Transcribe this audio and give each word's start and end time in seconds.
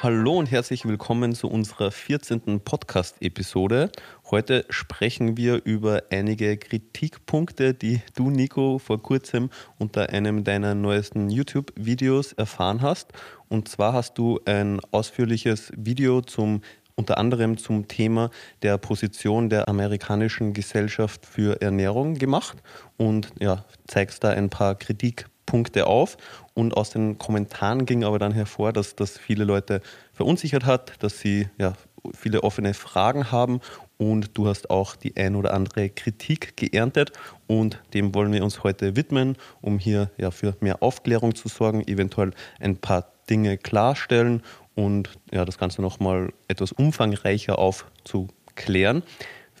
Hallo 0.00 0.38
und 0.38 0.48
herzlich 0.48 0.84
willkommen 0.84 1.34
zu 1.34 1.48
unserer 1.48 1.90
14. 1.90 2.60
Podcast-Episode. 2.60 3.90
Heute 4.30 4.64
sprechen 4.70 5.36
wir 5.36 5.64
über 5.64 6.04
einige 6.10 6.56
Kritikpunkte, 6.56 7.74
die 7.74 8.00
du, 8.14 8.30
Nico, 8.30 8.78
vor 8.78 9.02
kurzem 9.02 9.50
unter 9.76 10.10
einem 10.10 10.44
deiner 10.44 10.76
neuesten 10.76 11.30
YouTube-Videos 11.30 12.32
erfahren 12.34 12.80
hast. 12.80 13.12
Und 13.48 13.66
zwar 13.66 13.92
hast 13.92 14.16
du 14.18 14.38
ein 14.44 14.78
ausführliches 14.92 15.72
Video 15.76 16.20
zum 16.20 16.60
unter 16.94 17.18
anderem 17.18 17.58
zum 17.58 17.88
Thema 17.88 18.30
der 18.62 18.78
Position 18.78 19.48
der 19.48 19.68
amerikanischen 19.68 20.52
Gesellschaft 20.52 21.26
für 21.26 21.60
Ernährung 21.60 22.14
gemacht 22.14 22.58
und 22.98 23.32
ja, 23.40 23.64
zeigst 23.88 24.22
da 24.22 24.30
ein 24.30 24.48
paar 24.48 24.76
Kritikpunkte 24.76 25.38
Punkte 25.48 25.86
auf. 25.86 26.18
Und 26.58 26.76
aus 26.76 26.90
den 26.90 27.18
Kommentaren 27.18 27.86
ging 27.86 28.02
aber 28.02 28.18
dann 28.18 28.32
hervor, 28.32 28.72
dass 28.72 28.96
das 28.96 29.16
viele 29.16 29.44
Leute 29.44 29.80
verunsichert 30.12 30.66
hat, 30.66 31.00
dass 31.04 31.20
sie 31.20 31.48
ja, 31.56 31.74
viele 32.12 32.42
offene 32.42 32.74
Fragen 32.74 33.30
haben 33.30 33.60
und 33.96 34.36
du 34.36 34.48
hast 34.48 34.68
auch 34.68 34.96
die 34.96 35.16
ein 35.16 35.36
oder 35.36 35.54
andere 35.54 35.88
Kritik 35.88 36.56
geerntet 36.56 37.12
und 37.46 37.80
dem 37.94 38.12
wollen 38.12 38.32
wir 38.32 38.42
uns 38.42 38.64
heute 38.64 38.96
widmen, 38.96 39.36
um 39.60 39.78
hier 39.78 40.10
ja, 40.16 40.32
für 40.32 40.56
mehr 40.58 40.82
Aufklärung 40.82 41.36
zu 41.36 41.46
sorgen, 41.46 41.86
eventuell 41.86 42.32
ein 42.58 42.76
paar 42.76 43.12
Dinge 43.30 43.56
klarstellen 43.56 44.42
und 44.74 45.10
ja, 45.30 45.44
das 45.44 45.58
Ganze 45.58 45.80
nochmal 45.80 46.32
etwas 46.48 46.72
umfangreicher 46.72 47.56
aufzuklären. 47.56 49.04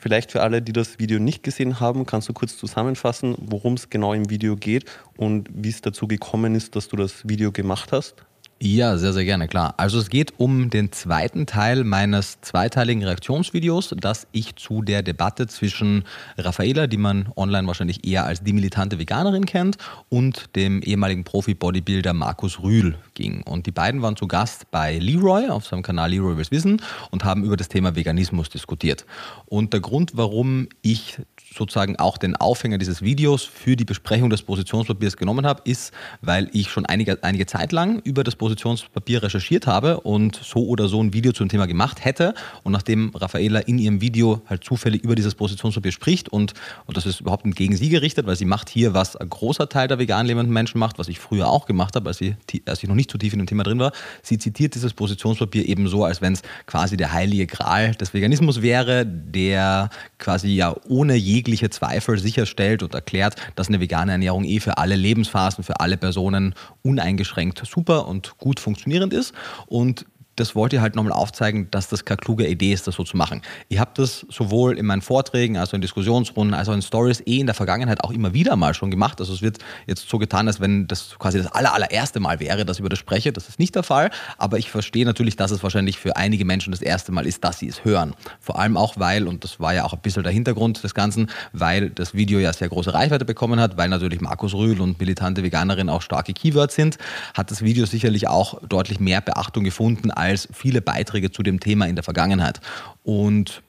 Vielleicht 0.00 0.30
für 0.30 0.42
alle, 0.42 0.62
die 0.62 0.72
das 0.72 1.00
Video 1.00 1.18
nicht 1.18 1.42
gesehen 1.42 1.80
haben, 1.80 2.06
kannst 2.06 2.28
du 2.28 2.32
kurz 2.32 2.56
zusammenfassen, 2.56 3.34
worum 3.38 3.74
es 3.74 3.90
genau 3.90 4.14
im 4.14 4.30
Video 4.30 4.54
geht 4.54 4.84
und 5.16 5.48
wie 5.52 5.70
es 5.70 5.80
dazu 5.80 6.06
gekommen 6.06 6.54
ist, 6.54 6.76
dass 6.76 6.86
du 6.86 6.96
das 6.96 7.28
Video 7.28 7.50
gemacht 7.50 7.90
hast? 7.90 8.14
Ja, 8.60 8.98
sehr, 8.98 9.12
sehr 9.12 9.24
gerne, 9.24 9.46
klar. 9.46 9.74
Also 9.76 10.00
es 10.00 10.08
geht 10.08 10.34
um 10.36 10.68
den 10.68 10.90
zweiten 10.90 11.46
Teil 11.46 11.84
meines 11.84 12.40
zweiteiligen 12.40 13.04
Reaktionsvideos, 13.04 13.94
das 13.96 14.26
ich 14.32 14.56
zu 14.56 14.82
der 14.82 15.04
Debatte 15.04 15.46
zwischen 15.46 16.02
Raffaela, 16.36 16.88
die 16.88 16.96
man 16.96 17.28
online 17.36 17.68
wahrscheinlich 17.68 18.04
eher 18.04 18.24
als 18.24 18.42
die 18.42 18.52
militante 18.52 18.98
Veganerin 18.98 19.46
kennt, 19.46 19.78
und 20.08 20.56
dem 20.56 20.82
ehemaligen 20.82 21.22
Profi-Bodybuilder 21.22 22.12
Markus 22.14 22.60
Rühl 22.60 22.98
ging. 23.14 23.42
Und 23.44 23.66
die 23.66 23.70
beiden 23.70 24.02
waren 24.02 24.16
zu 24.16 24.26
Gast 24.26 24.68
bei 24.72 24.98
Leroy 24.98 25.50
auf 25.50 25.64
seinem 25.64 25.84
Kanal 25.84 26.10
Leroy 26.10 26.36
Wills 26.36 26.50
Wissen 26.50 26.82
und 27.12 27.22
haben 27.22 27.44
über 27.44 27.56
das 27.56 27.68
Thema 27.68 27.94
Veganismus 27.94 28.48
diskutiert. 28.48 29.06
Und 29.46 29.72
der 29.72 29.80
Grund, 29.80 30.16
warum 30.16 30.68
ich 30.82 31.18
sozusagen 31.58 31.96
auch 31.96 32.16
den 32.16 32.36
Aufhänger 32.36 32.78
dieses 32.78 33.02
Videos 33.02 33.42
für 33.42 33.76
die 33.76 33.84
Besprechung 33.84 34.30
des 34.30 34.42
Positionspapiers 34.42 35.16
genommen 35.16 35.44
habe, 35.44 35.62
ist, 35.64 35.92
weil 36.22 36.48
ich 36.52 36.70
schon 36.70 36.86
einige, 36.86 37.22
einige 37.22 37.46
Zeit 37.46 37.72
lang 37.72 38.00
über 38.00 38.24
das 38.24 38.36
Positionspapier 38.36 39.22
recherchiert 39.22 39.66
habe 39.66 40.00
und 40.00 40.40
so 40.42 40.66
oder 40.66 40.88
so 40.88 41.02
ein 41.02 41.12
Video 41.12 41.32
zum 41.32 41.48
Thema 41.48 41.66
gemacht 41.66 42.04
hätte. 42.04 42.34
Und 42.62 42.72
nachdem 42.72 43.10
Raffaela 43.14 43.60
in 43.60 43.78
ihrem 43.78 44.00
Video 44.00 44.40
halt 44.46 44.64
zufällig 44.64 45.02
über 45.02 45.14
dieses 45.14 45.34
Positionspapier 45.34 45.92
spricht 45.92 46.28
und, 46.28 46.54
und 46.86 46.96
das 46.96 47.04
ist 47.04 47.20
überhaupt 47.20 47.44
gegen 47.56 47.76
sie 47.76 47.88
gerichtet, 47.88 48.26
weil 48.26 48.36
sie 48.36 48.44
macht 48.44 48.68
hier, 48.70 48.94
was 48.94 49.16
ein 49.16 49.28
großer 49.28 49.68
Teil 49.68 49.88
der 49.88 49.98
vegan 49.98 50.26
lebenden 50.26 50.52
Menschen 50.52 50.78
macht, 50.78 50.98
was 50.98 51.08
ich 51.08 51.18
früher 51.18 51.48
auch 51.48 51.66
gemacht 51.66 51.96
habe, 51.96 52.08
als, 52.08 52.20
als 52.66 52.82
ich 52.82 52.88
noch 52.88 52.94
nicht 52.94 53.10
so 53.10 53.18
tief 53.18 53.32
in 53.32 53.40
dem 53.40 53.46
Thema 53.46 53.64
drin 53.64 53.78
war. 53.78 53.92
Sie 54.22 54.38
zitiert 54.38 54.74
dieses 54.74 54.94
Positionspapier 54.94 55.68
eben 55.68 55.88
so, 55.88 56.04
als 56.04 56.20
wenn 56.20 56.34
es 56.34 56.42
quasi 56.66 56.96
der 56.96 57.12
heilige 57.12 57.46
Gral 57.46 57.94
des 57.94 58.14
Veganismus 58.14 58.62
wäre, 58.62 59.04
der 59.06 59.90
quasi 60.18 60.48
ja 60.48 60.74
ohne 60.88 61.14
jegliche 61.14 61.47
jegliche 61.48 61.70
Zweifel 61.70 62.18
sicherstellt 62.18 62.82
und 62.82 62.94
erklärt, 62.94 63.36
dass 63.54 63.68
eine 63.68 63.80
vegane 63.80 64.12
Ernährung 64.12 64.44
eh 64.44 64.60
für 64.60 64.76
alle 64.76 64.96
Lebensphasen, 64.96 65.64
für 65.64 65.80
alle 65.80 65.96
Personen 65.96 66.54
uneingeschränkt 66.82 67.62
super 67.66 68.06
und 68.06 68.36
gut 68.36 68.60
funktionierend 68.60 69.14
ist. 69.14 69.32
Und 69.66 70.04
das 70.38 70.54
wollte 70.54 70.76
ich 70.76 70.82
halt 70.82 70.94
nochmal 70.94 71.12
aufzeigen, 71.12 71.70
dass 71.70 71.88
das 71.88 72.04
keine 72.04 72.18
kluge 72.18 72.46
Idee 72.46 72.72
ist, 72.72 72.86
das 72.86 72.94
so 72.94 73.04
zu 73.04 73.16
machen. 73.16 73.42
Ich 73.68 73.78
habe 73.78 73.90
das 73.94 74.26
sowohl 74.28 74.78
in 74.78 74.86
meinen 74.86 75.02
Vorträgen, 75.02 75.56
also 75.56 75.74
in 75.74 75.80
Diskussionsrunden, 75.80 76.54
als 76.54 76.68
auch 76.68 76.74
in 76.74 76.82
Stories 76.82 77.20
eh 77.26 77.40
in 77.40 77.46
der 77.46 77.54
Vergangenheit 77.54 78.02
auch 78.04 78.10
immer 78.10 78.34
wieder 78.34 78.56
mal 78.56 78.74
schon 78.74 78.90
gemacht. 78.90 79.20
Also 79.20 79.32
es 79.32 79.42
wird 79.42 79.58
jetzt 79.86 80.08
so 80.08 80.18
getan, 80.18 80.46
als 80.46 80.60
wenn 80.60 80.86
das 80.86 81.16
quasi 81.18 81.38
das 81.38 81.50
aller, 81.52 81.74
allererste 81.74 82.20
Mal 82.20 82.40
wäre, 82.40 82.64
dass 82.64 82.76
ich 82.76 82.80
über 82.80 82.88
das 82.88 82.98
spreche. 82.98 83.32
Das 83.32 83.48
ist 83.48 83.58
nicht 83.58 83.74
der 83.74 83.82
Fall, 83.82 84.10
aber 84.36 84.58
ich 84.58 84.70
verstehe 84.70 85.04
natürlich, 85.04 85.36
dass 85.36 85.50
es 85.50 85.62
wahrscheinlich 85.62 85.98
für 85.98 86.16
einige 86.16 86.44
Menschen 86.44 86.70
das 86.70 86.82
erste 86.82 87.12
Mal 87.12 87.26
ist, 87.26 87.44
dass 87.44 87.58
sie 87.58 87.68
es 87.68 87.84
hören. 87.84 88.14
Vor 88.40 88.58
allem 88.58 88.76
auch, 88.76 88.94
weil, 88.98 89.26
und 89.26 89.44
das 89.44 89.60
war 89.60 89.74
ja 89.74 89.84
auch 89.84 89.92
ein 89.92 90.00
bisschen 90.00 90.22
der 90.22 90.32
Hintergrund 90.32 90.82
des 90.84 90.94
Ganzen, 90.94 91.30
weil 91.52 91.90
das 91.90 92.14
Video 92.14 92.38
ja 92.38 92.52
sehr 92.52 92.68
große 92.68 92.94
Reichweite 92.94 93.24
bekommen 93.24 93.60
hat, 93.60 93.76
weil 93.76 93.88
natürlich 93.88 94.20
Markus 94.20 94.54
Rühl 94.54 94.80
und 94.80 94.98
militante 95.00 95.42
Veganerin 95.42 95.88
auch 95.88 96.02
starke 96.02 96.32
Keywords 96.32 96.74
sind, 96.74 96.98
hat 97.34 97.50
das 97.50 97.62
Video 97.62 97.86
sicherlich 97.86 98.28
auch 98.28 98.60
deutlich 98.68 99.00
mehr 99.00 99.20
Beachtung 99.20 99.64
gefunden 99.64 100.10
als 100.10 100.27
als 100.28 100.48
viele 100.52 100.80
Beiträge 100.80 101.30
zu 101.30 101.42
dem 101.42 101.60
Thema 101.60 101.86
in 101.86 101.96
der 101.96 102.04
Vergangenheit. 102.04 102.60
Und 103.02 103.62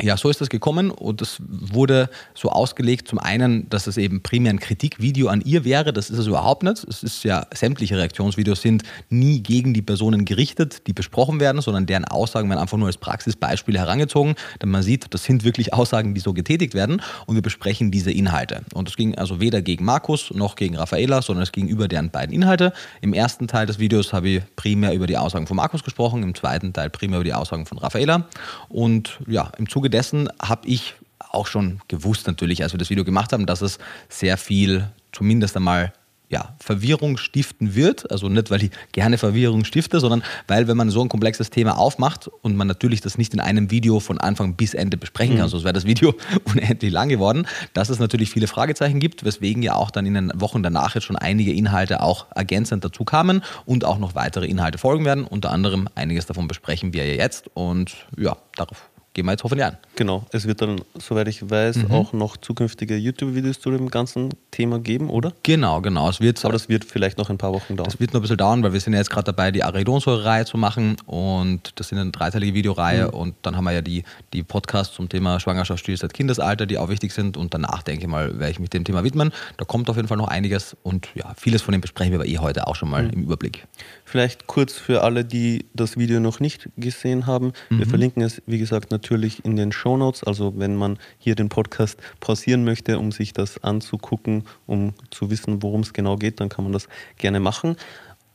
ja, 0.00 0.16
so 0.16 0.30
ist 0.30 0.40
das 0.40 0.48
gekommen 0.48 0.90
und 0.90 1.20
es 1.20 1.36
wurde 1.46 2.08
so 2.34 2.48
ausgelegt, 2.48 3.08
zum 3.08 3.18
einen, 3.18 3.68
dass 3.68 3.86
es 3.86 3.98
eben 3.98 4.22
primär 4.22 4.50
ein 4.50 4.58
Kritikvideo 4.58 5.28
an 5.28 5.42
ihr 5.42 5.64
wäre, 5.66 5.92
das 5.92 6.08
ist 6.08 6.18
es 6.18 6.26
überhaupt 6.26 6.62
nicht. 6.62 6.82
Es 6.84 7.02
ist 7.02 7.24
ja, 7.24 7.46
sämtliche 7.52 7.98
Reaktionsvideos 7.98 8.62
sind 8.62 8.84
nie 9.10 9.42
gegen 9.42 9.74
die 9.74 9.82
Personen 9.82 10.24
gerichtet, 10.24 10.86
die 10.86 10.94
besprochen 10.94 11.40
werden, 11.40 11.60
sondern 11.60 11.84
deren 11.84 12.06
Aussagen 12.06 12.48
werden 12.48 12.60
einfach 12.60 12.78
nur 12.78 12.86
als 12.86 12.96
Praxisbeispiele 12.96 13.78
herangezogen, 13.78 14.34
denn 14.62 14.70
man 14.70 14.82
sieht, 14.82 15.12
das 15.12 15.24
sind 15.24 15.44
wirklich 15.44 15.74
Aussagen, 15.74 16.14
die 16.14 16.20
so 16.20 16.32
getätigt 16.32 16.72
werden 16.72 17.02
und 17.26 17.34
wir 17.34 17.42
besprechen 17.42 17.90
diese 17.90 18.12
Inhalte. 18.12 18.62
Und 18.72 18.88
es 18.88 18.96
ging 18.96 19.16
also 19.16 19.40
weder 19.40 19.60
gegen 19.60 19.84
Markus 19.84 20.32
noch 20.32 20.56
gegen 20.56 20.74
Raffaela, 20.74 21.20
sondern 21.20 21.42
es 21.42 21.52
ging 21.52 21.68
über 21.68 21.86
deren 21.86 22.08
beiden 22.08 22.34
Inhalte. 22.34 22.72
Im 23.02 23.12
ersten 23.12 23.46
Teil 23.46 23.66
des 23.66 23.78
Videos 23.78 24.14
habe 24.14 24.28
ich 24.28 24.42
primär 24.56 24.94
über 24.94 25.06
die 25.06 25.18
Aussagen 25.18 25.46
von 25.46 25.58
Markus 25.58 25.84
gesprochen, 25.84 26.22
im 26.22 26.34
zweiten 26.34 26.72
Teil 26.72 26.88
primär 26.88 27.18
über 27.18 27.24
die 27.24 27.34
Aussagen 27.34 27.66
von 27.66 27.76
Raffaela 27.76 28.26
und 28.70 29.20
ja, 29.26 29.52
im 29.58 29.68
Zuge 29.68 29.81
dessen 29.90 30.28
habe 30.40 30.66
ich 30.68 30.94
auch 31.30 31.46
schon 31.46 31.80
gewusst 31.88 32.26
natürlich, 32.26 32.62
als 32.62 32.72
wir 32.72 32.78
das 32.78 32.90
Video 32.90 33.04
gemacht 33.04 33.32
haben, 33.32 33.46
dass 33.46 33.62
es 33.62 33.78
sehr 34.08 34.36
viel, 34.36 34.90
zumindest 35.12 35.56
einmal 35.56 35.92
ja, 36.32 36.56
Verwirrung 36.58 37.18
stiften 37.18 37.74
wird. 37.74 38.10
Also 38.10 38.28
nicht, 38.28 38.50
weil 38.50 38.64
ich 38.64 38.70
gerne 38.92 39.18
Verwirrung 39.18 39.64
stifte, 39.64 40.00
sondern 40.00 40.22
weil, 40.48 40.66
wenn 40.66 40.78
man 40.78 40.88
so 40.88 41.02
ein 41.02 41.10
komplexes 41.10 41.50
Thema 41.50 41.76
aufmacht 41.76 42.28
und 42.40 42.56
man 42.56 42.66
natürlich 42.66 43.02
das 43.02 43.18
nicht 43.18 43.34
in 43.34 43.40
einem 43.40 43.70
Video 43.70 44.00
von 44.00 44.18
Anfang 44.18 44.54
bis 44.54 44.72
Ende 44.72 44.96
besprechen 44.96 45.36
kann, 45.36 45.46
mhm. 45.46 45.50
sonst 45.50 45.64
wäre 45.64 45.74
das 45.74 45.84
Video 45.84 46.14
unendlich 46.44 46.90
lang 46.90 47.10
geworden, 47.10 47.46
dass 47.74 47.90
es 47.90 47.98
natürlich 47.98 48.30
viele 48.30 48.46
Fragezeichen 48.46 48.98
gibt, 48.98 49.24
weswegen 49.24 49.62
ja 49.62 49.74
auch 49.74 49.90
dann 49.90 50.06
in 50.06 50.14
den 50.14 50.32
Wochen 50.34 50.62
danach 50.62 50.94
jetzt 50.94 51.04
schon 51.04 51.16
einige 51.16 51.52
Inhalte 51.52 52.02
auch 52.02 52.26
ergänzend 52.34 52.82
dazu 52.82 53.04
kamen 53.04 53.42
und 53.66 53.84
auch 53.84 53.98
noch 53.98 54.14
weitere 54.14 54.46
Inhalte 54.46 54.78
folgen 54.78 55.04
werden. 55.04 55.24
Unter 55.24 55.50
anderem 55.50 55.86
einiges 55.94 56.24
davon 56.24 56.48
besprechen 56.48 56.94
wir 56.94 57.04
ja 57.04 57.14
jetzt 57.14 57.50
und 57.52 57.94
ja, 58.16 58.38
darauf 58.56 58.91
gehen 59.14 59.26
wir 59.26 59.32
jetzt 59.32 59.44
hoffentlich 59.44 59.66
an. 59.66 59.76
Genau, 59.96 60.24
es 60.32 60.46
wird 60.46 60.62
dann, 60.62 60.80
soweit 60.98 61.28
ich 61.28 61.48
weiß, 61.48 61.76
mhm. 61.76 61.90
auch 61.90 62.12
noch 62.12 62.36
zukünftige 62.36 62.96
YouTube-Videos 62.96 63.60
zu 63.60 63.70
dem 63.70 63.90
ganzen 63.90 64.30
Thema 64.50 64.78
geben, 64.78 65.10
oder? 65.10 65.32
Genau, 65.42 65.80
genau. 65.80 66.08
Es 66.08 66.20
wird, 66.20 66.42
Aber 66.44 66.52
das 66.52 66.68
wird 66.68 66.84
vielleicht 66.84 67.18
noch 67.18 67.28
ein 67.28 67.38
paar 67.38 67.52
Wochen 67.52 67.76
dauern. 67.76 67.88
Das 67.90 68.00
wird 68.00 68.12
noch 68.12 68.20
ein 68.20 68.22
bisschen 68.22 68.38
dauern, 68.38 68.62
weil 68.62 68.72
wir 68.72 68.80
sind 68.80 68.94
ja 68.94 68.98
jetzt 68.98 69.10
gerade 69.10 69.24
dabei, 69.24 69.50
die 69.50 69.62
Arachidonsäure-Reihe 69.62 70.46
zu 70.46 70.56
machen 70.56 70.96
und 71.06 71.72
das 71.76 71.88
sind 71.88 71.98
eine 71.98 72.10
dreiteilige 72.10 72.54
Videoreihe 72.54 73.08
mhm. 73.08 73.14
und 73.14 73.34
dann 73.42 73.56
haben 73.56 73.64
wir 73.64 73.72
ja 73.72 73.82
die, 73.82 74.04
die 74.32 74.42
Podcasts 74.42 74.94
zum 74.94 75.08
Thema 75.08 75.40
Schwangerschaftsstil 75.40 75.96
seit 75.96 76.14
Kindesalter, 76.14 76.66
die 76.66 76.78
auch 76.78 76.88
wichtig 76.88 77.12
sind 77.12 77.36
und 77.36 77.52
danach, 77.52 77.82
denke 77.82 78.04
ich 78.04 78.08
mal, 78.08 78.38
werde 78.38 78.52
ich 78.52 78.60
mich 78.60 78.70
dem 78.70 78.84
Thema 78.84 79.04
widmen. 79.04 79.32
Da 79.58 79.64
kommt 79.64 79.90
auf 79.90 79.96
jeden 79.96 80.08
Fall 80.08 80.16
noch 80.16 80.28
einiges 80.28 80.76
und 80.82 81.08
ja, 81.14 81.32
vieles 81.36 81.62
von 81.62 81.72
dem 81.72 81.80
besprechen 81.80 82.12
wir 82.12 82.20
aber 82.20 82.28
eh 82.28 82.38
heute 82.38 82.66
auch 82.66 82.76
schon 82.76 82.88
mal 82.88 83.04
mhm. 83.04 83.10
im 83.10 83.22
Überblick. 83.24 83.66
Vielleicht 84.12 84.46
kurz 84.46 84.74
für 84.74 85.04
alle, 85.04 85.24
die 85.24 85.64
das 85.72 85.96
Video 85.96 86.20
noch 86.20 86.38
nicht 86.38 86.68
gesehen 86.76 87.26
haben. 87.26 87.54
Wir 87.70 87.86
mhm. 87.86 87.88
verlinken 87.88 88.22
es, 88.22 88.42
wie 88.44 88.58
gesagt, 88.58 88.90
natürlich 88.90 89.42
in 89.42 89.56
den 89.56 89.72
Show 89.72 89.96
Notes. 89.96 90.22
Also 90.22 90.52
wenn 90.58 90.76
man 90.76 90.98
hier 91.16 91.34
den 91.34 91.48
Podcast 91.48 91.98
pausieren 92.20 92.62
möchte, 92.62 92.98
um 92.98 93.10
sich 93.10 93.32
das 93.32 93.64
anzugucken, 93.64 94.44
um 94.66 94.92
zu 95.08 95.30
wissen, 95.30 95.62
worum 95.62 95.80
es 95.80 95.94
genau 95.94 96.16
geht, 96.16 96.40
dann 96.40 96.50
kann 96.50 96.64
man 96.64 96.74
das 96.74 96.88
gerne 97.16 97.40
machen. 97.40 97.76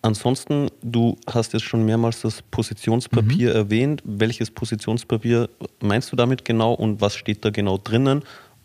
Ansonsten, 0.01 0.71
du 0.81 1.15
hast 1.27 1.53
jetzt 1.53 1.65
schon 1.65 1.85
mehrmals 1.85 2.21
das 2.21 2.41
Positionspapier 2.41 3.51
mhm. 3.51 3.55
erwähnt. 3.55 4.01
Welches 4.03 4.49
Positionspapier 4.49 5.47
meinst 5.79 6.11
du 6.11 6.15
damit 6.15 6.43
genau 6.43 6.73
und 6.73 7.01
was 7.01 7.13
steht 7.13 7.45
da 7.45 7.51
genau 7.51 7.77
drinnen? 7.77 8.23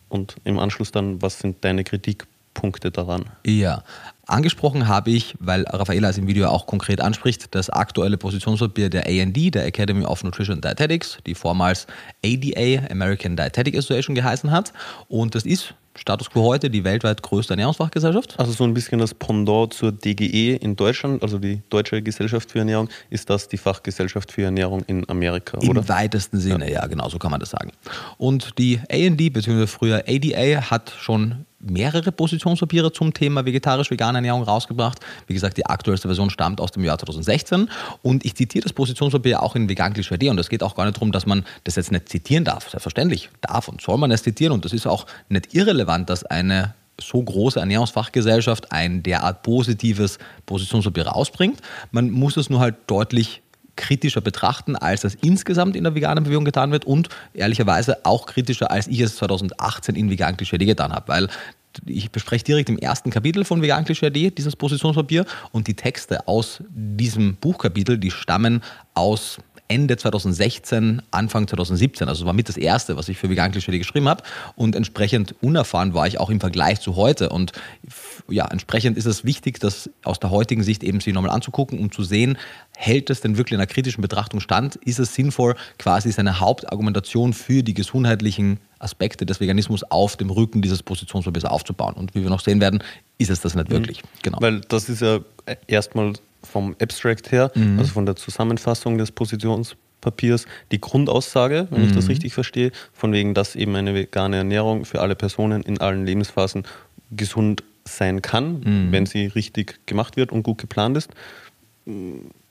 Und 0.08 0.36
im 0.44 0.58
Anschluss 0.58 0.92
dann, 0.92 1.20
was 1.20 1.40
sind 1.40 1.62
deine 1.62 1.84
Kritikpunkte 1.84 2.90
daran? 2.90 3.26
Ja, 3.44 3.84
Angesprochen 4.32 4.88
habe 4.88 5.10
ich, 5.10 5.34
weil 5.38 5.64
Raffaella 5.68 6.08
es 6.08 6.18
im 6.18 6.26
Video 6.26 6.48
auch 6.48 6.66
konkret 6.66 7.00
anspricht, 7.00 7.54
das 7.54 7.68
aktuelle 7.68 8.16
Positionspapier 8.16 8.88
der 8.88 9.06
AND, 9.06 9.54
der 9.54 9.66
Academy 9.66 10.04
of 10.04 10.24
Nutrition 10.24 10.54
and 10.56 10.64
Dietetics, 10.64 11.18
die 11.26 11.34
vormals 11.34 11.86
ADA, 12.24 12.86
American 12.90 13.36
Dietetic 13.36 13.76
Association 13.76 14.14
geheißen 14.14 14.50
hat. 14.50 14.72
Und 15.08 15.34
das 15.34 15.44
ist 15.44 15.74
Status 15.94 16.30
quo 16.30 16.44
heute 16.44 16.70
die 16.70 16.84
weltweit 16.84 17.22
größte 17.22 17.52
Ernährungsfachgesellschaft. 17.52 18.38
Also 18.38 18.52
so 18.52 18.64
ein 18.64 18.72
bisschen 18.72 18.98
das 18.98 19.12
Pendant 19.12 19.74
zur 19.74 19.92
DGE 19.92 20.56
in 20.56 20.74
Deutschland, 20.74 21.22
also 21.22 21.38
die 21.38 21.60
Deutsche 21.68 22.00
Gesellschaft 22.00 22.50
für 22.50 22.60
Ernährung, 22.60 22.88
ist 23.10 23.28
das 23.28 23.48
die 23.48 23.58
Fachgesellschaft 23.58 24.32
für 24.32 24.44
Ernährung 24.44 24.82
in 24.86 25.06
Amerika, 25.10 25.58
Im 25.60 25.68
oder? 25.68 25.80
Im 25.80 25.88
weitesten 25.88 26.38
Sinne, 26.38 26.70
ja. 26.70 26.80
ja, 26.80 26.86
genau, 26.86 27.08
so 27.10 27.18
kann 27.18 27.30
man 27.30 27.40
das 27.40 27.50
sagen. 27.50 27.72
Und 28.16 28.58
die 28.58 28.80
AND, 28.90 29.18
beziehungsweise 29.18 29.66
früher 29.66 30.04
ADA, 30.08 30.70
hat 30.70 30.94
schon 30.98 31.44
mehrere 31.62 32.12
Positionspapiere 32.12 32.92
zum 32.92 33.14
Thema 33.14 33.44
vegetarisch-vegane 33.44 34.18
Ernährung 34.18 34.42
rausgebracht. 34.42 34.98
Wie 35.26 35.34
gesagt, 35.34 35.56
die 35.56 35.66
aktuellste 35.66 36.08
Version 36.08 36.30
stammt 36.30 36.60
aus 36.60 36.72
dem 36.72 36.84
Jahr 36.84 36.98
2016 36.98 37.70
und 38.02 38.24
ich 38.24 38.34
zitiere 38.34 38.64
das 38.64 38.72
Positionspapier 38.72 39.42
auch 39.42 39.56
in 39.56 39.68
Vegan 39.68 39.92
Klischee 39.92 40.28
und 40.28 40.38
es 40.38 40.48
geht 40.48 40.62
auch 40.62 40.74
gar 40.74 40.84
nicht 40.84 40.96
darum, 40.96 41.12
dass 41.12 41.26
man 41.26 41.44
das 41.64 41.76
jetzt 41.76 41.92
nicht 41.92 42.08
zitieren 42.08 42.44
darf. 42.44 42.68
Selbstverständlich 42.68 43.30
darf 43.40 43.68
und 43.68 43.80
soll 43.80 43.98
man 43.98 44.10
es 44.10 44.22
zitieren 44.22 44.52
und 44.52 44.64
das 44.64 44.72
ist 44.72 44.86
auch 44.86 45.06
nicht 45.28 45.54
irrelevant, 45.54 46.10
dass 46.10 46.24
eine 46.24 46.74
so 47.00 47.22
große 47.22 47.58
Ernährungsfachgesellschaft 47.58 48.70
ein 48.72 49.02
derart 49.02 49.42
positives 49.42 50.18
Positionspapier 50.46 51.06
rausbringt. 51.06 51.60
Man 51.90 52.10
muss 52.10 52.36
es 52.36 52.50
nur 52.50 52.60
halt 52.60 52.76
deutlich 52.86 53.41
kritischer 53.76 54.20
betrachten, 54.20 54.76
als 54.76 55.02
das 55.02 55.14
insgesamt 55.16 55.76
in 55.76 55.84
der 55.84 55.94
veganen 55.94 56.24
Bewegung 56.24 56.44
getan 56.44 56.72
wird 56.72 56.84
und 56.84 57.08
ehrlicherweise 57.34 58.04
auch 58.04 58.26
kritischer, 58.26 58.70
als 58.70 58.86
ich 58.88 59.00
es 59.00 59.16
2018 59.16 59.94
in 59.94 60.10
Vegan 60.10 60.36
Klischee 60.36 60.58
getan 60.58 60.92
habe, 60.92 61.08
weil 61.08 61.28
ich 61.86 62.10
bespreche 62.10 62.44
direkt 62.44 62.68
im 62.68 62.78
ersten 62.78 63.10
Kapitel 63.10 63.44
von 63.44 63.62
Vegan 63.62 63.84
Klischee 63.84 64.10
dieses 64.10 64.56
Positionspapier 64.56 65.24
und 65.52 65.68
die 65.68 65.74
Texte 65.74 66.28
aus 66.28 66.62
diesem 66.68 67.36
Buchkapitel, 67.36 67.98
die 67.98 68.10
stammen 68.10 68.62
aus 68.94 69.38
Ende 69.72 69.96
2016, 69.96 71.00
Anfang 71.10 71.48
2017. 71.48 72.06
Also 72.06 72.26
war 72.26 72.34
mit 72.34 72.50
das 72.50 72.58
erste, 72.58 72.98
was 72.98 73.08
ich 73.08 73.16
für 73.16 73.30
Vegan 73.30 73.52
Klischee 73.52 73.78
geschrieben 73.78 74.06
habe. 74.06 74.22
Und 74.54 74.76
entsprechend 74.76 75.34
unerfahren 75.40 75.94
war 75.94 76.06
ich 76.06 76.20
auch 76.20 76.28
im 76.28 76.40
Vergleich 76.40 76.80
zu 76.80 76.96
heute. 76.96 77.30
Und 77.30 77.52
ja, 78.28 78.46
entsprechend 78.46 78.98
ist 78.98 79.06
es 79.06 79.24
wichtig, 79.24 79.60
das 79.60 79.88
aus 80.04 80.20
der 80.20 80.30
heutigen 80.30 80.62
Sicht 80.62 80.84
eben 80.84 81.00
sich 81.00 81.14
nochmal 81.14 81.30
anzugucken, 81.30 81.78
um 81.78 81.90
zu 81.90 82.02
sehen, 82.02 82.36
hält 82.76 83.08
es 83.08 83.22
denn 83.22 83.38
wirklich 83.38 83.52
in 83.54 83.60
einer 83.60 83.66
kritischen 83.66 84.02
Betrachtung 84.02 84.40
stand? 84.40 84.76
Ist 84.76 84.98
es 84.98 85.14
sinnvoll, 85.14 85.56
quasi 85.78 86.12
seine 86.12 86.38
Hauptargumentation 86.38 87.32
für 87.32 87.62
die 87.62 87.72
gesundheitlichen 87.72 88.60
Aspekte 88.78 89.24
des 89.24 89.40
Veganismus 89.40 89.84
auf 89.84 90.18
dem 90.18 90.28
Rücken 90.28 90.60
dieses 90.60 90.82
Positionspapiers 90.82 91.46
aufzubauen? 91.46 91.94
Und 91.94 92.14
wie 92.14 92.22
wir 92.22 92.28
noch 92.28 92.40
sehen 92.40 92.60
werden, 92.60 92.84
ist 93.16 93.30
es 93.30 93.40
das 93.40 93.54
nicht 93.54 93.70
mhm. 93.70 93.72
wirklich. 93.72 94.02
Genau. 94.22 94.38
Weil 94.42 94.60
das 94.60 94.90
ist 94.90 95.00
ja 95.00 95.20
erstmal 95.66 96.12
vom 96.42 96.76
Abstract 96.80 97.32
her, 97.32 97.50
mhm. 97.54 97.78
also 97.78 97.92
von 97.92 98.06
der 98.06 98.16
Zusammenfassung 98.16 98.98
des 98.98 99.12
Positionspapiers, 99.12 100.46
die 100.70 100.80
Grundaussage, 100.80 101.68
wenn 101.70 101.82
mhm. 101.82 101.88
ich 101.88 101.94
das 101.94 102.04
mhm. 102.04 102.10
richtig 102.10 102.34
verstehe, 102.34 102.72
von 102.92 103.12
wegen, 103.12 103.34
dass 103.34 103.56
eben 103.56 103.74
eine 103.76 103.94
vegane 103.94 104.36
Ernährung 104.36 104.84
für 104.84 105.00
alle 105.00 105.14
Personen 105.14 105.62
in 105.62 105.80
allen 105.80 106.06
Lebensphasen 106.06 106.64
gesund 107.10 107.62
sein 107.84 108.22
kann, 108.22 108.60
mhm. 108.60 108.92
wenn 108.92 109.06
sie 109.06 109.26
richtig 109.26 109.86
gemacht 109.86 110.16
wird 110.16 110.32
und 110.32 110.42
gut 110.42 110.58
geplant 110.58 110.96
ist. 110.96 111.10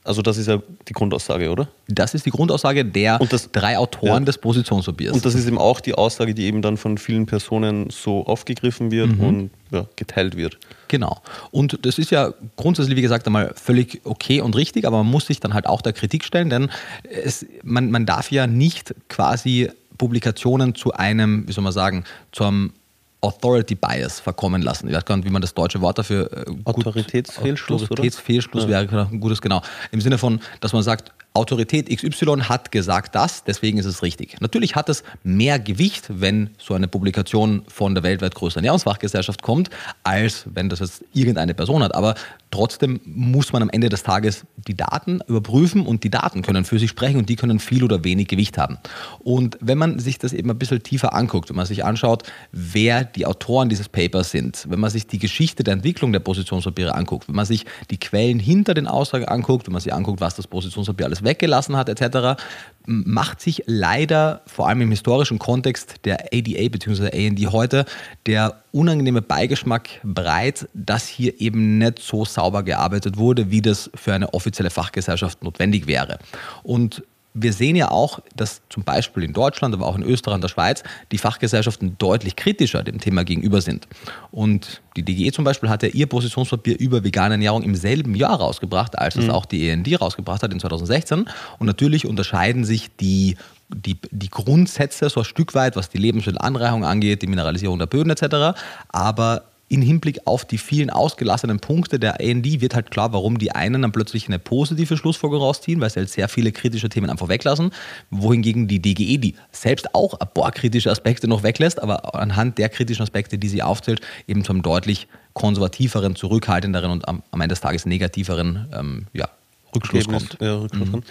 Also 0.04 0.24
das 0.24 0.38
ist 0.38 0.48
ja 0.48 0.60
die 0.88 0.94
Grundaussage, 0.94 1.52
oder? 1.52 1.68
Das 1.88 2.16
ist 2.16 2.26
die 2.26 2.32
Grundaussage 2.32 2.84
der 2.84 3.20
das, 3.20 3.52
drei 3.52 3.78
Autoren 3.78 4.24
ja. 4.24 4.26
des 4.26 4.40
Positionspapiers. 4.40 5.14
Und 5.14 5.26
das 5.26 5.36
ist 5.36 5.48
eben 5.48 5.60
auch 5.60 5.80
die 5.80 5.94
Aussage, 5.94 6.34
die 6.34 6.46
eben 6.46 6.64
dann 6.64 6.78
von 6.78 6.98
vielen 6.98 7.28
Personen 7.28 7.90
so 7.92 8.26
aufgegriffen 8.26 8.90
wird 8.90 9.16
mhm. 9.16 9.24
und 9.24 9.50
ja, 9.70 9.86
geteilt 9.96 10.36
wird. 10.36 10.58
Genau. 10.88 11.22
Und 11.52 11.86
das 11.86 12.00
ist 12.00 12.10
ja 12.10 12.34
grundsätzlich, 12.56 12.98
wie 12.98 13.04
gesagt, 13.04 13.28
einmal 13.28 13.54
völlig 13.56 14.02
okay 14.04 14.42
und 14.42 14.56
richtig, 14.56 14.86
aber 14.86 14.98
man 14.98 15.12
muss 15.12 15.28
sich 15.28 15.40
dann 15.40 15.54
halt 15.54 15.68
auch 15.68 15.82
der 15.82 15.94
Kritik 15.94 16.24
stellen, 16.24 16.50
denn 16.50 16.72
es, 17.04 17.46
man, 17.64 17.92
man 17.92 18.08
darf 18.08 18.32
ja 18.32 18.48
nicht 18.48 18.96
quasi 19.08 19.70
Publikationen 20.00 20.74
zu 20.74 20.94
einem, 20.94 21.48
wie 21.48 21.52
soll 21.52 21.64
man 21.64 21.74
sagen, 21.74 22.06
zu 22.32 22.44
einem 22.44 22.74
Authority 23.22 23.76
Bias 23.76 24.20
verkommen 24.20 24.62
lassen. 24.62 24.88
Ich 24.88 24.96
weiß 24.96 25.06
gar 25.06 25.16
nicht, 25.16 25.26
wie 25.26 25.32
man 25.32 25.42
das 25.42 25.54
deutsche 25.54 25.80
Wort 25.82 26.00
dafür. 26.00 26.32
Äh, 26.32 26.52
Autoritätsfehlschluss. 26.66 27.84
Autoritätsfehlschluss 27.84 28.64
ja. 28.64 28.70
wäre 28.70 29.08
ein 29.12 29.20
gutes, 29.20 29.42
genau. 29.42 29.62
Im 29.92 30.02
Sinne 30.02 30.18
von, 30.18 30.40
dass 30.60 30.74
man 30.74 30.82
sagt, 30.82 31.12
Autorität 31.34 31.90
XY 31.90 32.42
hat 32.50 32.72
gesagt 32.72 33.16
das, 33.16 33.46
deswegen 33.46 33.78
ist 33.78 33.86
es 33.86 34.04
richtig. 34.04 34.42
Natürlich 34.42 34.76
hat 34.76 34.90
es 34.90 35.04
mehr 35.24 35.60
Gewicht, 35.60 36.08
wenn 36.10 36.50
so 36.58 36.74
eine 36.74 36.90
Publikation 36.90 37.64
von 37.68 37.96
der 37.96 38.04
weltweit 38.04 38.36
größten 38.36 38.60
Ernährungsfachgesellschaft 38.60 39.42
kommt, 39.42 39.70
als 40.04 40.46
wenn 40.54 40.68
das 40.68 40.80
jetzt 40.80 41.06
irgendeine 41.14 41.54
Person 41.54 41.84
hat. 41.84 41.96
Aber 41.96 42.16
trotzdem 42.52 43.00
muss 43.06 43.54
man 43.54 43.62
am 43.62 43.70
Ende 43.70 43.90
des 43.90 44.04
Tages 44.04 44.46
die 44.68 44.76
Daten 44.76 45.22
überprüfen 45.28 45.86
und 45.86 46.04
die 46.04 46.10
Daten 46.10 46.42
können 46.42 46.66
für 46.66 46.78
sich 46.78 46.90
sprechen 46.90 47.18
und 47.18 47.30
die 47.30 47.36
können 47.36 47.60
viel 47.60 47.84
oder 47.84 48.04
wenig 48.04 48.28
Gewicht 48.28 48.58
haben. 48.58 48.78
Und 49.20 49.58
wenn 49.62 49.78
man 49.78 50.00
sich 50.00 50.20
das 50.20 50.34
eben 50.34 50.50
ein 50.52 50.60
bisschen 50.60 50.84
tiefer 50.84 51.16
anguckt, 51.16 51.50
wenn 51.50 51.56
man 51.56 51.66
sich 51.66 51.84
anschaut, 51.84 52.24
wer 52.52 53.04
die 53.04 53.26
Autoren 53.26 53.70
dieses 53.70 53.90
Papers 53.90 54.32
sind, 54.32 54.66
wenn 54.70 54.80
man 54.80 54.90
sich 54.90 55.08
die 55.08 55.20
Geschichte 55.20 55.64
der 55.64 55.74
Entwicklung 55.74 56.12
der 56.12 56.20
Positionspapiere 56.20 56.94
anguckt, 56.94 57.28
wenn 57.28 57.36
man 57.36 57.46
sich 57.46 57.66
die 57.90 57.98
Quellen 57.98 58.40
hinter 58.40 58.74
den 58.74 58.88
Aussagen 58.88 59.26
anguckt, 59.26 59.68
wenn 59.68 59.74
man 59.74 59.82
sich 59.82 59.94
anguckt, 59.94 60.22
was 60.22 60.36
das 60.36 60.48
Positionspapier 60.48 61.06
alles 61.06 61.24
weggelassen 61.24 61.76
hat 61.78 61.90
etc., 61.90 62.42
macht 62.86 63.42
sich 63.42 63.64
leider 63.68 64.42
vor 64.48 64.68
allem 64.68 64.82
im 64.82 64.90
historischen 64.90 65.40
Kontext 65.40 65.96
der 66.06 66.30
ADA 66.34 66.70
bzw. 66.70 67.28
AND 67.28 67.52
heute 67.52 67.86
der 68.26 68.61
unangenehme 68.72 69.22
Beigeschmack 69.22 69.90
breit, 70.04 70.68
dass 70.74 71.08
hier 71.08 71.40
eben 71.42 71.78
nicht 71.78 72.00
so 72.00 72.26
sauber 72.26 72.64
gearbeitet 72.64 73.18
wurde, 73.18 73.52
wie 73.52 73.62
das 73.62 73.90
für 73.96 74.14
eine 74.14 74.34
offizielle 74.34 74.70
Fachgesellschaft 74.70 75.44
notwendig 75.44 75.88
wäre. 75.88 76.20
Und 76.64 77.04
wir 77.34 77.54
sehen 77.54 77.76
ja 77.76 77.92
auch, 77.92 78.20
dass 78.36 78.62
zum 78.70 78.84
Beispiel 78.84 79.24
in 79.24 79.34
Deutschland, 79.34 79.74
aber 79.74 79.88
auch 79.88 79.96
in 79.96 80.04
Österreich 80.04 80.36
und 80.36 80.44
der 80.44 80.50
Schweiz 80.50 80.84
die 81.12 81.18
Fachgesellschaften 81.18 81.96
deutlich 81.98 82.36
kritischer 82.36 82.84
dem 82.84 83.00
Thema 83.00 83.24
gegenüber 83.24 83.62
sind. 83.62 83.88
Und 84.32 84.82
die 84.98 85.04
DGE 85.04 85.32
zum 85.32 85.46
Beispiel 85.46 85.70
hat 85.70 85.84
ja 85.84 85.90
ihr 85.90 86.08
Positionspapier 86.08 86.78
über 86.78 87.04
vegane 87.04 87.36
Ernährung 87.36 87.64
im 87.64 87.76
selben 87.76 88.16
Jahr 88.16 88.36
rausgebracht, 88.36 88.98
als 89.00 89.16
es 89.16 89.26
mhm. 89.26 89.32
auch 89.32 89.46
die 89.46 89.70
END 89.70 90.02
rausgebracht 90.02 90.44
hat 90.44 90.52
in 90.52 90.60
2016. 90.60 91.30
Und 91.58 91.68
natürlich 91.68 92.06
unterscheiden 92.06 92.66
sich 92.66 92.90
die 92.98 93.38
die, 93.74 93.98
die 94.12 94.30
Grundsätze 94.30 95.10
so 95.10 95.22
ein 95.22 95.26
Stück 95.26 95.54
weit, 95.54 95.76
was 95.76 95.90
die 95.90 95.98
Lebensmittelanreichung 95.98 96.86
angeht, 96.86 97.22
die 97.22 97.28
Mineralisierung 97.28 97.80
der 97.80 97.86
Böden 97.88 98.10
etc. 98.10 98.58
Aber 98.90 99.44
in 99.72 99.82
Hinblick 99.82 100.20
auf 100.26 100.44
die 100.44 100.58
vielen 100.58 100.90
ausgelassenen 100.90 101.62
Punkte 101.62 101.98
der 101.98 102.20
AND 102.20 102.46
wird 102.60 102.76
halt 102.76 102.92
klar, 102.92 103.14
warum 103.14 103.38
die 103.38 103.54
einen 103.54 103.82
dann 103.84 103.94
plötzlich 103.94 104.28
eine 104.28 104.38
positive 104.38 104.98
Schlussfolgerung 104.98 105.46
rausziehen, 105.46 105.80
weil 105.80 105.90
sie 105.90 106.02
halt 106.02 106.10
sehr 106.10 106.28
viele 106.28 106.52
kritische 106.52 106.90
Themen 106.90 107.10
einfach 107.10 107.30
weglassen, 107.30 107.72
wohingegen 108.10 108.68
die 108.68 108.82
DGE, 108.82 109.18
die 109.18 109.36
selbst 109.54 109.96
auch 109.96 110.20
ein 110.20 110.28
paar 110.34 110.52
kritische 110.52 110.92
Aspekte 110.92 111.30
noch 111.30 111.44
weglässt, 111.44 111.82
aber 111.82 112.16
anhand 112.16 112.58
der 112.58 112.68
kritischen 112.68 113.04
Aspekte, 113.04 113.38
die 113.38 113.48
sie 113.48 113.64
aufzählt, 113.64 114.02
eben 114.28 114.44
zum 114.44 114.62
deutlich 114.62 115.08
konservativeren, 115.32 116.18
zurückhaltenderen 116.18 116.92
und 116.92 117.08
am, 117.08 117.24
am 117.32 117.40
Ende 117.40 117.54
des 117.54 117.62
Tages 117.62 117.86
negativeren 117.86 118.68
ähm, 118.74 119.08
ja, 119.14 119.30
Rückschluss 119.74 120.06
kommt. 120.06 120.38
Ja, 120.42 120.58
Rückschluss 120.58 120.90
mhm. 120.90 121.04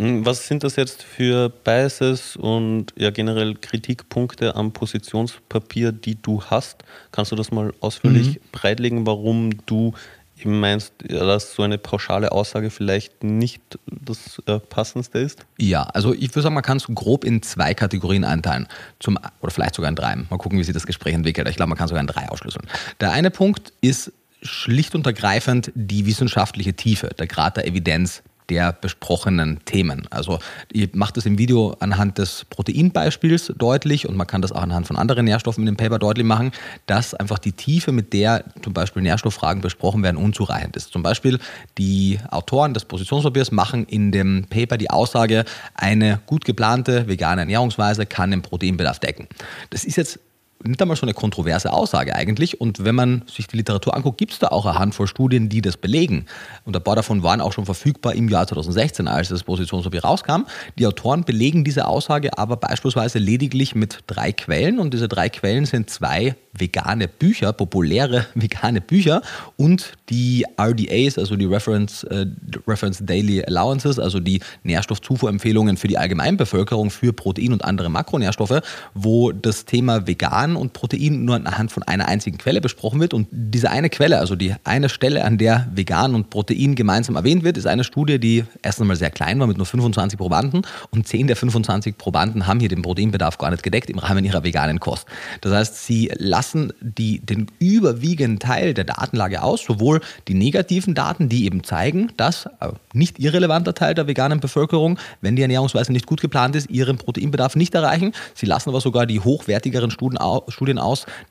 Hm, 0.00 0.24
was 0.24 0.46
sind 0.46 0.62
das 0.62 0.76
jetzt 0.76 1.02
für 1.02 1.48
Biases 1.48 2.36
und 2.36 2.92
ja 2.96 3.10
generell 3.10 3.54
Kritikpunkte 3.54 4.54
am 4.54 4.72
Positionspapier, 4.72 5.92
die 5.92 6.20
du 6.20 6.42
hast? 6.42 6.84
Kannst 7.10 7.32
du 7.32 7.36
das 7.36 7.50
mal 7.50 7.72
ausführlich 7.80 8.36
mhm. 8.36 8.40
breitlegen, 8.52 9.06
warum 9.06 9.50
du 9.66 9.94
eben 10.40 10.60
meinst, 10.60 10.92
dass 11.08 11.54
so 11.54 11.62
eine 11.62 11.78
pauschale 11.78 12.30
Aussage 12.30 12.70
vielleicht 12.70 13.24
nicht 13.24 13.60
das 13.86 14.40
äh, 14.46 14.60
passendste 14.60 15.18
ist? 15.18 15.44
Ja, 15.58 15.82
also 15.82 16.14
ich 16.14 16.30
würde 16.30 16.42
sagen, 16.42 16.54
man 16.54 16.62
kann 16.62 16.76
es 16.76 16.86
grob 16.86 17.24
in 17.24 17.42
zwei 17.42 17.74
Kategorien 17.74 18.24
einteilen. 18.24 18.68
Zum, 19.00 19.18
oder 19.40 19.50
vielleicht 19.50 19.74
sogar 19.74 19.88
in 19.88 19.96
drei. 19.96 20.14
Mal 20.14 20.38
gucken, 20.38 20.58
wie 20.58 20.64
sich 20.64 20.74
das 20.74 20.86
Gespräch 20.86 21.14
entwickelt. 21.14 21.48
Ich 21.48 21.56
glaube, 21.56 21.70
man 21.70 21.78
kann 21.78 21.88
sogar 21.88 22.00
in 22.00 22.06
drei 22.06 22.28
ausschlüsseln. 22.28 22.66
Der 23.00 23.10
eine 23.10 23.30
Punkt 23.30 23.72
ist 23.80 24.12
schlicht 24.42 24.94
und 24.94 25.04
ergreifend 25.06 25.72
die 25.74 26.06
wissenschaftliche 26.06 26.74
Tiefe, 26.74 27.08
der 27.18 27.26
Grad 27.26 27.56
der 27.56 27.66
Evidenz, 27.66 28.22
der 28.50 28.72
besprochenen 28.72 29.60
Themen. 29.64 30.06
Also 30.10 30.38
ich 30.72 30.94
mache 30.94 31.12
das 31.14 31.26
im 31.26 31.38
Video 31.38 31.76
anhand 31.80 32.18
des 32.18 32.46
Proteinbeispiels 32.48 33.52
deutlich 33.56 34.08
und 34.08 34.16
man 34.16 34.26
kann 34.26 34.42
das 34.42 34.52
auch 34.52 34.62
anhand 34.62 34.86
von 34.86 34.96
anderen 34.96 35.24
Nährstoffen 35.24 35.62
in 35.62 35.74
dem 35.74 35.76
Paper 35.76 35.98
deutlich 35.98 36.26
machen, 36.26 36.52
dass 36.86 37.14
einfach 37.14 37.38
die 37.38 37.52
Tiefe, 37.52 37.92
mit 37.92 38.12
der 38.12 38.44
zum 38.62 38.72
Beispiel 38.72 39.02
Nährstofffragen 39.02 39.60
besprochen 39.60 40.02
werden, 40.02 40.16
unzureichend 40.16 40.76
ist. 40.76 40.92
Zum 40.92 41.02
Beispiel 41.02 41.38
die 41.76 42.18
Autoren 42.30 42.74
des 42.74 42.84
Positionspapiers 42.84 43.52
machen 43.52 43.84
in 43.86 44.12
dem 44.12 44.46
Paper 44.48 44.78
die 44.78 44.90
Aussage, 44.90 45.44
eine 45.74 46.20
gut 46.26 46.44
geplante 46.44 47.06
vegane 47.08 47.42
Ernährungsweise 47.42 48.06
kann 48.06 48.30
den 48.30 48.42
Proteinbedarf 48.42 48.98
decken. 48.98 49.28
Das 49.70 49.84
ist 49.84 49.96
jetzt 49.96 50.20
nicht 50.64 50.82
einmal 50.82 50.96
so 50.96 51.02
eine 51.02 51.14
kontroverse 51.14 51.72
Aussage 51.72 52.14
eigentlich. 52.14 52.60
Und 52.60 52.84
wenn 52.84 52.94
man 52.94 53.22
sich 53.26 53.46
die 53.46 53.56
Literatur 53.56 53.94
anguckt, 53.94 54.18
gibt 54.18 54.32
es 54.32 54.38
da 54.38 54.48
auch 54.48 54.66
eine 54.66 54.78
Handvoll 54.78 55.06
Studien, 55.06 55.48
die 55.48 55.60
das 55.60 55.76
belegen. 55.76 56.26
Und 56.64 56.76
ein 56.76 56.82
paar 56.82 56.96
davon 56.96 57.22
waren 57.22 57.40
auch 57.40 57.52
schon 57.52 57.64
verfügbar 57.64 58.14
im 58.14 58.28
Jahr 58.28 58.46
2016, 58.46 59.06
als 59.08 59.28
das 59.28 59.44
Positionspapier 59.44 60.02
rauskam. 60.02 60.42
Die 60.78 60.86
Autoren 60.86 61.24
belegen 61.24 61.64
diese 61.64 61.86
Aussage 61.86 62.36
aber 62.36 62.56
beispielsweise 62.56 63.18
lediglich 63.18 63.74
mit 63.74 64.00
drei 64.06 64.32
Quellen. 64.32 64.78
Und 64.78 64.94
diese 64.94 65.08
drei 65.08 65.28
Quellen 65.28 65.64
sind 65.64 65.90
zwei 65.90 66.34
vegane 66.52 67.08
Bücher, 67.08 67.52
populäre 67.52 68.26
vegane 68.34 68.80
Bücher 68.80 69.22
und 69.56 69.92
die 70.08 70.44
RDAs, 70.58 71.18
also 71.18 71.36
die 71.36 71.44
Reference, 71.44 72.04
äh, 72.04 72.26
Reference 72.66 72.98
Daily 73.04 73.44
Allowances, 73.44 73.98
also 73.98 74.20
die 74.20 74.40
Nährstoffzufuhrempfehlungen 74.62 75.76
für 75.76 75.88
die 75.88 75.98
Allgemeinbevölkerung 75.98 76.90
für 76.90 77.12
Protein 77.12 77.52
und 77.52 77.64
andere 77.64 77.88
Makronährstoffe, 77.88 78.60
wo 78.94 79.32
das 79.32 79.64
Thema 79.64 80.06
vegan 80.06 80.47
und 80.56 80.72
Protein 80.72 81.24
nur 81.24 81.36
anhand 81.36 81.72
von 81.72 81.82
einer 81.82 82.08
einzigen 82.08 82.38
Quelle 82.38 82.60
besprochen 82.60 83.00
wird. 83.00 83.14
Und 83.14 83.28
diese 83.30 83.70
eine 83.70 83.90
Quelle, 83.90 84.18
also 84.18 84.36
die 84.36 84.54
eine 84.64 84.88
Stelle, 84.88 85.24
an 85.24 85.38
der 85.38 85.68
vegan 85.74 86.14
und 86.14 86.30
Protein 86.30 86.74
gemeinsam 86.74 87.16
erwähnt 87.16 87.44
wird, 87.44 87.56
ist 87.56 87.66
eine 87.66 87.84
Studie, 87.84 88.18
die 88.18 88.44
erst 88.62 88.80
einmal 88.80 88.96
sehr 88.96 89.10
klein 89.10 89.38
war 89.40 89.46
mit 89.46 89.56
nur 89.56 89.66
25 89.66 90.18
Probanden 90.18 90.62
und 90.90 91.06
10 91.06 91.26
der 91.26 91.36
25 91.36 91.98
Probanden 91.98 92.46
haben 92.46 92.60
hier 92.60 92.68
den 92.68 92.82
Proteinbedarf 92.82 93.38
gar 93.38 93.50
nicht 93.50 93.62
gedeckt 93.62 93.90
im 93.90 93.98
Rahmen 93.98 94.24
ihrer 94.24 94.44
veganen 94.44 94.80
Kost. 94.80 95.06
Das 95.40 95.52
heißt, 95.52 95.86
sie 95.86 96.10
lassen 96.16 96.72
die, 96.80 97.20
den 97.20 97.46
überwiegenden 97.58 98.38
Teil 98.38 98.74
der 98.74 98.84
Datenlage 98.84 99.42
aus, 99.42 99.62
sowohl 99.64 100.00
die 100.28 100.34
negativen 100.34 100.94
Daten, 100.94 101.28
die 101.28 101.44
eben 101.44 101.64
zeigen, 101.64 102.12
dass 102.16 102.46
äh, 102.60 102.68
nicht 102.92 103.18
irrelevanter 103.18 103.74
Teil 103.74 103.94
der 103.94 104.06
veganen 104.06 104.40
Bevölkerung, 104.40 104.98
wenn 105.20 105.36
die 105.36 105.42
Ernährungsweise 105.42 105.92
nicht 105.92 106.06
gut 106.06 106.20
geplant 106.20 106.56
ist, 106.56 106.70
ihren 106.70 106.98
Proteinbedarf 106.98 107.56
nicht 107.56 107.74
erreichen. 107.74 108.12
Sie 108.34 108.46
lassen 108.46 108.70
aber 108.70 108.80
sogar 108.80 109.06
die 109.06 109.20
hochwertigeren 109.20 109.90
Studien 109.90 110.18
aus, 110.18 110.37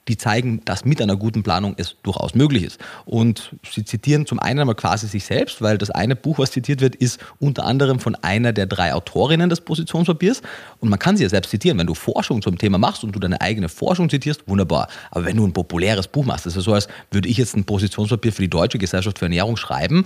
die 0.07 0.17
zeigen, 0.17 0.61
dass 0.65 0.85
mit 0.85 1.01
einer 1.01 1.15
guten 1.15 1.43
Planung 1.43 1.73
es 1.77 1.95
durchaus 2.03 2.35
möglich 2.35 2.63
ist. 2.63 2.79
Und 3.05 3.55
sie 3.69 3.85
zitieren 3.85 4.25
zum 4.25 4.39
einen 4.39 4.59
einmal 4.59 4.75
quasi 4.75 5.07
sich 5.07 5.25
selbst, 5.25 5.61
weil 5.61 5.77
das 5.77 5.91
eine 5.91 6.15
Buch, 6.15 6.39
was 6.39 6.51
zitiert 6.51 6.81
wird, 6.81 6.95
ist 6.95 7.19
unter 7.39 7.65
anderem 7.65 7.99
von 7.99 8.15
einer 8.15 8.53
der 8.53 8.65
drei 8.65 8.93
Autorinnen 8.93 9.49
des 9.49 9.61
Positionspapiers. 9.61 10.41
Und 10.79 10.89
man 10.89 10.99
kann 10.99 11.17
sie 11.17 11.23
ja 11.23 11.29
selbst 11.29 11.49
zitieren. 11.49 11.77
Wenn 11.77 11.87
du 11.87 11.93
Forschung 11.93 12.41
zum 12.41 12.57
Thema 12.57 12.77
machst 12.77 13.03
und 13.03 13.15
du 13.15 13.19
deine 13.19 13.41
eigene 13.41 13.69
Forschung 13.69 14.09
zitierst, 14.09 14.47
wunderbar. 14.47 14.87
Aber 15.11 15.25
wenn 15.25 15.37
du 15.37 15.45
ein 15.45 15.53
populäres 15.53 16.07
Buch 16.07 16.25
machst, 16.25 16.45
das 16.45 16.53
ist 16.53 16.57
ja 16.57 16.63
so, 16.63 16.73
als 16.73 16.87
würde 17.11 17.29
ich 17.29 17.37
jetzt 17.37 17.55
ein 17.55 17.65
Positionspapier 17.65 18.33
für 18.33 18.41
die 18.41 18.49
Deutsche 18.49 18.77
Gesellschaft 18.77 19.19
für 19.19 19.25
Ernährung 19.25 19.57
schreiben, 19.57 20.05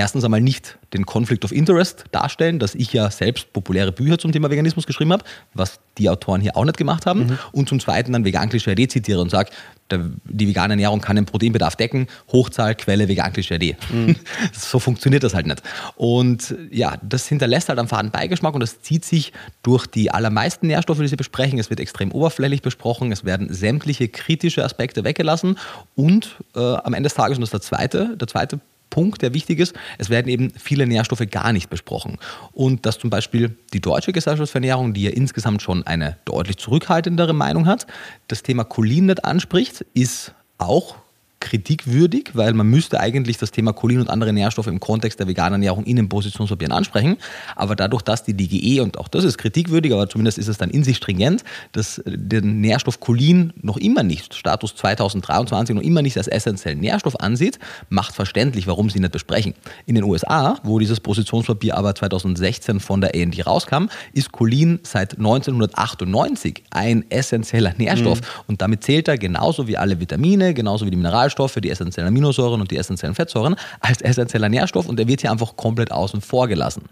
erstens 0.00 0.24
einmal 0.24 0.40
nicht 0.40 0.78
den 0.94 1.04
Conflict 1.04 1.44
of 1.44 1.52
Interest 1.52 2.04
darstellen, 2.10 2.58
dass 2.58 2.74
ich 2.74 2.92
ja 2.92 3.10
selbst 3.10 3.52
populäre 3.52 3.92
Bücher 3.92 4.18
zum 4.18 4.32
Thema 4.32 4.50
Veganismus 4.50 4.86
geschrieben 4.86 5.12
habe, 5.12 5.24
was 5.52 5.78
die 5.98 6.08
Autoren 6.08 6.40
hier 6.40 6.56
auch 6.56 6.64
nicht 6.64 6.78
gemacht 6.78 7.04
haben. 7.04 7.26
Mhm. 7.26 7.38
Und 7.52 7.68
zum 7.68 7.80
Zweiten 7.80 8.12
dann 8.12 8.24
vegan 8.24 8.48
Klischee 8.48 8.88
zitiere 8.88 9.20
und 9.20 9.30
sage, 9.30 9.50
die 9.92 10.48
vegane 10.48 10.74
Ernährung 10.74 11.00
kann 11.00 11.16
den 11.16 11.26
Proteinbedarf 11.26 11.76
decken, 11.76 12.06
Hochzahl, 12.32 12.74
Quelle, 12.76 13.08
vegan 13.08 13.32
Klischee 13.32 13.76
mhm. 13.92 14.16
So 14.52 14.78
funktioniert 14.78 15.22
das 15.22 15.34
halt 15.34 15.46
nicht. 15.46 15.62
Und 15.96 16.54
ja, 16.70 16.96
das 17.02 17.26
hinterlässt 17.26 17.68
halt 17.68 17.78
einen 17.78 17.88
faden 17.88 18.10
Beigeschmack 18.10 18.54
und 18.54 18.60
das 18.60 18.80
zieht 18.80 19.04
sich 19.04 19.32
durch 19.62 19.86
die 19.86 20.10
allermeisten 20.10 20.68
Nährstoffe, 20.68 21.00
die 21.00 21.08
sie 21.08 21.16
besprechen. 21.16 21.58
Es 21.58 21.68
wird 21.68 21.80
extrem 21.80 22.12
oberflächlich 22.12 22.62
besprochen, 22.62 23.12
es 23.12 23.24
werden 23.24 23.52
sämtliche 23.52 24.08
kritische 24.08 24.64
Aspekte 24.64 25.04
weggelassen 25.04 25.58
und 25.94 26.36
äh, 26.54 26.60
am 26.60 26.94
Ende 26.94 27.08
des 27.08 27.14
Tages, 27.14 27.36
und 27.36 27.42
das 27.42 27.48
ist 27.48 27.52
der 27.52 27.60
zweite, 27.60 28.16
der 28.16 28.28
zweite 28.28 28.60
Punkt, 28.90 29.22
der 29.22 29.32
wichtig 29.34 29.60
ist, 29.60 29.74
es 29.98 30.10
werden 30.10 30.28
eben 30.28 30.50
viele 30.50 30.86
Nährstoffe 30.86 31.22
gar 31.30 31.52
nicht 31.52 31.70
besprochen. 31.70 32.18
Und 32.52 32.84
dass 32.84 32.98
zum 32.98 33.08
Beispiel 33.08 33.56
die 33.72 33.80
Deutsche 33.80 34.12
Gesellschaft 34.12 34.52
für 34.52 34.58
Ernährung, 34.58 34.92
die 34.92 35.04
ja 35.04 35.10
insgesamt 35.10 35.62
schon 35.62 35.86
eine 35.86 36.18
deutlich 36.24 36.58
zurückhaltendere 36.58 37.32
Meinung 37.32 37.66
hat, 37.66 37.86
das 38.28 38.42
Thema 38.42 38.64
Cholin 38.64 39.06
nicht 39.06 39.24
anspricht, 39.24 39.86
ist 39.94 40.34
auch 40.58 40.96
kritikwürdig, 41.40 42.30
weil 42.34 42.52
man 42.52 42.66
müsste 42.68 43.00
eigentlich 43.00 43.38
das 43.38 43.50
Thema 43.50 43.72
Cholin 43.72 44.00
und 44.00 44.10
andere 44.10 44.32
Nährstoffe 44.32 44.66
im 44.66 44.78
Kontext 44.78 45.18
der 45.18 45.26
veganen 45.26 45.54
Ernährung 45.54 45.84
in 45.84 45.96
den 45.96 46.08
Positionspapieren 46.08 46.72
ansprechen. 46.72 47.16
Aber 47.56 47.74
dadurch, 47.74 48.02
dass 48.02 48.22
die 48.22 48.34
DGE, 48.34 48.82
und 48.82 48.98
auch 48.98 49.08
das 49.08 49.24
ist 49.24 49.38
kritikwürdig, 49.38 49.92
aber 49.92 50.08
zumindest 50.08 50.38
ist 50.38 50.48
es 50.48 50.58
dann 50.58 50.70
in 50.70 50.84
sich 50.84 50.98
stringent, 50.98 51.44
dass 51.72 52.02
den 52.06 52.60
Nährstoff 52.60 53.00
Cholin 53.00 53.52
noch 53.62 53.78
immer 53.78 54.02
nicht, 54.02 54.34
Status 54.34 54.76
2023, 54.76 55.74
noch 55.74 55.82
immer 55.82 56.02
nicht 56.02 56.16
als 56.16 56.28
essentiellen 56.28 56.80
Nährstoff 56.80 57.18
ansieht, 57.18 57.58
macht 57.88 58.14
verständlich, 58.14 58.66
warum 58.66 58.90
sie 58.90 59.00
nicht 59.00 59.12
besprechen. 59.12 59.54
In 59.86 59.94
den 59.94 60.04
USA, 60.04 60.58
wo 60.62 60.78
dieses 60.78 61.00
Positionspapier 61.00 61.76
aber 61.76 61.94
2016 61.94 62.80
von 62.80 63.00
der 63.00 63.14
AND 63.14 63.46
rauskam, 63.46 63.86
ist 64.12 64.32
Cholin 64.32 64.80
seit 64.82 65.18
1998 65.18 66.64
ein 66.70 67.10
essentieller 67.10 67.74
Nährstoff. 67.78 68.20
Mhm. 68.20 68.24
Und 68.46 68.62
damit 68.62 68.84
zählt 68.84 69.08
er 69.08 69.18
genauso 69.18 69.66
wie 69.66 69.76
alle 69.76 70.00
Vitamine, 70.00 70.54
genauso 70.54 70.86
wie 70.86 70.90
die 70.90 70.96
Mineralstoffe, 70.96 71.29
Mineralstoffe, 71.30 71.60
die 71.60 71.70
essentiellen 71.70 72.08
Aminosäuren 72.08 72.60
und 72.60 72.70
die 72.70 72.76
essentiellen 72.76 73.14
Fettsäuren 73.14 73.56
als 73.80 74.00
essentieller 74.02 74.48
Nährstoff 74.48 74.88
und 74.88 74.98
der 74.98 75.06
wird 75.06 75.20
hier 75.20 75.30
einfach 75.30 75.56
komplett 75.56 75.92
außen 75.92 76.20
vor 76.20 76.48
gelassen. 76.48 76.82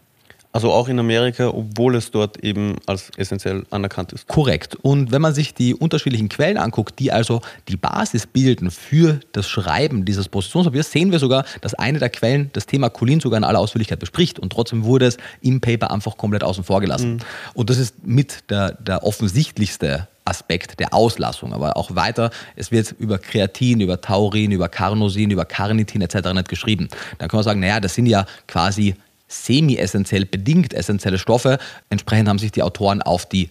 Also 0.50 0.72
auch 0.72 0.88
in 0.88 0.98
Amerika, 0.98 1.48
obwohl 1.48 1.94
es 1.94 2.10
dort 2.10 2.42
eben 2.42 2.76
als 2.86 3.10
essentiell 3.18 3.66
anerkannt 3.70 4.12
ist. 4.14 4.26
Korrekt. 4.28 4.76
Und 4.76 5.12
wenn 5.12 5.20
man 5.20 5.34
sich 5.34 5.52
die 5.52 5.74
unterschiedlichen 5.74 6.30
Quellen 6.30 6.56
anguckt, 6.56 6.98
die 6.98 7.12
also 7.12 7.42
die 7.68 7.76
Basis 7.76 8.26
bilden 8.26 8.70
für 8.70 9.20
das 9.32 9.46
Schreiben 9.46 10.06
dieses 10.06 10.28
Positionspapiers, 10.30 10.90
sehen 10.90 11.12
wir 11.12 11.18
sogar, 11.18 11.44
dass 11.60 11.74
eine 11.74 11.98
der 11.98 12.08
Quellen 12.08 12.48
das 12.54 12.64
Thema 12.64 12.88
Cholin 12.88 13.20
sogar 13.20 13.36
in 13.36 13.44
aller 13.44 13.58
Ausführlichkeit 13.58 13.98
bespricht. 13.98 14.38
Und 14.38 14.50
trotzdem 14.50 14.84
wurde 14.84 15.06
es 15.06 15.18
im 15.42 15.60
Paper 15.60 15.90
einfach 15.90 16.16
komplett 16.16 16.42
außen 16.42 16.64
vor 16.64 16.80
gelassen. 16.80 17.16
Mhm. 17.16 17.20
Und 17.52 17.68
das 17.68 17.76
ist 17.76 18.06
mit 18.06 18.50
der, 18.50 18.72
der 18.72 19.04
offensichtlichste 19.04 20.08
Aspekt 20.28 20.78
der 20.78 20.94
Auslassung. 20.94 21.52
Aber 21.52 21.76
auch 21.76 21.94
weiter, 21.94 22.30
es 22.56 22.70
wird 22.70 22.94
über 22.98 23.18
Kreatin, 23.18 23.80
über 23.80 24.00
Taurin, 24.00 24.52
über 24.52 24.68
Carnosin, 24.68 25.30
über 25.30 25.44
Carnitin 25.44 26.02
etc. 26.02 26.32
nicht 26.34 26.48
geschrieben. 26.48 26.88
Dann 27.18 27.28
kann 27.28 27.38
man 27.38 27.44
sagen, 27.44 27.60
naja, 27.60 27.80
das 27.80 27.94
sind 27.94 28.06
ja 28.06 28.26
quasi 28.46 28.94
semi-essentiell, 29.28 30.24
bedingt 30.24 30.72
essentielle 30.72 31.18
Stoffe. 31.18 31.58
Entsprechend 31.90 32.28
haben 32.28 32.38
sich 32.38 32.52
die 32.52 32.62
Autoren 32.62 33.02
auf 33.02 33.26
die 33.26 33.50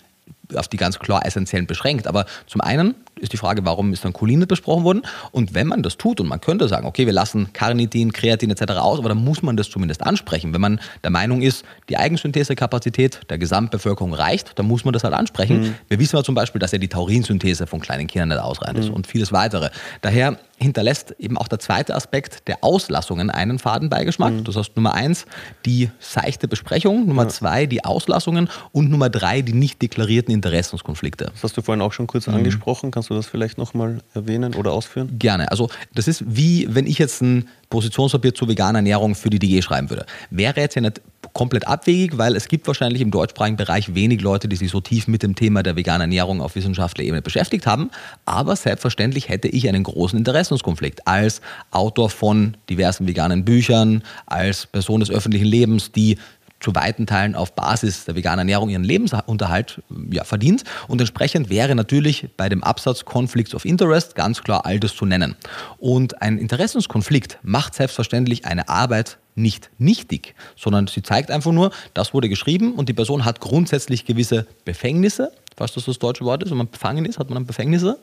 auf 0.55 0.67
die 0.67 0.77
ganz 0.77 0.99
klar 0.99 1.25
essentiellen 1.25 1.67
beschränkt. 1.67 2.07
Aber 2.07 2.25
zum 2.45 2.61
einen 2.61 2.95
ist 3.19 3.33
die 3.33 3.37
Frage, 3.37 3.65
warum 3.65 3.93
ist 3.93 4.05
dann 4.05 4.13
Cholin 4.13 4.39
nicht 4.39 4.47
besprochen 4.47 4.83
worden? 4.83 5.01
Und 5.31 5.53
wenn 5.53 5.67
man 5.67 5.83
das 5.83 5.97
tut 5.97 6.19
und 6.19 6.27
man 6.27 6.41
könnte 6.41 6.67
sagen, 6.67 6.85
okay, 6.85 7.05
wir 7.05 7.13
lassen 7.13 7.51
Carnitin, 7.53 8.13
Kreatin 8.13 8.49
etc. 8.51 8.73
aus, 8.73 8.99
aber 8.99 9.09
dann 9.09 9.23
muss 9.23 9.41
man 9.41 9.57
das 9.57 9.69
zumindest 9.69 10.03
ansprechen. 10.03 10.53
Wenn 10.53 10.61
man 10.61 10.79
der 11.03 11.11
Meinung 11.11 11.41
ist, 11.41 11.65
die 11.89 11.97
Eigensynthesekapazität 11.97 13.21
der 13.29 13.37
Gesamtbevölkerung 13.37 14.13
reicht, 14.13 14.57
dann 14.59 14.67
muss 14.67 14.85
man 14.85 14.93
das 14.93 15.03
halt 15.03 15.13
ansprechen. 15.13 15.61
Mhm. 15.61 15.75
Wir 15.87 15.99
wissen 15.99 16.15
ja 16.15 16.23
zum 16.23 16.35
Beispiel, 16.35 16.59
dass 16.59 16.71
ja 16.71 16.77
die 16.77 16.87
Taurinsynthese 16.87 17.67
von 17.67 17.79
kleinen 17.79 18.07
Kindern 18.07 18.29
nicht 18.29 18.39
ausreichend 18.39 18.79
ist 18.79 18.89
mhm. 18.89 18.95
und 18.95 19.07
vieles 19.07 19.31
weitere. 19.31 19.69
Daher 20.01 20.37
hinterlässt 20.57 21.15
eben 21.19 21.37
auch 21.37 21.47
der 21.47 21.59
zweite 21.59 21.95
Aspekt 21.95 22.47
der 22.47 22.63
Auslassungen 22.63 23.29
einen 23.29 23.59
Fadenbeigeschmack. 23.59 24.33
Mhm. 24.33 24.43
Das 24.43 24.55
heißt 24.55 24.75
Nummer 24.75 24.93
eins 24.93 25.25
die 25.65 25.89
seichte 25.99 26.47
Besprechung, 26.47 27.07
Nummer 27.07 27.23
ja. 27.23 27.29
zwei 27.29 27.65
die 27.67 27.85
Auslassungen 27.85 28.49
und 28.71 28.89
Nummer 28.89 29.09
drei 29.09 29.41
die 29.41 29.53
nicht 29.53 29.81
deklarierten 29.81 30.33
Interessenskonflikte. 30.33 31.25
Das 31.33 31.43
hast 31.43 31.57
du 31.57 31.61
vorhin 31.61 31.81
auch 31.81 31.93
schon 31.93 32.07
kurz 32.07 32.27
mhm. 32.27 32.35
angesprochen. 32.35 32.91
Kannst 32.91 33.09
du 33.09 33.13
das 33.13 33.27
vielleicht 33.27 33.57
nochmal 33.57 33.99
erwähnen 34.13 34.55
oder 34.55 34.71
ausführen? 34.71 35.19
Gerne. 35.19 35.51
Also 35.51 35.69
das 35.93 36.07
ist 36.07 36.23
wie, 36.27 36.67
wenn 36.73 36.87
ich 36.87 36.97
jetzt 36.97 37.21
ein 37.21 37.47
Positionspapier 37.69 38.33
zur 38.33 38.47
veganen 38.47 38.77
Ernährung 38.77 39.15
für 39.15 39.29
die 39.29 39.39
DG 39.39 39.61
schreiben 39.61 39.89
würde. 39.89 40.05
Wäre 40.29 40.61
jetzt 40.61 40.75
ja 40.75 40.81
nicht 40.81 41.01
komplett 41.33 41.67
abwegig, 41.67 42.17
weil 42.17 42.35
es 42.35 42.47
gibt 42.47 42.67
wahrscheinlich 42.67 43.01
im 43.01 43.11
deutschsprachigen 43.11 43.57
Bereich 43.57 43.93
wenig 43.93 44.21
Leute, 44.21 44.47
die 44.47 44.55
sich 44.55 44.71
so 44.71 44.81
tief 44.81 45.07
mit 45.07 45.23
dem 45.23 45.35
Thema 45.35 45.63
der 45.63 45.75
veganen 45.75 46.01
Ernährung 46.01 46.41
auf 46.41 46.55
wissenschaftlicher 46.55 47.07
Ebene 47.07 47.21
beschäftigt 47.21 47.67
haben. 47.67 47.91
Aber 48.25 48.55
selbstverständlich 48.55 49.29
hätte 49.29 49.47
ich 49.47 49.67
einen 49.67 49.83
großen 49.83 50.17
Interessenskonflikt 50.17 51.07
als 51.07 51.41
Autor 51.71 52.09
von 52.09 52.57
diversen 52.69 53.07
veganen 53.07 53.45
Büchern, 53.45 54.03
als 54.25 54.65
Person 54.65 54.99
des 54.99 55.11
öffentlichen 55.11 55.45
Lebens, 55.45 55.91
die 55.91 56.17
zu 56.59 56.73
weiten 56.75 57.05
Teilen 57.05 57.35
auf 57.35 57.53
Basis 57.53 58.05
der 58.05 58.15
veganen 58.15 58.39
Ernährung 58.39 58.69
ihren 58.69 58.83
Lebensunterhalt 58.83 59.81
ja, 60.11 60.23
verdient. 60.23 60.63
Und 60.87 60.99
entsprechend 60.99 61.49
wäre 61.49 61.75
natürlich 61.75 62.29
bei 62.35 62.49
dem 62.49 62.63
Absatz 62.63 63.05
Conflicts 63.05 63.53
of 63.53 63.65
Interest 63.65 64.15
ganz 64.15 64.41
klar 64.43 64.65
all 64.65 64.79
das 64.79 64.95
zu 64.95 65.05
nennen. 65.05 65.35
Und 65.77 66.21
ein 66.21 66.37
Interessenskonflikt 66.37 67.39
macht 67.43 67.75
selbstverständlich 67.75 68.45
eine 68.45 68.69
Arbeit 68.69 69.17
nicht 69.37 69.69
nichtig, 69.77 70.35
sondern 70.55 70.87
sie 70.87 71.03
zeigt 71.03 71.31
einfach 71.31 71.51
nur, 71.51 71.71
das 71.93 72.13
wurde 72.13 72.29
geschrieben 72.29 72.73
und 72.73 72.89
die 72.89 72.93
Person 72.93 73.25
hat 73.25 73.39
grundsätzlich 73.39 74.05
gewisse 74.05 74.47
Befängnisse, 74.65 75.31
Weißt 75.59 75.75
du, 75.75 75.79
was 75.79 75.85
das 75.85 75.97
deutsche 75.97 76.23
Wort 76.23 76.43
ist? 76.43 76.51
Wenn 76.51 76.57
man 76.59 76.69
befangen 76.69 77.03
ist, 77.05 77.17
hat 77.17 77.29
man 77.29 77.35
dann 77.35 77.45
Befängnisse. 77.47 77.97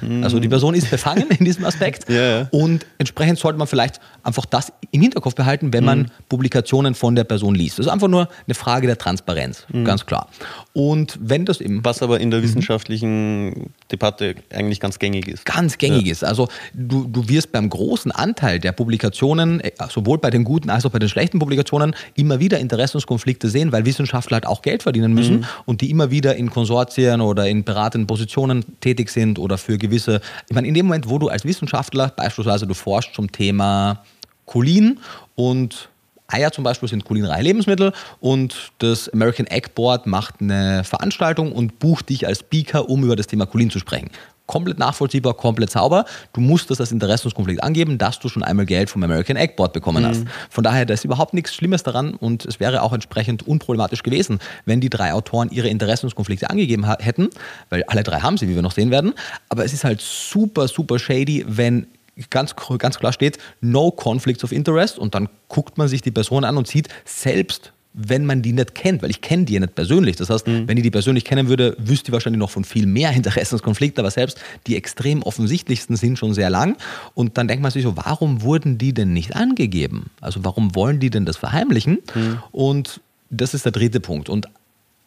Mm. 0.00 0.22
Also 0.22 0.38
die 0.38 0.48
Person 0.48 0.74
ist 0.74 0.88
befangen 0.90 1.26
in 1.28 1.44
diesem 1.44 1.64
Aspekt. 1.64 2.08
yeah. 2.08 2.48
Und 2.52 2.86
entsprechend 2.98 3.40
sollte 3.40 3.58
man 3.58 3.66
vielleicht 3.66 4.00
einfach 4.22 4.46
das 4.46 4.72
im 4.92 5.02
Hinterkopf 5.02 5.34
behalten, 5.34 5.72
wenn 5.72 5.84
man 5.84 6.02
mm. 6.02 6.06
Publikationen 6.28 6.94
von 6.94 7.16
der 7.16 7.24
Person 7.24 7.56
liest. 7.56 7.80
Das 7.80 7.86
ist 7.86 7.92
einfach 7.92 8.06
nur 8.06 8.28
eine 8.46 8.54
Frage 8.54 8.86
der 8.86 8.96
Transparenz, 8.96 9.66
mm. 9.72 9.82
ganz 9.82 10.06
klar. 10.06 10.28
Und 10.72 11.18
wenn 11.20 11.44
das 11.46 11.60
eben. 11.60 11.84
Was 11.84 12.00
aber 12.00 12.20
in 12.20 12.30
der 12.30 12.40
mhm. 12.40 12.44
wissenschaftlichen 12.44 13.70
Debatte 13.90 14.36
eigentlich 14.50 14.78
ganz 14.78 15.00
gängig 15.00 15.26
ist. 15.26 15.44
Ganz 15.44 15.78
gängig 15.78 16.06
ja. 16.06 16.12
ist. 16.12 16.22
Also 16.22 16.48
du, 16.74 17.08
du 17.08 17.28
wirst 17.28 17.50
beim 17.50 17.68
großen 17.68 18.12
Anteil 18.12 18.60
der 18.60 18.70
Publikationen, 18.70 19.58
äh, 19.60 19.72
sowohl 19.88 20.18
bei 20.18 20.30
den 20.30 20.44
guten 20.44 20.70
als 20.70 20.79
auch 20.86 20.90
bei 20.90 20.98
den 20.98 21.08
schlechten 21.08 21.38
Publikationen 21.38 21.94
immer 22.14 22.40
wieder 22.40 22.58
Interessenskonflikte 22.58 23.48
sehen, 23.48 23.72
weil 23.72 23.84
Wissenschaftler 23.84 24.36
halt 24.36 24.46
auch 24.46 24.62
Geld 24.62 24.82
verdienen 24.82 25.12
müssen 25.12 25.40
mhm. 25.40 25.46
und 25.66 25.80
die 25.80 25.90
immer 25.90 26.10
wieder 26.10 26.36
in 26.36 26.50
Konsortien 26.50 27.20
oder 27.20 27.48
in 27.48 27.64
beratenden 27.64 28.06
Positionen 28.06 28.64
tätig 28.80 29.10
sind 29.10 29.38
oder 29.38 29.58
für 29.58 29.78
gewisse, 29.78 30.20
ich 30.48 30.54
meine, 30.54 30.68
in 30.68 30.74
dem 30.74 30.86
Moment, 30.86 31.08
wo 31.08 31.18
du 31.18 31.28
als 31.28 31.44
Wissenschaftler 31.44 32.12
beispielsweise 32.16 32.66
du 32.66 32.74
forschst 32.74 33.14
zum 33.14 33.30
Thema 33.30 34.04
Cholin 34.46 34.98
und 35.34 35.88
Eier 36.32 36.52
zum 36.52 36.64
Beispiel 36.64 36.88
sind 36.88 37.04
cholinreiche 37.04 37.42
Lebensmittel 37.42 37.92
und 38.20 38.72
das 38.78 39.08
American 39.08 39.46
Egg 39.46 39.70
Board 39.74 40.06
macht 40.06 40.36
eine 40.40 40.84
Veranstaltung 40.84 41.52
und 41.52 41.78
bucht 41.78 42.08
dich 42.08 42.26
als 42.26 42.40
Speaker, 42.40 42.88
um 42.88 43.04
über 43.04 43.16
das 43.16 43.26
Thema 43.26 43.46
Cholin 43.46 43.70
zu 43.70 43.78
sprechen. 43.78 44.10
Komplett 44.50 44.80
nachvollziehbar, 44.80 45.34
komplett 45.34 45.70
sauber. 45.70 46.06
Du 46.32 46.40
musst 46.40 46.72
das 46.72 46.80
als 46.80 46.90
Interessenskonflikt 46.90 47.62
angeben, 47.62 47.98
dass 47.98 48.18
du 48.18 48.28
schon 48.28 48.42
einmal 48.42 48.66
Geld 48.66 48.90
vom 48.90 49.00
American 49.04 49.36
Egg 49.36 49.54
Board 49.56 49.72
bekommen 49.72 50.02
mhm. 50.02 50.08
hast. 50.08 50.24
Von 50.50 50.64
daher, 50.64 50.86
da 50.86 50.94
ist 50.94 51.04
überhaupt 51.04 51.34
nichts 51.34 51.54
Schlimmes 51.54 51.84
daran 51.84 52.14
und 52.14 52.44
es 52.46 52.58
wäre 52.58 52.82
auch 52.82 52.92
entsprechend 52.92 53.46
unproblematisch 53.46 54.02
gewesen, 54.02 54.40
wenn 54.64 54.80
die 54.80 54.90
drei 54.90 55.12
Autoren 55.12 55.50
ihre 55.50 55.68
Interessenskonflikte 55.68 56.50
angegeben 56.50 56.84
hätten, 56.98 57.30
weil 57.68 57.84
alle 57.84 58.02
drei 58.02 58.18
haben 58.18 58.38
sie, 58.38 58.48
wie 58.48 58.56
wir 58.56 58.62
noch 58.62 58.72
sehen 58.72 58.90
werden. 58.90 59.14
Aber 59.48 59.64
es 59.64 59.72
ist 59.72 59.84
halt 59.84 60.00
super, 60.00 60.66
super 60.66 60.98
shady, 60.98 61.44
wenn 61.46 61.86
ganz, 62.30 62.56
ganz 62.78 62.98
klar 62.98 63.12
steht, 63.12 63.38
no 63.60 63.92
conflicts 63.92 64.42
of 64.42 64.50
interest 64.50 64.98
und 64.98 65.14
dann 65.14 65.28
guckt 65.46 65.78
man 65.78 65.86
sich 65.86 66.02
die 66.02 66.10
Person 66.10 66.42
an 66.42 66.56
und 66.56 66.66
sieht 66.66 66.88
selbst, 67.04 67.72
wenn 67.92 68.24
man 68.24 68.40
die 68.40 68.52
nicht 68.52 68.74
kennt, 68.74 69.02
weil 69.02 69.10
ich 69.10 69.20
kenne 69.20 69.44
die 69.44 69.54
ja 69.54 69.60
nicht 69.60 69.74
persönlich. 69.74 70.16
Das 70.16 70.30
heißt, 70.30 70.46
mhm. 70.46 70.68
wenn 70.68 70.76
ich 70.76 70.84
die 70.84 70.90
persönlich 70.90 71.24
kennen 71.24 71.48
würde, 71.48 71.76
wüsste 71.78 72.10
ich 72.10 72.12
wahrscheinlich 72.12 72.38
noch 72.38 72.50
von 72.50 72.64
viel 72.64 72.86
mehr 72.86 73.10
Interessenskonflikten, 73.12 74.00
aber 74.00 74.10
selbst 74.10 74.40
die 74.66 74.76
extrem 74.76 75.22
offensichtlichsten 75.22 75.96
sind 75.96 76.18
schon 76.18 76.32
sehr 76.32 76.50
lang. 76.50 76.76
Und 77.14 77.36
dann 77.36 77.48
denkt 77.48 77.62
man 77.62 77.72
sich 77.72 77.82
so, 77.82 77.96
warum 77.96 78.42
wurden 78.42 78.78
die 78.78 78.92
denn 78.92 79.12
nicht 79.12 79.34
angegeben? 79.34 80.10
Also 80.20 80.44
warum 80.44 80.74
wollen 80.76 81.00
die 81.00 81.10
denn 81.10 81.26
das 81.26 81.36
verheimlichen? 81.36 81.98
Mhm. 82.14 82.38
Und 82.52 83.00
das 83.30 83.54
ist 83.54 83.64
der 83.64 83.72
dritte 83.72 84.00
Punkt. 84.00 84.28
Und 84.28 84.48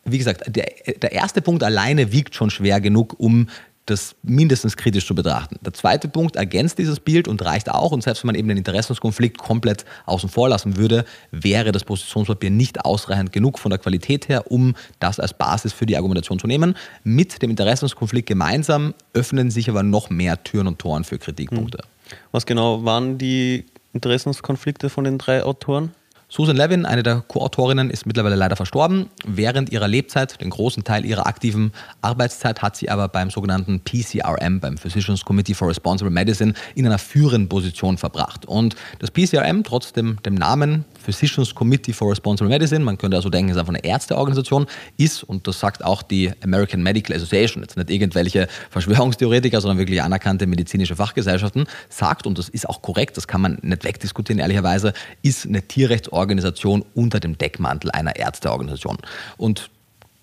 wie 0.05 0.17
gesagt, 0.17 0.43
der, 0.53 0.69
der 1.01 1.13
erste 1.13 1.41
Punkt 1.41 1.63
alleine 1.63 2.11
wiegt 2.11 2.35
schon 2.35 2.49
schwer 2.49 2.81
genug, 2.81 3.15
um 3.17 3.47
das 3.85 4.15
mindestens 4.23 4.77
kritisch 4.77 5.05
zu 5.05 5.13
betrachten. 5.13 5.59
Der 5.61 5.73
zweite 5.73 6.07
Punkt 6.07 6.35
ergänzt 6.35 6.77
dieses 6.77 6.99
Bild 6.99 7.27
und 7.27 7.43
reicht 7.43 7.69
auch. 7.69 7.91
Und 7.91 8.01
selbst 8.01 8.23
wenn 8.23 8.27
man 8.27 8.35
eben 8.35 8.47
den 8.47 8.57
Interessenskonflikt 8.57 9.37
komplett 9.37 9.85
außen 10.05 10.29
vor 10.29 10.47
lassen 10.47 10.77
würde, 10.77 11.03
wäre 11.31 11.71
das 11.71 11.83
Positionspapier 11.83 12.49
nicht 12.49 12.85
ausreichend 12.85 13.33
genug 13.33 13.59
von 13.59 13.69
der 13.71 13.79
Qualität 13.79 14.29
her, 14.29 14.49
um 14.49 14.75
das 14.99 15.19
als 15.19 15.33
Basis 15.33 15.73
für 15.73 15.85
die 15.85 15.97
Argumentation 15.97 16.39
zu 16.39 16.47
nehmen. 16.47 16.75
Mit 17.03 17.41
dem 17.41 17.49
Interessenskonflikt 17.49 18.27
gemeinsam 18.27 18.93
öffnen 19.13 19.51
sich 19.51 19.69
aber 19.69 19.83
noch 19.83 20.09
mehr 20.09 20.41
Türen 20.43 20.67
und 20.67 20.79
Toren 20.79 21.03
für 21.03 21.19
Kritikpunkte. 21.19 21.79
Hm. 21.79 22.17
Was 22.31 22.45
genau 22.45 22.85
waren 22.85 23.17
die 23.17 23.65
Interessenskonflikte 23.93 24.89
von 24.89 25.03
den 25.03 25.17
drei 25.17 25.43
Autoren? 25.43 25.91
Susan 26.35 26.55
Levin, 26.57 26.87
eine 26.87 27.03
der 27.03 27.23
Co-Autorinnen, 27.27 27.91
ist 27.91 28.07
mittlerweile 28.07 28.33
leider 28.33 28.55
verstorben. 28.55 29.11
Während 29.23 29.71
ihrer 29.71 29.87
Lebzeit, 29.87 30.41
den 30.41 30.49
großen 30.49 30.83
Teil 30.83 31.05
ihrer 31.05 31.27
aktiven 31.27 31.73
Arbeitszeit, 32.01 32.63
hat 32.63 32.75
sie 32.75 32.89
aber 32.89 33.07
beim 33.07 33.29
sogenannten 33.29 33.81
PCRM, 33.81 34.59
beim 34.59 34.79
Physicians 34.79 35.25
Committee 35.25 35.53
for 35.53 35.67
Responsible 35.67 36.11
Medicine, 36.11 36.55
in 36.73 36.87
einer 36.87 36.97
führenden 36.97 37.49
Position 37.49 37.99
verbracht. 37.99 38.47
Und 38.47 38.75
das 38.97 39.11
PCRM, 39.11 39.63
trotz 39.63 39.93
dem, 39.93 40.23
dem 40.23 40.33
Namen 40.33 40.85
Physicians 41.03 41.53
Committee 41.53 41.93
for 41.93 42.09
Responsible 42.09 42.49
Medicine, 42.49 42.83
man 42.83 42.97
könnte 42.97 43.17
also 43.17 43.29
denken, 43.29 43.51
es 43.51 43.55
ist 43.55 43.59
einfach 43.59 43.73
eine 43.73 43.83
Ärzteorganisation, 43.83 44.67
ist, 44.97 45.23
und 45.23 45.47
das 45.47 45.59
sagt 45.59 45.83
auch 45.83 46.01
die 46.01 46.31
American 46.43 46.81
Medical 46.81 47.15
Association, 47.15 47.61
jetzt 47.63 47.77
nicht 47.77 47.89
irgendwelche 47.89 48.47
Verschwörungstheoretiker, 48.69 49.61
sondern 49.61 49.77
wirklich 49.77 50.01
anerkannte 50.01 50.47
medizinische 50.47 50.95
Fachgesellschaften, 50.95 51.65
sagt, 51.89 52.25
und 52.25 52.37
das 52.37 52.49
ist 52.49 52.67
auch 52.67 52.81
korrekt, 52.81 53.17
das 53.17 53.27
kann 53.27 53.41
man 53.41 53.59
nicht 53.61 53.83
wegdiskutieren, 53.83 54.39
ehrlicherweise, 54.39 54.93
ist 55.21 55.45
eine 55.45 55.61
Tierrechtsorganisation 55.61 56.23
Organisation 56.23 56.85
unter 56.95 57.19
dem 57.19 57.37
Deckmantel 57.37 57.91
einer 57.91 58.15
Ärzteorganisation. 58.15 58.97
Und 59.37 59.69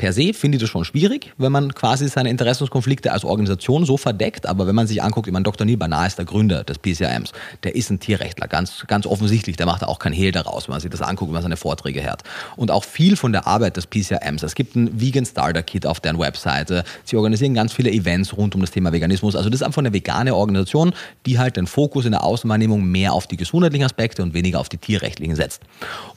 per 0.00 0.14
se 0.14 0.33
finde 0.33 0.57
ich 0.57 0.62
das 0.62 0.71
schon 0.71 0.87
schwierig, 0.87 1.35
wenn 1.37 1.52
man 1.52 1.75
quasi 1.75 2.09
seine 2.09 2.30
Interessenskonflikte 2.30 3.12
als 3.12 3.23
Organisation 3.23 3.85
so 3.85 3.99
verdeckt. 3.99 4.47
Aber 4.47 4.66
wenn 4.66 4.75
man 4.75 4.87
sich 4.87 5.02
anguckt, 5.02 5.26
ich 5.26 5.33
meine, 5.33 5.42
Dr. 5.42 5.66
Neil 5.66 6.07
ist 6.07 6.16
der 6.16 6.25
Gründer 6.25 6.64
des 6.64 6.78
PCRMs. 6.78 7.33
Der 7.64 7.76
ist 7.76 7.90
ein 7.90 8.00
Tierrechtler, 8.00 8.49
ganz, 8.49 8.87
ganz 8.87 9.04
offensichtlich. 9.04 9.59
Der 9.59 9.66
macht 9.66 9.85
auch 9.85 9.99
kein 9.99 10.14
Hehl 10.14 10.33
daraus, 10.33 10.69
wenn 10.69 10.73
man 10.73 10.80
sich 10.80 10.90
das 10.90 11.02
anguckt, 11.02 11.28
wenn 11.28 11.35
man 11.35 11.42
seine 11.42 11.59
Vorträge 11.59 12.02
hört. 12.02 12.23
Und 12.57 12.71
auch 12.71 12.85
viel 12.85 13.14
von 13.14 13.33
der 13.33 13.47
Arbeit 13.47 13.76
des 13.76 13.87
PCRMs. 13.88 14.42
Es 14.42 14.54
gibt 14.54 14.75
ein 14.75 14.99
Vegan 14.99 15.26
Starter 15.26 15.62
Kit 15.62 15.85
auf 15.85 16.00
deren 16.00 16.19
Webseite. 16.19 16.85
Sie 17.04 17.16
organisieren 17.16 17.52
ganz 17.52 17.75
viele 17.75 17.90
Events 17.90 18.35
rund 18.35 18.54
um 18.54 18.62
das 18.62 18.71
Thema 18.71 18.95
Veganismus. 18.95 19.37
Also 19.37 19.50
das 19.50 19.61
ist 19.61 19.66
einfach 19.66 19.83
eine 19.83 19.92
vegane 19.92 20.35
Organisation, 20.35 20.95
die 21.26 21.38
halt 21.38 21.59
den 21.59 21.66
Fokus 21.66 22.07
in 22.07 22.12
der 22.12 22.25
Außenwahrnehmung 22.25 22.83
mehr 22.87 23.12
auf 23.12 23.26
die 23.26 23.37
gesundheitlichen 23.37 23.85
Aspekte 23.85 24.23
und 24.23 24.33
weniger 24.33 24.61
auf 24.61 24.71
die 24.71 24.78
tierrechtlichen 24.78 25.37
setzt. 25.37 25.61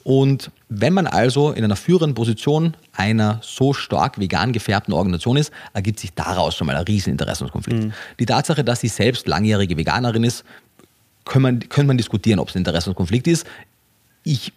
Und 0.04 0.50
wenn 0.68 0.92
man 0.92 1.06
also 1.06 1.52
in 1.52 1.64
einer 1.64 1.76
führenden 1.76 2.14
Position 2.14 2.76
einer 2.92 3.40
so 3.42 3.72
stark 3.72 4.18
vegan 4.18 4.52
gefärbten 4.52 4.94
Organisation 4.94 5.36
ist, 5.36 5.52
ergibt 5.72 6.00
sich 6.00 6.14
daraus 6.14 6.56
schon 6.56 6.66
mal 6.66 6.76
ein 6.76 6.84
riesen 6.84 7.10
Interessenskonflikt. 7.10 7.84
Mhm. 7.84 7.92
Die 8.18 8.26
Tatsache, 8.26 8.64
dass 8.64 8.80
sie 8.80 8.88
selbst 8.88 9.28
langjährige 9.28 9.76
Veganerin 9.76 10.24
ist, 10.24 10.44
kann 11.24 11.42
man, 11.42 11.60
könnte 11.60 11.88
man 11.88 11.96
diskutieren, 11.96 12.38
ob 12.38 12.48
es 12.48 12.54
ein 12.54 12.58
Interessenskonflikt 12.58 13.26
ist. 13.26 13.46
Ich 14.22 14.52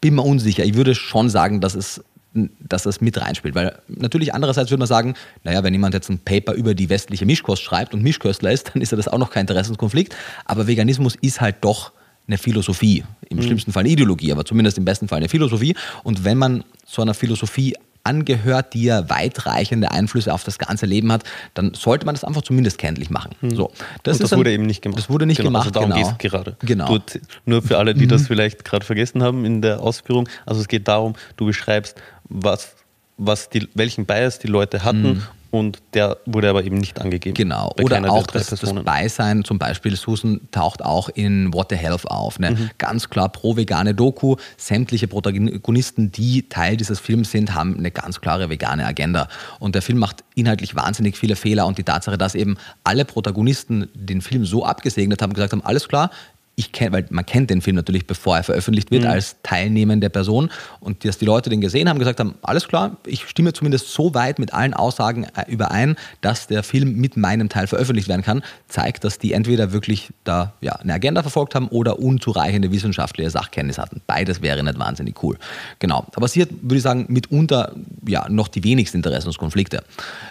bin 0.00 0.14
mir 0.14 0.22
unsicher. 0.22 0.64
Ich 0.64 0.74
würde 0.74 0.94
schon 0.94 1.28
sagen, 1.28 1.60
dass 1.60 1.74
es 1.74 2.02
dass 2.32 2.84
das 2.84 3.00
mit 3.00 3.20
reinspielt. 3.20 3.54
Weil 3.54 3.78
natürlich 3.88 4.34
andererseits 4.34 4.70
würde 4.70 4.80
man 4.80 4.86
sagen, 4.86 5.14
naja, 5.42 5.64
wenn 5.64 5.74
jemand 5.74 5.94
jetzt 5.94 6.08
ein 6.10 6.20
Paper 6.20 6.52
über 6.52 6.74
die 6.74 6.88
westliche 6.88 7.26
Mischkost 7.26 7.62
schreibt 7.62 7.92
und 7.92 8.02
Mischköstler 8.02 8.52
ist, 8.52 8.70
dann 8.72 8.82
ist 8.82 8.92
ja 8.92 8.96
das 8.96 9.08
auch 9.08 9.18
noch 9.18 9.30
kein 9.30 9.42
Interessenskonflikt. 9.42 10.14
Aber 10.44 10.66
Veganismus 10.66 11.16
ist 11.20 11.40
halt 11.40 11.56
doch 11.62 11.92
eine 12.30 12.38
Philosophie, 12.38 13.04
im 13.28 13.38
mhm. 13.38 13.42
schlimmsten 13.42 13.72
Fall 13.72 13.80
eine 13.80 13.90
Ideologie, 13.90 14.32
aber 14.32 14.44
zumindest 14.44 14.78
im 14.78 14.84
besten 14.84 15.08
Fall 15.08 15.18
eine 15.18 15.28
Philosophie. 15.28 15.74
Und 16.04 16.24
wenn 16.24 16.38
man 16.38 16.64
so 16.86 17.02
einer 17.02 17.14
Philosophie 17.14 17.74
angehört, 18.02 18.72
die 18.72 18.84
ja 18.84 19.10
weitreichende 19.10 19.90
Einflüsse 19.90 20.32
auf 20.32 20.42
das 20.44 20.58
ganze 20.58 20.86
Leben 20.86 21.12
hat, 21.12 21.24
dann 21.54 21.74
sollte 21.74 22.06
man 22.06 22.14
das 22.14 22.24
einfach 22.24 22.42
zumindest 22.42 22.78
kenntlich 22.78 23.10
machen. 23.10 23.32
Mhm. 23.40 23.54
So, 23.54 23.72
das, 24.04 24.18
das 24.18 24.34
wurde 24.34 24.52
eben 24.52 24.64
nicht 24.64 24.80
gemacht. 24.80 24.98
Das 24.98 25.10
wurde 25.10 25.26
nicht 25.26 25.36
genau, 25.36 25.48
gemacht. 25.48 25.66
Also 25.66 25.70
darum 25.72 25.90
genau. 25.90 26.02
geht 26.02 26.12
es 26.12 26.30
gerade. 26.30 26.56
Genau. 26.60 26.98
Du, 26.98 27.20
nur 27.44 27.62
für 27.62 27.78
alle, 27.78 27.94
die 27.94 28.06
das 28.06 28.22
mhm. 28.22 28.26
vielleicht 28.26 28.64
gerade 28.64 28.86
vergessen 28.86 29.22
haben 29.22 29.44
in 29.44 29.60
der 29.60 29.80
Ausführung. 29.80 30.28
Also 30.46 30.60
es 30.60 30.68
geht 30.68 30.88
darum, 30.88 31.14
du 31.36 31.46
beschreibst, 31.46 32.00
was 32.24 32.76
was 33.22 33.50
die, 33.50 33.68
welchen 33.74 34.06
Bias 34.06 34.38
die 34.38 34.46
Leute 34.46 34.82
hatten 34.82 35.02
mhm 35.02 35.22
und 35.50 35.78
der 35.94 36.18
wurde 36.26 36.48
aber 36.48 36.64
eben 36.64 36.78
nicht 36.78 37.00
angegeben. 37.00 37.34
Genau. 37.34 37.72
Oder 37.82 38.10
auch 38.10 38.26
das, 38.26 38.46
das, 38.46 38.72
Beisein, 38.84 39.44
zum 39.44 39.58
Beispiel 39.58 39.96
Susan 39.96 40.40
taucht 40.52 40.84
auch 40.84 41.08
in 41.08 41.52
What 41.52 41.68
the 41.70 41.76
Health 41.76 42.06
auf. 42.08 42.38
Ne? 42.38 42.52
Mhm. 42.52 42.70
Ganz 42.78 43.10
klar 43.10 43.28
pro-vegane 43.28 43.94
Doku. 43.94 44.36
Sämtliche 44.56 45.08
Protagonisten, 45.08 46.12
die 46.12 46.48
Teil 46.48 46.76
dieses 46.76 47.00
Films 47.00 47.32
sind, 47.32 47.54
haben 47.54 47.76
eine 47.76 47.90
ganz 47.90 48.20
klare 48.20 48.48
vegane 48.48 48.86
Agenda. 48.86 49.28
Und 49.58 49.74
der 49.74 49.82
Film 49.82 49.98
macht 49.98 50.22
inhaltlich 50.36 50.76
wahnsinnig 50.76 51.16
viele 51.16 51.34
Fehler 51.34 51.66
und 51.66 51.78
die 51.78 51.84
Tatsache, 51.84 52.16
dass 52.16 52.36
eben 52.36 52.56
alle 52.84 53.04
Protagonisten 53.04 53.88
den 53.94 54.20
Film 54.20 54.44
so 54.44 54.64
abgesegnet 54.64 55.20
haben, 55.20 55.32
gesagt 55.32 55.52
haben, 55.52 55.64
alles 55.64 55.88
klar, 55.88 56.10
ich 56.56 56.72
kenne, 56.72 56.92
weil 56.92 57.06
man 57.10 57.24
kennt 57.24 57.48
den 57.48 57.62
Film 57.62 57.76
natürlich, 57.76 58.06
bevor 58.06 58.36
er 58.36 58.42
veröffentlicht 58.42 58.90
wird, 58.90 59.04
mhm. 59.04 59.10
als 59.10 59.36
teilnehmende 59.42 60.10
Person. 60.10 60.50
Und 60.80 61.04
dass 61.04 61.16
die 61.16 61.24
Leute 61.24 61.48
den 61.48 61.62
gesehen 61.62 61.88
haben, 61.88 61.98
gesagt 61.98 62.20
haben, 62.20 62.34
alles 62.42 62.68
klar, 62.68 62.98
ich 63.06 63.22
stimme 63.28 63.54
zumindest 63.54 63.92
so 63.92 64.14
weit 64.14 64.38
mit 64.38 64.52
allen 64.52 64.74
Aussagen 64.74 65.24
äh, 65.24 65.50
überein, 65.50 65.96
dass 66.20 66.48
der 66.48 66.62
Film 66.62 66.96
mit 66.96 67.16
meinem 67.16 67.48
Teil 67.48 67.66
veröffentlicht 67.66 68.08
werden 68.08 68.22
kann, 68.22 68.42
zeigt, 68.68 69.04
dass 69.04 69.18
die 69.18 69.32
entweder 69.32 69.72
wirklich 69.72 70.10
da 70.24 70.52
ja, 70.60 70.74
eine 70.76 70.92
Agenda 70.92 71.22
verfolgt 71.22 71.54
haben 71.54 71.68
oder 71.68 71.98
unzureichende 71.98 72.70
wissenschaftliche 72.70 73.30
Sachkenntnis 73.30 73.78
hatten. 73.78 74.02
Beides 74.06 74.42
wäre 74.42 74.62
nicht 74.62 74.78
wahnsinnig 74.78 75.22
cool. 75.22 75.38
Genau. 75.78 76.06
Aber 76.14 76.28
sie 76.28 76.42
hat, 76.42 76.50
würde 76.60 76.76
ich 76.76 76.82
sagen, 76.82 77.06
mitunter 77.08 77.74
ja, 78.06 78.28
noch 78.28 78.48
die 78.48 78.64
wenigsten 78.64 78.98
Interessenskonflikte. 78.98 79.82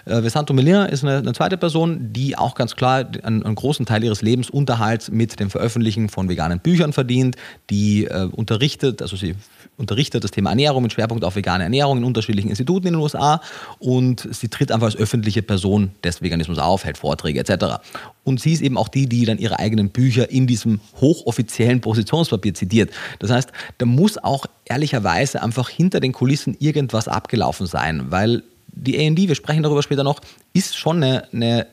Äh, 0.04 0.22
Vesanto 0.22 0.54
Melina 0.54 0.86
ist 0.86 1.02
eine, 1.02 1.18
eine, 1.18 1.32
zweite 1.32 1.56
Person, 1.56 2.12
die 2.12 2.38
auch 2.38 2.54
ganz 2.54 2.76
klar 2.76 3.04
einen, 3.22 3.42
einen 3.42 3.54
großen 3.54 3.84
Teil 3.86 4.04
ihres 4.04 4.22
Lebensunterhalts 4.22 5.10
mit 5.10 5.40
dem 5.40 5.50
Veröffentlichen 5.50 6.08
von 6.08 6.19
von 6.20 6.28
veganen 6.28 6.60
Büchern 6.60 6.92
verdient, 6.92 7.36
die 7.70 8.04
äh, 8.04 8.28
unterrichtet, 8.30 9.00
also 9.00 9.16
sie 9.16 9.34
unterrichtet 9.78 10.22
das 10.22 10.30
Thema 10.30 10.50
Ernährung 10.50 10.82
mit 10.82 10.92
Schwerpunkt 10.92 11.24
auf 11.24 11.34
vegane 11.34 11.64
Ernährung 11.64 11.96
in 11.96 12.04
unterschiedlichen 12.04 12.50
Instituten 12.50 12.88
in 12.88 12.92
den 12.92 13.00
USA 13.00 13.40
und 13.78 14.28
sie 14.30 14.48
tritt 14.48 14.70
einfach 14.70 14.88
als 14.88 14.96
öffentliche 14.96 15.40
Person 15.40 15.92
des 16.04 16.20
Veganismus 16.20 16.58
auf, 16.58 16.84
hält 16.84 16.98
Vorträge 16.98 17.40
etc. 17.40 17.80
Und 18.22 18.38
sie 18.38 18.52
ist 18.52 18.60
eben 18.60 18.76
auch 18.76 18.88
die, 18.88 19.06
die 19.08 19.24
dann 19.24 19.38
ihre 19.38 19.58
eigenen 19.58 19.88
Bücher 19.88 20.30
in 20.30 20.46
diesem 20.46 20.80
hochoffiziellen 21.00 21.80
Positionspapier 21.80 22.52
zitiert. 22.52 22.90
Das 23.18 23.30
heißt, 23.30 23.50
da 23.78 23.86
muss 23.86 24.18
auch 24.18 24.44
ehrlicherweise 24.66 25.42
einfach 25.42 25.70
hinter 25.70 26.00
den 26.00 26.12
Kulissen 26.12 26.54
irgendwas 26.60 27.08
abgelaufen 27.08 27.66
sein, 27.66 28.10
weil 28.10 28.42
die 28.66 28.98
AD, 28.98 29.28
wir 29.28 29.34
sprechen 29.34 29.62
darüber 29.62 29.82
später 29.82 30.04
noch, 30.04 30.20
ist 30.52 30.76
schon 30.76 31.02
eine, 31.02 31.32
eine 31.32 31.66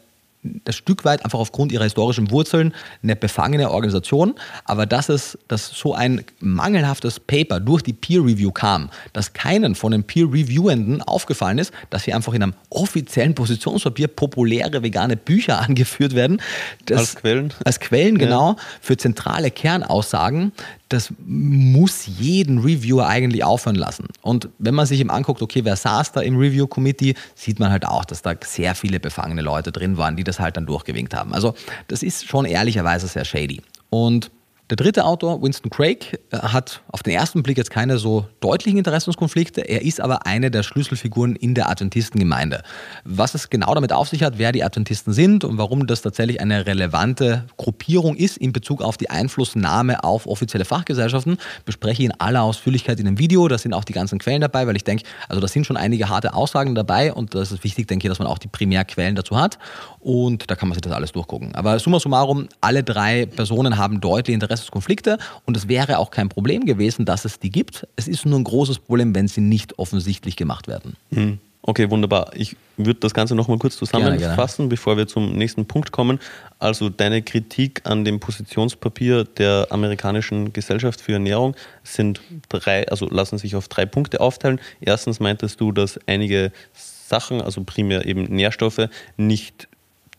das 0.66 0.76
Stück 0.76 1.06
weit 1.06 1.24
einfach 1.24 1.40
aufgrund 1.40 1.72
ihrer 1.72 1.84
historischen 1.84 2.32
Wurzeln 2.32 2.74
eine 3.04 3.16
befangene 3.16 3.72
Organisation, 3.72 4.36
aber 4.66 4.86
dass 4.86 5.10
es 5.10 5.38
dass 5.48 5.70
so 5.70 5.94
ein 5.94 6.24
mangelhaftes 6.40 7.20
Paper 7.20 7.60
durch 7.60 7.82
die 7.82 7.94
Peer 7.94 8.22
Review 8.22 8.52
kam, 8.52 8.90
dass 9.14 9.34
keinen 9.34 9.76
von 9.76 9.92
den 9.92 10.04
Peer 10.04 10.26
Reviewenden 10.26 11.02
aufgefallen 11.02 11.58
ist, 11.58 11.72
dass 11.90 12.04
hier 12.04 12.16
einfach 12.16 12.34
in 12.34 12.44
einem 12.44 12.54
offiziellen 12.70 13.36
Positionspapier 13.36 14.08
populäre 14.08 14.84
vegane 14.84 15.18
Bücher 15.18 15.60
angeführt 15.68 16.16
werden. 16.16 16.42
Das, 16.86 17.00
als 17.00 17.16
Quellen. 17.16 17.54
Als 17.64 17.80
Quellen, 17.80 18.18
genau, 18.18 18.52
ja. 18.52 18.56
für 18.82 18.98
zentrale 18.98 19.52
Kernaussagen, 19.52 20.52
das 20.90 21.14
muss 21.26 22.06
jeden 22.06 22.60
Reviewer 22.60 23.08
eigentlich 23.08 23.44
aufhören 23.44 23.76
lassen. 23.76 24.08
Und 24.22 24.50
wenn 24.58 24.76
man 24.76 24.86
sich 24.86 25.00
eben 25.00 25.10
anguckt, 25.10 25.42
okay, 25.42 25.66
wer 25.66 25.76
saß 25.76 26.14
da 26.14 26.22
im 26.22 26.38
Review 26.38 26.68
Committee, 26.68 27.16
sieht 27.36 27.60
man 27.60 27.72
halt 27.72 27.86
auch, 27.86 28.06
dass 28.06 28.22
da 28.22 28.34
sehr 28.44 28.76
viele 28.76 29.00
befangene 29.00 29.42
Leute 29.42 29.72
drin 29.72 29.98
waren, 29.98 30.16
die 30.16 30.24
das 30.24 30.40
halt 30.40 30.58
dann 30.58 30.66
durchgewinkt 30.66 31.14
haben. 31.14 31.34
Also 31.34 31.56
das 31.88 32.04
ist 32.04 32.28
schon 32.28 32.46
ehrlicherweise 32.46 33.08
sehr 33.08 33.26
shady. 33.26 33.62
Und 33.90 34.32
der 34.70 34.76
dritte 34.76 35.06
Autor, 35.06 35.42
Winston 35.42 35.70
Craig, 35.70 36.20
äh, 36.32 36.38
hat 36.38 36.82
auf 36.92 37.02
den 37.02 37.14
ersten 37.14 37.42
Blick 37.42 37.58
jetzt 37.58 37.72
keine 37.72 37.98
so 37.98 38.26
deutlichen 38.42 38.78
Interessenskonflikte. 38.78 39.62
Er 39.62 39.82
ist 39.82 40.02
aber 40.02 40.26
eine 40.26 40.52
der 40.52 40.64
Schlüsselfiguren 40.64 41.36
in 41.38 41.54
der 41.54 41.70
Adventistengemeinde. 41.70 42.64
Was 43.06 43.34
es 43.34 43.50
genau 43.50 43.74
damit 43.74 43.94
auf 43.94 44.10
sich 44.10 44.24
hat, 44.24 44.38
wer 44.38 44.52
die 44.52 44.64
Adventisten 44.64 45.14
sind 45.14 45.46
und 45.46 45.58
warum 45.58 45.88
das 45.88 46.02
tatsächlich 46.02 46.42
eine 46.42 46.66
relevante 46.66 47.46
Gruppierung 47.56 48.18
ist 48.18 48.38
in 48.38 48.52
Bezug 48.52 48.82
auf 48.82 48.98
die 48.98 49.10
Einflussnahme 49.10 50.04
auf 50.04 50.28
offizielle 50.28 50.66
Fachgesellschaften, 50.66 51.38
bespreche 51.64 52.04
ich 52.04 52.10
in 52.10 52.20
aller 52.20 52.44
Ausführlichkeit 52.44 53.00
in 53.00 53.08
einem 53.08 53.20
Video. 53.20 53.48
Da 53.48 53.58
sind 53.58 53.74
auch 53.74 53.86
die 53.86 53.94
ganzen 53.94 54.20
Quellen 54.20 54.42
dabei, 54.42 54.68
weil 54.68 54.76
ich 54.76 54.84
denke, 54.84 55.04
also 55.30 55.40
da 55.40 55.48
sind 55.48 55.66
schon 55.66 55.78
einige 55.78 56.10
harte 56.10 56.34
Aussagen 56.34 56.76
dabei 56.76 57.14
und 57.14 57.36
das 57.36 57.54
ist 57.54 57.64
wichtig, 57.64 57.88
denke 57.88 58.08
ich, 58.08 58.12
dass 58.12 58.20
man 58.20 58.28
auch 58.28 58.38
die 58.38 58.50
Primärquellen 58.50 59.16
dazu 59.16 59.40
hat 59.40 59.58
und 60.00 60.50
da 60.52 60.56
kann 60.56 60.68
man 60.68 60.76
sich 60.76 60.82
das 60.82 60.92
alles 60.92 61.14
durchgucken. 61.14 61.56
Aber 61.56 61.80
summa 61.80 62.00
summarum, 62.00 62.50
alle 62.60 62.84
drei 62.84 63.26
Personen 63.26 63.78
haben 63.78 64.02
deutliche 64.02 64.34
Interesse 64.34 64.57
Interessenskonflikte 64.58 65.18
und 65.46 65.56
es 65.56 65.68
wäre 65.68 66.00
auch 66.00 66.12
kein 66.12 66.30
Problem 66.30 66.66
gewesen, 66.66 67.06
dass 67.06 67.26
es 67.26 67.40
die 67.40 67.50
gibt. 67.50 67.88
Es 67.96 68.08
ist 68.08 68.26
nur 68.26 68.40
ein 68.40 68.44
großes 68.44 68.80
Problem, 68.80 69.16
wenn 69.16 69.28
sie 69.28 69.42
nicht 69.42 69.78
offensichtlich 69.80 70.36
gemacht 70.36 70.68
werden. 70.68 70.96
Hm. 71.14 71.40
Okay, 71.62 71.90
wunderbar. 71.90 72.32
Ich 72.34 72.56
würde 72.78 73.02
das 73.02 73.14
Ganze 73.14 73.36
nochmal 73.36 73.58
kurz 73.58 73.76
zusammenfassen, 73.76 74.20
gerne, 74.20 74.36
gerne. 74.38 74.70
bevor 74.70 74.96
wir 74.96 75.06
zum 75.06 75.34
nächsten 75.34 75.66
Punkt 75.66 75.92
kommen. 75.92 76.20
Also 76.60 76.88
deine 76.88 77.22
Kritik 77.22 77.82
an 77.84 78.06
dem 78.06 78.22
Positionspapier 78.22 79.26
der 79.26 79.68
amerikanischen 79.70 80.54
Gesellschaft 80.54 81.02
für 81.02 81.14
Ernährung 81.14 81.56
sind 81.84 82.22
drei, 82.48 82.88
also 82.88 83.10
lassen 83.10 83.38
sich 83.38 83.58
auf 83.58 83.68
drei 83.68 83.86
Punkte 83.86 84.22
aufteilen. 84.22 84.62
Erstens 84.80 85.20
meintest 85.20 85.60
du, 85.60 85.74
dass 85.74 86.00
einige 86.08 86.54
Sachen, 86.74 87.42
also 87.42 87.62
primär 87.66 88.06
eben 88.06 88.24
Nährstoffe, 88.24 88.88
nicht 89.18 89.68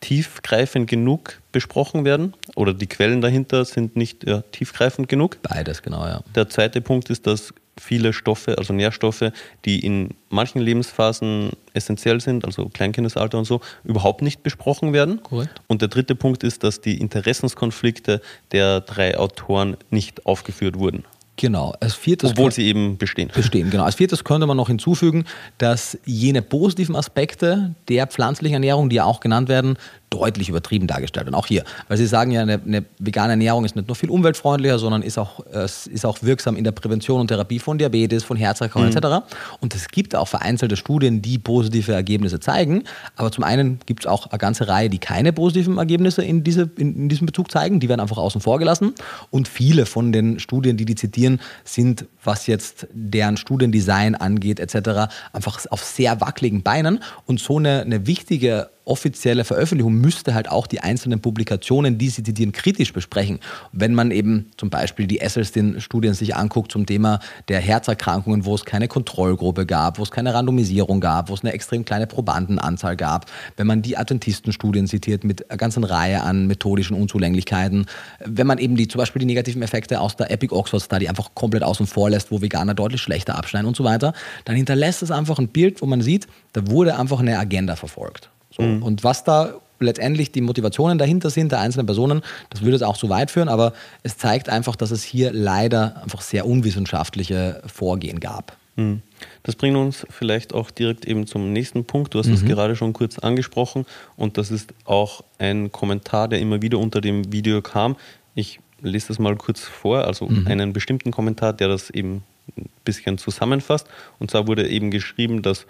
tiefgreifend 0.01 0.89
genug 0.89 1.41
besprochen 1.53 2.05
werden 2.05 2.35
oder 2.55 2.75
die 2.75 2.87
Quellen 2.87 3.21
dahinter 3.21 3.65
sind 3.65 3.97
nicht 3.97 4.25
ja, 4.25 4.43
tiefgreifend 4.53 5.09
genug. 5.09 5.39
Beides, 5.43 5.83
genau, 5.83 6.07
ja. 6.07 6.21
Der 6.35 6.49
zweite 6.49 6.81
Punkt 6.81 7.11
ist, 7.11 7.27
dass 7.27 7.53
viele 7.81 8.13
Stoffe, 8.13 8.59
also 8.59 8.73
Nährstoffe, 8.73 9.33
die 9.65 9.81
in 9.85 10.11
manchen 10.31 10.61
Lebensphasen 10.61 11.51
essentiell 11.75 12.21
sind, 12.21 12.45
also 12.45 12.69
Kleinkindesalter 12.69 13.39
und 13.39 13.45
so, 13.45 13.61
überhaupt 13.85 14.23
nicht 14.23 14.43
besprochen 14.43 14.93
werden. 14.93 15.23
Korrekt. 15.23 15.61
Und 15.69 15.81
der 15.81 15.89
dritte 15.89 16.15
Punkt 16.15 16.45
ist, 16.45 16.65
dass 16.65 16.81
die 16.81 17.01
Interessenskonflikte 17.01 18.21
der 18.53 18.81
drei 18.81 19.17
Autoren 19.17 19.77
nicht 19.91 20.27
aufgeführt 20.27 20.79
wurden. 20.79 21.05
Genau. 21.39 21.73
Als 21.79 21.95
viertes 21.95 22.33
Obwohl 22.33 22.51
sie 22.51 22.67
eben 22.67 22.99
bestehen. 22.99 23.31
Bestehen, 23.33 23.71
genau. 23.71 23.85
Als 23.85 23.95
viertes 23.95 24.25
könnte 24.25 24.47
man 24.47 24.57
noch 24.57 24.67
hinzufügen, 24.67 25.25
dass 25.59 25.97
jene 26.05 26.43
positiven 26.43 26.97
Aspekte 26.97 27.75
der 27.89 28.09
pflanzlichen 28.09 28.55
Ernährung, 28.55 28.89
die 28.91 28.97
ja 28.97 29.05
auch 29.05 29.21
genannt 29.21 29.49
werden, 29.49 29.79
deutlich 30.11 30.49
übertrieben 30.49 30.87
dargestellt. 30.87 31.29
Und 31.29 31.35
auch 31.35 31.47
hier, 31.47 31.65
weil 31.89 31.97
Sie 31.97 32.07
sagen 32.07 32.31
ja, 32.31 32.43
eine, 32.43 32.61
eine, 32.65 32.85
vegane 32.99 33.33
Ernährung 33.33 33.65
ist 33.65 33.77
nicht 33.77 33.89
nur 33.89 33.95
viel 33.95 34.11
umweltfreundlicher, 34.11 34.79
sondern 34.79 35.03
ist 35.03 35.19
auch, 35.19 35.45
äh, 35.53 35.65
ist 35.65 36.05
auch 36.05 36.19
wirksam 36.23 36.57
in 36.57 36.65
der 36.65 36.73
Prävention 36.73 37.21
und 37.21 37.29
Therapie 37.29 37.59
von 37.59 37.79
Diabetes, 37.79 38.25
von 38.25 38.37
Herzerkrankungen 38.37 38.91
mhm. 38.91 38.97
etc. 38.97 39.27
Und 39.61 39.75
es 39.75 39.89
gibt 39.89 40.15
auch 40.15 40.29
vereinzelte 40.29 40.77
Studien, 40.77 41.23
die 41.23 41.39
positive 41.39 41.93
Ergebnisse 41.93 42.41
zeigen. 42.41 42.85
Aber 43.17 43.31
zum 43.31 43.45
einen 43.45 43.81
gibt 43.87 44.05
es 44.05 44.07
auch 44.07 44.27
eine 44.27 44.39
ganze 44.39 44.69
Reihe, 44.69 44.91
die 44.91 44.99
keine 44.99 45.33
positiven 45.33 45.79
Ergebnisse 45.79 46.23
in, 46.23 46.45
diese, 46.45 46.71
in, 46.77 46.97
in 46.97 47.09
diesem 47.09 47.27
Bezug 47.27 47.51
zeigen. 47.51 47.81
Die 47.81 47.89
werden 47.89 48.01
einfach 48.01 48.19
außen 48.19 48.41
vor 48.41 48.59
gelassen. 48.59 48.95
Und 49.31 49.49
viele 49.49 49.87
von 49.87 50.13
den 50.13 50.39
Studien, 50.41 50.77
die 50.77 50.85
die 50.85 50.95
zitieren, 50.95 51.41
sind, 51.65 52.07
was 52.25 52.47
jetzt 52.47 52.87
deren 52.93 53.37
Studiendesign 53.37 54.15
angeht 54.15 54.61
etc., 54.61 55.13
einfach 55.33 55.65
auf 55.71 55.85
sehr 55.85 56.21
wackeligen 56.21 56.63
Beinen. 56.63 57.01
Und 57.27 57.41
so 57.41 57.59
eine, 57.59 57.83
eine 57.83 58.07
wichtige 58.07 58.71
offizielle 58.89 59.45
Veröffentlichung 59.45 59.95
müsste 59.95 60.35
halt 60.35 60.51
auch 60.51 60.67
die 60.67 60.81
einzelnen 60.81 61.21
Publikationen, 61.21 61.99
die 61.99 62.09
sie 62.09 62.23
zitieren, 62.23 62.53
kritisch 62.53 62.93
besprechen. 62.93 63.39
Wenn 63.73 63.95
man 63.95 64.11
eben 64.11 64.51
zum 64.57 64.71
Beispiel 64.71 65.07
die 65.07 65.21
Esselstyn-Studien 65.21 66.15
sich 66.15 66.35
anguckt 66.35 66.73
zum 66.73 66.87
Thema 66.87 67.21
der 67.49 67.61
Herzerkrankungen, 67.61 68.45
wo 68.45 68.55
es 68.55 68.65
keine 68.65 68.89
Kontrollgruppe 68.89 69.67
gab, 69.67 69.99
wo 69.99 70.03
es 70.03 70.11
keine 70.11 70.35
Randomisierung 70.35 71.01
gab, 71.01 71.29
wo 71.29 71.35
es 71.35 71.43
eine 71.43 71.53
extrem 71.53 71.85
kleine 71.85 72.07
Probandenanzahl 72.07 72.97
gab, 72.97 73.27
wenn 73.57 73.67
man 73.67 73.83
die 73.83 73.97
Adventisten-Studien 73.97 74.87
zitiert 74.87 75.25
mit 75.25 75.51
einer 75.51 75.59
ganzen 75.59 75.85
Reihe 75.85 76.23
an 76.23 76.47
methodischen 76.47 76.97
Unzulänglichkeiten, 76.97 77.87
wenn 78.25 78.47
man 78.47 78.59
eben 78.59 78.77
die, 78.77 78.89
zum 78.89 78.99
Beispiel 78.99 79.21
die 79.21 79.27
negativen 79.27 79.63
Effekte 79.63 80.01
aus 80.01 80.17
der 80.17 80.31
Epic 80.31 80.55
Oxford 80.55 80.83
Study 80.83 81.09
einfach 81.09 81.35
komplett 81.35 81.63
außen 81.63 81.87
vor 81.87 82.11
lässt, 82.11 82.31
wo 82.31 82.41
Veganer 82.41 82.75
deutlich 82.75 83.01
schlechter 83.01 83.37
abschneiden 83.37 83.69
und 83.69 83.77
so 83.77 83.85
weiter, 83.85 84.13
dann 84.45 84.57
hinterlässt 84.57 85.03
es 85.03 85.11
einfach 85.11 85.39
ein 85.39 85.49
Bild, 85.49 85.83
wo 85.83 85.87
man 85.87 86.01
sieht, 86.01 86.27
da 86.53 86.67
wurde 86.69 86.99
einfach 86.99 87.21
eine 87.21 87.39
Agenda 87.39 87.77
verfolgt. 87.77 88.31
So. 88.59 88.65
Mhm. 88.65 88.83
Und 88.83 89.05
was 89.05 89.25
da 89.25 89.55
letztendlich 89.81 90.33
die 90.33 90.41
Motivationen 90.41 90.99
dahinter 90.99 91.31
sind, 91.31 91.53
der 91.53 91.61
einzelnen 91.61 91.87
Personen, 91.87 92.23
das 92.51 92.63
würde 92.63 92.77
es 92.77 92.83
auch 92.83 92.97
zu 92.97 93.09
weit 93.09 93.31
führen, 93.31 93.49
aber 93.49 93.73
es 94.03 94.19
zeigt 94.19 94.49
einfach, 94.49 94.77
dass 94.77 94.91
es 94.91 95.03
hier 95.03 95.33
leider 95.33 96.03
einfach 96.03 96.21
sehr 96.21 96.47
unwissenschaftliche 96.47 97.63
Vorgehen 97.67 98.21
gab. 98.21 98.57
Mhm. 98.77 99.03
Das 99.43 99.57
bringt 99.57 99.77
uns 99.77 100.07
vielleicht 100.11 100.53
auch 100.53 100.71
direkt 100.71 101.05
eben 101.05 101.27
zum 101.27 101.53
nächsten 101.53 101.85
Punkt. 101.85 102.15
Du 102.15 102.19
hast 102.19 102.29
es 102.29 102.43
mhm. 102.43 102.49
gerade 102.49 102.77
schon 102.77 102.93
kurz 102.93 103.19
angesprochen 103.19 103.87
und 104.17 104.39
das 104.39 104.51
ist 104.51 104.73
auch 104.85 105.23
ein 105.39 105.73
Kommentar, 105.73 106.29
der 106.29 106.41
immer 106.41 106.63
wieder 106.63 106.79
unter 106.79 107.01
dem 107.01 107.33
Video 107.33 107.61
kam. 107.63 107.97
Ich 108.35 108.61
lese 108.81 109.09
das 109.09 109.19
mal 109.19 109.37
kurz 109.37 109.61
vor, 109.61 110.05
also 110.05 110.27
mhm. 110.27 110.47
einen 110.47 110.73
bestimmten 110.73 111.11
Kommentar, 111.11 111.53
der 111.53 111.69
das 111.69 111.91
eben 111.91 112.23
ein 112.57 112.69
bisschen 112.85 113.19
zusammenfasst. 113.19 113.89
Und 114.19 114.31
zwar 114.31 114.47
wurde 114.47 114.69
eben 114.69 114.91
geschrieben, 114.91 115.43
dass 115.43 115.67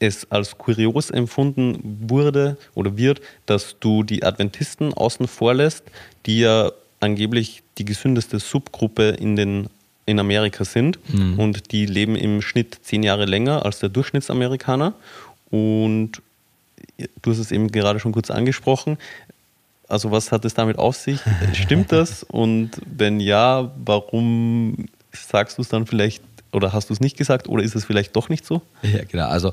es 0.00 0.28
als 0.30 0.58
kurios 0.58 1.10
empfunden 1.10 1.98
wurde 2.08 2.56
oder 2.74 2.96
wird, 2.96 3.20
dass 3.46 3.76
du 3.78 4.02
die 4.02 4.24
Adventisten 4.24 4.92
außen 4.92 5.28
vor 5.28 5.54
lässt, 5.54 5.84
die 6.26 6.40
ja 6.40 6.72
angeblich 6.98 7.62
die 7.78 7.84
gesündeste 7.84 8.38
Subgruppe 8.38 9.10
in, 9.10 9.36
den, 9.36 9.68
in 10.06 10.18
Amerika 10.18 10.64
sind 10.64 10.98
mhm. 11.12 11.38
und 11.38 11.72
die 11.72 11.86
leben 11.86 12.16
im 12.16 12.42
Schnitt 12.42 12.78
zehn 12.82 13.02
Jahre 13.02 13.26
länger 13.26 13.64
als 13.64 13.78
der 13.78 13.90
Durchschnittsamerikaner. 13.90 14.94
Und 15.50 16.22
du 17.22 17.30
hast 17.30 17.38
es 17.38 17.52
eben 17.52 17.70
gerade 17.70 18.00
schon 18.00 18.12
kurz 18.12 18.30
angesprochen. 18.30 18.98
Also 19.88 20.10
was 20.10 20.32
hat 20.32 20.44
es 20.44 20.54
damit 20.54 20.78
auf 20.78 20.96
sich? 20.96 21.20
Stimmt 21.52 21.92
das? 21.92 22.22
Und 22.22 22.70
wenn 22.86 23.20
ja, 23.20 23.70
warum 23.84 24.86
sagst 25.12 25.58
du 25.58 25.62
es 25.62 25.68
dann 25.68 25.86
vielleicht 25.86 26.22
oder 26.52 26.72
hast 26.72 26.90
du 26.90 26.94
es 26.94 27.00
nicht 27.00 27.16
gesagt 27.16 27.48
oder 27.48 27.62
ist 27.62 27.74
es 27.74 27.84
vielleicht 27.84 28.16
doch 28.16 28.28
nicht 28.28 28.44
so? 28.44 28.62
Ja, 28.82 29.04
genau. 29.08 29.28
Also, 29.28 29.52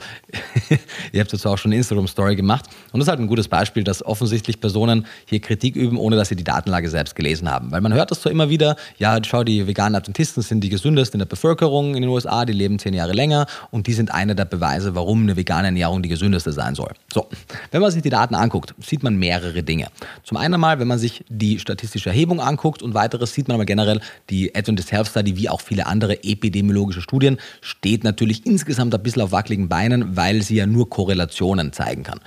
ihr 1.12 1.22
habt 1.22 1.32
dazu 1.32 1.50
auch 1.50 1.58
schon 1.58 1.70
eine 1.70 1.78
Instagram-Story 1.78 2.36
gemacht. 2.36 2.66
Und 2.92 3.00
das 3.00 3.08
ist 3.08 3.10
halt 3.10 3.20
ein 3.20 3.28
gutes 3.28 3.48
Beispiel, 3.48 3.84
dass 3.84 4.06
offensichtlich 4.06 4.60
Personen 4.60 5.06
hier 5.26 5.40
Kritik 5.40 5.76
üben, 5.76 5.98
ohne 5.98 6.16
dass 6.16 6.30
sie 6.30 6.36
die 6.36 6.44
Datenlage 6.44 6.90
selbst 6.90 7.16
gelesen 7.16 7.50
haben. 7.50 7.72
Weil 7.72 7.82
man 7.82 7.94
hört 7.94 8.12
das 8.12 8.22
zwar 8.22 8.32
immer 8.32 8.50
wieder, 8.50 8.76
ja, 8.98 9.18
schau, 9.24 9.44
die 9.44 9.68
veganen 9.68 9.96
Adventisten 9.96 10.42
sind 10.42 10.64
die 10.64 10.70
gesündesten 10.70 11.18
in 11.18 11.20
der 11.20 11.26
Bevölkerung 11.26 11.96
in 11.96 12.02
den 12.02 12.10
USA, 12.10 12.46
die 12.46 12.54
leben 12.54 12.80
zehn 12.80 12.94
Jahre 12.94 13.14
länger 13.14 13.48
und 13.72 13.88
die 13.88 13.94
sind 13.94 14.14
einer 14.14 14.36
der 14.36 14.46
Beweise, 14.46 14.96
warum 14.96 15.24
eine 15.24 15.36
vegane 15.36 15.68
Ernährung 15.68 16.02
die 16.02 16.10
gesündeste 16.10 16.52
sein 16.52 16.76
soll. 16.76 16.92
So, 17.14 17.28
wenn 17.72 17.82
man 17.82 17.92
sich 17.92 18.02
die 18.02 18.10
Daten 18.10 18.36
anguckt, 18.36 18.74
sieht 18.80 19.04
man 19.04 19.18
mehrere 19.18 19.64
Dinge. 19.64 19.88
Zum 20.24 20.38
einen 20.38 20.60
mal, 20.60 20.80
wenn 20.80 20.88
man 20.88 21.00
sich 21.00 21.24
die 21.30 21.60
statistische 21.60 22.10
Erhebung 22.10 22.40
anguckt 22.40 22.82
und 22.82 22.94
weiteres, 22.94 23.34
sieht 23.34 23.48
man 23.48 23.56
aber 23.56 23.66
generell 23.66 24.00
die 24.30 24.56
Adventist 24.56 24.92
Health 24.92 25.08
Study 25.08 25.36
wie 25.36 25.50
auch 25.50 25.62
viele 25.62 25.88
andere 25.88 26.24
Epidemiologen 26.24 26.87
epidemiologische 26.88 27.02
Studien, 27.02 27.38
steht 27.62 28.04
natürlich 28.04 28.46
insgesamt 28.46 28.94
ein 28.96 29.04
bisschen 29.04 29.22
auf 29.22 29.32
wackeligen 29.32 29.70
Beinen, 29.70 30.16
weil 30.16 30.42
sie 30.42 30.56
ja 30.56 30.66
nur 30.66 30.90
Korrelationen 30.90 31.74
zeigen 31.74 32.04
kann. 32.04 32.20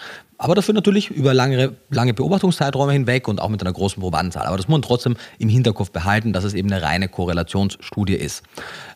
Aber 0.42 0.54
dafür 0.54 0.72
natürlich 0.72 1.10
über 1.10 1.34
lange, 1.34 1.76
lange 1.90 2.14
Beobachtungszeiträume 2.14 2.94
hinweg 2.94 3.28
und 3.28 3.42
auch 3.42 3.50
mit 3.50 3.60
einer 3.60 3.74
großen 3.74 4.00
Probandenzahl. 4.00 4.46
Aber 4.46 4.56
das 4.56 4.68
muss 4.68 4.76
man 4.76 4.80
trotzdem 4.82 5.16
im 5.38 5.50
Hinterkopf 5.50 5.90
behalten, 5.90 6.32
dass 6.32 6.44
es 6.44 6.54
eben 6.54 6.72
eine 6.72 6.80
reine 6.80 7.08
Korrelationsstudie 7.08 8.14
ist. 8.14 8.42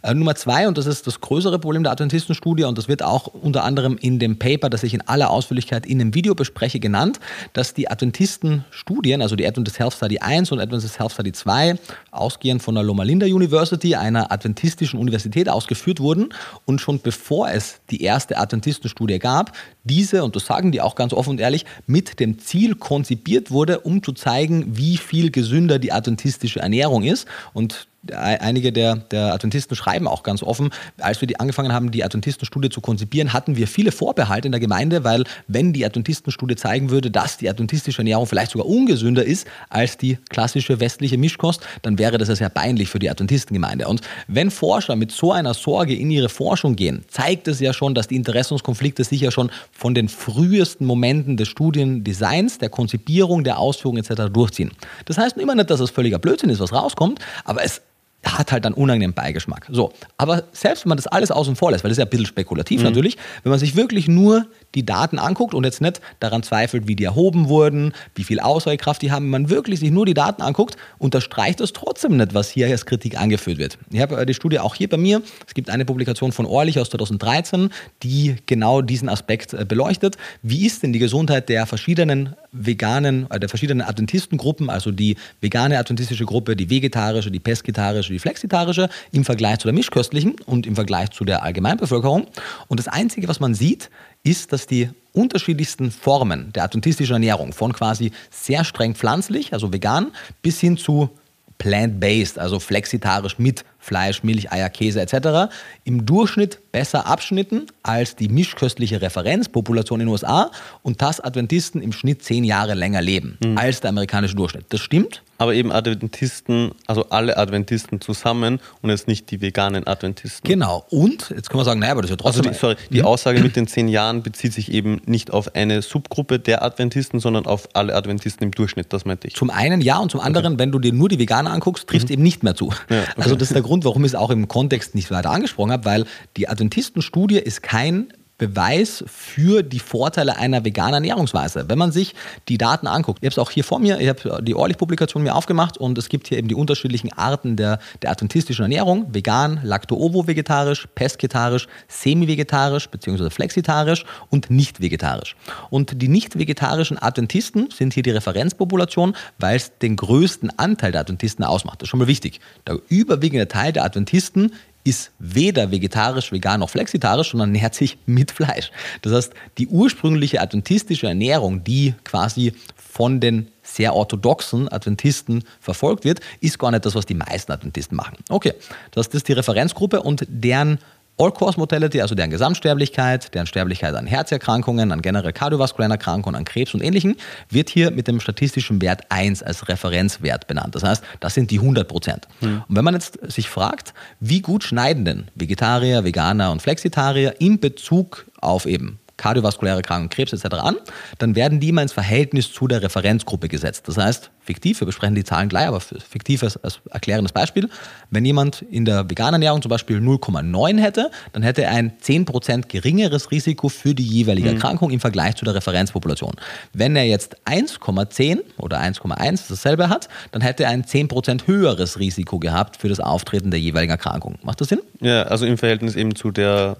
Äh, 0.00 0.14
Nummer 0.14 0.36
zwei, 0.36 0.66
und 0.66 0.78
das 0.78 0.86
ist 0.86 1.06
das 1.06 1.20
größere 1.20 1.58
Problem 1.58 1.82
der 1.82 1.92
Adventistenstudie, 1.92 2.64
und 2.64 2.78
das 2.78 2.88
wird 2.88 3.02
auch 3.02 3.26
unter 3.26 3.62
anderem 3.62 3.98
in 4.00 4.18
dem 4.18 4.38
Paper, 4.38 4.70
das 4.70 4.84
ich 4.84 4.94
in 4.94 5.02
aller 5.06 5.28
Ausführlichkeit 5.28 5.84
in 5.84 5.98
dem 5.98 6.14
Video 6.14 6.34
bespreche, 6.34 6.80
genannt, 6.80 7.20
dass 7.52 7.74
die 7.74 7.90
Adventistenstudien, 7.90 9.20
also 9.20 9.36
die 9.36 9.46
Adventist 9.46 9.78
Health 9.78 9.92
Study 9.92 10.20
1 10.20 10.50
und 10.50 10.60
Adventist 10.60 10.98
Health 10.98 11.12
Study 11.12 11.32
2, 11.32 11.78
ausgehend 12.10 12.62
von 12.62 12.74
der 12.74 12.84
Loma 12.84 13.02
Linda 13.02 13.26
University, 13.26 13.96
einer 13.96 14.32
adventistischen 14.32 14.98
Universität, 14.98 15.50
ausgeführt 15.50 16.00
wurden. 16.00 16.32
Und 16.64 16.80
schon 16.80 17.00
bevor 17.00 17.50
es 17.50 17.82
die 17.90 18.02
erste 18.02 18.38
Adventistenstudie 18.38 19.18
gab, 19.18 19.52
diese, 19.84 20.24
und 20.24 20.34
das 20.34 20.46
sagen 20.46 20.72
die 20.72 20.80
auch 20.80 20.94
ganz 20.94 21.12
offen 21.12 21.33
und 21.34 21.40
ehrlich, 21.40 21.64
mit 21.86 22.20
dem 22.20 22.38
Ziel 22.38 22.74
konzipiert 22.74 23.50
wurde, 23.50 23.80
um 23.80 24.02
zu 24.02 24.12
zeigen, 24.12 24.76
wie 24.76 24.96
viel 24.96 25.30
gesünder 25.30 25.78
die 25.78 25.92
adventistische 25.92 26.60
Ernährung 26.60 27.02
ist. 27.02 27.26
Und 27.52 27.86
einige 28.12 28.72
der, 28.72 28.96
der 28.96 29.32
Adventisten 29.34 29.76
schreiben 29.76 30.06
auch 30.06 30.22
ganz 30.22 30.42
offen, 30.42 30.70
als 30.98 31.20
wir 31.20 31.28
die 31.28 31.40
angefangen 31.40 31.72
haben, 31.72 31.90
die 31.90 32.04
Adventistenstudie 32.04 32.68
zu 32.68 32.80
konzipieren, 32.80 33.32
hatten 33.32 33.56
wir 33.56 33.66
viele 33.66 33.92
Vorbehalte 33.92 34.48
in 34.48 34.52
der 34.52 34.60
Gemeinde, 34.60 35.04
weil 35.04 35.24
wenn 35.46 35.72
die 35.72 35.84
Adventistenstudie 35.84 36.56
zeigen 36.56 36.90
würde, 36.90 37.10
dass 37.10 37.38
die 37.38 37.48
adventistische 37.48 37.98
Ernährung 37.98 38.26
vielleicht 38.26 38.52
sogar 38.52 38.66
ungesünder 38.66 39.24
ist 39.24 39.46
als 39.68 39.96
die 39.96 40.18
klassische 40.28 40.80
westliche 40.80 41.18
Mischkost, 41.18 41.62
dann 41.82 41.98
wäre 41.98 42.18
das 42.18 42.28
ja 42.28 42.36
sehr 42.36 42.48
peinlich 42.48 42.88
für 42.88 42.98
die 42.98 43.10
Adventistengemeinde. 43.10 43.88
Und 43.88 44.00
wenn 44.28 44.50
Forscher 44.50 44.96
mit 44.96 45.12
so 45.12 45.32
einer 45.32 45.54
Sorge 45.54 45.94
in 45.94 46.10
ihre 46.10 46.28
Forschung 46.28 46.76
gehen, 46.76 47.04
zeigt 47.08 47.48
es 47.48 47.60
ja 47.60 47.72
schon, 47.72 47.94
dass 47.94 48.08
die 48.08 48.16
Interessenskonflikte 48.16 49.04
sich 49.04 49.20
ja 49.20 49.30
schon 49.30 49.50
von 49.72 49.94
den 49.94 50.08
frühesten 50.08 50.86
Momenten 50.86 51.36
des 51.36 51.48
Studiendesigns, 51.48 52.58
der 52.58 52.68
Konzipierung, 52.68 53.44
der 53.44 53.58
Ausführung 53.58 53.96
etc. 53.96 54.32
durchziehen. 54.32 54.72
Das 55.06 55.18
heißt 55.18 55.36
immer 55.36 55.54
nicht, 55.54 55.70
dass 55.70 55.80
es 55.80 55.90
völliger 55.90 56.18
Blödsinn 56.18 56.50
ist, 56.50 56.60
was 56.60 56.72
rauskommt, 56.72 57.20
aber 57.44 57.64
es 57.64 57.82
hat 58.24 58.52
halt 58.52 58.66
einen 58.66 58.74
unangenehmen 58.74 59.14
Beigeschmack. 59.14 59.66
So, 59.70 59.92
aber 60.16 60.44
selbst 60.52 60.84
wenn 60.84 60.90
man 60.90 60.98
das 60.98 61.06
alles 61.06 61.30
außen 61.30 61.56
vor 61.56 61.70
lässt, 61.70 61.84
weil 61.84 61.90
das 61.90 61.98
ist 61.98 62.02
ja 62.02 62.06
ein 62.06 62.10
bisschen 62.10 62.26
spekulativ 62.26 62.80
mhm. 62.80 62.86
natürlich, 62.86 63.16
wenn 63.42 63.50
man 63.50 63.58
sich 63.58 63.76
wirklich 63.76 64.08
nur 64.08 64.46
die 64.74 64.84
Daten 64.84 65.18
anguckt 65.18 65.54
und 65.54 65.64
jetzt 65.64 65.80
nicht 65.80 66.00
daran 66.20 66.42
zweifelt, 66.42 66.88
wie 66.88 66.96
die 66.96 67.04
erhoben 67.04 67.48
wurden, 67.48 67.92
wie 68.14 68.24
viel 68.24 68.40
Aussagekraft 68.40 69.02
die 69.02 69.12
haben, 69.12 69.24
wenn 69.24 69.42
man 69.42 69.50
wirklich 69.50 69.80
sich 69.80 69.90
nur 69.90 70.06
die 70.06 70.14
Daten 70.14 70.42
anguckt, 70.42 70.76
unterstreicht 70.98 71.60
das 71.60 71.72
trotzdem 71.72 72.16
nicht, 72.16 72.34
was 72.34 72.50
hier 72.50 72.66
als 72.68 72.86
Kritik 72.86 73.18
angeführt 73.18 73.58
wird. 73.58 73.78
Ich 73.92 74.00
habe 74.00 74.16
äh, 74.16 74.26
die 74.26 74.34
Studie 74.34 74.58
auch 74.58 74.74
hier 74.74 74.88
bei 74.88 74.96
mir. 74.96 75.22
Es 75.46 75.54
gibt 75.54 75.70
eine 75.70 75.84
Publikation 75.84 76.32
von 76.32 76.46
Orlich 76.46 76.78
aus 76.78 76.90
2013, 76.90 77.70
die 78.02 78.36
genau 78.46 78.82
diesen 78.82 79.08
Aspekt 79.08 79.52
äh, 79.52 79.64
beleuchtet. 79.64 80.16
Wie 80.42 80.66
ist 80.66 80.82
denn 80.82 80.92
die 80.92 80.98
Gesundheit 80.98 81.48
der 81.48 81.66
verschiedenen 81.66 82.34
veganen, 82.52 83.30
äh, 83.30 83.38
der 83.38 83.48
verschiedenen 83.48 83.86
Adventistengruppen, 83.86 84.70
also 84.70 84.90
die 84.90 85.16
vegane 85.40 85.78
adventistische 85.78 86.24
Gruppe, 86.24 86.56
die 86.56 86.70
vegetarische, 86.70 87.30
die 87.30 87.40
pesketarische, 87.40 88.13
die 88.14 88.18
flexitarische, 88.18 88.88
im 89.12 89.24
Vergleich 89.24 89.58
zu 89.58 89.68
der 89.68 89.74
mischköstlichen 89.74 90.36
und 90.46 90.66
im 90.66 90.74
Vergleich 90.74 91.10
zu 91.10 91.24
der 91.24 91.42
Allgemeinbevölkerung. 91.42 92.26
Und 92.68 92.80
das 92.80 92.88
Einzige, 92.88 93.28
was 93.28 93.40
man 93.40 93.54
sieht, 93.54 93.90
ist, 94.22 94.52
dass 94.52 94.66
die 94.66 94.88
unterschiedlichsten 95.12 95.90
Formen 95.90 96.52
der 96.52 96.64
adventistischen 96.64 97.14
Ernährung, 97.14 97.52
von 97.52 97.72
quasi 97.72 98.12
sehr 98.30 98.64
streng 98.64 98.94
pflanzlich, 98.94 99.52
also 99.52 99.72
vegan, 99.72 100.12
bis 100.42 100.60
hin 100.60 100.76
zu 100.76 101.10
plant-based, 101.58 102.38
also 102.38 102.58
flexitarisch 102.58 103.38
mit 103.38 103.64
Fleisch, 103.84 104.22
Milch, 104.22 104.50
Eier, 104.50 104.70
Käse 104.70 105.00
etc., 105.00 105.52
im 105.84 106.06
Durchschnitt 106.06 106.58
besser 106.72 107.06
abschnitten 107.06 107.66
als 107.82 108.16
die 108.16 108.28
mischköstliche 108.28 109.00
Referenzpopulation 109.00 110.00
in 110.00 110.06
den 110.06 110.12
USA 110.12 110.50
und 110.82 111.02
dass 111.02 111.20
Adventisten 111.20 111.82
im 111.82 111.92
Schnitt 111.92 112.22
zehn 112.22 112.44
Jahre 112.44 112.74
länger 112.74 113.02
leben 113.02 113.38
mhm. 113.44 113.58
als 113.58 113.80
der 113.80 113.90
amerikanische 113.90 114.34
Durchschnitt. 114.34 114.66
Das 114.70 114.80
stimmt. 114.80 115.22
Aber 115.36 115.54
eben 115.54 115.72
Adventisten, 115.72 116.72
also 116.86 117.08
alle 117.10 117.36
Adventisten 117.36 118.00
zusammen 118.00 118.60
und 118.82 118.90
jetzt 118.90 119.08
nicht 119.08 119.30
die 119.30 119.40
veganen 119.40 119.86
Adventisten. 119.86 120.48
Genau. 120.48 120.86
Und 120.90 121.30
jetzt 121.34 121.50
kann 121.50 121.58
man 121.58 121.64
sagen, 121.64 121.80
naja, 121.80 121.92
aber 121.92 122.02
das 122.02 122.10
ist 122.10 122.16
ja 122.16 122.22
trotzdem. 122.22 122.46
Also 122.46 122.50
die, 122.50 122.58
sorry, 122.58 122.76
die 122.90 123.00
mhm. 123.00 123.06
Aussage 123.06 123.40
mit 123.40 123.56
den 123.56 123.66
zehn 123.66 123.88
Jahren 123.88 124.22
bezieht 124.22 124.52
sich 124.52 124.70
eben 124.70 125.02
nicht 125.06 125.32
auf 125.32 125.54
eine 125.56 125.82
Subgruppe 125.82 126.38
der 126.38 126.62
Adventisten, 126.62 127.18
sondern 127.18 127.46
auf 127.46 127.68
alle 127.72 127.96
Adventisten 127.96 128.44
im 128.44 128.52
Durchschnitt, 128.52 128.92
das 128.92 129.04
meinte 129.04 129.26
ich. 129.26 129.34
Zum 129.34 129.50
einen 129.50 129.80
ja 129.80 129.98
und 129.98 130.12
zum 130.12 130.20
anderen, 130.20 130.54
okay. 130.54 130.58
wenn 130.60 130.70
du 130.70 130.78
dir 130.78 130.92
nur 130.92 131.08
die 131.08 131.18
Veganer 131.18 131.50
anguckst, 131.50 131.88
trifft 131.88 132.08
mhm. 132.08 132.14
eben 132.14 132.22
nicht 132.22 132.44
mehr 132.44 132.54
zu. 132.54 132.72
Ja, 132.88 133.02
okay. 133.02 133.12
Also 133.16 133.34
das 133.34 133.48
ist 133.48 133.54
der 133.54 133.62
Grund, 133.62 133.73
warum 133.82 134.04
ich 134.04 134.10
es 134.10 134.14
auch 134.14 134.30
im 134.30 134.46
Kontext 134.46 134.94
nicht 134.94 135.10
weiter 135.10 135.30
angesprochen 135.30 135.72
habe, 135.72 135.86
weil 135.86 136.04
die 136.36 136.48
Adventistenstudie 136.48 137.38
ist 137.38 137.62
kein 137.62 138.12
Beweis 138.38 139.04
für 139.06 139.62
die 139.62 139.78
Vorteile 139.78 140.36
einer 140.36 140.64
veganen 140.64 140.94
Ernährungsweise. 140.94 141.68
Wenn 141.68 141.78
man 141.78 141.92
sich 141.92 142.14
die 142.48 142.58
Daten 142.58 142.86
anguckt, 142.86 143.20
ich 143.22 143.26
habe 143.26 143.32
es 143.32 143.38
auch 143.38 143.50
hier 143.50 143.62
vor 143.62 143.78
mir, 143.78 144.00
ich 144.00 144.08
habe 144.08 144.42
die 144.42 144.54
Orlich-Publikation 144.54 145.22
mir 145.22 145.34
aufgemacht 145.34 145.78
und 145.78 145.96
es 145.98 146.08
gibt 146.08 146.28
hier 146.28 146.38
eben 146.38 146.48
die 146.48 146.54
unterschiedlichen 146.54 147.12
Arten 147.12 147.56
der, 147.56 147.78
der 148.02 148.10
adventistischen 148.10 148.64
Ernährung, 148.64 149.14
vegan, 149.14 149.60
lacto-ovo-vegetarisch, 149.62 150.88
pesketarisch, 150.94 151.68
semi-vegetarisch 151.86 152.88
bzw. 152.88 153.30
flexitarisch 153.30 154.04
und 154.30 154.50
nicht 154.50 154.80
vegetarisch. 154.80 155.36
Und 155.70 156.02
die 156.02 156.08
nicht 156.08 156.36
vegetarischen 156.36 157.00
Adventisten 157.00 157.70
sind 157.70 157.94
hier 157.94 158.02
die 158.02 158.10
Referenzpopulation, 158.10 159.14
weil 159.38 159.56
es 159.56 159.78
den 159.78 159.94
größten 159.94 160.58
Anteil 160.58 160.90
der 160.90 161.02
Adventisten 161.02 161.44
ausmacht. 161.44 161.80
Das 161.80 161.86
ist 161.86 161.90
schon 161.90 162.00
mal 162.00 162.08
wichtig. 162.08 162.40
Der 162.66 162.80
überwiegende 162.88 163.46
Teil 163.46 163.72
der 163.72 163.84
Adventisten 163.84 164.52
ist 164.84 165.12
weder 165.18 165.70
vegetarisch, 165.70 166.30
vegan 166.30 166.60
noch 166.60 166.70
flexitarisch, 166.70 167.30
sondern 167.30 167.52
nährt 167.52 167.74
sich 167.74 167.96
mit 168.06 168.30
Fleisch. 168.30 168.70
Das 169.02 169.12
heißt, 169.12 169.32
die 169.58 169.66
ursprüngliche 169.66 170.40
adventistische 170.40 171.06
Ernährung, 171.06 171.64
die 171.64 171.94
quasi 172.04 172.52
von 172.76 173.18
den 173.18 173.48
sehr 173.62 173.94
orthodoxen 173.94 174.70
Adventisten 174.70 175.42
verfolgt 175.58 176.04
wird, 176.04 176.20
ist 176.40 176.58
gar 176.58 176.70
nicht 176.70 176.84
das, 176.84 176.94
was 176.94 177.06
die 177.06 177.14
meisten 177.14 177.50
Adventisten 177.50 177.96
machen. 177.96 178.18
Okay, 178.28 178.52
das 178.90 179.06
ist 179.08 179.26
die 179.26 179.32
Referenzgruppe 179.32 180.02
und 180.02 180.26
deren 180.28 180.78
All-Cause-Mortality, 181.16 182.00
also 182.00 182.14
deren 182.14 182.30
Gesamtsterblichkeit, 182.30 183.34
deren 183.34 183.46
Sterblichkeit 183.46 183.94
an 183.94 184.06
Herzerkrankungen, 184.06 184.90
an 184.90 185.00
generell 185.00 185.32
kardiovaskulären 185.32 185.92
Erkrankungen, 185.92 186.36
an 186.36 186.44
Krebs 186.44 186.74
und 186.74 186.82
Ähnlichem, 186.82 187.16
wird 187.50 187.70
hier 187.70 187.90
mit 187.92 188.08
dem 188.08 188.20
statistischen 188.20 188.82
Wert 188.82 189.02
1 189.10 189.42
als 189.42 189.68
Referenzwert 189.68 190.46
benannt. 190.46 190.74
Das 190.74 190.82
heißt, 190.82 191.04
das 191.20 191.34
sind 191.34 191.50
die 191.50 191.58
100 191.58 191.86
Prozent. 191.86 192.26
Mhm. 192.40 192.64
Und 192.68 192.76
wenn 192.76 192.84
man 192.84 192.94
jetzt 192.94 193.18
sich 193.30 193.48
fragt, 193.48 193.94
wie 194.18 194.40
gut 194.40 194.64
schneiden 194.64 195.04
denn 195.04 195.28
Vegetarier, 195.34 196.04
Veganer 196.04 196.50
und 196.50 196.62
Flexitarier 196.62 197.40
in 197.40 197.60
Bezug 197.60 198.26
auf 198.40 198.66
eben 198.66 198.98
kardiovaskuläre 199.16 199.76
Erkrankungen, 199.76 200.10
Krebs 200.10 200.32
etc. 200.32 200.56
an, 200.56 200.76
dann 201.18 201.36
werden 201.36 201.60
die 201.60 201.68
immer 201.68 201.82
ins 201.82 201.92
Verhältnis 201.92 202.52
zu 202.52 202.66
der 202.66 202.82
Referenzgruppe 202.82 203.48
gesetzt. 203.48 203.86
Das 203.86 203.96
heißt, 203.96 204.30
fiktiv, 204.44 204.80
wir 204.80 204.86
besprechen 204.86 205.14
die 205.14 205.24
Zahlen 205.24 205.48
gleich, 205.48 205.66
aber 205.66 205.80
fiktiv 205.80 206.42
als, 206.42 206.56
als 206.62 206.80
erklärendes 206.90 207.32
Beispiel, 207.32 207.68
wenn 208.10 208.24
jemand 208.24 208.62
in 208.62 208.84
der 208.84 209.08
veganen 209.08 209.34
Ernährung 209.34 209.62
zum 209.62 209.70
Beispiel 209.70 209.98
0,9 209.98 210.80
hätte, 210.80 211.10
dann 211.32 211.42
hätte 211.42 211.62
er 211.62 211.70
ein 211.70 211.92
10% 212.02 212.66
geringeres 212.68 213.30
Risiko 213.30 213.68
für 213.68 213.94
die 213.94 214.04
jeweilige 214.04 214.48
mhm. 214.48 214.56
Erkrankung 214.56 214.90
im 214.90 215.00
Vergleich 215.00 215.36
zu 215.36 215.44
der 215.44 215.54
Referenzpopulation. 215.54 216.34
Wenn 216.72 216.96
er 216.96 217.04
jetzt 217.04 217.36
1,10 217.46 218.40
oder 218.58 218.80
1,1 218.80 219.48
dasselbe 219.48 219.88
hat, 219.88 220.08
dann 220.32 220.42
hätte 220.42 220.64
er 220.64 220.70
ein 220.70 220.84
10% 220.84 221.46
höheres 221.46 221.98
Risiko 221.98 222.38
gehabt 222.38 222.76
für 222.76 222.88
das 222.88 223.00
Auftreten 223.00 223.50
der 223.50 223.60
jeweiligen 223.60 223.92
Erkrankung. 223.92 224.38
Macht 224.42 224.60
das 224.60 224.68
Sinn? 224.68 224.80
Ja, 225.00 225.22
also 225.24 225.46
im 225.46 225.56
Verhältnis 225.56 225.94
eben 225.94 226.14
zu 226.14 226.30
der 226.30 226.76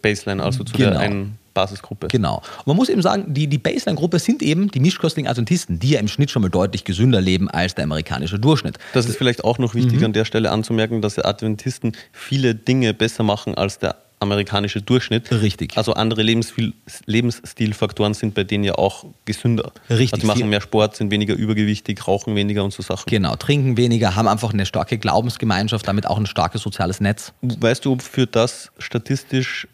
Baseline, 0.00 0.42
also 0.42 0.64
zu 0.64 0.76
genau. 0.76 0.90
der 0.90 1.00
einen 1.00 1.38
Basisgruppe. 1.54 2.08
Genau. 2.08 2.36
Und 2.58 2.66
man 2.66 2.76
muss 2.76 2.88
eben 2.88 3.02
sagen, 3.02 3.34
die, 3.34 3.46
die 3.46 3.58
Baseline-Gruppe 3.58 4.18
sind 4.18 4.42
eben 4.42 4.70
die 4.70 4.80
mischköstlichen 4.80 5.28
Adventisten, 5.28 5.78
die 5.78 5.90
ja 5.90 6.00
im 6.00 6.08
Schnitt 6.08 6.30
schon 6.30 6.42
mal 6.42 6.48
deutlich 6.48 6.84
gesünder 6.84 7.20
leben 7.20 7.50
als 7.50 7.74
der 7.74 7.84
amerikanische 7.84 8.38
Durchschnitt. 8.38 8.78
Das 8.92 9.06
ist 9.06 9.16
vielleicht 9.16 9.44
auch 9.44 9.58
noch 9.58 9.74
wichtig 9.74 9.98
mhm. 9.98 10.06
an 10.06 10.12
der 10.12 10.24
Stelle 10.24 10.50
anzumerken, 10.50 11.02
dass 11.02 11.14
die 11.14 11.24
Adventisten 11.24 11.92
viele 12.12 12.54
Dinge 12.54 12.94
besser 12.94 13.22
machen 13.22 13.54
als 13.54 13.78
der 13.78 13.96
amerikanische 14.22 14.80
Durchschnitt. 14.80 15.30
Richtig. 15.30 15.76
Also 15.76 15.92
andere 15.94 16.22
Lebensstil, 16.22 16.72
Lebensstilfaktoren 17.06 18.14
sind 18.14 18.34
bei 18.34 18.44
denen 18.44 18.64
ja 18.64 18.76
auch 18.76 19.04
gesünder. 19.24 19.72
Richtig. 19.90 20.14
Also 20.14 20.20
die 20.22 20.26
machen 20.26 20.48
mehr 20.48 20.60
Sport, 20.60 20.96
sind 20.96 21.10
weniger 21.10 21.34
übergewichtig, 21.34 22.06
rauchen 22.06 22.34
weniger 22.36 22.64
und 22.64 22.72
so 22.72 22.82
Sachen. 22.82 23.10
Genau, 23.10 23.36
trinken 23.36 23.76
weniger, 23.76 24.14
haben 24.14 24.28
einfach 24.28 24.52
eine 24.52 24.64
starke 24.64 24.96
Glaubensgemeinschaft, 24.96 25.86
damit 25.86 26.06
auch 26.06 26.16
ein 26.16 26.26
starkes 26.26 26.62
soziales 26.62 27.00
Netz. 27.00 27.32
Weißt 27.42 27.84
du, 27.84 27.92
ob 27.92 28.02
für 28.02 28.26
das 28.26 28.70
statistisch 28.78 29.66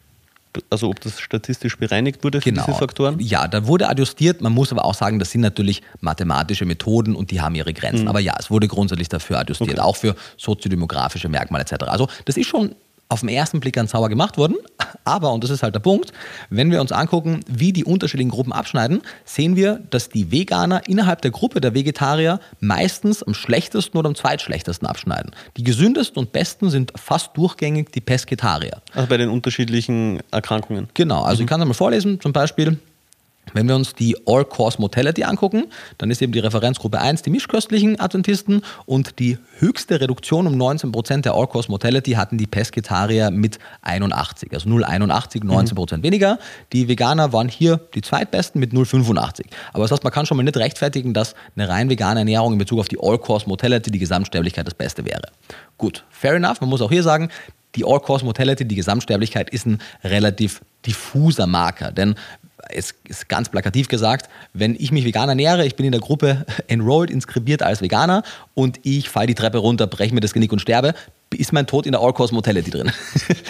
also 0.69 0.89
ob 0.89 0.99
das 1.01 1.19
statistisch 1.19 1.77
bereinigt 1.77 2.23
wurde 2.23 2.41
für 2.41 2.49
genau. 2.49 2.65
diese 2.65 2.77
Faktoren? 2.77 3.19
Ja, 3.19 3.47
da 3.47 3.67
wurde 3.67 3.87
adjustiert. 3.87 4.41
Man 4.41 4.53
muss 4.53 4.71
aber 4.71 4.85
auch 4.85 4.95
sagen, 4.95 5.19
das 5.19 5.31
sind 5.31 5.41
natürlich 5.41 5.81
mathematische 6.01 6.65
Methoden 6.65 7.15
und 7.15 7.31
die 7.31 7.41
haben 7.41 7.55
ihre 7.55 7.73
Grenzen. 7.73 8.03
Mhm. 8.03 8.07
Aber 8.07 8.19
ja, 8.19 8.35
es 8.39 8.49
wurde 8.49 8.67
grundsätzlich 8.67 9.09
dafür 9.09 9.39
adjustiert, 9.39 9.71
okay. 9.71 9.79
auch 9.79 9.95
für 9.95 10.15
soziodemografische 10.37 11.29
Merkmale 11.29 11.63
etc. 11.63 11.83
Also 11.83 12.07
das 12.25 12.37
ist 12.37 12.47
schon 12.47 12.75
auf 13.09 13.21
den 13.21 13.29
ersten 13.29 13.59
Blick 13.59 13.73
ganz 13.73 13.91
sauber 13.91 14.07
gemacht 14.07 14.37
worden. 14.37 14.55
Aber, 15.03 15.33
und 15.33 15.43
das 15.43 15.49
ist 15.49 15.63
halt 15.63 15.73
der 15.73 15.79
Punkt, 15.79 16.13
wenn 16.49 16.71
wir 16.71 16.79
uns 16.79 16.91
angucken, 16.91 17.41
wie 17.47 17.73
die 17.73 17.83
unterschiedlichen 17.83 18.29
Gruppen 18.29 18.53
abschneiden, 18.53 19.01
sehen 19.25 19.55
wir, 19.55 19.81
dass 19.89 20.09
die 20.09 20.31
Veganer 20.31 20.87
innerhalb 20.87 21.21
der 21.23 21.31
Gruppe 21.31 21.59
der 21.59 21.73
Vegetarier 21.73 22.39
meistens 22.59 23.23
am 23.23 23.33
schlechtesten 23.33 23.97
oder 23.97 24.09
am 24.09 24.15
zweitschlechtesten 24.15 24.87
abschneiden. 24.87 25.31
Die 25.57 25.63
gesündesten 25.63 26.19
und 26.19 26.31
besten 26.31 26.69
sind 26.69 26.93
fast 26.95 27.35
durchgängig 27.35 27.91
die 27.91 28.01
Pesketarier. 28.01 28.81
Also 28.93 29.09
bei 29.09 29.17
den 29.17 29.29
unterschiedlichen 29.29 30.19
Erkrankungen. 30.31 30.87
Genau, 30.93 31.23
also 31.23 31.41
mhm. 31.41 31.45
ich 31.45 31.49
kann 31.49 31.61
es 31.61 31.67
mal 31.67 31.73
vorlesen, 31.73 32.21
zum 32.21 32.31
Beispiel 32.31 32.77
wenn 33.53 33.67
wir 33.67 33.75
uns 33.75 33.93
die 33.93 34.15
All-Cause 34.25 34.79
Mortality 34.79 35.23
angucken, 35.23 35.65
dann 35.97 36.11
ist 36.11 36.21
eben 36.21 36.31
die 36.31 36.39
Referenzgruppe 36.39 36.99
1 36.99 37.21
die 37.21 37.29
mischköstlichen 37.29 37.99
Adventisten 37.99 38.61
und 38.85 39.19
die 39.19 39.37
höchste 39.59 40.01
Reduktion 40.01 40.47
um 40.47 40.55
19% 40.55 41.21
der 41.21 41.33
All-Cause 41.33 41.69
Mortality 41.69 42.11
hatten 42.11 42.37
die 42.37 42.47
Pesketarier 42.47 43.31
mit 43.31 43.59
81, 43.81 44.53
also 44.53 44.69
0,81, 44.69 45.43
19% 45.43 45.97
mhm. 45.97 46.03
weniger. 46.03 46.39
Die 46.73 46.87
Veganer 46.87 47.33
waren 47.33 47.49
hier 47.49 47.79
die 47.93 48.01
zweitbesten 48.01 48.59
mit 48.59 48.73
0,85. 48.73 49.45
Aber 49.73 49.83
das 49.83 49.91
heißt, 49.91 50.03
man 50.03 50.13
kann 50.13 50.25
schon 50.25 50.37
mal 50.37 50.43
nicht 50.43 50.57
rechtfertigen, 50.57 51.13
dass 51.13 51.35
eine 51.55 51.69
rein 51.69 51.89
vegane 51.89 52.21
Ernährung 52.21 52.53
in 52.53 52.59
Bezug 52.59 52.79
auf 52.79 52.87
die 52.87 52.97
All-Cause 53.01 53.47
Mortality, 53.47 53.91
die 53.91 53.99
Gesamtsterblichkeit, 53.99 54.67
das 54.67 54.73
Beste 54.73 55.05
wäre. 55.05 55.29
Gut, 55.77 56.03
fair 56.09 56.33
enough. 56.33 56.61
Man 56.61 56.69
muss 56.69 56.81
auch 56.81 56.91
hier 56.91 57.03
sagen, 57.03 57.29
die 57.75 57.85
All-Cause 57.85 58.25
Mortality, 58.25 58.65
die 58.65 58.75
Gesamtsterblichkeit, 58.75 59.49
ist 59.49 59.65
ein 59.65 59.79
relativ 60.03 60.61
diffuser 60.85 61.45
Marker. 61.45 61.91
Denn 61.91 62.15
es 62.69 62.93
ist 63.07 63.27
ganz 63.29 63.49
plakativ 63.49 63.87
gesagt, 63.87 64.29
wenn 64.53 64.75
ich 64.75 64.91
mich 64.91 65.05
vegan 65.05 65.29
ernähre, 65.29 65.65
ich 65.65 65.75
bin 65.75 65.85
in 65.85 65.91
der 65.91 66.01
Gruppe 66.01 66.45
enrolled, 66.67 67.09
inskribiert 67.09 67.63
als 67.63 67.81
Veganer 67.81 68.23
und 68.53 68.79
ich 68.83 69.09
falle 69.09 69.27
die 69.27 69.35
Treppe 69.35 69.57
runter, 69.57 69.87
breche 69.87 70.13
mir 70.13 70.21
das 70.21 70.33
Genick 70.33 70.51
und 70.51 70.59
sterbe, 70.59 70.93
ist 71.35 71.53
mein 71.53 71.67
Tod 71.67 71.85
in 71.85 71.91
der 71.91 72.01
All-Cause 72.01 72.33
Mortality 72.33 72.71
drin. 72.71 72.91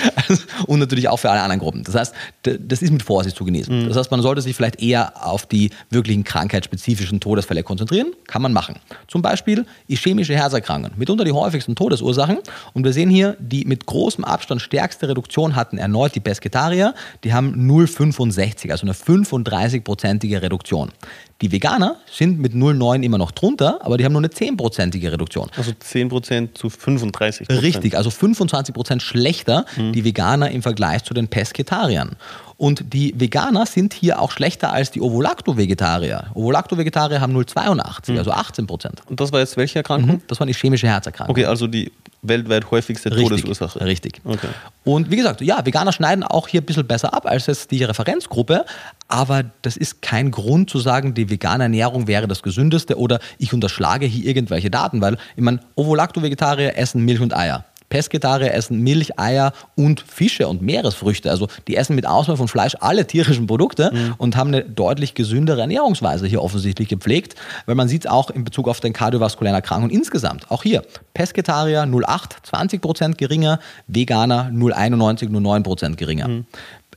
und 0.67 0.79
natürlich 0.79 1.07
auch 1.07 1.17
für 1.17 1.29
alle 1.29 1.41
anderen 1.41 1.59
Gruppen. 1.59 1.83
Das 1.83 1.95
heißt, 1.95 2.13
das 2.43 2.81
ist 2.81 2.91
mit 2.91 3.03
Vorsicht 3.03 3.37
zu 3.37 3.45
genießen. 3.45 3.83
Mhm. 3.83 3.87
Das 3.87 3.97
heißt, 3.97 4.11
man 4.11 4.21
sollte 4.21 4.41
sich 4.41 4.55
vielleicht 4.55 4.81
eher 4.81 5.25
auf 5.25 5.45
die 5.45 5.69
wirklichen 5.89 6.23
krankheitsspezifischen 6.23 7.19
Todesfälle 7.19 7.63
konzentrieren. 7.63 8.13
Kann 8.27 8.41
man 8.41 8.51
machen. 8.51 8.75
Zum 9.07 9.21
Beispiel 9.21 9.65
ischämische 9.87 10.35
Herzerkrankungen. 10.35 10.97
Mitunter 10.97 11.23
die 11.23 11.31
häufigsten 11.31 11.75
Todesursachen. 11.75 12.39
Und 12.73 12.83
wir 12.83 12.91
sehen 12.91 13.09
hier, 13.09 13.37
die 13.39 13.63
mit 13.65 13.85
großem 13.85 14.25
Abstand 14.25 14.61
stärkste 14.61 15.07
Reduktion 15.07 15.55
hatten 15.55 15.77
erneut 15.77 16.15
die 16.15 16.19
Pesketarier. 16.19 16.93
Die 17.23 17.33
haben 17.33 17.69
0,65, 17.69 18.71
also 18.71 18.85
eine 18.85 18.93
35-prozentige 18.93 20.41
Reduktion. 20.41 20.91
Die 21.41 21.51
Veganer 21.53 21.95
sind 22.11 22.39
mit 22.39 22.53
0,9 22.53 23.01
immer 23.01 23.17
noch 23.17 23.31
drunter, 23.31 23.79
aber 23.81 23.97
die 23.97 24.03
haben 24.03 24.11
nur 24.11 24.21
eine 24.21 24.27
10-prozentige 24.27 25.11
Reduktion. 25.11 25.49
Also 25.55 25.71
10% 25.71 26.53
zu 26.53 26.67
35%. 26.67 27.61
Richtig, 27.61 27.95
also 27.95 28.09
25% 28.09 28.99
schlechter 28.99 29.65
mhm. 29.77 29.93
die 29.93 30.03
Veganer 30.03 30.51
im 30.51 30.61
Vergleich 30.61 31.03
zu 31.05 31.13
den 31.13 31.29
Pesketariern. 31.29 32.17
Und 32.59 32.93
die 32.93 33.13
Veganer 33.17 33.65
sind 33.65 33.93
hier 33.93 34.21
auch 34.21 34.31
schlechter 34.31 34.73
als 34.73 34.91
die 34.91 34.99
Ovolacto-Vegetarier. 34.99 36.25
Ovolacto-Vegetarier 36.33 37.21
haben 37.21 37.33
0,82, 37.33 38.11
mhm. 38.11 38.17
also 38.17 38.33
18% 38.33 38.89
Und 39.07 39.21
das 39.21 39.31
war 39.31 39.39
jetzt 39.39 39.55
welche 39.55 39.79
Erkrankung? 39.79 40.15
Mhm, 40.15 40.21
das 40.27 40.41
war 40.41 40.45
die 40.45 40.53
chemische 40.53 40.85
Herzerkrankung. 40.85 41.33
Okay, 41.33 41.45
also 41.45 41.67
die 41.67 41.89
weltweit 42.21 42.69
häufigste 42.69 43.11
richtig, 43.11 43.43
Todesursache. 43.43 43.79
Richtig. 43.85 44.19
Okay. 44.25 44.49
Und 44.83 45.09
wie 45.09 45.15
gesagt, 45.15 45.39
ja, 45.39 45.65
Veganer 45.65 45.93
schneiden 45.93 46.21
auch 46.25 46.49
hier 46.49 46.59
ein 46.59 46.65
bisschen 46.65 46.85
besser 46.85 47.13
ab 47.13 47.25
als 47.25 47.47
jetzt 47.47 47.71
die 47.71 47.81
Referenzgruppe, 47.81 48.65
aber 49.07 49.45
das 49.61 49.77
ist 49.77 50.01
kein 50.01 50.29
Grund 50.29 50.69
zu 50.69 50.79
sagen, 50.79 51.13
die 51.13 51.29
vegane 51.29 51.63
Ernährung 51.63 52.07
wäre 52.07 52.27
das 52.27 52.43
gesündeste 52.43 52.97
oder 52.97 53.21
ich 53.37 53.53
unterschlage 53.53 54.05
hier 54.05 54.25
irgendwelche 54.25 54.69
Daten, 54.69 54.99
weil 54.99 55.17
ich 55.37 55.43
meine, 55.43 55.61
Ovo-Lacto-Vegetarier 55.75 56.77
essen 56.77 57.05
Milch 57.05 57.21
und 57.21 57.33
Eier. 57.33 57.63
Pesketarier 57.89 58.53
essen 58.53 58.81
Milch, 58.81 59.19
Eier 59.19 59.53
und 59.75 60.01
Fische 60.01 60.47
und 60.47 60.61
Meeresfrüchte. 60.61 61.29
Also 61.29 61.47
die 61.67 61.75
essen 61.75 61.95
mit 61.95 62.05
Ausnahme 62.05 62.37
von 62.37 62.47
Fleisch 62.47 62.75
alle 62.79 63.05
tierischen 63.05 63.47
Produkte 63.47 63.91
mhm. 63.93 64.15
und 64.17 64.35
haben 64.35 64.49
eine 64.49 64.63
deutlich 64.63 65.13
gesündere 65.15 65.61
Ernährungsweise 65.61 66.27
hier 66.27 66.41
offensichtlich 66.41 66.87
gepflegt, 66.87 67.35
weil 67.65 67.75
man 67.75 67.87
sieht 67.87 68.05
es 68.05 68.11
auch 68.11 68.29
in 68.29 68.43
Bezug 68.43 68.67
auf 68.67 68.79
den 68.79 68.93
kardiovaskulären 68.93 69.55
Erkrankungen 69.55 69.93
insgesamt. 69.93 70.49
Auch 70.49 70.63
hier 70.63 70.83
Pesketarier 71.13 71.83
0,8, 71.83 72.43
20 72.43 72.81
Prozent 72.81 73.17
geringer, 73.17 73.59
Veganer 73.87 74.49
0,91, 74.53 75.29
nur 75.29 75.41
9 75.41 75.63
Prozent 75.63 75.97
geringer. 75.97 76.27
Mhm. 76.27 76.45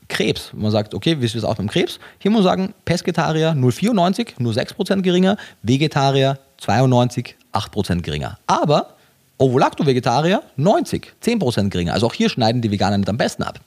Krebs. 0.08 0.52
Man 0.54 0.70
sagt, 0.70 0.94
okay, 0.94 1.20
wie 1.20 1.24
ist 1.24 1.34
es 1.34 1.44
auch 1.44 1.54
beim 1.54 1.70
Krebs? 1.70 1.98
Hier 2.18 2.30
muss 2.30 2.44
man 2.44 2.50
sagen, 2.52 2.74
Pesketarier 2.84 3.52
0,94, 3.52 4.34
nur 4.38 4.52
6% 4.52 5.00
geringer, 5.00 5.38
Vegetarier 5.62 6.38
92, 6.58 7.36
8% 7.52 8.02
geringer. 8.02 8.38
Aber 8.46 8.94
Ovo-Lacto-Vegetarier 9.42 10.42
90, 10.56 11.14
10% 11.22 11.68
geringer. 11.70 11.92
Also 11.92 12.06
auch 12.06 12.14
hier 12.14 12.28
schneiden 12.28 12.62
die 12.62 12.70
Veganer 12.70 12.96
nicht 12.96 13.08
am 13.08 13.18
besten 13.18 13.42
ab. 13.42 13.60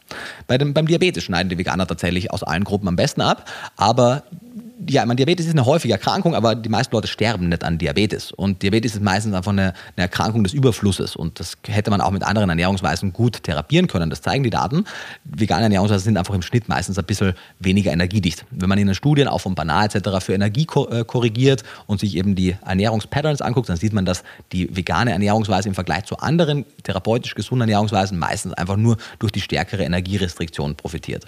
Bei 0.47 0.57
dem, 0.57 0.73
beim 0.73 0.87
Diabetes 0.87 1.23
schneiden 1.23 1.49
die 1.49 1.57
Veganer 1.57 1.85
tatsächlich 1.85 2.31
aus 2.31 2.43
allen 2.43 2.63
Gruppen 2.63 2.87
am 2.87 2.95
besten 2.95 3.21
ab, 3.21 3.49
aber 3.75 4.23
ja, 4.89 5.05
meine, 5.05 5.15
Diabetes 5.15 5.45
ist 5.45 5.53
eine 5.53 5.65
häufige 5.65 5.93
Erkrankung, 5.93 6.35
aber 6.35 6.55
die 6.55 6.69
meisten 6.69 6.93
Leute 6.93 7.07
sterben 7.07 7.49
nicht 7.49 7.63
an 7.63 7.77
Diabetes. 7.77 8.31
Und 8.31 8.61
Diabetes 8.61 8.95
ist 8.95 9.01
meistens 9.01 9.33
einfach 9.33 9.51
eine, 9.51 9.73
eine, 9.95 10.03
Erkrankung 10.03 10.43
des 10.43 10.53
Überflusses. 10.53 11.15
Und 11.15 11.39
das 11.39 11.57
hätte 11.67 11.91
man 11.91 12.01
auch 12.01 12.11
mit 12.11 12.23
anderen 12.23 12.49
Ernährungsweisen 12.49 13.13
gut 13.13 13.43
therapieren 13.43 13.87
können. 13.87 14.09
Das 14.09 14.21
zeigen 14.21 14.43
die 14.43 14.49
Daten. 14.49 14.85
Vegane 15.23 15.63
Ernährungsweisen 15.63 16.03
sind 16.03 16.17
einfach 16.17 16.33
im 16.33 16.41
Schnitt 16.41 16.67
meistens 16.67 16.99
ein 16.99 17.05
bisschen 17.05 17.33
weniger 17.59 17.91
energiedicht. 17.91 18.45
Wenn 18.51 18.69
man 18.69 18.77
in 18.77 18.87
den 18.87 18.95
Studien 18.95 19.27
auch 19.27 19.39
von 19.39 19.55
Banal 19.55 19.85
etc. 19.85 20.23
für 20.23 20.33
Energie 20.33 20.67
äh, 20.89 21.03
korrigiert 21.05 21.63
und 21.87 21.99
sich 21.99 22.15
eben 22.17 22.35
die 22.35 22.55
Ernährungspatterns 22.65 23.41
anguckt, 23.41 23.69
dann 23.69 23.77
sieht 23.77 23.93
man, 23.93 24.05
dass 24.05 24.23
die 24.51 24.75
vegane 24.75 25.11
Ernährungsweise 25.11 25.69
im 25.69 25.75
Vergleich 25.75 26.05
zu 26.05 26.17
anderen 26.17 26.65
therapeutisch 26.83 27.35
gesunden 27.35 27.69
Ernährungsweisen 27.69 28.19
meistens 28.19 28.53
einfach 28.53 28.77
nur 28.77 28.97
durch 29.19 29.31
die 29.31 29.41
stärkere 29.41 29.83
Energierestriktion 29.83 30.75
profitiert. 30.75 31.25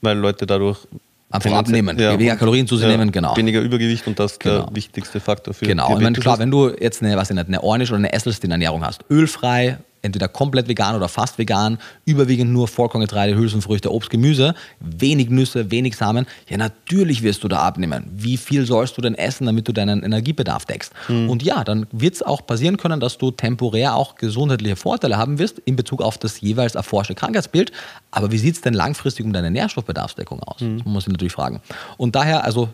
Weil 0.00 0.18
Leute 0.18 0.46
dadurch 0.46 0.86
Einfach 1.30 1.52
abnehmen, 1.52 1.98
ja, 1.98 2.12
weniger 2.12 2.36
Kalorien 2.36 2.66
zu 2.66 2.76
sich 2.76 2.86
ja, 2.86 2.96
nehmen, 2.96 3.12
genau. 3.12 3.36
Weniger 3.36 3.60
Übergewicht 3.60 4.06
und 4.06 4.18
das 4.18 4.38
genau. 4.38 4.64
der 4.64 4.74
wichtigste 4.74 5.20
Faktor 5.20 5.52
für 5.52 5.66
Genau, 5.66 5.94
und 5.94 6.02
wenn, 6.02 6.14
klar, 6.14 6.38
wenn 6.38 6.50
du 6.50 6.70
jetzt 6.70 7.02
eine, 7.02 7.16
was 7.16 7.28
ich 7.28 7.36
nicht, 7.36 7.48
eine 7.48 7.62
Ornisch 7.62 7.90
oder 7.90 7.98
eine 7.98 8.12
Esselstyn-Ernährung 8.14 8.82
hast, 8.82 9.04
ölfrei, 9.10 9.76
entweder 10.08 10.28
komplett 10.28 10.68
vegan 10.68 10.96
oder 10.96 11.08
fast 11.08 11.38
vegan, 11.38 11.78
überwiegend 12.04 12.52
nur 12.52 12.68
Vollkorngetreide, 12.68 13.36
Hülsenfrüchte, 13.36 13.92
Obst, 13.92 14.10
Gemüse, 14.10 14.54
wenig 14.80 15.30
Nüsse, 15.30 15.70
wenig 15.70 15.96
Samen, 15.96 16.26
ja 16.48 16.56
natürlich 16.56 17.22
wirst 17.22 17.44
du 17.44 17.48
da 17.48 17.60
abnehmen. 17.60 18.04
Wie 18.12 18.36
viel 18.36 18.66
sollst 18.66 18.96
du 18.96 19.02
denn 19.02 19.14
essen, 19.14 19.46
damit 19.46 19.68
du 19.68 19.72
deinen 19.72 20.02
Energiebedarf 20.02 20.64
deckst? 20.64 20.92
Mhm. 21.08 21.30
Und 21.30 21.42
ja, 21.42 21.64
dann 21.64 21.86
wird 21.92 22.14
es 22.14 22.22
auch 22.22 22.46
passieren 22.46 22.76
können, 22.76 23.00
dass 23.00 23.18
du 23.18 23.30
temporär 23.30 23.94
auch 23.94 24.16
gesundheitliche 24.16 24.76
Vorteile 24.76 25.16
haben 25.16 25.38
wirst 25.38 25.58
in 25.60 25.76
Bezug 25.76 26.02
auf 26.02 26.18
das 26.18 26.40
jeweils 26.40 26.74
erforschte 26.74 27.14
Krankheitsbild. 27.14 27.72
Aber 28.10 28.32
wie 28.32 28.38
sieht 28.38 28.56
es 28.56 28.60
denn 28.60 28.74
langfristig 28.74 29.24
um 29.24 29.32
deine 29.32 29.50
Nährstoffbedarfsdeckung 29.50 30.42
aus? 30.42 30.60
Mhm. 30.60 30.78
Das 30.78 30.86
muss 30.86 31.06
man 31.06 31.12
natürlich 31.12 31.32
fragen. 31.32 31.60
Und 31.96 32.14
daher, 32.14 32.44
also 32.44 32.68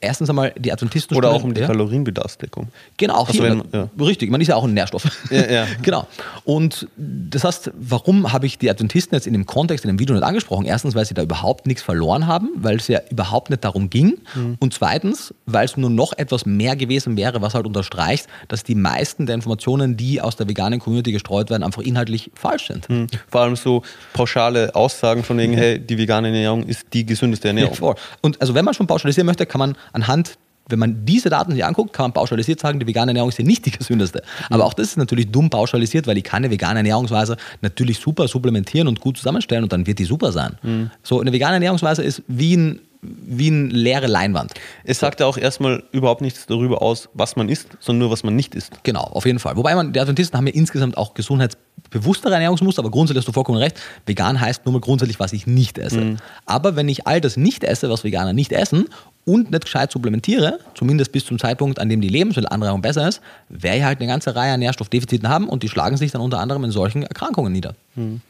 erstens 0.00 0.30
einmal 0.30 0.52
die 0.58 0.72
Adventisten. 0.72 1.16
Oder 1.16 1.30
auch 1.30 1.44
um 1.44 1.54
die 1.54 1.60
ja? 1.60 1.66
Kalorienbedarfsdeckung. 1.66 2.68
Genau, 2.96 3.14
auch 3.14 3.28
also 3.28 3.42
hier. 3.42 3.50
Wenn, 3.50 3.62
ja. 3.72 3.88
Richtig, 4.00 4.30
man 4.30 4.40
ist 4.40 4.48
ja 4.48 4.56
auch 4.56 4.64
ein 4.64 4.74
Nährstoff. 4.74 5.04
Ja, 5.30 5.50
ja. 5.50 5.66
genau. 5.82 6.06
Und 6.44 6.77
das 6.96 7.44
heißt, 7.44 7.70
warum 7.74 8.32
habe 8.32 8.46
ich 8.46 8.58
die 8.58 8.70
Adventisten 8.70 9.14
jetzt 9.14 9.26
in 9.26 9.32
dem 9.32 9.46
Kontext, 9.46 9.84
in 9.84 9.88
dem 9.88 9.98
Video 9.98 10.14
nicht 10.14 10.24
angesprochen? 10.24 10.64
Erstens, 10.66 10.94
weil 10.94 11.04
sie 11.04 11.14
da 11.14 11.22
überhaupt 11.22 11.66
nichts 11.66 11.82
verloren 11.82 12.26
haben, 12.26 12.50
weil 12.56 12.76
es 12.76 12.88
ja 12.88 13.00
überhaupt 13.10 13.50
nicht 13.50 13.64
darum 13.64 13.90
ging. 13.90 14.18
Mhm. 14.34 14.56
Und 14.60 14.74
zweitens, 14.74 15.34
weil 15.46 15.64
es 15.64 15.76
nur 15.76 15.90
noch 15.90 16.12
etwas 16.16 16.46
mehr 16.46 16.76
gewesen 16.76 17.16
wäre, 17.16 17.42
was 17.42 17.54
halt 17.54 17.66
unterstreicht, 17.66 18.26
dass 18.48 18.64
die 18.64 18.74
meisten 18.74 19.26
der 19.26 19.34
Informationen, 19.34 19.96
die 19.96 20.20
aus 20.20 20.36
der 20.36 20.48
veganen 20.48 20.80
Community 20.80 21.12
gestreut 21.12 21.50
werden, 21.50 21.62
einfach 21.62 21.82
inhaltlich 21.82 22.30
falsch 22.34 22.68
sind. 22.68 22.88
Mhm. 22.88 23.06
Vor 23.28 23.40
allem 23.42 23.56
so 23.56 23.82
pauschale 24.12 24.74
Aussagen 24.74 25.24
von 25.24 25.38
wegen, 25.38 25.54
hey, 25.54 25.78
die 25.78 25.98
vegane 25.98 26.28
Ernährung 26.28 26.64
ist 26.64 26.86
die 26.92 27.06
gesündeste 27.06 27.48
Ernährung. 27.48 27.76
Ja, 27.80 27.94
und 28.22 28.40
also 28.40 28.54
wenn 28.54 28.64
man 28.64 28.74
schon 28.74 28.86
pauschalisieren 28.86 29.26
möchte, 29.26 29.46
kann 29.46 29.58
man 29.58 29.76
anhand 29.92 30.38
wenn 30.68 30.78
man 30.78 31.04
diese 31.04 31.30
Daten 31.30 31.52
sich 31.52 31.64
anguckt, 31.64 31.92
kann 31.92 32.04
man 32.04 32.12
pauschalisiert 32.12 32.60
sagen, 32.60 32.78
die 32.78 32.86
vegane 32.86 33.10
Ernährung 33.10 33.30
ist 33.30 33.38
ja 33.38 33.44
nicht 33.44 33.66
die 33.66 33.70
gesündeste. 33.70 34.22
Aber 34.50 34.64
auch 34.64 34.74
das 34.74 34.88
ist 34.88 34.96
natürlich 34.96 35.30
dumm 35.30 35.50
pauschalisiert, 35.50 36.06
weil 36.06 36.18
ich 36.18 36.24
kann 36.24 36.38
eine 36.38 36.50
vegane 36.50 36.78
Ernährungsweise 36.80 37.36
natürlich 37.62 37.98
super 37.98 38.28
supplementieren 38.28 38.88
und 38.88 39.00
gut 39.00 39.16
zusammenstellen 39.16 39.64
und 39.64 39.72
dann 39.72 39.86
wird 39.86 39.98
die 39.98 40.04
super 40.04 40.32
sein. 40.32 40.56
Mhm. 40.62 40.90
So, 41.02 41.20
eine 41.20 41.32
vegane 41.32 41.54
Ernährungsweise 41.54 42.02
ist 42.02 42.22
wie 42.28 42.56
ein 42.56 42.80
wie 43.00 43.48
eine 43.48 43.68
leere 43.68 44.06
Leinwand. 44.06 44.52
Es 44.84 44.98
sagt 44.98 45.20
ja 45.20 45.26
auch 45.26 45.36
erstmal 45.36 45.84
überhaupt 45.92 46.20
nichts 46.20 46.46
darüber 46.46 46.82
aus, 46.82 47.08
was 47.14 47.36
man 47.36 47.48
isst, 47.48 47.68
sondern 47.80 48.00
nur, 48.00 48.10
was 48.10 48.24
man 48.24 48.34
nicht 48.34 48.54
isst. 48.54 48.82
Genau, 48.82 49.02
auf 49.02 49.24
jeden 49.24 49.38
Fall. 49.38 49.56
Wobei 49.56 49.74
man, 49.74 49.92
die 49.92 50.00
Adventisten 50.00 50.36
haben 50.36 50.46
ja 50.46 50.54
insgesamt 50.54 50.96
auch 50.96 51.14
gesundheitsbewusstere 51.14 52.34
Ernährungsmuster, 52.34 52.80
aber 52.80 52.90
grundsätzlich 52.90 53.20
hast 53.22 53.28
du 53.28 53.32
vollkommen 53.32 53.58
recht. 53.58 53.80
Vegan 54.06 54.40
heißt 54.40 54.64
nur 54.66 54.72
mal 54.72 54.80
grundsätzlich, 54.80 55.20
was 55.20 55.32
ich 55.32 55.46
nicht 55.46 55.78
esse. 55.78 56.00
Mhm. 56.00 56.16
Aber 56.46 56.74
wenn 56.74 56.88
ich 56.88 57.06
all 57.06 57.20
das 57.20 57.36
nicht 57.36 57.62
esse, 57.62 57.88
was 57.88 58.02
Veganer 58.02 58.32
nicht 58.32 58.52
essen, 58.52 58.86
und 59.28 59.50
nicht 59.50 59.64
gescheit 59.64 59.92
supplementiere, 59.92 60.58
zumindest 60.74 61.12
bis 61.12 61.26
zum 61.26 61.38
Zeitpunkt, 61.38 61.78
an 61.78 61.90
dem 61.90 62.00
die 62.00 62.08
Lebensmittelanreichung 62.08 62.80
besser 62.80 63.06
ist, 63.06 63.20
werde 63.50 63.78
ich 63.78 63.84
halt 63.84 64.00
eine 64.00 64.08
ganze 64.08 64.34
Reihe 64.34 64.54
an 64.54 64.60
Nährstoffdefiziten 64.60 65.28
haben 65.28 65.50
und 65.50 65.62
die 65.62 65.68
schlagen 65.68 65.98
sich 65.98 66.12
dann 66.12 66.22
unter 66.22 66.40
anderem 66.40 66.64
in 66.64 66.70
solchen 66.70 67.02
Erkrankungen 67.02 67.52
nieder. 67.52 67.74
Mhm. 67.94 68.22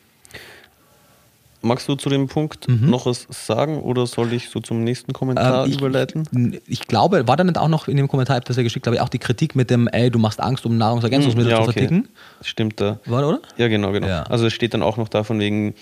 Magst 1.60 1.88
du 1.88 1.96
zu 1.96 2.08
dem 2.08 2.28
Punkt 2.28 2.68
mhm. 2.68 2.88
noch 2.88 3.06
was 3.06 3.26
sagen 3.30 3.80
oder 3.80 4.06
soll 4.06 4.32
ich 4.32 4.48
so 4.48 4.60
zum 4.60 4.84
nächsten 4.84 5.12
Kommentar 5.12 5.64
ähm, 5.64 5.70
ich, 5.70 5.78
überleiten? 5.78 6.60
Ich, 6.66 6.86
glaube, 6.86 7.26
war 7.26 7.36
da 7.36 7.42
nicht 7.42 7.58
auch 7.58 7.68
noch 7.68 7.88
in 7.88 7.96
dem 7.96 8.06
Kommentar, 8.06 8.40
das 8.40 8.56
er 8.56 8.62
geschickt 8.62 8.86
habe, 8.86 9.02
auch 9.02 9.08
die 9.08 9.18
Kritik 9.18 9.56
mit 9.56 9.70
dem, 9.70 9.88
ey, 9.88 10.10
du 10.10 10.18
machst 10.18 10.40
Angst, 10.40 10.64
um 10.66 10.78
Nahrungsergänzungsmittel 10.78 11.50
ja, 11.50 11.56
zu 11.56 11.62
okay. 11.62 11.72
verticken? 11.72 12.08
Stimmt 12.42 12.80
da. 12.80 13.00
War, 13.06 13.26
oder? 13.26 13.40
Ja, 13.56 13.66
genau, 13.68 13.90
genau. 13.90 14.06
Ja. 14.06 14.22
Also 14.24 14.46
es 14.46 14.52
steht 14.52 14.72
dann 14.72 14.82
auch 14.82 14.96
noch 14.96 15.08
davon 15.08 15.40
wegen, 15.40 15.74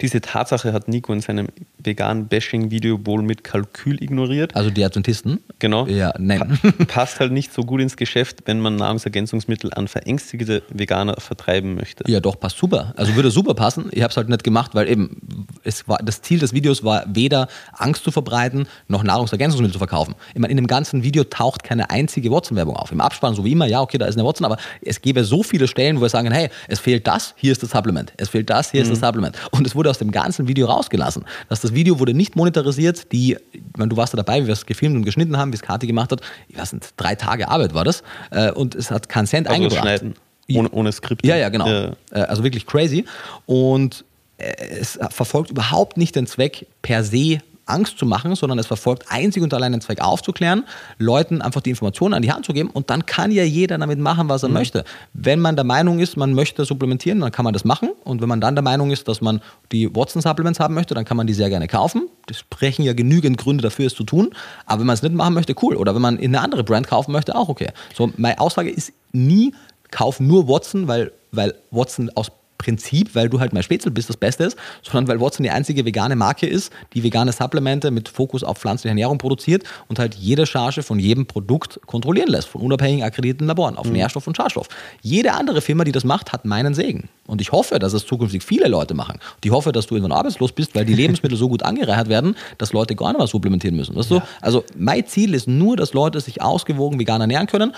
diese 0.00 0.20
Tatsache 0.20 0.72
hat 0.72 0.88
Nico 0.88 1.12
in 1.12 1.20
seinem 1.20 1.48
veganen 1.78 2.26
Bashing-Video 2.26 3.06
wohl 3.06 3.22
mit 3.22 3.44
Kalkül 3.44 4.02
ignoriert. 4.02 4.54
Also 4.56 4.70
die 4.70 4.84
Adventisten? 4.84 5.40
Genau. 5.58 5.86
Ja, 5.86 6.12
nein. 6.18 6.58
Pa 6.60 7.06
passt 7.06 7.20
halt 7.20 7.32
nicht 7.32 7.52
so 7.52 7.62
gut 7.62 7.80
ins 7.80 7.96
Geschäft, 7.96 8.42
wenn 8.46 8.60
man 8.60 8.76
Nahrungsergänzungsmittel 8.76 9.72
an 9.74 9.86
verängstigte 9.86 10.62
Veganer 10.70 11.20
vertreiben 11.20 11.74
möchte. 11.76 12.10
Ja, 12.10 12.20
doch, 12.20 12.40
passt 12.40 12.58
super. 12.58 12.92
Also 12.96 13.14
würde 13.14 13.30
super 13.30 13.54
passen. 13.54 13.86
Ich 13.92 14.02
habe 14.02 14.10
es 14.10 14.16
halt 14.16 14.28
nicht 14.28 14.42
gemacht, 14.42 14.74
weil 14.74 14.88
eben 14.88 15.46
es 15.62 15.86
war, 15.86 15.98
das 15.98 16.22
Ziel 16.22 16.40
des 16.40 16.52
Videos 16.52 16.82
war 16.82 17.04
weder 17.06 17.48
Angst 17.72 18.02
zu 18.02 18.10
verbreiten, 18.10 18.66
noch 18.88 19.02
Nahrungsergänzungsmittel 19.02 19.72
zu 19.72 19.78
verkaufen. 19.78 20.14
Ich 20.34 20.40
meine, 20.40 20.50
in 20.50 20.56
dem 20.56 20.66
ganzen 20.66 21.02
Video 21.02 21.24
taucht 21.24 21.62
keine 21.62 21.90
einzige 21.90 22.30
Watson-Werbung 22.30 22.76
auf. 22.76 22.90
Im 22.92 23.00
Abspann, 23.00 23.34
so 23.34 23.44
wie 23.44 23.52
immer, 23.52 23.66
ja, 23.66 23.80
okay, 23.80 23.98
da 23.98 24.06
ist 24.06 24.16
eine 24.16 24.26
Watson, 24.26 24.44
aber 24.44 24.56
es 24.82 25.00
gäbe 25.00 25.24
so 25.24 25.42
viele 25.42 25.68
Stellen, 25.68 25.98
wo 25.98 26.02
wir 26.02 26.08
sagen, 26.08 26.32
hey, 26.32 26.48
es 26.68 26.80
fehlt 26.80 27.06
das, 27.06 27.34
hier 27.36 27.52
ist 27.52 27.62
das 27.62 27.70
Supplement. 27.70 28.12
Es 28.16 28.28
fehlt 28.28 28.50
das, 28.50 28.70
hier 28.72 28.84
mhm. 28.84 28.92
ist 28.92 29.02
das. 29.02 29.06
Supplement. 29.06 29.36
Und 29.52 29.66
es 29.66 29.74
wurde 29.74 29.85
aus 29.90 29.98
dem 29.98 30.10
ganzen 30.10 30.48
Video 30.48 30.66
rausgelassen. 30.66 31.24
Dass 31.48 31.60
das 31.60 31.74
Video 31.74 31.98
wurde 31.98 32.14
nicht 32.14 32.36
monetarisiert, 32.36 33.12
die, 33.12 33.36
meine, 33.76 33.88
du 33.88 33.96
warst 33.96 34.12
da 34.12 34.16
dabei, 34.16 34.42
wie 34.42 34.46
wir 34.46 34.52
es 34.52 34.66
gefilmt 34.66 34.96
und 34.96 35.04
geschnitten 35.04 35.36
haben, 35.36 35.52
wie 35.52 35.56
es 35.56 35.62
Kati 35.62 35.86
gemacht 35.86 36.12
hat. 36.12 36.20
Ich 36.48 36.58
weiß 36.58 36.72
nicht, 36.72 36.94
drei 36.96 37.14
Tage 37.14 37.48
Arbeit 37.48 37.74
war 37.74 37.84
das. 37.84 38.02
Äh, 38.30 38.50
und 38.52 38.74
es 38.74 38.90
hat 38.90 39.08
keinen 39.08 39.26
Cent 39.26 39.48
also 39.48 39.62
eingebracht. 39.62 39.82
Schneiden. 39.82 40.14
Ohne, 40.54 40.70
ohne 40.70 40.92
Skript. 40.92 41.26
Ja, 41.26 41.36
ja, 41.36 41.48
genau. 41.48 41.66
Ja. 41.66 41.92
Äh, 42.12 42.20
also 42.20 42.44
wirklich 42.44 42.66
crazy. 42.66 43.04
Und 43.46 44.04
äh, 44.38 44.52
es 44.80 44.98
verfolgt 45.10 45.50
überhaupt 45.50 45.96
nicht 45.96 46.14
den 46.14 46.26
Zweck, 46.26 46.66
per 46.82 47.02
se 47.02 47.40
Angst 47.66 47.98
zu 47.98 48.06
machen, 48.06 48.34
sondern 48.34 48.58
es 48.58 48.66
verfolgt 48.66 49.04
einzig 49.08 49.42
und 49.42 49.52
allein 49.52 49.72
den 49.72 49.80
Zweck 49.80 50.00
aufzuklären, 50.00 50.64
Leuten 50.98 51.42
einfach 51.42 51.60
die 51.60 51.70
Informationen 51.70 52.14
an 52.14 52.22
die 52.22 52.32
Hand 52.32 52.46
zu 52.46 52.52
geben 52.52 52.70
und 52.70 52.90
dann 52.90 53.06
kann 53.06 53.30
ja 53.30 53.44
jeder 53.44 53.76
damit 53.78 53.98
machen, 53.98 54.28
was 54.28 54.42
er 54.42 54.48
mhm. 54.48 54.54
möchte. 54.54 54.84
Wenn 55.12 55.40
man 55.40 55.56
der 55.56 55.64
Meinung 55.64 55.98
ist, 55.98 56.16
man 56.16 56.32
möchte 56.32 56.64
supplementieren, 56.64 57.20
dann 57.20 57.32
kann 57.32 57.44
man 57.44 57.52
das 57.52 57.64
machen 57.64 57.90
und 58.04 58.22
wenn 58.22 58.28
man 58.28 58.40
dann 58.40 58.54
der 58.54 58.62
Meinung 58.62 58.90
ist, 58.90 59.08
dass 59.08 59.20
man 59.20 59.40
die 59.72 59.94
Watson-Supplements 59.94 60.60
haben 60.60 60.74
möchte, 60.74 60.94
dann 60.94 61.04
kann 61.04 61.16
man 61.16 61.26
die 61.26 61.34
sehr 61.34 61.48
gerne 61.48 61.68
kaufen. 61.68 62.08
Das 62.26 62.38
sprechen 62.38 62.82
ja 62.82 62.92
genügend 62.92 63.38
Gründe 63.38 63.62
dafür, 63.62 63.86
es 63.86 63.94
zu 63.94 64.04
tun, 64.04 64.30
aber 64.64 64.80
wenn 64.80 64.86
man 64.86 64.94
es 64.94 65.02
nicht 65.02 65.14
machen 65.14 65.34
möchte, 65.34 65.54
cool. 65.62 65.76
Oder 65.76 65.94
wenn 65.94 66.02
man 66.02 66.18
in 66.18 66.34
eine 66.34 66.42
andere 66.42 66.64
Brand 66.64 66.86
kaufen 66.86 67.12
möchte, 67.12 67.34
auch 67.34 67.48
okay. 67.48 67.68
So, 67.94 68.12
meine 68.16 68.40
Aussage 68.40 68.70
ist 68.70 68.92
nie, 69.12 69.54
kauf 69.90 70.20
nur 70.20 70.48
Watson, 70.48 70.88
weil, 70.88 71.12
weil 71.32 71.54
Watson 71.70 72.10
aus 72.14 72.30
Prinzip, 72.58 73.14
weil 73.14 73.28
du 73.28 73.40
halt 73.40 73.52
mein 73.52 73.62
Spätzle 73.62 73.90
bist, 73.90 74.08
das 74.08 74.16
Beste 74.16 74.44
ist, 74.44 74.56
sondern 74.82 75.08
weil 75.08 75.20
Watson 75.20 75.44
die 75.44 75.50
einzige 75.50 75.84
vegane 75.84 76.16
Marke 76.16 76.46
ist, 76.46 76.72
die 76.94 77.02
vegane 77.02 77.32
Supplemente 77.32 77.90
mit 77.90 78.08
Fokus 78.08 78.42
auf 78.42 78.58
pflanzliche 78.58 78.90
Ernährung 78.90 79.18
produziert 79.18 79.64
und 79.88 79.98
halt 79.98 80.14
jede 80.14 80.46
Charge 80.46 80.82
von 80.82 80.98
jedem 80.98 81.26
Produkt 81.26 81.80
kontrollieren 81.86 82.28
lässt, 82.28 82.48
von 82.48 82.62
unabhängigen 82.62 83.04
akkreditierten 83.04 83.46
Laboren 83.46 83.76
auf 83.76 83.86
mhm. 83.86 83.94
Nährstoff 83.94 84.26
und 84.26 84.36
Schadstoff. 84.36 84.68
Jede 85.02 85.32
andere 85.32 85.60
Firma, 85.60 85.84
die 85.84 85.92
das 85.92 86.04
macht, 86.04 86.32
hat 86.32 86.44
meinen 86.44 86.74
Segen. 86.74 87.08
Und 87.26 87.40
ich 87.40 87.52
hoffe, 87.52 87.78
dass 87.78 87.92
es 87.92 88.06
zukünftig 88.06 88.42
viele 88.42 88.68
Leute 88.68 88.94
machen. 88.94 89.14
Und 89.14 89.44
ich 89.44 89.50
hoffe, 89.50 89.72
dass 89.72 89.86
du 89.86 89.96
irgendwann 89.96 90.16
arbeitslos 90.16 90.52
bist, 90.52 90.74
weil 90.74 90.84
die 90.84 90.94
Lebensmittel 91.06 91.36
so 91.36 91.48
gut 91.48 91.62
angereichert 91.62 92.08
werden, 92.08 92.36
dass 92.58 92.72
Leute 92.72 92.94
gar 92.94 93.08
nicht 93.08 93.18
mehr 93.18 93.26
supplementieren 93.26 93.76
müssen. 93.76 93.96
Weißt 93.96 94.10
ja. 94.10 94.18
du? 94.18 94.26
Also 94.40 94.64
mein 94.76 95.06
Ziel 95.06 95.34
ist 95.34 95.48
nur, 95.48 95.76
dass 95.76 95.92
Leute 95.92 96.20
sich 96.20 96.42
ausgewogen 96.42 96.98
vegan 96.98 97.20
ernähren 97.20 97.46
können 97.46 97.72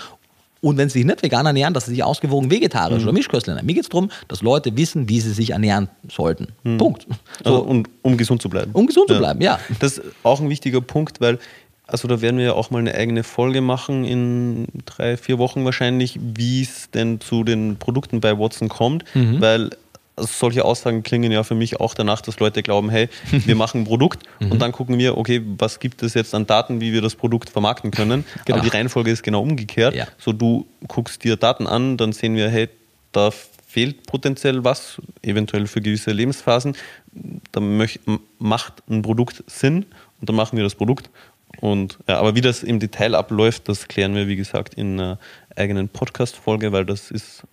und 0.61 0.77
wenn 0.77 0.89
sie 0.89 0.99
sich 0.99 1.05
nicht 1.05 1.23
vegan 1.23 1.45
ernähren, 1.45 1.73
dass 1.73 1.85
sie 1.85 1.91
sich 1.91 2.03
ausgewogen 2.03 2.51
vegetarisch 2.51 2.99
mhm. 2.99 3.03
oder 3.03 3.13
Mischköstler 3.13 3.51
ernähren. 3.53 3.65
Mir 3.65 3.73
geht 3.75 3.83
es 3.83 3.89
darum, 3.89 4.11
dass 4.27 4.41
Leute 4.41 4.75
wissen, 4.75 5.07
wie 5.07 5.19
sie 5.19 5.31
sich 5.31 5.51
ernähren 5.51 5.89
sollten. 6.09 6.47
Mhm. 6.63 6.77
Punkt. 6.77 7.07
So. 7.43 7.45
Also, 7.45 7.59
und, 7.61 7.89
um 8.01 8.17
gesund 8.17 8.41
zu 8.41 8.49
bleiben. 8.49 8.71
Um 8.73 8.87
gesund 8.87 9.09
ja. 9.09 9.15
zu 9.15 9.19
bleiben, 9.19 9.41
ja. 9.41 9.59
Das 9.79 9.97
ist 9.97 10.03
auch 10.23 10.41
ein 10.41 10.49
wichtiger 10.49 10.81
Punkt, 10.81 11.21
weil, 11.21 11.39
also 11.87 12.07
da 12.07 12.21
werden 12.21 12.37
wir 12.37 12.45
ja 12.45 12.53
auch 12.53 12.71
mal 12.71 12.79
eine 12.79 12.93
eigene 12.93 13.23
Folge 13.23 13.61
machen 13.61 14.03
in 14.03 14.67
drei, 14.85 15.17
vier 15.17 15.37
Wochen 15.37 15.63
wahrscheinlich, 15.65 16.19
wie 16.21 16.61
es 16.61 16.91
denn 16.91 17.21
zu 17.21 17.43
den 17.43 17.77
Produkten 17.77 18.19
bei 18.19 18.37
Watson 18.37 18.69
kommt, 18.69 19.03
mhm. 19.15 19.39
weil 19.39 19.69
also 20.19 20.31
solche 20.31 20.65
Aussagen 20.65 21.03
klingen 21.03 21.31
ja 21.31 21.43
für 21.43 21.55
mich 21.55 21.79
auch 21.79 21.93
danach, 21.93 22.21
dass 22.21 22.39
Leute 22.39 22.61
glauben, 22.63 22.89
hey, 22.89 23.09
wir 23.31 23.55
machen 23.55 23.81
ein 23.81 23.85
Produkt 23.85 24.23
und 24.39 24.53
mhm. 24.53 24.59
dann 24.59 24.71
gucken 24.71 24.97
wir, 24.97 25.17
okay, 25.17 25.41
was 25.57 25.79
gibt 25.79 26.03
es 26.03 26.13
jetzt 26.13 26.35
an 26.35 26.45
Daten, 26.45 26.81
wie 26.81 26.93
wir 26.93 27.01
das 27.01 27.15
Produkt 27.15 27.49
vermarkten 27.49 27.91
können. 27.91 28.25
Genau. 28.45 28.59
Aber 28.59 28.67
die 28.67 28.75
Reihenfolge 28.75 29.11
ist 29.11 29.23
genau 29.23 29.41
umgekehrt. 29.41 29.95
Ja. 29.95 30.07
So, 30.17 30.33
du 30.33 30.67
guckst 30.87 31.23
dir 31.23 31.35
Daten 31.35 31.67
an, 31.67 31.97
dann 31.97 32.13
sehen 32.13 32.35
wir, 32.35 32.49
hey, 32.49 32.69
da 33.11 33.31
fehlt 33.69 34.07
potenziell 34.07 34.63
was, 34.63 34.99
eventuell 35.21 35.67
für 35.67 35.81
gewisse 35.81 36.11
Lebensphasen. 36.11 36.75
Da 37.51 37.61
macht 38.39 38.73
ein 38.89 39.01
Produkt 39.01 39.43
Sinn 39.47 39.85
und 40.19 40.29
dann 40.29 40.35
machen 40.35 40.57
wir 40.57 40.63
das 40.63 40.75
Produkt. 40.75 41.09
Und 41.61 41.99
ja, 42.07 42.19
aber 42.19 42.35
wie 42.35 42.41
das 42.41 42.63
im 42.63 42.79
Detail 42.79 43.15
abläuft, 43.15 43.69
das 43.69 43.87
klären 43.87 44.15
wir, 44.15 44.27
wie 44.27 44.35
gesagt, 44.35 44.73
in 44.75 44.99
einer 44.99 45.19
eigenen 45.55 45.89
Podcast-Folge, 45.89 46.71
weil 46.71 46.85
das 46.85 47.11
ist 47.11 47.43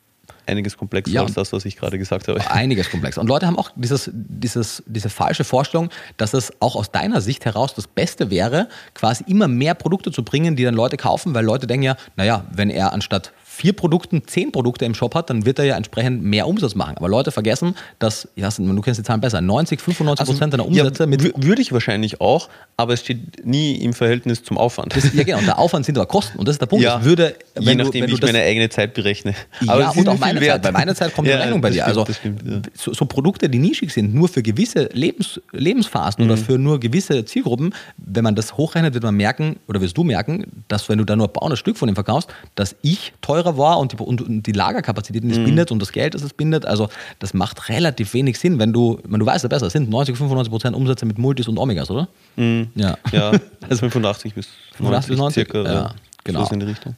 einiges 0.47 0.77
komplexer 0.77 1.13
ja, 1.13 1.23
als 1.23 1.35
das, 1.35 1.53
was 1.53 1.65
ich 1.65 1.77
gerade 1.77 1.99
gesagt 1.99 2.29
habe. 2.29 2.41
Einiges 2.51 2.91
komplexer. 2.91 3.21
Und 3.21 3.29
Leute 3.29 3.47
haben 3.47 3.59
auch 3.59 3.71
dieses, 3.77 4.11
dieses, 4.13 4.83
diese 4.87 5.09
falsche 5.09 5.45
Vorstellung, 5.45 5.91
dass 6.17 6.35
es 6.35 6.53
auch 6.61 6.77
aus 6.77 6.91
deiner 6.91 7.21
Sicht 7.21 7.45
heraus 7.45 7.75
das 7.75 7.87
Beste 7.87 8.31
wäre, 8.31 8.69
quasi 8.95 9.25
immer 9.27 9.49
mehr 9.49 9.75
Produkte 9.75 10.11
zu 10.11 10.25
bringen, 10.25 10.57
die 10.57 10.65
dann 10.65 10.75
Leute 10.75 10.97
kaufen, 10.97 11.35
weil 11.35 11.45
Leute 11.45 11.67
denken 11.67 11.85
ja, 11.85 11.97
naja, 12.17 12.45
wenn 12.53 12.71
er 12.71 12.93
anstatt 12.93 13.33
vier 13.57 13.73
Produkten 13.73 14.23
zehn 14.27 14.53
Produkte 14.53 14.85
im 14.85 14.95
Shop 14.95 15.15
hat, 15.15 15.31
dann 15.31 15.47
wird 15.47 15.59
er 15.59 15.65
ja 15.65 15.77
entsprechend 15.77 16.23
mehr 16.23 16.47
Umsatz 16.47 16.75
machen. 16.75 16.97
Aber 16.99 17.09
Leute 17.09 17.31
vergessen, 17.31 17.75
dass, 17.99 18.29
ja, 18.37 18.51
du 18.51 18.81
kennst 18.83 19.01
die 19.01 19.05
Zahlen 19.05 19.23
besser, 19.23 19.41
90, 19.41 19.81
95 19.81 20.21
also, 20.21 20.33
Prozent 20.33 20.53
deiner 20.53 20.67
Umsätze 20.67 21.05
ja, 21.05 21.07
mit. 21.07 21.43
Würde 21.43 21.63
ich 21.63 21.73
wahrscheinlich 21.73 22.21
auch, 22.21 22.51
aber 22.77 22.93
es 22.93 23.01
steht 23.01 23.47
nie 23.47 23.77
im 23.77 23.95
Verhältnis 23.95 24.43
zum 24.43 24.59
Aufwand. 24.59 24.95
Das, 24.95 25.13
ja, 25.15 25.23
genau. 25.23 25.39
Und 25.39 25.47
der 25.47 25.59
Aufwand 25.59 25.87
sind 25.87 25.97
aber 25.97 26.07
Kosten. 26.07 26.39
Und 26.39 26.47
das 26.47 26.57
ist 26.57 26.61
der 26.61 26.67
Punkt. 26.67 26.85
Ja, 26.85 27.03
würde, 27.03 27.35
je 27.59 27.75
nachdem, 27.75 28.03
du, 28.03 28.11
wie 28.11 28.15
ich 28.15 28.23
meine 28.23 28.43
eigene 28.43 28.69
Zeit 28.69 28.93
berechne. 28.93 29.35
Aber 29.67 29.81
ja, 29.81 29.91
und 29.91 30.07
auch 30.09 30.19
meine 30.19 30.41
Zeit. 30.41 30.63
Bei 30.63 30.73
meiner 30.73 30.95
Zeit 30.95 31.15
kommt 31.15 31.27
ja, 31.27 31.37
die 31.37 31.43
Rechnung 31.45 31.63
bei 31.63 31.71
dir. 31.71 31.85
Stimmt, 31.85 31.99
also, 31.99 32.13
stimmt, 32.13 32.71
so, 32.75 32.93
so, 32.93 33.07
Produkte, 33.07 33.49
die 33.49 33.59
nischig 33.59 33.91
sind, 33.93 34.15
nur 34.15 34.29
für 34.29 34.43
gewisse 34.43 34.91
Lebens, 34.93 35.41
Lebensphasen 35.53 36.25
mhm. 36.25 36.31
oder 36.31 36.39
für 36.39 36.59
nur 36.59 36.79
gewisse 36.79 37.25
Zielgruppen, 37.25 37.75
wenn 37.97 38.25
man 38.25 38.35
das 38.35 38.59
hochrechnet, 38.59 38.93
wird 38.93 39.05
man 39.05 39.15
merken, 39.15 39.57
oder 39.67 39.81
wirst 39.81 39.97
du 39.97 40.05
merken, 40.05 40.65
dass 40.69 40.91
wenn 40.91 40.99
du 40.99 41.05
da 41.05 41.17
nur 41.17 41.29
ein 41.29 41.33
paar 41.33 41.57
Stück 41.57 41.79
von 41.79 41.87
dem 41.87 41.95
verkaufst, 41.95 42.29
dass 42.55 42.77
ich 42.83 43.15
teurer 43.23 43.46
war 43.57 43.79
und 43.79 43.93
die, 43.93 43.97
und 43.97 44.21
und 44.21 44.43
die 44.43 44.53
Lagerkapazitäten, 44.53 45.29
die 45.29 45.35
es 45.35 45.41
mhm. 45.41 45.45
bindet 45.45 45.71
und 45.73 45.81
das 45.81 45.93
Geld, 45.93 46.15
das 46.15 46.23
es 46.23 46.33
bindet. 46.33 46.67
Also 46.67 46.89
das 47.19 47.35
macht 47.35 47.69
relativ 47.69 48.15
wenig 48.15 48.39
Sinn, 48.39 48.59
wenn 48.59 48.73
du, 48.73 48.99
wenn 49.05 49.21
du 49.21 49.27
weißt 49.27 49.45
ja 49.45 49.49
besser, 49.49 49.67
es 49.67 49.73
sind 49.73 49.91
90, 49.91 50.17
95 50.17 50.51
Prozent 50.51 50.77
Umsätze 50.77 51.07
mit 51.07 51.19
Multis 51.19 51.49
und 51.49 51.59
Omegas, 51.59 51.91
oder? 51.91 52.09
Mhm. 52.37 52.69
Ja. 52.75 52.97
ja, 53.13 53.33
also 53.69 53.89
85 53.89 54.35
bis 54.35 54.49
90, 54.79 55.09
bis 55.09 55.19
90 55.19 55.35
circa. 55.35 55.63
Ja. 55.63 55.95
Genau. 56.25 56.49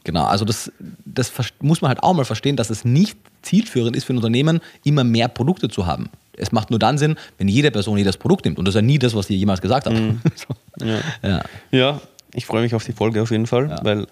genau, 0.05 0.25
also 0.25 0.47
das, 0.47 0.73
das 1.05 1.31
muss 1.61 1.83
man 1.83 1.91
halt 1.91 2.03
auch 2.03 2.15
mal 2.15 2.25
verstehen, 2.25 2.57
dass 2.57 2.71
es 2.71 2.87
nicht 2.87 3.19
zielführend 3.43 3.95
ist 3.95 4.05
für 4.05 4.15
ein 4.15 4.17
Unternehmen, 4.17 4.61
immer 4.85 5.05
mehr 5.05 5.29
Produkte 5.29 5.69
zu 5.69 5.87
haben. 5.87 6.09
Es 6.39 6.51
macht 6.51 6.71
nur 6.71 6.79
dann 6.79 6.97
Sinn, 6.97 7.17
wenn 7.37 7.47
jede 7.47 7.71
Person 7.71 7.99
jedes 7.99 8.17
Produkt 8.17 8.47
nimmt. 8.47 8.59
Und 8.59 8.65
das 8.65 8.75
ist 8.75 8.77
ja 8.77 8.83
nie 8.83 8.99
das, 8.99 9.15
was 9.15 9.29
ihr 9.29 9.37
jemals 9.37 9.61
gesagt 9.61 9.87
habt. 9.87 9.97
Mhm. 9.97 10.21
so. 10.35 10.87
ja. 10.87 10.99
Ja. 11.23 11.43
ja. 11.73 12.01
ich 12.33 12.47
freue 12.47 12.63
mich 12.63 12.75
auf 12.75 12.85
die 12.85 12.93
Folge 12.93 13.21
auf 13.21 13.31
jeden 13.31 13.47
Fall, 13.47 13.69
ja. 13.69 13.79
weil 13.83 14.07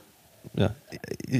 ja, 0.57 0.75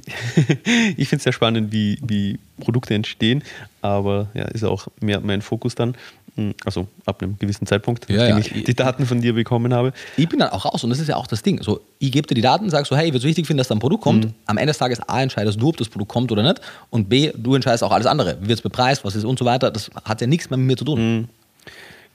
ich 0.97 1.09
finde 1.09 1.17
es 1.17 1.23
sehr 1.23 1.33
spannend, 1.33 1.73
wie, 1.73 1.99
wie 2.03 2.39
Produkte 2.61 2.95
entstehen, 2.95 3.43
aber 3.83 4.29
ja, 4.35 4.45
ist 4.45 4.65
auch 4.65 4.89
mehr 5.01 5.21
mein 5.21 5.43
Fokus 5.43 5.75
dann. 5.75 5.97
Hm, 6.37 6.55
also 6.67 6.87
ab 7.07 7.23
einem 7.23 7.39
gewissen 7.39 7.67
Zeitpunkt, 7.67 8.11
ja, 8.11 8.29
ja. 8.29 8.39
ich 8.39 8.53
die 8.53 8.75
Daten 8.75 9.07
von 9.07 9.23
dir 9.23 9.33
bekommen 9.33 9.73
habe. 9.73 9.93
Ich 10.19 10.29
bin 10.29 10.39
dann 10.39 10.51
auch 10.51 10.67
raus 10.67 10.85
und 10.85 10.91
das 10.91 10.99
ist 10.99 11.09
ja 11.09 11.17
auch 11.17 11.27
das 11.27 11.43
Ding. 11.43 11.63
So, 11.63 11.81
ich 11.99 12.13
gebe 12.13 12.29
dir 12.29 12.35
die 12.35 12.43
Daten, 12.43 12.69
sag 12.69 12.87
so, 12.87 12.95
hey, 12.95 13.07
ich 13.07 13.13
würde 13.13 13.19
es 13.19 13.25
wichtig 13.25 13.47
finden, 13.47 13.59
dass 13.59 13.69
da 13.69 13.75
ein 13.75 13.79
Produkt 13.79 14.03
kommt. 14.03 14.27
Mhm. 14.27 14.35
Am 14.45 14.59
Ende 14.59 14.69
des 14.69 14.79
Tages 14.79 15.01
A, 15.09 15.23
entscheidest 15.23 15.61
du, 15.61 15.71
ob 15.71 15.79
das 15.79 15.89
Produkt 15.89 16.11
kommt 16.11 16.31
oder 16.31 16.43
nicht. 16.43 16.61
Und 16.91 17.09
B, 17.09 17.33
du 17.35 17.55
entscheidest 17.55 17.83
auch 17.83 17.93
alles 17.93 18.07
andere. 18.07 18.37
Wie 18.43 18.49
wird 18.49 18.59
es 18.59 18.63
bepreist, 18.63 19.03
was 19.03 19.17
ist 19.17 19.25
und 19.25 19.39
so 19.39 19.47
weiter. 19.47 19.71
Das 19.71 19.91
hat 20.05 20.21
ja 20.21 20.27
nichts 20.27 20.51
mehr 20.51 20.59
mit 20.59 20.67
mir 20.67 20.77
zu 20.77 20.85
tun. 20.85 21.01
Mhm. 21.01 21.29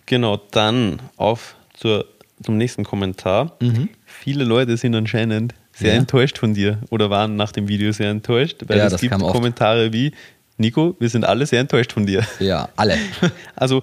Genau, 0.05 0.39
dann 0.51 0.99
auf 1.17 1.55
zur, 1.73 2.05
zum 2.43 2.57
nächsten 2.57 2.83
Kommentar. 2.83 3.55
Mhm. 3.59 3.89
Viele 4.05 4.43
Leute 4.43 4.77
sind 4.77 4.93
anscheinend 4.93 5.55
sehr 5.73 5.93
ja. 5.93 5.99
enttäuscht 5.99 6.37
von 6.37 6.53
dir 6.53 6.79
oder 6.89 7.09
waren 7.09 7.35
nach 7.35 7.51
dem 7.51 7.67
Video 7.67 7.91
sehr 7.91 8.09
enttäuscht, 8.09 8.63
weil 8.67 8.77
ja, 8.77 8.87
es 8.87 8.99
gibt 8.99 9.17
Kommentare 9.17 9.93
wie, 9.93 10.11
Nico, 10.57 10.95
wir 10.99 11.09
sind 11.09 11.25
alle 11.25 11.45
sehr 11.45 11.59
enttäuscht 11.59 11.93
von 11.93 12.05
dir. 12.05 12.25
Ja, 12.39 12.69
alle. 12.75 12.97
Also, 13.55 13.81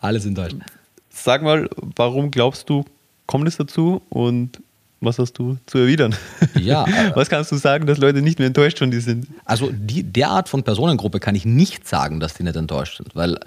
alle 0.00 0.20
sind 0.20 0.38
enttäuscht. 0.38 0.56
Sag 1.10 1.42
mal, 1.42 1.68
warum 1.96 2.30
glaubst 2.30 2.68
du, 2.68 2.84
kommt 3.26 3.48
es 3.48 3.56
dazu 3.56 4.02
und 4.08 4.60
was 5.00 5.18
hast 5.18 5.34
du 5.34 5.56
zu 5.66 5.78
erwidern? 5.78 6.14
Ja. 6.54 6.86
was 7.14 7.28
kannst 7.28 7.52
du 7.52 7.56
sagen, 7.56 7.86
dass 7.86 7.98
Leute 7.98 8.20
nicht 8.20 8.38
mehr 8.38 8.46
enttäuscht 8.48 8.78
von 8.78 8.90
dir 8.90 9.00
sind? 9.00 9.26
Also, 9.44 9.70
die, 9.72 10.02
der 10.02 10.30
Art 10.30 10.48
von 10.48 10.62
Personengruppe 10.62 11.20
kann 11.20 11.34
ich 11.34 11.44
nicht 11.44 11.86
sagen, 11.86 12.20
dass 12.20 12.34
die 12.34 12.42
nicht 12.42 12.56
enttäuscht 12.56 12.98
sind, 12.98 13.14
weil, 13.14 13.38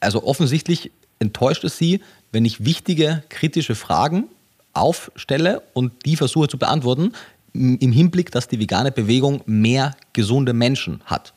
also 0.00 0.24
offensichtlich 0.24 0.90
enttäuscht 1.20 1.64
es 1.64 1.78
sie, 1.78 2.00
wenn 2.32 2.44
ich 2.44 2.64
wichtige, 2.64 3.22
kritische 3.28 3.74
Fragen 3.74 4.24
aufstelle 4.72 5.62
und 5.72 5.92
die 6.06 6.16
versuche 6.16 6.48
zu 6.48 6.58
beantworten, 6.58 7.12
im 7.52 7.92
Hinblick, 7.92 8.30
dass 8.30 8.48
die 8.48 8.60
vegane 8.60 8.92
Bewegung 8.92 9.42
mehr 9.46 9.96
gesunde 10.12 10.52
Menschen 10.52 11.00
hat. 11.04 11.34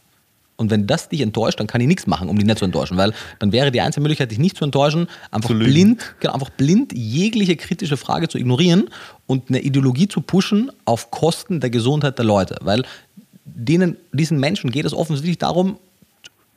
Und 0.56 0.70
wenn 0.70 0.86
das 0.86 1.10
dich 1.10 1.22
enttäuscht, 1.22 1.60
dann 1.60 1.68
kann 1.68 1.82
ich 1.82 1.88
nichts 1.88 2.06
machen, 2.06 2.30
um 2.30 2.38
dich 2.38 2.46
nicht 2.46 2.60
zu 2.60 2.66
enttäuschen, 2.66 2.96
weil 2.96 3.14
dann 3.40 3.52
wäre 3.52 3.72
die 3.72 3.82
einzige 3.82 4.02
Möglichkeit, 4.02 4.30
dich 4.30 4.38
nicht 4.38 4.56
zu 4.56 4.64
enttäuschen, 4.64 5.08
einfach 5.32 5.50
zu 5.50 5.58
blind, 5.58 6.16
genau, 6.20 6.34
einfach 6.34 6.52
blind 6.52 6.94
jegliche 6.94 7.56
kritische 7.56 7.98
Frage 7.98 8.28
zu 8.28 8.38
ignorieren 8.38 8.90
und 9.26 9.50
eine 9.50 9.62
Ideologie 9.62 10.08
zu 10.08 10.22
pushen 10.22 10.72
auf 10.86 11.10
Kosten 11.10 11.60
der 11.60 11.72
Gesundheit 11.72 12.20
der 12.20 12.26
Leute, 12.26 12.58
weil 12.62 12.86
denen, 13.46 13.98
diesen 14.12 14.40
Menschen 14.40 14.72
geht 14.72 14.86
es 14.86 14.94
offensichtlich 14.94 15.40
darum, 15.40 15.78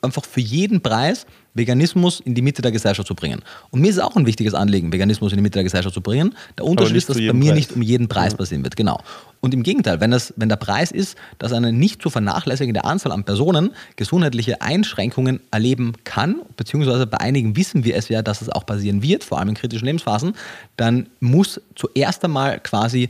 einfach 0.03 0.25
für 0.25 0.41
jeden 0.41 0.83
Preis 0.83 1.27
Veganismus 1.57 2.21
in 2.21 2.35
die 2.35 2.43
Mitte 2.43 2.63
der 2.63 2.73
Gesellschaft 2.73 3.09
zu 3.09 3.15
bringen. 3.15 3.43
Und 3.71 3.81
mir 3.81 3.91
ist 3.91 3.97
es 3.97 4.03
auch 4.03 4.17
ein 4.17 4.27
wichtiges 4.27 4.55
Anliegen, 4.55 4.93
Veganismus 4.93 5.33
in 5.33 5.39
die 5.39 5.43
Mitte 5.43 5.55
der 5.55 5.65
Gesellschaft 5.65 5.95
zu 5.95 6.01
bringen. 6.01 6.35
Der 6.59 6.65
Unterschied 6.65 6.97
ist, 6.97 7.09
dass 7.09 7.17
es 7.17 7.27
bei 7.27 7.33
mir 7.33 7.53
Preis. 7.53 7.55
nicht 7.55 7.73
um 7.73 7.83
jeden 7.83 8.09
Preis 8.09 8.35
passieren 8.35 8.63
wird. 8.65 8.77
Genau. 8.77 9.01
Und 9.41 9.55
im 9.55 9.63
Gegenteil, 9.63 10.01
wenn, 10.01 10.11
das, 10.11 10.35
wenn 10.37 10.49
der 10.49 10.57
Preis 10.57 10.91
ist, 10.91 11.17
dass 11.39 11.53
eine 11.53 11.73
nicht 11.73 12.03
zu 12.03 12.11
vernachlässigende 12.11 12.85
Anzahl 12.85 13.13
an 13.13 13.25
Personen 13.25 13.71
gesundheitliche 13.97 14.61
Einschränkungen 14.61 15.41
erleben 15.51 15.93
kann, 16.05 16.37
beziehungsweise 16.57 17.07
bei 17.07 17.19
einigen 17.19 17.57
wissen 17.57 17.85
wir 17.85 17.97
es 17.97 18.09
ja, 18.09 18.23
dass 18.23 18.43
es 18.43 18.49
auch 18.49 18.67
passieren 18.67 19.03
wird, 19.03 19.25
vor 19.25 19.39
allem 19.39 19.51
in 19.51 19.55
kritischen 19.55 19.87
Lebensphasen, 19.87 20.35
dann 20.77 21.09
muss 21.21 21.61
zuerst 21.75 22.25
einmal 22.25 22.61
quasi 22.61 23.09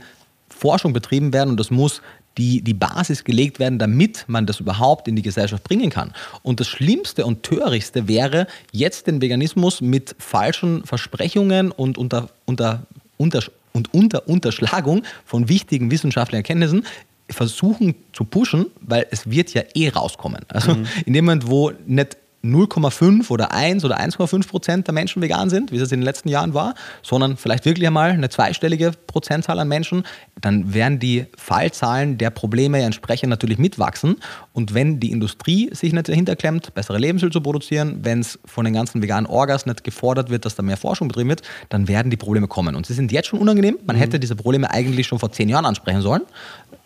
Forschung 0.49 0.93
betrieben 0.93 1.33
werden 1.33 1.51
und 1.51 1.59
das 1.59 1.71
muss 1.71 2.01
die, 2.37 2.61
die 2.61 2.73
Basis 2.73 3.23
gelegt 3.23 3.59
werden, 3.59 3.79
damit 3.79 4.25
man 4.27 4.45
das 4.45 4.59
überhaupt 4.59 5.07
in 5.07 5.15
die 5.15 5.21
Gesellschaft 5.21 5.63
bringen 5.63 5.89
kann. 5.89 6.13
Und 6.43 6.59
das 6.59 6.67
Schlimmste 6.67 7.25
und 7.25 7.43
Törichtste 7.43 8.07
wäre, 8.07 8.47
jetzt 8.71 9.07
den 9.07 9.21
Veganismus 9.21 9.81
mit 9.81 10.15
falschen 10.19 10.83
Versprechungen 10.85 11.71
und 11.71 11.97
unter, 11.97 12.29
unter, 12.45 12.83
unter, 13.17 13.43
und 13.73 13.93
unter 13.93 14.27
Unterschlagung 14.27 15.03
von 15.25 15.49
wichtigen 15.49 15.91
wissenschaftlichen 15.91 16.43
Erkenntnissen 16.43 16.85
versuchen 17.29 17.95
zu 18.13 18.23
pushen, 18.23 18.67
weil 18.81 19.05
es 19.11 19.29
wird 19.29 19.53
ja 19.53 19.63
eh 19.73 19.89
rauskommen. 19.89 20.45
Also 20.47 20.75
mhm. 20.75 20.87
in 21.05 21.13
dem 21.13 21.25
Moment, 21.25 21.47
wo 21.47 21.71
nicht 21.85 22.17
0,5 22.43 23.29
oder 23.29 23.51
1 23.51 23.83
oder 23.83 23.99
1,5 23.99 24.47
Prozent 24.47 24.87
der 24.87 24.93
Menschen 24.93 25.21
vegan 25.21 25.49
sind, 25.49 25.71
wie 25.71 25.77
es 25.77 25.91
in 25.91 25.99
den 25.99 26.05
letzten 26.05 26.29
Jahren 26.29 26.53
war, 26.53 26.75
sondern 27.01 27.35
vielleicht 27.37 27.65
wirklich 27.65 27.87
einmal 27.87 28.11
eine 28.11 28.29
zweistellige 28.29 28.91
Prozentzahl 29.07 29.59
an 29.59 29.67
Menschen, 29.67 30.03
dann 30.39 30.73
werden 30.73 30.99
die 30.99 31.25
Fallzahlen 31.35 32.17
der 32.17 32.29
Probleme 32.29 32.81
entsprechend 32.81 33.29
natürlich 33.29 33.57
mitwachsen. 33.57 34.17
Und 34.53 34.73
wenn 34.73 34.99
die 34.99 35.11
Industrie 35.11 35.69
sich 35.73 35.93
nicht 35.93 36.09
dahinter 36.09 36.35
klemmt, 36.35 36.73
bessere 36.73 36.99
Lebensmittel 36.99 37.33
zu 37.33 37.41
produzieren, 37.41 37.99
wenn 38.03 38.19
es 38.19 38.39
von 38.45 38.65
den 38.65 38.73
ganzen 38.73 39.01
veganen 39.01 39.25
Orgas 39.25 39.65
nicht 39.65 39.83
gefordert 39.83 40.29
wird, 40.29 40.45
dass 40.45 40.55
da 40.55 40.63
mehr 40.63 40.77
Forschung 40.77 41.07
betrieben 41.07 41.29
wird, 41.29 41.41
dann 41.69 41.87
werden 41.87 42.09
die 42.09 42.17
Probleme 42.17 42.47
kommen. 42.47 42.75
Und 42.75 42.85
sie 42.85 42.93
sind 42.93 43.11
jetzt 43.11 43.27
schon 43.27 43.39
unangenehm. 43.39 43.77
Man 43.85 43.95
mhm. 43.95 44.01
hätte 44.01 44.19
diese 44.19 44.35
Probleme 44.35 44.69
eigentlich 44.69 45.07
schon 45.07 45.19
vor 45.19 45.31
zehn 45.31 45.49
Jahren 45.49 45.65
ansprechen 45.65 46.01
sollen. 46.01 46.21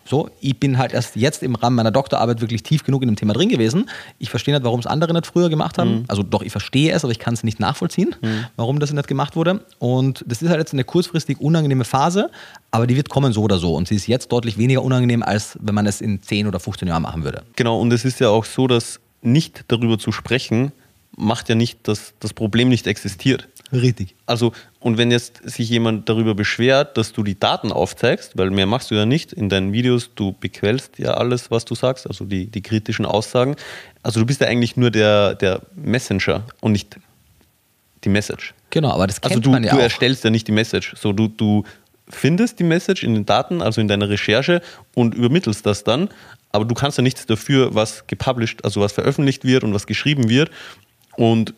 So, 0.04 0.30
ich 0.40 0.58
bin 0.58 0.78
halt 0.78 0.92
erst 0.92 1.16
jetzt 1.16 1.42
im 1.42 1.54
Rahmen 1.54 1.76
meiner 1.76 1.90
Doktorarbeit 1.90 2.40
wirklich 2.40 2.62
tief 2.62 2.84
genug 2.84 3.02
in 3.02 3.08
dem 3.08 3.16
Thema 3.16 3.32
drin 3.32 3.48
gewesen. 3.48 3.88
Ich 4.18 4.30
verstehe 4.30 4.54
nicht, 4.54 4.64
warum 4.64 4.80
es 4.80 4.86
andere 4.86 5.12
nicht 5.12 5.26
früher 5.26 5.48
gemacht 5.48 5.78
haben. 5.78 6.00
Mhm. 6.00 6.04
Also 6.08 6.22
doch, 6.22 6.42
ich 6.42 6.52
verstehe 6.52 6.92
es, 6.92 7.04
aber 7.04 7.12
ich 7.12 7.18
kann 7.18 7.34
es 7.34 7.44
nicht 7.44 7.60
nachvollziehen, 7.60 8.14
mhm. 8.20 8.46
warum 8.56 8.80
das 8.80 8.92
nicht 8.92 9.08
gemacht 9.08 9.36
wurde. 9.36 9.64
Und 9.78 10.24
das 10.26 10.42
ist 10.42 10.48
halt 10.48 10.58
jetzt 10.58 10.72
eine 10.72 10.84
kurzfristig 10.84 11.40
unangenehme 11.40 11.84
Phase, 11.84 12.30
aber 12.70 12.86
die 12.86 12.96
wird 12.96 13.08
kommen 13.08 13.32
so 13.32 13.42
oder 13.42 13.58
so. 13.58 13.74
Und 13.74 13.88
sie 13.88 13.94
ist 13.94 14.06
jetzt 14.06 14.32
deutlich 14.32 14.58
weniger 14.58 14.82
unangenehm, 14.82 15.22
als 15.22 15.58
wenn 15.60 15.74
man 15.74 15.86
es 15.86 16.00
in 16.00 16.22
10 16.22 16.46
oder 16.46 16.60
15 16.60 16.88
Jahren 16.88 17.02
machen 17.02 17.24
würde. 17.24 17.42
Genau, 17.56 17.78
und 17.80 17.92
es 17.92 18.04
ist 18.04 18.20
ja 18.20 18.28
auch 18.28 18.44
so, 18.44 18.66
dass 18.66 19.00
nicht 19.22 19.64
darüber 19.68 19.98
zu 19.98 20.10
sprechen, 20.10 20.72
macht 21.16 21.48
ja 21.48 21.54
nicht, 21.54 21.86
dass 21.88 22.14
das 22.20 22.32
Problem 22.32 22.68
nicht 22.68 22.86
existiert. 22.86 23.48
Richtig. 23.72 24.14
Also, 24.26 24.52
und 24.80 24.98
wenn 24.98 25.10
jetzt 25.10 25.40
sich 25.48 25.70
jemand 25.70 26.08
darüber 26.08 26.34
beschwert, 26.34 26.98
dass 26.98 27.12
du 27.12 27.22
die 27.22 27.38
Daten 27.38 27.72
aufzeigst, 27.72 28.36
weil 28.36 28.50
mehr 28.50 28.66
machst 28.66 28.90
du 28.90 28.94
ja 28.94 29.06
nicht 29.06 29.32
in 29.32 29.48
deinen 29.48 29.72
Videos, 29.72 30.10
du 30.14 30.32
bequälst 30.38 30.98
ja 30.98 31.14
alles, 31.14 31.50
was 31.50 31.64
du 31.64 31.74
sagst, 31.74 32.06
also 32.06 32.26
die, 32.26 32.46
die 32.46 32.60
kritischen 32.60 33.06
Aussagen. 33.06 33.56
Also 34.02 34.20
du 34.20 34.26
bist 34.26 34.42
ja 34.42 34.46
eigentlich 34.46 34.76
nur 34.76 34.90
der, 34.90 35.34
der 35.34 35.62
Messenger 35.74 36.44
und 36.60 36.72
nicht 36.72 36.98
die 38.04 38.10
Message. 38.10 38.52
Genau, 38.70 38.90
aber 38.90 39.06
das 39.06 39.20
kennt 39.20 39.32
also 39.32 39.40
du, 39.40 39.50
man 39.50 39.64
ja 39.64 39.70
du 39.70 39.78
auch. 39.78 39.82
erstellst 39.82 40.24
ja 40.24 40.30
nicht 40.30 40.48
die 40.48 40.52
Message. 40.52 40.94
So, 40.98 41.12
du, 41.12 41.28
du 41.28 41.64
findest 42.08 42.58
die 42.58 42.64
Message 42.64 43.04
in 43.04 43.14
den 43.14 43.24
Daten, 43.24 43.62
also 43.62 43.80
in 43.80 43.88
deiner 43.88 44.10
Recherche 44.10 44.60
und 44.94 45.14
übermittelst 45.14 45.64
das 45.64 45.82
dann, 45.82 46.10
aber 46.50 46.66
du 46.66 46.74
kannst 46.74 46.98
ja 46.98 47.02
nichts 47.02 47.24
dafür, 47.24 47.74
was 47.74 48.06
gepublished, 48.06 48.64
also 48.64 48.82
was 48.82 48.92
veröffentlicht 48.92 49.44
wird 49.44 49.64
und 49.64 49.72
was 49.72 49.86
geschrieben 49.86 50.28
wird. 50.28 50.50
Und 51.16 51.54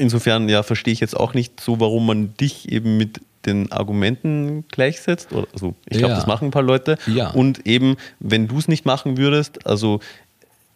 insofern 0.00 0.48
ja 0.48 0.62
verstehe 0.62 0.92
ich 0.92 1.00
jetzt 1.00 1.16
auch 1.16 1.34
nicht 1.34 1.60
so, 1.60 1.80
warum 1.80 2.06
man 2.06 2.34
dich 2.36 2.70
eben 2.70 2.96
mit 2.96 3.20
den 3.46 3.72
Argumenten 3.72 4.64
gleichsetzt. 4.68 5.28
Also 5.52 5.74
ich 5.88 5.98
glaube, 5.98 6.12
ja. 6.12 6.16
das 6.16 6.26
machen 6.26 6.48
ein 6.48 6.50
paar 6.50 6.62
Leute. 6.62 6.98
Ja. 7.06 7.30
Und 7.30 7.66
eben, 7.66 7.96
wenn 8.18 8.48
du 8.48 8.58
es 8.58 8.68
nicht 8.68 8.84
machen 8.84 9.16
würdest, 9.16 9.66
also 9.66 10.00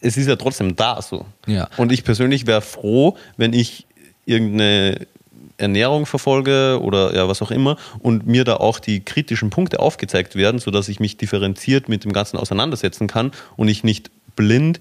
es 0.01 0.17
ist 0.17 0.29
ja 0.29 0.37
trotzdem 0.37 0.77
da 0.77 1.01
so. 1.03 1.27
Ja. 1.47 1.69
Und 1.77 1.93
ich 1.93 2.05
persönlich 2.05 2.47
wäre 2.47 2.61
froh, 2.61 3.17
wenn 3.37 3.53
ich 3.53 3.87
irgendeine 4.27 5.07
Ernährung 5.57 6.07
verfolge 6.07 6.81
oder 6.83 7.15
ja, 7.15 7.29
was 7.29 7.43
auch 7.43 7.51
immer 7.51 7.77
und 8.01 8.27
mir 8.27 8.45
da 8.45 8.57
auch 8.57 8.81
die 8.81 9.01
kritischen 9.01 9.51
Punkte 9.51 9.81
aufgezeigt 9.81 10.35
werden, 10.35 10.59
sodass 10.59 10.89
ich 10.89 11.01
mich 11.01 11.17
differenziert 11.17 11.89
mit 11.89 12.05
dem 12.05 12.13
Ganzen 12.13 12.39
auseinandersetzen 12.39 13.07
kann 13.07 13.33
und 13.57 13.69
ich 13.69 13.85
nicht 13.85 14.11
blind 14.37 14.81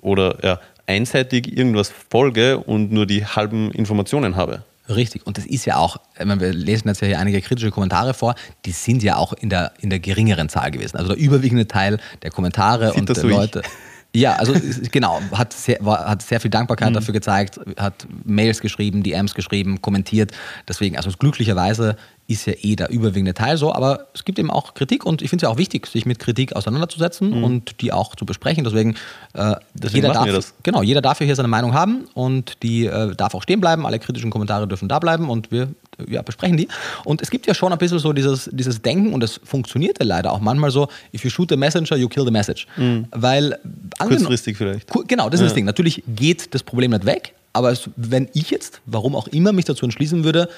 oder 0.00 0.38
ja, 0.42 0.60
einseitig 0.86 1.56
irgendwas 1.56 1.92
folge 2.10 2.58
und 2.58 2.92
nur 2.92 3.06
die 3.06 3.24
halben 3.24 3.70
Informationen 3.72 4.36
habe. 4.36 4.62
Richtig, 4.88 5.26
und 5.26 5.36
das 5.36 5.46
ist 5.46 5.64
ja 5.64 5.76
auch, 5.78 5.96
wir 6.16 6.52
lesen 6.52 6.88
jetzt 6.88 7.00
ja 7.00 7.08
hier 7.08 7.18
einige 7.18 7.40
kritische 7.40 7.70
Kommentare 7.70 8.14
vor, 8.14 8.36
die 8.64 8.70
sind 8.70 9.02
ja 9.02 9.16
auch 9.16 9.32
in 9.32 9.50
der, 9.50 9.72
in 9.80 9.90
der 9.90 9.98
geringeren 9.98 10.48
Zahl 10.48 10.70
gewesen. 10.70 10.96
Also 10.96 11.14
der 11.14 11.18
überwiegende 11.18 11.66
Teil 11.66 11.98
der 12.22 12.30
Kommentare 12.30 12.90
Sieht 12.90 13.00
und 13.00 13.08
der 13.08 13.16
so 13.16 13.28
Leute. 13.28 13.62
Ich? 13.64 14.20
Ja, 14.20 14.36
also 14.36 14.54
genau, 14.92 15.20
hat 15.32 15.52
sehr, 15.52 15.78
war, 15.80 16.06
hat 16.06 16.22
sehr 16.22 16.40
viel 16.40 16.50
Dankbarkeit 16.50 16.90
mhm. 16.90 16.94
dafür 16.94 17.12
gezeigt, 17.12 17.60
hat 17.76 18.06
Mails 18.24 18.60
geschrieben, 18.60 19.02
DMs 19.02 19.34
geschrieben, 19.34 19.82
kommentiert. 19.82 20.32
Deswegen, 20.68 20.96
also 20.96 21.10
glücklicherweise 21.10 21.96
ist 22.28 22.46
ja 22.46 22.54
eh 22.60 22.74
der 22.74 22.90
überwiegende 22.90 23.34
Teil 23.34 23.56
so, 23.56 23.72
aber 23.72 24.08
es 24.14 24.24
gibt 24.24 24.38
eben 24.38 24.50
auch 24.50 24.74
Kritik 24.74 25.06
und 25.06 25.22
ich 25.22 25.30
finde 25.30 25.44
es 25.44 25.48
ja 25.48 25.54
auch 25.54 25.58
wichtig, 25.58 25.86
sich 25.86 26.06
mit 26.06 26.18
Kritik 26.18 26.54
auseinanderzusetzen 26.54 27.30
mhm. 27.30 27.44
und 27.44 27.80
die 27.80 27.92
auch 27.92 28.16
zu 28.16 28.26
besprechen. 28.26 28.64
Deswegen, 28.64 28.96
äh, 29.34 29.54
Deswegen 29.74 30.06
jeder, 30.06 30.12
darf, 30.12 30.54
Genau, 30.62 30.82
jeder 30.82 31.00
darf 31.00 31.18
hier 31.18 31.34
seine 31.36 31.48
Meinung 31.48 31.72
haben 31.72 32.08
und 32.14 32.62
die 32.62 32.86
äh, 32.86 33.14
darf 33.14 33.34
auch 33.34 33.42
stehen 33.42 33.60
bleiben. 33.60 33.86
Alle 33.86 33.98
kritischen 33.98 34.30
Kommentare 34.30 34.66
dürfen 34.66 34.88
da 34.88 34.98
bleiben 34.98 35.30
und 35.30 35.52
wir 35.52 35.68
ja, 36.08 36.22
besprechen 36.22 36.56
die. 36.56 36.68
Und 37.04 37.22
es 37.22 37.30
gibt 37.30 37.46
ja 37.46 37.54
schon 37.54 37.72
ein 37.72 37.78
bisschen 37.78 38.00
so 38.00 38.12
dieses, 38.12 38.50
dieses 38.52 38.82
Denken 38.82 39.12
und 39.12 39.22
es 39.22 39.40
funktioniert 39.44 39.98
ja 40.00 40.04
leider 40.04 40.32
auch 40.32 40.40
manchmal 40.40 40.70
so, 40.70 40.88
if 41.14 41.22
you 41.24 41.30
shoot 41.30 41.48
the 41.48 41.56
messenger, 41.56 41.96
you 41.96 42.08
kill 42.08 42.24
the 42.24 42.30
message. 42.30 42.66
Mhm. 42.76 43.06
Weil 43.12 43.58
Kurzfristig 43.98 44.56
vielleicht. 44.56 44.90
Genau, 45.06 45.30
das 45.30 45.40
ist 45.40 45.42
ja. 45.42 45.46
das 45.46 45.54
Ding. 45.54 45.64
Natürlich 45.64 46.02
geht 46.08 46.54
das 46.54 46.62
Problem 46.62 46.90
nicht 46.90 47.06
weg, 47.06 47.34
aber 47.52 47.70
es, 47.70 47.88
wenn 47.96 48.28
ich 48.34 48.50
jetzt, 48.50 48.80
warum 48.84 49.14
auch 49.14 49.28
immer, 49.28 49.52
mich 49.52 49.64
dazu 49.64 49.84
entschließen 49.84 50.24
würde, 50.24 50.48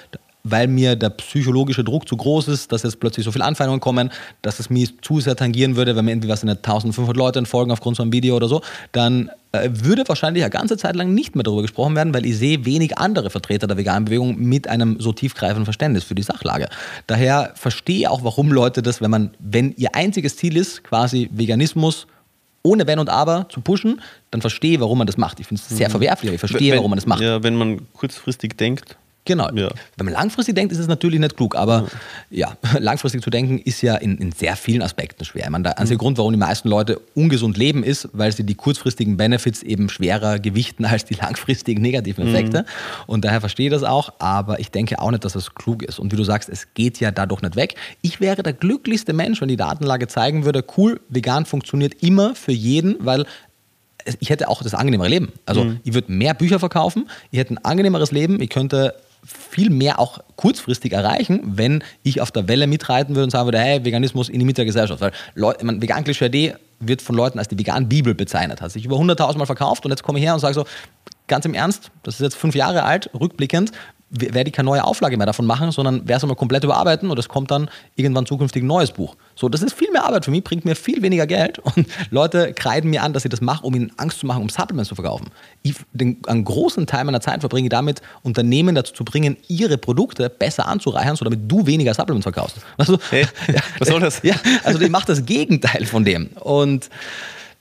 weil 0.44 0.68
mir 0.68 0.96
der 0.96 1.10
psychologische 1.10 1.84
Druck 1.84 2.08
zu 2.08 2.16
groß 2.16 2.48
ist, 2.48 2.72
dass 2.72 2.82
jetzt 2.82 3.00
plötzlich 3.00 3.24
so 3.24 3.32
viele 3.32 3.44
Anfeindungen 3.44 3.80
kommen, 3.80 4.10
dass 4.42 4.60
es 4.60 4.70
mich 4.70 5.00
zu 5.02 5.20
sehr 5.20 5.36
tangieren 5.36 5.76
würde, 5.76 5.96
wenn 5.96 6.04
mir 6.04 6.12
irgendwie 6.12 6.28
was 6.28 6.42
in 6.42 6.48
1500 6.48 7.16
Leute 7.16 7.44
folgen 7.46 7.70
aufgrund 7.70 7.96
so 7.96 8.02
einem 8.02 8.12
Video 8.12 8.36
oder 8.36 8.48
so, 8.48 8.62
dann 8.92 9.30
äh, 9.52 9.70
würde 9.72 10.04
wahrscheinlich 10.06 10.42
eine 10.42 10.50
ganze 10.50 10.76
Zeit 10.76 10.96
lang 10.96 11.14
nicht 11.14 11.34
mehr 11.34 11.42
darüber 11.42 11.62
gesprochen 11.62 11.94
werden, 11.96 12.12
weil 12.14 12.26
ich 12.26 12.36
sehe 12.36 12.64
wenig 12.64 12.98
andere 12.98 13.30
Vertreter 13.30 13.66
der 13.66 13.76
veganen 13.76 14.04
Bewegung 14.06 14.38
mit 14.38 14.68
einem 14.68 15.00
so 15.00 15.12
tiefgreifenden 15.12 15.64
Verständnis 15.64 16.04
für 16.04 16.14
die 16.14 16.22
Sachlage. 16.22 16.68
Daher 17.06 17.52
verstehe 17.54 17.98
ich 17.98 18.08
auch, 18.08 18.24
warum 18.24 18.52
Leute 18.52 18.82
das, 18.82 19.00
wenn 19.00 19.10
man, 19.10 19.30
wenn 19.38 19.72
ihr 19.76 19.94
einziges 19.94 20.36
Ziel 20.36 20.56
ist, 20.56 20.84
quasi 20.84 21.28
Veganismus 21.32 22.06
ohne 22.62 22.86
Wenn 22.86 22.98
und 22.98 23.08
Aber 23.08 23.46
zu 23.48 23.60
pushen, 23.60 24.00
dann 24.30 24.40
verstehe 24.40 24.74
ich, 24.74 24.80
warum 24.80 24.98
man 24.98 25.06
das 25.06 25.16
macht. 25.16 25.40
Ich 25.40 25.46
finde 25.46 25.62
es 25.62 25.68
sehr 25.68 25.88
mhm. 25.88 25.92
verwerflich, 25.92 26.28
aber 26.28 26.34
ich 26.34 26.40
verstehe, 26.40 26.72
wenn, 26.72 26.78
warum 26.78 26.90
man 26.90 26.98
das 26.98 27.06
macht. 27.06 27.22
Ja, 27.22 27.42
wenn 27.42 27.54
man 27.54 27.92
kurzfristig 27.92 28.56
denkt, 28.56 28.96
Genau. 29.28 29.50
Ja. 29.52 29.68
Wenn 29.98 30.06
man 30.06 30.14
langfristig 30.14 30.54
denkt, 30.54 30.72
ist 30.72 30.78
es 30.78 30.88
natürlich 30.88 31.20
nicht 31.20 31.36
klug, 31.36 31.54
aber 31.54 31.86
ja, 32.30 32.56
ja 32.72 32.78
langfristig 32.78 33.22
zu 33.22 33.28
denken 33.28 33.58
ist 33.58 33.82
ja 33.82 33.94
in, 33.96 34.16
in 34.16 34.32
sehr 34.32 34.56
vielen 34.56 34.80
Aspekten 34.80 35.22
schwer. 35.26 35.44
Ich 35.44 35.50
meine, 35.50 35.64
der 35.64 35.78
einzige 35.78 35.96
mhm. 35.96 36.00
Grund, 36.00 36.18
warum 36.18 36.32
die 36.32 36.38
meisten 36.38 36.66
Leute 36.70 36.98
ungesund 37.14 37.58
leben, 37.58 37.84
ist, 37.84 38.08
weil 38.14 38.32
sie 38.32 38.44
die 38.44 38.54
kurzfristigen 38.54 39.18
Benefits 39.18 39.62
eben 39.62 39.90
schwerer 39.90 40.38
gewichten 40.38 40.86
als 40.86 41.04
die 41.04 41.12
langfristigen 41.14 41.82
negativen 41.82 42.26
Effekte. 42.26 42.62
Mhm. 42.62 42.64
Und 43.06 43.26
daher 43.26 43.40
verstehe 43.40 43.66
ich 43.66 43.72
das 43.72 43.82
auch, 43.82 44.14
aber 44.18 44.60
ich 44.60 44.70
denke 44.70 44.98
auch 44.98 45.10
nicht, 45.10 45.26
dass 45.26 45.34
das 45.34 45.54
klug 45.54 45.82
ist. 45.82 45.98
Und 45.98 46.10
wie 46.10 46.16
du 46.16 46.24
sagst, 46.24 46.48
es 46.48 46.72
geht 46.72 46.98
ja 46.98 47.10
dadurch 47.10 47.42
nicht 47.42 47.54
weg. 47.54 47.74
Ich 48.00 48.22
wäre 48.22 48.42
der 48.42 48.54
glücklichste 48.54 49.12
Mensch, 49.12 49.42
wenn 49.42 49.48
die 49.48 49.56
Datenlage 49.56 50.08
zeigen 50.08 50.46
würde, 50.46 50.64
cool, 50.78 51.00
vegan 51.10 51.44
funktioniert 51.44 52.02
immer 52.02 52.34
für 52.34 52.52
jeden, 52.52 52.96
weil 53.00 53.26
ich 54.20 54.30
hätte 54.30 54.48
auch 54.48 54.62
das 54.62 54.74
angenehmere 54.74 55.08
Leben. 55.08 55.32
Also 55.46 55.64
mhm. 55.64 55.80
ich 55.84 55.94
würde 55.94 56.12
mehr 56.12 56.34
Bücher 56.34 56.58
verkaufen, 56.58 57.08
ich 57.30 57.38
hätte 57.38 57.54
ein 57.54 57.64
angenehmeres 57.64 58.12
Leben, 58.12 58.40
ich 58.40 58.50
könnte 58.50 58.94
viel 59.24 59.70
mehr 59.70 59.98
auch 59.98 60.20
kurzfristig 60.36 60.92
erreichen, 60.92 61.40
wenn 61.44 61.82
ich 62.02 62.20
auf 62.20 62.30
der 62.30 62.48
Welle 62.48 62.66
mitreiten 62.66 63.14
würde 63.14 63.24
und 63.24 63.30
sagen 63.30 63.46
würde, 63.46 63.58
hey, 63.58 63.84
Veganismus 63.84 64.28
in 64.28 64.38
die 64.38 64.46
Mitte 64.46 64.56
der 64.56 64.66
Gesellschaft. 64.66 65.00
Weil 65.00 65.12
Leute, 65.34 65.64
man, 65.64 65.82
vegan 65.82 66.04
Klischee 66.04 66.54
wird 66.80 67.02
von 67.02 67.16
Leuten 67.16 67.38
als 67.38 67.48
die 67.48 67.58
vegan 67.58 67.88
Bibel 67.88 68.14
bezeichnet, 68.14 68.60
hat 68.60 68.70
sich 68.70 68.84
über 68.84 68.96
100.000 68.96 69.38
Mal 69.38 69.46
verkauft 69.46 69.84
und 69.84 69.90
jetzt 69.90 70.02
komme 70.02 70.18
ich 70.18 70.24
her 70.24 70.34
und 70.34 70.40
sage 70.40 70.54
so, 70.54 70.64
ganz 71.26 71.44
im 71.44 71.54
Ernst, 71.54 71.90
das 72.02 72.14
ist 72.14 72.20
jetzt 72.20 72.36
fünf 72.36 72.54
Jahre 72.54 72.84
alt, 72.84 73.10
rückblickend, 73.18 73.72
werde 74.10 74.48
ich 74.48 74.54
keine 74.54 74.66
neue 74.66 74.84
Auflage 74.84 75.16
mehr 75.16 75.26
davon 75.26 75.44
machen, 75.44 75.70
sondern 75.70 76.00
werde 76.00 76.14
es 76.14 76.22
einmal 76.22 76.36
komplett 76.36 76.64
überarbeiten 76.64 77.10
und 77.10 77.18
es 77.18 77.28
kommt 77.28 77.50
dann 77.50 77.70
irgendwann 77.94 78.26
zukünftig 78.26 78.62
ein 78.62 78.66
neues 78.66 78.92
Buch. 78.92 79.16
So, 79.34 79.48
das 79.48 79.62
ist 79.62 79.74
viel 79.74 79.90
mehr 79.90 80.04
Arbeit 80.04 80.24
für 80.24 80.30
mich, 80.30 80.42
bringt 80.44 80.64
mir 80.64 80.74
viel 80.74 81.02
weniger 81.02 81.26
Geld 81.26 81.58
und 81.76 81.86
Leute 82.10 82.52
kreiden 82.54 82.90
mir 82.90 83.02
an, 83.02 83.12
dass 83.12 83.24
ich 83.24 83.30
das 83.30 83.40
mache, 83.40 83.64
um 83.66 83.74
ihnen 83.74 83.92
Angst 83.96 84.20
zu 84.20 84.26
machen, 84.26 84.42
um 84.42 84.48
Supplements 84.48 84.88
zu 84.88 84.94
verkaufen. 84.94 85.30
Ich, 85.62 85.74
den, 85.92 86.18
einen 86.26 86.44
großen 86.44 86.86
Teil 86.86 87.04
meiner 87.04 87.20
Zeit 87.20 87.40
verbringe 87.40 87.66
ich 87.66 87.70
damit, 87.70 88.00
Unternehmen 88.22 88.74
dazu 88.74 88.94
zu 88.94 89.04
bringen, 89.04 89.36
ihre 89.48 89.76
Produkte 89.76 90.30
besser 90.30 90.66
anzureichern, 90.66 91.16
so 91.16 91.24
damit 91.24 91.40
du 91.50 91.66
weniger 91.66 91.94
Supplements 91.94 92.24
verkaufst. 92.24 92.58
Also, 92.78 92.98
hey, 93.10 93.26
ja, 93.52 93.60
was 93.78 93.88
soll 93.88 94.00
das? 94.00 94.22
Ja, 94.22 94.36
also 94.62 94.80
ich 94.80 94.88
mache 94.88 95.06
das 95.06 95.26
Gegenteil 95.26 95.84
von 95.84 96.04
dem. 96.04 96.28
Und 96.38 96.88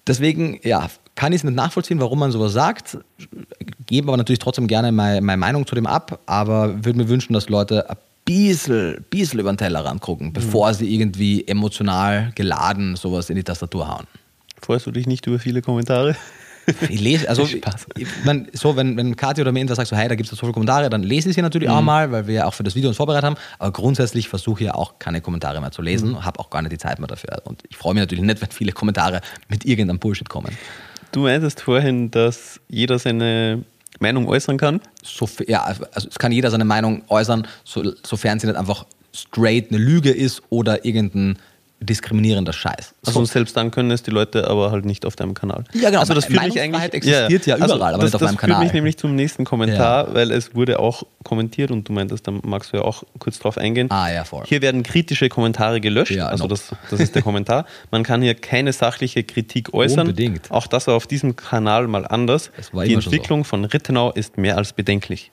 deswegen, 0.06 0.60
ja, 0.64 0.90
kann 1.18 1.34
ich 1.34 1.40
es 1.40 1.44
nicht 1.44 1.56
nachvollziehen, 1.56 2.00
warum 2.00 2.20
man 2.20 2.32
sowas 2.32 2.54
sagt, 2.54 3.00
gebe 3.88 4.08
aber 4.08 4.18
natürlich 4.18 4.40
trotzdem 4.40 4.68
gerne 4.68 4.92
meine, 4.92 5.22
meine 5.22 5.38
Meinung 5.38 5.66
zu 5.66 5.76
dem 5.76 5.88
ab, 5.88 6.20
aber 6.26 6.86
würde 6.86 7.00
mir 7.00 7.10
wünschen, 7.10 7.34
dass 7.34 7.50
Leute 7.50 7.90
ein 7.90 7.98
bisschen, 8.26 9.06
bisschen 9.10 9.40
über 9.40 9.52
den 9.52 9.58
Tellerrand 9.58 10.02
gucken, 10.02 10.34
bevor 10.34 10.70
mhm. 10.70 10.74
sie 10.74 10.94
irgendwie 10.94 11.48
emotional 11.48 12.32
geladen 12.36 12.96
sowas 12.96 13.30
in 13.30 13.38
die 13.38 13.44
Tastatur 13.44 13.88
hauen. 13.88 14.06
Freust 14.62 14.86
du 14.86 14.92
dich 14.92 15.08
nicht 15.08 15.26
über 15.26 15.40
viele 15.40 15.62
Kommentare? 15.62 16.16
Ich 16.90 17.00
lese, 17.00 17.30
also 17.30 17.44
ich, 17.96 18.08
man, 18.26 18.50
so, 18.52 18.76
wenn, 18.76 18.98
wenn 18.98 19.16
Kathi 19.16 19.40
oder 19.40 19.54
mir 19.54 19.60
irgendwas 19.60 19.78
sagt, 19.78 19.88
so, 19.88 19.96
hey, 19.96 20.10
da 20.10 20.16
gibt 20.16 20.30
es 20.30 20.38
so 20.38 20.46
viele 20.46 20.52
Kommentare, 20.52 20.90
dann 20.90 21.02
lese 21.02 21.30
ich 21.30 21.36
sie 21.36 21.42
natürlich 21.42 21.70
mhm. 21.70 21.76
auch 21.76 21.82
mal, 21.82 22.12
weil 22.12 22.28
wir 22.28 22.34
ja 22.34 22.46
auch 22.46 22.54
für 22.54 22.64
das 22.64 22.76
Video 22.76 22.90
uns 22.90 22.98
vorbereitet 22.98 23.26
haben. 23.26 23.38
Aber 23.58 23.72
grundsätzlich 23.72 24.28
versuche 24.28 24.64
ich 24.64 24.66
ja 24.68 24.76
auch 24.76 25.00
keine 25.00 25.22
Kommentare 25.22 25.62
mehr 25.62 25.72
zu 25.72 25.82
lesen, 25.82 26.10
mhm. 26.10 26.26
habe 26.26 26.40
auch 26.42 26.50
gar 26.50 26.62
nicht 26.62 26.74
die 26.74 26.78
Zeit 26.78 27.00
mehr 27.00 27.08
dafür. 27.08 27.42
Und 27.46 27.64
ich 27.70 27.78
freue 27.78 27.94
mich 27.94 28.02
natürlich 28.02 28.26
nicht, 28.26 28.42
wenn 28.42 28.52
viele 28.52 28.74
Kommentare 28.74 29.22
mit 29.48 29.64
irgendeinem 29.64 30.00
Bullshit 30.00 30.28
kommen. 30.28 30.58
Du 31.14 31.22
meintest 31.22 31.62
vorhin, 31.62 32.12
dass 32.12 32.60
jeder 32.68 33.00
seine 33.00 33.64
Meinung 34.00 34.28
äußern 34.28 34.58
kann? 34.58 34.82
So, 35.04 35.28
ja, 35.48 35.64
also 35.64 35.86
es 35.96 36.20
kann 36.20 36.32
jeder 36.32 36.52
seine 36.52 36.66
Meinung 36.66 37.04
äußern, 37.08 37.48
so, 37.64 37.94
sofern 38.06 38.40
sie 38.40 38.48
nicht 38.48 38.58
einfach 38.58 38.86
straight 39.14 39.70
eine 39.70 39.80
Lüge 39.80 40.12
ist 40.12 40.44
oder 40.50 40.86
irgendein 40.86 41.38
diskriminierender 41.80 42.54
Scheiß. 42.54 42.96
Also 43.06 43.24
selbst 43.26 43.56
dann 43.56 43.70
können 43.70 43.92
es 43.92 44.02
die 44.02 44.10
Leute 44.10 44.50
aber 44.50 44.72
halt 44.72 44.86
nicht 44.86 45.06
auf 45.06 45.16
deinem 45.16 45.34
Kanal. 45.34 45.64
Ja, 45.74 45.90
genau. 45.90 46.00
Also 46.00 46.16
das 46.16 46.26
führt 46.26 46.44
mich 46.44 46.60
eigentlich 46.60 46.94
existiert 46.94 47.46
ja 47.46 47.56
Also 47.56 47.76
überall, 47.76 47.94
aber 47.94 48.04
das, 48.04 48.14
nicht 48.14 48.16
auf 48.16 48.22
das 48.22 48.32
meinem 48.32 48.40
führt 48.40 48.52
Kanal. 48.52 48.64
mich 48.64 48.74
nämlich 48.74 48.98
zum 48.98 49.16
nächsten 49.16 49.46
Kommentar, 49.46 50.14
weil 50.14 50.32
es 50.32 50.56
wurde 50.56 50.80
auch 50.80 51.04
kommentiert 51.24 51.70
und 51.70 51.88
du 51.88 51.94
meintest, 51.94 52.28
da 52.28 52.32
magst 52.32 52.74
du 52.74 52.78
ja 52.78 52.84
auch 52.84 53.04
kurz 53.20 53.38
drauf 53.40 53.58
eingehen. 53.58 53.92
Ah, 53.92 54.12
ja, 54.12 54.24
voll. 54.24 54.44
Hier 54.48 54.62
werden 54.62 54.82
kritische 54.82 55.30
Kommentare 55.30 55.80
gelöscht. 55.80 56.12
Ja, 56.12 56.28
also 56.28 56.46
no. 56.46 56.50
das, 56.50 56.74
das 56.90 57.00
ist 57.00 57.14
der 57.14 57.22
Kommentar. 57.22 57.66
Man 57.92 58.04
kann 58.04 58.22
hier 58.22 58.34
keine 58.34 58.74
sachliche 58.74 59.24
Kritik 59.24 59.74
äußern. 59.74 60.08
Unbedingt. 60.08 60.50
Auch 60.50 60.66
das 60.66 60.88
war 60.88 60.96
auf 60.96 61.06
diesem 61.06 61.36
Kanal 61.36 61.88
mal 61.88 62.08
anders. 62.08 62.52
Das 62.58 62.74
war 62.74 62.86
die 62.86 62.94
schon 62.94 63.02
so. 63.02 63.10
Entwicklung 63.10 63.44
von 63.44 63.66
Rittenau 63.66 64.12
ist 64.12 64.38
mehr 64.38 64.58
als 64.58 64.74
bedenklich. 64.74 65.32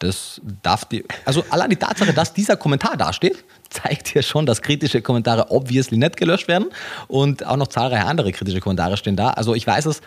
Das 0.00 0.40
darf 0.62 0.84
die. 0.84 1.04
Also 1.24 1.44
allein 1.48 1.70
die 1.70 1.76
Tatsache, 1.76 2.12
dass 2.12 2.34
dieser 2.34 2.56
Kommentar 2.56 2.96
dasteht, 2.96 3.44
zeigt 3.74 4.14
ja 4.14 4.22
schon, 4.22 4.46
dass 4.46 4.62
kritische 4.62 5.02
Kommentare 5.02 5.50
obviously 5.50 5.98
nicht 5.98 6.16
gelöscht 6.16 6.48
werden. 6.48 6.66
Und 7.08 7.44
auch 7.46 7.56
noch 7.56 7.68
zahlreiche 7.68 8.06
andere 8.06 8.32
kritische 8.32 8.60
Kommentare 8.60 8.96
stehen 8.96 9.16
da. 9.16 9.30
Also 9.30 9.54
ich 9.54 9.66
weiß 9.66 9.86
es. 9.86 10.00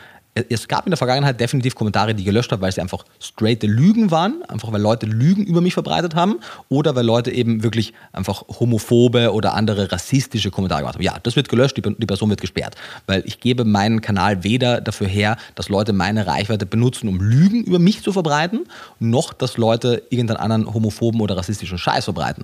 Es 0.50 0.68
gab 0.68 0.86
in 0.86 0.92
der 0.92 0.98
Vergangenheit 0.98 1.40
definitiv 1.40 1.74
Kommentare, 1.74 2.14
die 2.14 2.24
gelöscht 2.24 2.52
habe, 2.52 2.62
weil 2.62 2.72
sie 2.72 2.80
einfach 2.80 3.06
straighte 3.20 3.66
Lügen 3.66 4.12
waren, 4.12 4.44
einfach 4.48 4.72
weil 4.72 4.80
Leute 4.80 5.08
Lügen 5.08 5.44
über 5.44 5.62
mich 5.62 5.74
verbreitet 5.74 6.14
haben 6.14 6.36
oder 6.70 6.96
weil 6.96 7.04
Leute 7.04 7.32
eben 7.32 7.64
wirklich 7.64 7.92
einfach 8.14 8.44
homophobe 8.60 9.34
oder 9.34 9.56
andere 9.56 9.92
rassistische 9.92 10.52
Kommentare 10.52 10.82
gemacht 10.82 10.94
haben. 10.94 11.04
Ja, 11.04 11.16
das 11.24 11.36
wird 11.36 11.50
gelöscht, 11.50 11.78
die, 11.78 11.82
die 11.82 12.06
Person 12.06 12.30
wird 12.30 12.40
gesperrt, 12.40 12.76
weil 13.08 13.24
ich 13.26 13.40
gebe 13.40 13.66
meinen 13.66 14.02
Kanal 14.02 14.44
weder 14.44 14.80
dafür 14.80 15.08
her, 15.08 15.38
dass 15.56 15.70
Leute 15.70 15.92
meine 15.92 16.28
Reichweite 16.28 16.68
benutzen, 16.68 17.08
um 17.08 17.20
Lügen 17.20 17.64
über 17.64 17.80
mich 17.80 18.04
zu 18.04 18.14
verbreiten, 18.14 18.68
noch 19.00 19.34
dass 19.34 19.58
Leute 19.58 20.04
irgendeinen 20.12 20.38
anderen 20.38 20.72
homophoben 20.72 21.20
oder 21.20 21.36
rassistischen 21.36 21.80
Scheiß 21.80 22.04
verbreiten. 22.04 22.44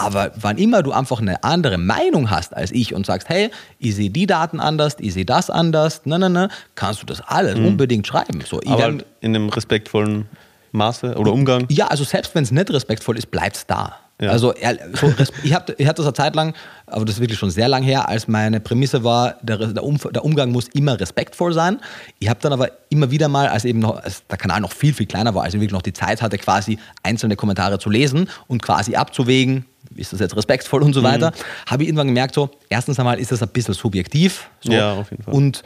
Aber 0.00 0.32
wann 0.40 0.58
immer 0.58 0.82
du 0.82 0.92
einfach 0.92 1.20
eine 1.20 1.42
andere 1.44 1.78
Meinung 1.78 2.30
hast 2.30 2.56
als 2.56 2.70
ich 2.72 2.94
und 2.94 3.06
sagst, 3.06 3.28
hey, 3.28 3.50
ich 3.78 3.94
sehe 3.94 4.10
die 4.10 4.26
Daten 4.26 4.60
anders, 4.60 4.96
ich 4.98 5.14
sehe 5.14 5.24
das 5.24 5.50
anders, 5.50 6.06
ne, 6.06 6.18
ne, 6.18 6.30
ne, 6.30 6.48
kannst 6.74 7.02
du 7.02 7.06
das 7.06 7.20
alles 7.20 7.58
unbedingt 7.58 8.06
schreiben. 8.06 8.40
So, 8.46 8.60
Aber 8.66 8.82
halt 8.82 9.04
in 9.20 9.34
einem 9.34 9.48
respektvollen 9.48 10.26
Maße 10.72 11.16
oder 11.16 11.32
Umgang. 11.32 11.66
ja, 11.68 11.88
also 11.88 12.04
selbst 12.04 12.34
wenn 12.34 12.44
es 12.44 12.50
nicht 12.50 12.70
respektvoll 12.70 13.18
ist, 13.18 13.30
bleibt 13.30 13.56
es 13.56 13.66
da. 13.66 13.96
Ja. 14.20 14.30
Also 14.30 14.52
ich, 14.54 15.54
hab, 15.54 15.70
ich 15.80 15.86
hatte 15.86 16.02
das 16.02 16.06
eine 16.06 16.12
Zeit 16.12 16.34
lang, 16.34 16.54
aber 16.86 17.06
das 17.06 17.14
ist 17.14 17.20
wirklich 17.20 17.38
schon 17.38 17.50
sehr 17.50 17.68
lang 17.68 17.82
her, 17.82 18.08
als 18.08 18.28
meine 18.28 18.60
Prämisse 18.60 19.02
war, 19.02 19.36
der, 19.40 19.56
der, 19.56 19.82
um, 19.82 19.96
der 19.96 20.24
Umgang 20.24 20.50
muss 20.50 20.68
immer 20.68 21.00
respektvoll 21.00 21.54
sein. 21.54 21.80
Ich 22.18 22.28
habe 22.28 22.38
dann 22.42 22.52
aber 22.52 22.70
immer 22.90 23.10
wieder 23.10 23.28
mal, 23.28 23.48
als 23.48 23.64
eben 23.64 23.78
noch, 23.78 24.02
als 24.02 24.26
der 24.26 24.36
Kanal 24.36 24.60
noch 24.60 24.72
viel, 24.72 24.92
viel 24.92 25.06
kleiner 25.06 25.34
war, 25.34 25.44
als 25.44 25.54
ich 25.54 25.60
wirklich 25.60 25.72
noch 25.72 25.82
die 25.82 25.94
Zeit 25.94 26.20
hatte, 26.20 26.36
quasi 26.36 26.78
einzelne 27.02 27.36
Kommentare 27.36 27.78
zu 27.78 27.88
lesen 27.88 28.28
und 28.46 28.60
quasi 28.62 28.94
abzuwägen, 28.94 29.64
ist 29.96 30.12
das 30.12 30.20
jetzt 30.20 30.36
respektvoll 30.36 30.82
und 30.82 30.92
so 30.94 31.02
weiter, 31.02 31.32
habe 31.66 31.82
ich 31.82 31.88
irgendwann 31.88 32.06
gemerkt, 32.08 32.34
so, 32.34 32.50
erstens 32.68 32.98
einmal 32.98 33.18
ist 33.18 33.32
das 33.32 33.42
ein 33.42 33.48
bisschen 33.48 33.74
subjektiv. 33.74 34.48
So, 34.60 34.72
Ja, 34.72 34.94
auf 34.94 35.10
jeden 35.10 35.22
Fall. 35.22 35.34
Und 35.34 35.62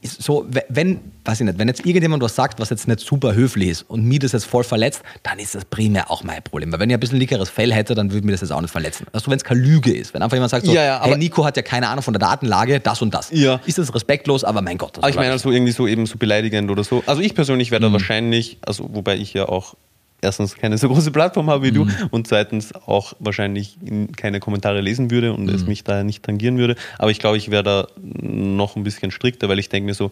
so, 0.00 0.46
we- 0.48 0.64
wenn, 0.68 1.00
weiß 1.24 1.40
ich 1.40 1.46
nicht, 1.46 1.58
wenn 1.58 1.66
jetzt 1.66 1.84
irgendjemand 1.84 2.22
was 2.22 2.36
sagt, 2.36 2.60
was 2.60 2.70
jetzt 2.70 2.86
nicht 2.86 3.00
super 3.00 3.34
höflich 3.34 3.68
ist 3.68 3.82
und 3.88 4.04
mir 4.04 4.20
das 4.20 4.30
jetzt 4.30 4.44
voll 4.44 4.62
verletzt, 4.62 5.02
dann 5.24 5.40
ist 5.40 5.56
das 5.56 5.64
primär 5.64 6.08
auch 6.08 6.22
mein 6.22 6.40
Problem. 6.42 6.70
Weil 6.70 6.78
wenn 6.78 6.88
ich 6.90 6.94
ein 6.94 7.00
bisschen 7.00 7.18
lickeres 7.18 7.50
Fell 7.50 7.72
hätte, 7.72 7.96
dann 7.96 8.12
würde 8.12 8.24
mir 8.24 8.30
das 8.32 8.40
jetzt 8.42 8.52
auch 8.52 8.60
nicht 8.60 8.70
verletzen. 8.70 9.06
Also 9.12 9.28
wenn 9.28 9.38
es 9.38 9.44
keine 9.44 9.60
Lüge 9.60 9.92
ist, 9.92 10.14
wenn 10.14 10.22
einfach 10.22 10.36
jemand 10.36 10.50
sagt 10.52 10.66
so, 10.66 10.72
Ja, 10.72 10.84
ja, 10.84 11.00
hey, 11.02 11.10
aber- 11.10 11.18
Nico 11.18 11.44
hat 11.44 11.56
ja 11.56 11.62
keine 11.62 11.88
Ahnung 11.88 12.02
von 12.02 12.14
der 12.14 12.20
Datenlage, 12.20 12.78
das 12.78 13.02
und 13.02 13.12
das. 13.12 13.30
Ja. 13.32 13.60
Ist 13.66 13.78
das 13.78 13.92
respektlos, 13.92 14.44
aber 14.44 14.62
mein 14.62 14.78
Gott. 14.78 14.98
Aber 14.98 15.08
ich 15.08 15.16
meine 15.16 15.32
also 15.32 15.50
irgendwie 15.50 15.72
so 15.72 15.88
eben 15.88 16.06
so 16.06 16.16
beleidigend 16.16 16.70
oder 16.70 16.84
so. 16.84 17.02
Also 17.06 17.20
ich 17.20 17.34
persönlich 17.34 17.70
Mhm. 17.70 17.72
wäre 17.72 17.82
da 17.82 17.92
wahrscheinlich, 17.92 18.58
also 18.64 18.88
wobei 18.92 19.16
ich 19.16 19.32
ja 19.34 19.48
auch 19.48 19.74
erstens 20.20 20.56
keine 20.56 20.76
so 20.78 20.88
große 20.88 21.10
Plattform 21.10 21.48
habe 21.50 21.64
wie 21.64 21.72
du 21.72 21.84
Mhm. 21.84 21.92
und 22.10 22.26
zweitens 22.26 22.74
auch 22.74 23.14
wahrscheinlich 23.20 23.78
keine 24.16 24.40
Kommentare 24.40 24.80
lesen 24.80 25.10
würde 25.10 25.32
und 25.32 25.44
Mhm. 25.44 25.50
es 25.54 25.66
mich 25.66 25.84
daher 25.84 26.04
nicht 26.04 26.24
tangieren 26.24 26.58
würde. 26.58 26.74
Aber 26.98 27.10
ich 27.10 27.18
glaube, 27.20 27.36
ich 27.36 27.50
wäre 27.50 27.62
da 27.62 27.86
noch 28.20 28.74
ein 28.76 28.82
bisschen 28.82 29.10
strikter, 29.10 29.48
weil 29.48 29.58
ich 29.58 29.68
denke 29.68 29.86
mir 29.86 29.94
so, 29.94 30.10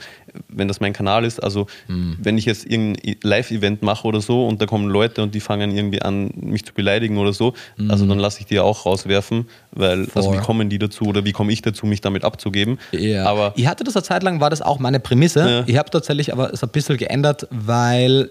wenn 0.48 0.68
das 0.68 0.80
mein 0.80 0.92
Kanal 0.92 1.24
ist, 1.24 1.42
also 1.42 1.66
Mhm. 1.88 2.16
wenn 2.22 2.38
ich 2.38 2.44
jetzt 2.44 2.66
irgendein 2.66 3.16
Live-Event 3.22 3.82
mache 3.82 4.06
oder 4.06 4.20
so 4.20 4.46
und 4.46 4.62
da 4.62 4.66
kommen 4.66 4.88
Leute 4.88 5.22
und 5.22 5.34
die 5.34 5.40
fangen 5.40 5.76
irgendwie 5.76 6.02
an, 6.02 6.30
mich 6.36 6.64
zu 6.64 6.72
beleidigen 6.72 7.18
oder 7.18 7.32
so, 7.32 7.54
also 7.88 8.06
dann 8.06 8.18
lasse 8.18 8.40
ich 8.40 8.46
die 8.46 8.54
ja 8.54 8.62
auch 8.62 8.86
rauswerfen, 8.86 9.46
weil 9.72 10.06
also 10.14 10.32
wie 10.32 10.36
Mhm. 10.36 10.42
Kommen 10.42 10.68
die 10.70 10.78
dazu 10.78 11.06
oder 11.06 11.24
wie 11.24 11.32
komme 11.32 11.52
ich 11.52 11.62
dazu, 11.62 11.86
mich 11.86 12.00
damit 12.00 12.22
abzugeben? 12.22 12.78
Ja. 12.92 13.24
Aber 13.26 13.52
ich 13.56 13.66
hatte 13.66 13.82
das 13.82 13.96
eine 13.96 14.04
Zeit 14.04 14.22
lang, 14.22 14.40
war 14.40 14.50
das 14.50 14.62
auch 14.62 14.78
meine 14.78 15.00
Prämisse. 15.00 15.40
Ja. 15.40 15.64
Ich 15.66 15.76
habe 15.76 15.90
tatsächlich 15.90 16.32
aber 16.32 16.52
es 16.52 16.62
ein 16.62 16.68
bisschen 16.68 16.96
geändert, 16.96 17.48
weil 17.50 18.30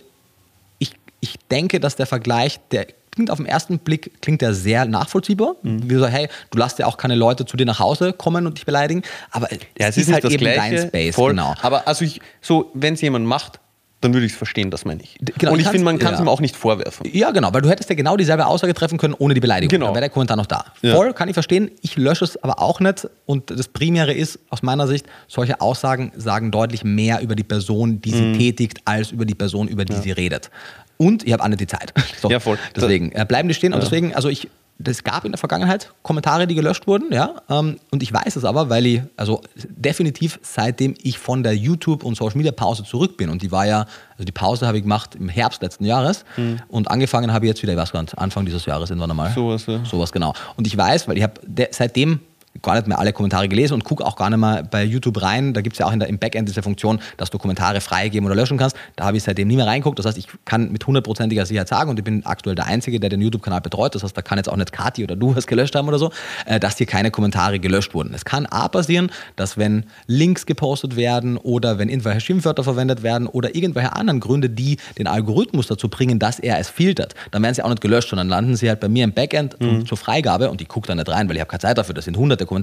ich, 1.25 1.35
denke, 1.51 1.79
dass 1.79 1.95
der 1.95 2.05
Vergleich, 2.05 2.59
der 2.71 2.85
klingt 3.11 3.31
auf 3.31 3.37
den 3.37 3.45
ersten 3.45 3.79
Blick, 3.79 4.21
klingt 4.21 4.41
der 4.41 4.53
sehr 4.53 4.85
nachvollziehbar. 4.85 5.55
Mhm. 5.63 5.89
Wie 5.89 5.95
so, 5.95 6.05
hey, 6.07 6.27
du 6.51 6.57
lässt 6.57 6.79
ja 6.79 6.85
auch 6.85 6.97
keine 6.97 7.15
Leute 7.15 7.45
zu 7.45 7.55
dir 7.57 7.65
nach 7.65 7.79
Hause 7.79 8.13
kommen 8.13 8.45
und 8.45 8.57
dich 8.57 8.65
beleidigen, 8.65 9.01
aber 9.31 9.47
Ja, 9.79 9.87
es 9.87 9.97
ist, 9.97 10.11
halt 10.11 10.23
nicht 10.23 10.25
das 10.25 10.33
eben 10.33 10.53
Gleiche, 10.53 10.75
dein 10.75 10.87
Space. 10.87 11.15
voll. 11.15 11.31
Genau. 11.31 11.53
Aber 11.61 11.87
also 11.87 12.03
ich, 12.05 12.19
so, 12.41 12.71
wenn 12.73 12.93
es 12.95 13.01
jemand 13.01 13.25
macht, 13.25 13.59
dann 14.01 14.13
würde 14.13 14.25
ich 14.25 14.33
es 14.33 14.37
verstehen, 14.37 14.69
das 14.69 14.83
meine 14.85 15.01
ich. 15.01 15.15
D- 15.19 15.33
genau, 15.37 15.53
Und 15.53 15.59
ich 15.61 15.67
finde, 15.67 15.85
man 15.85 15.97
kann 15.97 16.13
es 16.13 16.19
ja. 16.19 16.25
ihm 16.25 16.29
auch 16.29 16.41
nicht 16.41 16.55
vorwerfen. 16.55 17.09
Ja, 17.11 17.31
genau, 17.31 17.51
weil 17.53 17.61
du 17.61 17.69
hättest 17.69 17.89
ja 17.89 17.95
genau 17.95 18.17
dieselbe 18.17 18.45
Aussage 18.45 18.73
treffen 18.75 18.97
können 18.99 19.15
ohne 19.17 19.33
die 19.33 19.39
Beleidigung. 19.39 19.69
Genau. 19.71 19.85
Dann 19.87 19.95
wäre 19.95 20.01
der 20.01 20.09
Kommentar 20.09 20.35
noch 20.37 20.45
da. 20.45 20.65
Ja. 20.83 20.93
Voll, 20.93 21.13
kann 21.13 21.27
ich 21.29 21.33
verstehen. 21.33 21.71
Ich 21.81 21.95
lösche 21.95 22.25
es 22.25 22.35
aber 22.43 22.61
auch 22.61 22.81
nicht. 22.81 23.07
Und 23.25 23.49
das 23.49 23.67
Primäre 23.69 24.13
ist, 24.13 24.37
aus 24.49 24.61
meiner 24.61 24.85
Sicht, 24.87 25.07
solche 25.27 25.59
Aussagen 25.61 26.11
sagen 26.17 26.51
deutlich 26.51 26.83
mehr 26.83 27.21
über 27.21 27.35
die 27.35 27.43
Person, 27.45 27.99
die 28.01 28.11
Mhm. 28.11 28.33
sie 28.33 28.37
tätigt, 28.51 28.79
als 28.85 29.11
über 29.11 29.25
die 29.25 29.33
Person, 29.35 29.67
über 29.69 29.85
die 29.85 29.95
sie 29.95 30.11
redet. 30.11 30.51
Und 30.97 31.23
ich 31.25 31.33
habe 31.33 31.43
auch 31.43 31.47
nicht 31.47 31.61
die 31.61 31.67
Zeit. 31.67 31.93
So, 32.21 32.29
Ja, 32.29 32.39
voll. 32.39 32.57
Deswegen 32.75 33.11
äh, 33.11 33.25
bleiben 33.27 33.47
die 33.47 33.53
stehen. 33.53 33.73
Und 33.73 33.83
deswegen, 33.83 34.15
also 34.15 34.29
ich, 34.29 34.49
es 34.83 35.03
gab 35.03 35.23
in 35.25 35.31
der 35.31 35.37
Vergangenheit 35.39 35.93
Kommentare, 36.01 36.47
die 36.47 36.55
gelöscht 36.55 36.85
wurden, 36.87 37.11
ja. 37.13 37.35
Ähm, 37.49 37.77
und 37.91 38.03
ich 38.03 38.11
weiß 38.11 38.35
es 38.35 38.43
aber, 38.43 38.69
weil 38.69 38.85
ich, 38.85 39.01
also 39.15 39.41
definitiv 39.69 40.39
seitdem 40.41 40.95
ich 41.01 41.17
von 41.17 41.43
der 41.43 41.53
YouTube- 41.55 42.03
und 42.03 42.15
Social 42.15 42.35
Media 42.37 42.51
Pause 42.51 42.83
zurück 42.83 43.15
bin, 43.17 43.29
und 43.29 43.41
die 43.41 43.51
war 43.51 43.65
ja, 43.65 43.85
also 44.13 44.25
die 44.25 44.31
Pause 44.31 44.67
habe 44.67 44.77
ich 44.77 44.83
gemacht 44.83 45.15
im 45.15 45.29
Herbst 45.29 45.61
letzten 45.61 45.85
Jahres 45.85 46.25
und 46.67 46.89
angefangen 46.91 47.31
habe 47.31 47.45
ich 47.45 47.49
jetzt 47.49 47.61
wieder, 47.63 47.73
ich 47.73 47.79
weiß 47.79 47.91
gar 47.93 48.01
nicht, 48.01 48.17
Anfang 48.17 48.45
dieses 48.45 48.65
Jahres 48.65 48.89
irgendwann 48.89 49.11
einmal. 49.11 49.31
Sowas, 49.33 49.65
ja. 49.67 49.83
Sowas, 49.85 50.11
genau. 50.11 50.33
Und 50.57 50.67
ich 50.67 50.75
weiß, 50.77 51.07
weil 51.07 51.17
ich 51.17 51.23
habe 51.23 51.33
de- 51.45 51.67
seitdem 51.71 52.19
gar 52.65 52.75
nicht 52.75 52.87
mehr 52.87 52.99
alle 52.99 53.13
Kommentare 53.13 53.47
gelesen 53.47 53.73
und 53.75 53.83
gucke 53.85 54.05
auch 54.05 54.17
gar 54.17 54.29
nicht 54.29 54.39
mehr 54.39 54.63
bei 54.69 54.83
YouTube 54.83 55.21
rein. 55.21 55.53
Da 55.53 55.61
gibt 55.61 55.75
es 55.75 55.79
ja 55.79 55.85
auch 55.85 55.93
in 55.93 55.99
der, 55.99 56.09
im 56.09 56.19
Backend 56.19 56.49
diese 56.49 56.61
Funktion, 56.61 56.99
dass 57.17 57.29
du 57.29 57.37
Kommentare 57.37 57.79
freigeben 57.79 58.25
oder 58.25 58.35
löschen 58.35 58.57
kannst. 58.57 58.75
Da 58.97 59.05
habe 59.05 59.15
ich 59.17 59.23
seitdem 59.23 59.47
nie 59.47 59.55
mehr 59.55 59.67
reingeguckt. 59.67 59.97
Das 59.99 60.05
heißt, 60.05 60.17
ich 60.17 60.27
kann 60.43 60.71
mit 60.71 60.85
hundertprozentiger 60.85 61.45
Sicherheit 61.45 61.69
sagen, 61.69 61.89
und 61.89 61.97
ich 61.97 62.03
bin 62.03 62.25
aktuell 62.25 62.55
der 62.55 62.65
Einzige, 62.65 62.99
der 62.99 63.09
den 63.09 63.21
YouTube-Kanal 63.21 63.61
betreut, 63.61 63.95
das 63.95 64.03
heißt, 64.03 64.17
da 64.17 64.21
kann 64.21 64.37
jetzt 64.37 64.49
auch 64.49 64.57
nicht 64.57 64.71
Kati 64.73 65.03
oder 65.03 65.15
du 65.15 65.35
was 65.35 65.47
gelöscht 65.47 65.75
haben 65.75 65.87
oder 65.87 65.99
so, 65.99 66.11
äh, 66.45 66.59
dass 66.59 66.77
hier 66.77 66.87
keine 66.87 67.11
Kommentare 67.11 67.59
gelöscht 67.59 67.93
wurden. 67.93 68.13
Es 68.13 68.25
kann 68.25 68.45
A 68.47 68.67
passieren, 68.67 69.11
dass 69.37 69.57
wenn 69.57 69.85
Links 70.07 70.45
gepostet 70.45 70.95
werden 70.95 71.37
oder 71.37 71.77
wenn 71.77 71.89
irgendwelche 71.89 72.21
Schimpfwörter 72.21 72.63
verwendet 72.63 73.03
werden 73.03 73.27
oder 73.27 73.55
irgendwelche 73.55 73.93
anderen 73.95 74.19
Gründe, 74.19 74.49
die 74.49 74.77
den 74.97 75.07
Algorithmus 75.07 75.67
dazu 75.67 75.87
bringen, 75.89 76.19
dass 76.19 76.39
er 76.39 76.57
es 76.59 76.69
filtert, 76.69 77.13
dann 77.31 77.43
werden 77.43 77.53
sie 77.53 77.61
auch 77.63 77.69
nicht 77.69 77.81
gelöscht, 77.81 78.09
sondern 78.09 78.27
landen 78.29 78.55
sie 78.55 78.69
halt 78.69 78.79
bei 78.79 78.87
mir 78.89 79.03
im 79.03 79.13
Backend 79.13 79.55
zum- 79.59 79.85
zur 79.85 79.97
Freigabe 79.97 80.49
und 80.49 80.61
ich 80.61 80.67
gucke 80.67 80.87
da 80.87 80.95
nicht 80.95 81.09
rein, 81.09 81.27
weil 81.29 81.35
ich 81.35 81.41
habe 81.41 81.49
keine 81.49 81.59
Zeit 81.59 81.77
dafür. 81.77 81.93
Das 81.93 82.05
sind 82.05 82.17
hunderte 82.17 82.45
Kommentare 82.45 82.54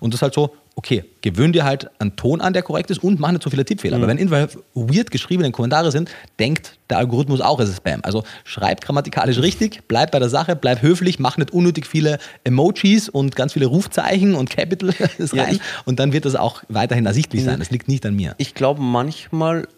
und 0.00 0.12
das 0.12 0.18
ist 0.18 0.22
halt 0.22 0.34
so, 0.34 0.54
okay, 0.76 1.04
gewöhn 1.20 1.52
dir 1.52 1.64
halt 1.64 1.88
einen 2.00 2.16
Ton 2.16 2.40
an, 2.40 2.52
der 2.52 2.62
korrekt 2.62 2.90
ist 2.90 3.02
und 3.02 3.20
mach 3.20 3.30
nicht 3.30 3.42
so 3.42 3.50
viele 3.50 3.64
Tippfehler. 3.64 3.96
Aber 3.96 4.08
wenn 4.08 4.18
irgendwelche 4.18 4.58
weird 4.74 5.10
geschriebenen 5.10 5.52
Kommentare 5.52 5.92
sind, 5.92 6.10
denkt 6.38 6.78
der 6.90 6.98
Algorithmus 6.98 7.40
auch, 7.40 7.60
es 7.60 7.68
ist 7.68 7.76
Spam. 7.76 8.00
Also 8.02 8.24
schreib 8.44 8.80
grammatikalisch 8.80 9.38
richtig, 9.38 9.82
bleib 9.86 10.10
bei 10.10 10.18
der 10.18 10.28
Sache, 10.28 10.56
bleib 10.56 10.82
höflich, 10.82 11.18
mach 11.18 11.36
nicht 11.36 11.52
unnötig 11.52 11.86
viele 11.86 12.18
Emojis 12.42 13.08
und 13.08 13.36
ganz 13.36 13.52
viele 13.52 13.66
Rufzeichen 13.66 14.34
und 14.34 14.50
Capitals 14.50 14.96
Ja, 15.32 15.44
rein 15.44 15.60
und 15.84 16.00
dann 16.00 16.12
wird 16.12 16.24
das 16.24 16.34
auch 16.34 16.62
weiterhin 16.68 17.06
ersichtlich 17.06 17.44
sein. 17.44 17.58
Das 17.58 17.70
liegt 17.70 17.88
nicht 17.88 18.04
an 18.04 18.16
mir. 18.16 18.34
Ich 18.38 18.54
glaube, 18.54 18.82
manchmal 18.82 19.68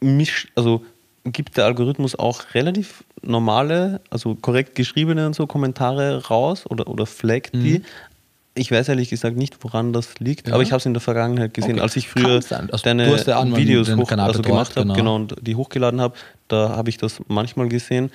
mischt, 0.00 0.48
also 0.54 0.84
gibt 1.24 1.56
der 1.56 1.64
Algorithmus 1.66 2.18
auch 2.18 2.42
relativ 2.54 3.04
normale, 3.22 4.00
also 4.10 4.34
korrekt 4.34 4.74
geschriebene 4.74 5.26
und 5.26 5.34
so 5.34 5.46
Kommentare 5.46 6.26
raus 6.26 6.64
oder, 6.68 6.86
oder 6.88 7.06
flaggt 7.06 7.54
die. 7.54 7.78
Mhm. 7.78 7.84
Ich 8.56 8.70
weiß 8.70 8.88
ehrlich 8.88 9.10
gesagt 9.10 9.36
nicht, 9.36 9.56
woran 9.64 9.92
das 9.92 10.20
liegt, 10.20 10.50
aber 10.52 10.62
ich 10.62 10.70
habe 10.70 10.78
es 10.78 10.86
in 10.86 10.94
der 10.94 11.00
Vergangenheit 11.00 11.54
gesehen, 11.54 11.72
Okay. 11.72 11.80
als 11.80 11.96
ich 11.96 12.08
früher. 12.08 12.36
Also, 12.36 12.84
deine 12.84 13.16
ja 13.26 13.38
auch 13.38 13.56
Videos 13.56 13.88
den 13.88 13.98
hoch, 13.98 14.10
also 14.12 14.42
gemacht 14.42 14.76
habe, 14.76 14.82
genau. 14.82 14.94
genau, 14.94 15.14
und 15.16 15.34
die 15.40 15.56
hochgeladen 15.56 16.00
habe, 16.00 16.14
da 16.46 16.70
habe 16.70 16.88
ich 16.88 16.96
das 16.96 17.20
manchmal 17.26 17.68
gesehen. 17.68 18.12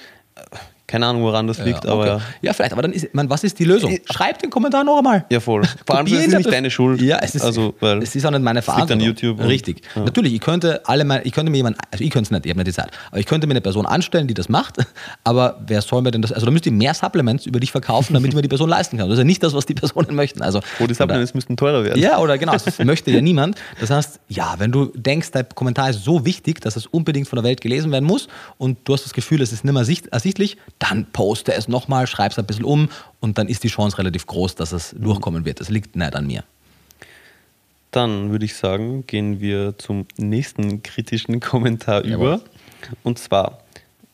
Keine 0.89 1.05
Ahnung, 1.05 1.21
woran 1.21 1.45
das 1.45 1.59
liegt, 1.59 1.85
ja, 1.85 1.91
aber 1.91 2.01
okay. 2.01 2.09
ja. 2.09 2.21
ja, 2.41 2.53
vielleicht, 2.53 2.71
aber 2.73 2.81
dann 2.81 2.93
ist, 2.93 3.13
man, 3.13 3.29
was 3.29 3.43
ist 3.43 3.59
die 3.59 3.65
Lösung? 3.65 3.95
Schreib 4.11 4.39
den 4.39 4.49
Kommentar 4.49 4.83
noch 4.83 4.97
einmal. 4.97 5.23
Ja, 5.29 5.39
voll. 5.39 5.61
Vor 5.85 5.97
allem, 5.97 6.07
ist 6.07 6.13
ihn 6.25 6.31
nicht 6.35 6.51
deine 6.51 6.71
Schuld. 6.71 6.99
Ja, 6.99 7.19
es 7.21 7.35
ist, 7.35 7.43
Also, 7.43 7.75
weil 7.79 8.01
es 8.01 8.15
ist 8.15 8.25
auch 8.25 8.31
nicht 8.31 8.41
meine 8.41 8.59
liegt 8.59 8.69
an 8.69 8.73
Verantwortung. 8.75 9.05
YouTube 9.05 9.39
Richtig. 9.43 9.83
ja. 9.95 10.03
Natürlich, 10.03 10.33
ich 10.33 10.41
könnte 10.41 10.81
alle 10.87 11.05
meine, 11.05 11.23
ich 11.25 11.31
könnte 11.31 11.51
mir 11.51 11.57
jemanden, 11.57 11.79
also 11.91 12.03
ich 12.03 12.09
könnte 12.09 12.27
es 12.27 12.31
nicht, 12.31 12.45
ich 12.45 12.49
habe 12.49 12.57
nicht 12.59 12.67
die 12.67 12.73
Zeit, 12.73 12.89
aber 13.11 13.19
ich 13.19 13.27
könnte 13.27 13.45
mir 13.45 13.51
eine 13.53 13.61
Person 13.61 13.85
anstellen, 13.85 14.27
die 14.27 14.33
das 14.33 14.49
macht, 14.49 14.77
aber 15.23 15.61
wer 15.67 15.81
soll 15.83 16.01
mir 16.01 16.09
denn 16.09 16.23
das, 16.23 16.31
also 16.33 16.45
da 16.47 16.51
müsste 16.51 16.69
ich 16.69 16.75
mehr 16.75 16.95
Supplements 16.95 17.45
über 17.45 17.59
dich 17.59 17.71
verkaufen, 17.71 18.13
damit 18.15 18.33
mir 18.33 18.41
die 18.41 18.47
Person 18.47 18.67
leisten 18.69 18.97
kann. 18.97 19.07
Das 19.09 19.13
ist 19.17 19.19
ja 19.19 19.25
nicht 19.25 19.43
das, 19.43 19.53
was 19.53 19.67
die 19.67 19.75
Personen 19.75 20.15
möchten. 20.15 20.41
Also, 20.41 20.59
Oh, 20.79 20.87
die 20.87 20.93
Supplements 20.95 21.33
müssten 21.35 21.55
teurer 21.55 21.83
werden. 21.83 21.99
ja, 22.01 22.17
oder 22.19 22.37
genau, 22.39 22.53
das 22.53 22.79
möchte 22.79 23.11
ja 23.11 23.21
niemand. 23.21 23.57
Das 23.79 23.89
heißt, 23.91 24.19
ja, 24.27 24.55
wenn 24.57 24.71
du 24.71 24.85
denkst, 24.95 25.31
dein 25.31 25.47
Kommentar 25.53 25.91
ist 25.91 26.03
so 26.03 26.25
wichtig, 26.25 26.61
dass 26.61 26.75
es 26.75 26.85
unbedingt 26.87 27.27
von 27.27 27.37
der 27.37 27.43
Welt 27.43 27.61
gelesen 27.61 27.91
werden 27.91 28.05
muss 28.05 28.27
und 28.57 28.79
du 28.85 28.93
hast 28.93 29.05
das 29.05 29.13
Gefühl, 29.13 29.41
es 29.41 29.51
ist 29.51 29.63
nicht 29.63 29.73
mehr 29.73 29.85
sicht, 29.85 30.07
ersichtlich, 30.07 30.57
dann 30.79 31.05
poste 31.11 31.53
es 31.53 31.67
nochmal, 31.67 32.07
schreib 32.07 32.31
es 32.31 32.39
ein 32.39 32.45
bisschen 32.45 32.65
um 32.65 32.89
und 33.19 33.37
dann 33.37 33.47
ist 33.47 33.63
die 33.63 33.67
Chance 33.67 33.97
relativ 33.97 34.25
groß, 34.25 34.55
dass 34.55 34.71
es 34.71 34.95
durchkommen 34.97 35.45
wird. 35.45 35.59
Das 35.59 35.69
liegt 35.69 35.95
nicht 35.95 36.15
an 36.15 36.25
mir. 36.25 36.43
Dann 37.91 38.31
würde 38.31 38.45
ich 38.45 38.55
sagen, 38.55 39.05
gehen 39.05 39.41
wir 39.41 39.77
zum 39.77 40.05
nächsten 40.17 40.81
kritischen 40.83 41.39
Kommentar 41.39 42.05
Jawohl. 42.05 42.35
über. 42.35 42.41
Und 43.03 43.19
zwar, 43.19 43.59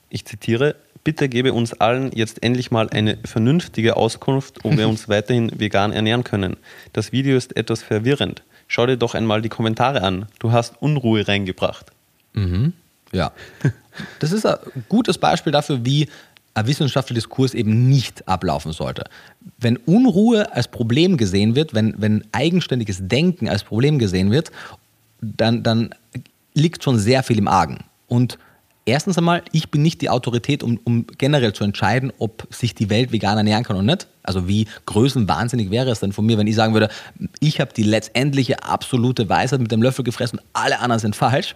ich 0.09 0.25
zitiere, 0.25 0.75
bitte 1.03 1.29
gebe 1.29 1.53
uns 1.53 1.73
allen 1.73 2.11
jetzt 2.13 2.41
endlich 2.41 2.71
mal 2.71 2.89
eine 2.89 3.17
vernünftige 3.25 3.95
Auskunft, 3.95 4.65
ob 4.65 4.77
wir 4.77 4.87
uns 4.89 5.07
weiterhin 5.07 5.51
vegan 5.59 5.93
ernähren 5.93 6.23
können. 6.23 6.57
Das 6.93 7.11
Video 7.11 7.37
ist 7.37 7.55
etwas 7.55 7.83
verwirrend. 7.83 8.43
Schau 8.67 8.87
dir 8.87 8.97
doch 8.97 9.13
einmal 9.13 9.43
die 9.43 9.49
Kommentare 9.49 10.01
an. 10.01 10.25
Du 10.39 10.51
hast 10.51 10.81
Unruhe 10.81 11.27
reingebracht. 11.27 11.91
Ja. 13.11 13.31
Das 14.19 14.31
ist 14.31 14.45
ein 14.45 14.57
gutes 14.89 15.19
Beispiel 15.19 15.51
dafür, 15.51 15.85
wie 15.85 16.09
ein 16.55 16.67
wissenschaftlicher 16.67 17.15
Diskurs 17.15 17.53
eben 17.53 17.87
nicht 17.87 18.27
ablaufen 18.27 18.71
sollte. 18.71 19.03
Wenn 19.59 19.77
Unruhe 19.77 20.53
als 20.53 20.67
Problem 20.69 21.17
gesehen 21.17 21.55
wird, 21.55 21.73
wenn, 21.73 21.93
wenn 21.97 22.23
eigenständiges 22.31 22.99
Denken 23.01 23.49
als 23.49 23.63
Problem 23.63 23.99
gesehen 23.99 24.31
wird, 24.31 24.51
dann, 25.21 25.63
dann 25.63 25.93
liegt 26.53 26.83
schon 26.83 26.97
sehr 26.97 27.23
viel 27.23 27.37
im 27.37 27.49
Argen. 27.49 27.79
Und 28.07 28.39
erstens 28.85 29.17
einmal, 29.17 29.43
ich 29.51 29.69
bin 29.69 29.81
nicht 29.81 30.01
die 30.01 30.09
Autorität, 30.09 30.63
um, 30.63 30.79
um 30.85 31.05
generell 31.17 31.51
zu 31.51 31.65
entscheiden, 31.65 32.13
ob 32.19 32.47
sich 32.49 32.73
die 32.73 32.89
Welt 32.89 33.11
vegan 33.11 33.37
ernähren 33.37 33.65
kann 33.65 33.75
oder 33.75 33.85
nicht. 33.85 34.07
Also 34.23 34.47
wie 34.47 34.67
größenwahnsinnig 34.85 35.71
wäre 35.71 35.91
es 35.91 35.99
denn 35.99 36.13
von 36.13 36.25
mir, 36.25 36.37
wenn 36.37 36.47
ich 36.47 36.55
sagen 36.55 36.73
würde, 36.73 36.89
ich 37.41 37.59
habe 37.59 37.73
die 37.73 37.83
letztendliche 37.83 38.63
absolute 38.63 39.27
Weisheit 39.27 39.59
mit 39.59 39.71
dem 39.71 39.81
Löffel 39.81 40.05
gefressen 40.05 40.39
und 40.39 40.45
alle 40.53 40.79
anderen 40.79 41.01
sind 41.01 41.17
falsch. 41.17 41.55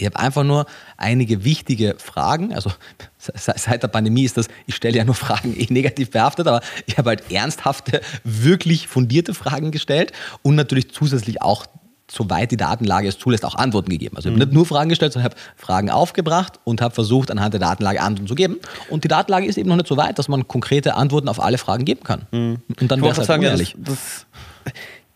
Ich 0.00 0.06
habe 0.06 0.16
einfach 0.16 0.44
nur 0.44 0.64
einige 0.96 1.42
wichtige 1.44 1.96
Fragen. 1.98 2.54
Also 2.54 2.70
se- 3.18 3.32
seit 3.56 3.82
der 3.82 3.88
Pandemie 3.88 4.22
ist 4.22 4.36
das, 4.36 4.46
ich 4.66 4.76
stelle 4.76 4.96
ja 4.96 5.04
nur 5.04 5.16
Fragen 5.16 5.54
eh 5.58 5.66
negativ 5.70 6.10
behaftet, 6.10 6.46
aber 6.46 6.60
ich 6.86 6.96
habe 6.98 7.10
halt 7.10 7.30
ernsthafte, 7.32 8.00
wirklich 8.22 8.86
fundierte 8.86 9.34
Fragen 9.34 9.72
gestellt 9.72 10.12
und 10.42 10.54
natürlich 10.54 10.92
zusätzlich 10.92 11.42
auch, 11.42 11.66
soweit 12.10 12.52
die 12.52 12.56
Datenlage 12.56 13.08
es 13.08 13.18
zulässt, 13.18 13.44
auch 13.44 13.56
Antworten 13.56 13.90
gegeben. 13.90 14.16
Also 14.16 14.28
ich 14.28 14.34
habe 14.34 14.44
nicht 14.44 14.54
nur 14.54 14.64
Fragen 14.66 14.88
gestellt, 14.88 15.12
sondern 15.12 15.32
habe 15.32 15.40
Fragen 15.56 15.90
aufgebracht 15.90 16.60
und 16.62 16.80
habe 16.80 16.94
versucht, 16.94 17.32
anhand 17.32 17.54
der 17.54 17.60
Datenlage 17.60 18.00
Antworten 18.00 18.28
zu 18.28 18.36
geben. 18.36 18.58
Und 18.88 19.02
die 19.02 19.08
Datenlage 19.08 19.46
ist 19.46 19.58
eben 19.58 19.68
noch 19.68 19.76
nicht 19.76 19.88
so 19.88 19.96
weit, 19.96 20.16
dass 20.18 20.28
man 20.28 20.46
konkrete 20.46 20.94
Antworten 20.94 21.28
auf 21.28 21.40
alle 21.42 21.58
Fragen 21.58 21.84
geben 21.84 22.04
kann. 22.04 22.26
Und 22.30 22.62
dann 22.68 22.78
Ich 22.78 22.88
wäre 22.90 22.96
es 22.98 23.02
wollte 23.02 23.18
halt 23.18 23.26
sagen, 23.26 23.42
ja, 23.42 23.48
unehrlich. 23.50 23.74
das, 23.78 24.26
das, 24.64 24.72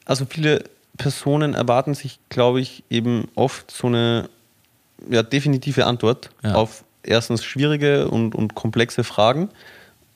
also 0.06 0.26
viele 0.28 0.64
Personen 0.98 1.54
erwarten 1.54 1.94
sich, 1.94 2.18
glaube 2.28 2.60
ich, 2.60 2.82
eben 2.90 3.28
oft 3.36 3.70
so 3.70 3.86
eine 3.86 4.28
ja, 5.10 5.22
definitive 5.22 5.86
Antwort 5.86 6.30
Ja. 6.42 6.54
auf 6.54 6.84
erstens 7.02 7.44
schwierige 7.44 8.08
und, 8.08 8.34
und 8.34 8.54
komplexe 8.54 9.04
Fragen. 9.04 9.48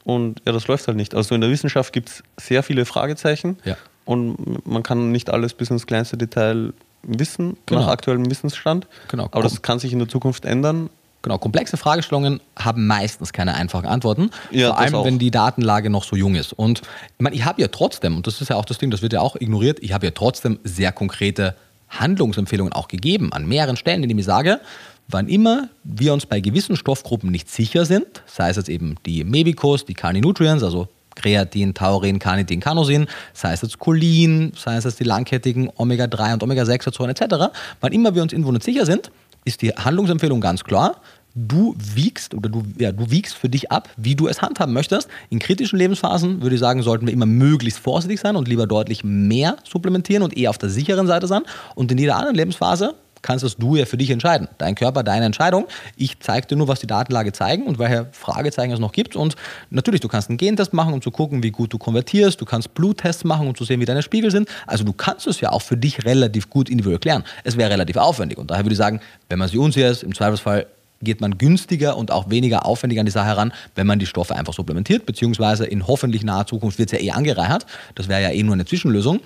Und 0.05 0.41
ja, 0.47 0.53
das 0.53 0.68
läuft 0.68 0.87
halt 0.87 0.97
nicht. 0.97 1.14
Also 1.14 1.34
in 1.34 1.41
der 1.41 1.51
Wissenschaft 1.51 1.93
gibt 1.93 2.09
es 2.09 2.22
sehr 2.37 2.62
viele 2.62 2.84
Fragezeichen 2.84 3.59
Ja. 3.64 3.76
und 4.05 4.64
man 4.66 4.82
kann 4.84 5.11
nicht 5.11 5.30
alles 5.30 5.53
bis 5.55 5.70
ins 5.70 5.87
kleinste 5.87 6.16
Detail 6.16 6.72
wissen, 7.03 7.57
Genau. 7.66 7.80
nach 7.82 7.89
aktuellem 7.89 8.30
Wissensstand. 8.30 8.87
Genau. 9.09 9.24
Aber 9.30 9.43
das 9.43 9.62
kann 9.62 9.78
sich 9.78 9.93
in 9.93 9.99
der 9.99 10.09
Zukunft 10.09 10.45
ändern. 10.45 10.91
Genau, 11.22 11.39
komplexe 11.39 11.76
Fragestellungen 11.76 12.41
haben 12.57 12.87
meistens 12.87 13.32
keine 13.32 13.55
einfachen 13.55 13.87
Antworten. 13.87 14.30
Ja, 14.53 14.68
vor 14.68 14.78
allem, 14.78 14.95
auch. 14.95 15.05
wenn 15.07 15.18
die 15.18 15.32
Datenlage 15.32 15.91
noch 15.91 16.05
so 16.05 16.14
jung 16.14 16.37
ist. 16.37 16.53
Und 16.53 16.82
ich 16.82 17.20
meine, 17.20 17.34
ich 17.34 17.45
habe 17.45 17.61
ja 17.61 17.66
trotzdem, 17.66 18.14
und 18.16 18.28
das 18.28 18.41
ist 18.41 18.49
ja 18.51 18.55
auch 18.55 18.64
das 18.64 18.78
Ding, 18.78 18.93
das 18.93 19.03
wird 19.03 19.12
ja 19.12 19.20
auch 19.22 19.34
ignoriert, 19.34 19.78
ich 19.82 19.93
habe 19.93 20.07
ja 20.07 20.12
trotzdem 20.12 20.61
sehr 20.62 20.93
konkrete 20.93 21.57
Handlungsempfehlungen 21.89 22.72
auch 22.72 22.89
gegeben 22.89 23.32
an 23.32 23.47
mehreren 23.47 23.76
Stellen, 23.76 24.03
indem 24.03 24.18
ich 24.18 24.24
sage, 24.24 24.61
wann 25.09 25.28
immer 25.28 25.68
wir 25.84 26.12
uns 26.12 26.26
bei 26.26 26.41
gewissen 26.41 26.76
Stoffgruppen 26.76 27.30
nicht 27.30 27.49
sicher 27.51 27.84
sind, 27.84 28.22
sei 28.26 28.51
es 28.51 28.57
jetzt 28.57 28.68
eben 28.68 28.97
die 29.07 29.24
Mebicos, 29.24 29.84
die 29.84 29.95
Carninutrients, 29.95 30.62
also 30.62 30.89
Kreatin, 31.14 31.74
Taurin, 31.74 32.18
Carnitin, 32.18 32.61
Canosin, 32.61 33.07
sei 33.32 33.53
es 33.53 33.62
jetzt 33.62 33.78
Cholin, 33.78 34.53
sei 34.55 34.76
es 34.76 34.84
jetzt 34.84 35.01
die 35.01 35.05
langkettigen 35.05 35.70
Omega-3 35.76 36.34
und 36.34 36.43
Omega-6-Fettsäuren 36.43 37.11
etc. 37.11 37.53
Wann 37.80 37.93
immer 37.93 38.14
wir 38.14 38.22
uns 38.22 38.32
irgendwo 38.32 38.53
nicht 38.53 38.64
sicher 38.64 38.84
sind, 38.84 39.11
ist 39.45 39.62
die 39.62 39.70
Handlungsempfehlung 39.70 40.41
ganz 40.41 40.62
klar. 40.62 41.01
Du 41.39 41.76
wiegst 41.78 42.34
oder 42.34 42.49
du, 42.49 42.64
ja, 42.78 42.93
du 42.93 43.11
wiegst 43.11 43.34
für 43.34 43.51
dich 43.51 43.70
ab, 43.70 43.91
wie 43.99 44.16
du 44.16 44.26
es 44.26 44.41
handhaben 44.41 44.72
möchtest. 44.72 45.09
In 45.28 45.39
kritischen 45.39 45.78
Lebensphasen 45.78 46.41
würde 46.41 46.55
ich 46.55 46.61
sagen, 46.61 46.82
sollten 46.82 47.07
wir 47.07 47.12
immer 47.12 47.26
möglichst 47.26 47.78
vorsichtig 47.78 48.20
sein 48.20 48.37
und 48.37 48.49
lieber 48.49 48.66
deutlich 48.66 49.05
mehr 49.05 49.59
supplementieren 49.62 50.22
und 50.22 50.34
eher 50.34 50.49
auf 50.49 50.57
der 50.57 50.70
sicheren 50.70 51.07
Seite 51.07 51.26
sein. 51.26 51.43
Und 51.74 51.93
in 51.93 51.99
jeder 51.99 52.16
anderen 52.16 52.37
Lebensphase 52.37 52.95
kannst 53.20 53.45
das 53.45 53.57
du 53.57 53.76
ja 53.76 53.84
für 53.84 53.99
dich 53.99 54.11
entscheiden. 54.11 54.49
Dein 54.57 54.74
Körper, 54.76 55.03
deine 55.03 55.26
Entscheidung. 55.26 55.66
Ich 55.97 56.20
zeige 56.20 56.47
dir 56.47 56.57
nur, 56.57 56.68
was 56.68 56.80
die 56.80 56.87
Datenlage 56.87 57.32
zeigen 57.32 57.64
und 57.64 57.78
welche 57.78 58.07
Fragezeichen 58.12 58.72
es 58.72 58.78
noch 58.78 58.93
gibt. 58.93 59.14
Und 59.14 59.37
natürlich, 59.68 60.01
du 60.01 60.09
kannst 60.09 60.30
einen 60.30 60.39
Gentest 60.39 60.72
machen, 60.72 60.95
um 60.95 61.03
zu 61.03 61.11
gucken, 61.11 61.43
wie 61.43 61.51
gut 61.51 61.70
du 61.72 61.76
konvertierst. 61.76 62.41
Du 62.41 62.47
kannst 62.47 62.72
Bluttests 62.72 63.24
machen, 63.24 63.47
um 63.49 63.55
zu 63.55 63.64
sehen, 63.64 63.80
wie 63.80 63.84
deine 63.84 64.03
Spiegel 64.03 64.30
sind. 64.30 64.49
Also 64.66 64.84
du 64.84 64.95
kannst 64.95 65.26
es 65.26 65.41
ja 65.41 65.51
auch 65.51 65.62
für 65.62 65.76
dich 65.76 66.07
relativ 66.07 66.49
gut 66.49 66.70
individuell 66.70 67.01
klären. 67.01 67.24
Es 67.45 67.59
wäre 67.59 67.70
relativ 67.70 67.97
aufwendig. 67.97 68.39
Und 68.39 68.51
daher 68.51 68.64
würde 68.64 68.72
ich 68.72 68.78
sagen, 68.78 69.01
wenn 69.28 69.39
man 69.39 69.49
sich 69.49 69.59
unsicher 69.59 69.91
ist, 69.91 70.03
im 70.03 70.14
Zweifelsfall 70.14 70.66
geht 71.03 71.20
man 71.20 71.38
günstiger 71.38 71.97
und 71.97 72.11
auch 72.11 72.30
weniger 72.30 72.66
aufwendig 72.66 72.99
an 72.99 73.07
die 73.07 73.12
Sache 73.12 73.26
heran, 73.26 73.53
wenn 73.74 73.86
man 73.86 73.99
die 73.99 74.07
Stoffe 74.07 74.34
einfach 74.34 74.55
supplementiert, 74.55 75.07
beziehungsweise 75.07 75.66
in 75.66 75.86
hoffentlich 75.86 76.22
naher 76.22 76.47
Zukunft 76.47 76.78
wird 76.78 76.92
es 76.92 76.99
ja 76.99 77.05
eh 77.05 77.11
angereichert. 77.11 77.66
Das 77.94 78.09
wäre 78.09 78.22
ja 78.22 78.30
eh 78.30 78.42
nur 78.42 78.55
eine 78.55 78.64
Zwischenlösung. 78.64 79.20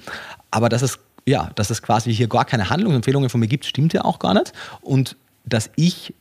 Aber 0.50 0.68
dass 0.68 0.82
es, 0.82 0.98
ja, 1.26 1.50
dass 1.54 1.70
es 1.70 1.82
quasi 1.82 2.14
hier 2.14 2.28
gar 2.28 2.44
keine 2.44 2.70
Handlungsempfehlungen 2.70 3.30
von 3.30 3.40
mir 3.40 3.48
gibt, 3.48 3.64
stimmt 3.64 3.92
ja 3.92 4.04
auch 4.04 4.18
gar 4.18 4.34
nicht. 4.34 4.52
Und 4.80 5.16
dass 5.44 5.70
ich 5.76 6.14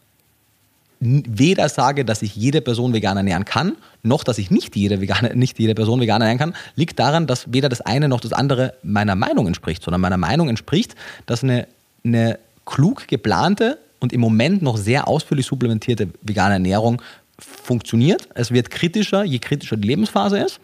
weder 0.99 1.69
sage, 1.69 2.03
dass 2.03 2.21
ich 2.21 2.35
jede 2.35 2.61
Person 2.61 2.93
vegan 2.93 3.15
ernähren 3.15 3.45
kann, 3.45 3.77
noch 4.03 4.23
dass 4.23 4.37
ich 4.37 4.51
nicht 4.51 4.75
jede, 4.75 4.99
vegane, 4.99 5.31
nicht 5.35 5.57
jede 5.57 5.73
Person 5.75 6.01
vegan 6.01 6.21
ernähren 6.21 6.39
kann, 6.39 6.55
liegt 6.75 6.99
daran, 6.99 7.25
dass 7.25 7.51
weder 7.51 7.69
das 7.69 7.81
eine 7.81 8.09
noch 8.09 8.19
das 8.19 8.33
andere 8.33 8.73
meiner 8.83 9.15
Meinung 9.15 9.47
entspricht, 9.47 9.83
sondern 9.83 10.01
meiner 10.01 10.17
Meinung 10.17 10.49
entspricht, 10.49 10.95
dass 11.25 11.43
eine, 11.43 11.67
eine 12.03 12.37
klug 12.65 13.07
geplante 13.07 13.77
und 13.99 14.13
im 14.13 14.21
Moment 14.21 14.61
noch 14.61 14.77
sehr 14.77 15.07
ausführlich 15.07 15.45
supplementierte 15.45 16.09
vegane 16.21 16.53
Ernährung 16.53 17.01
funktioniert. 17.37 18.27
Es 18.35 18.51
wird 18.51 18.69
kritischer, 18.69 19.23
je 19.23 19.39
kritischer 19.39 19.77
die 19.77 19.87
Lebensphase 19.87 20.39
ist. 20.39 20.59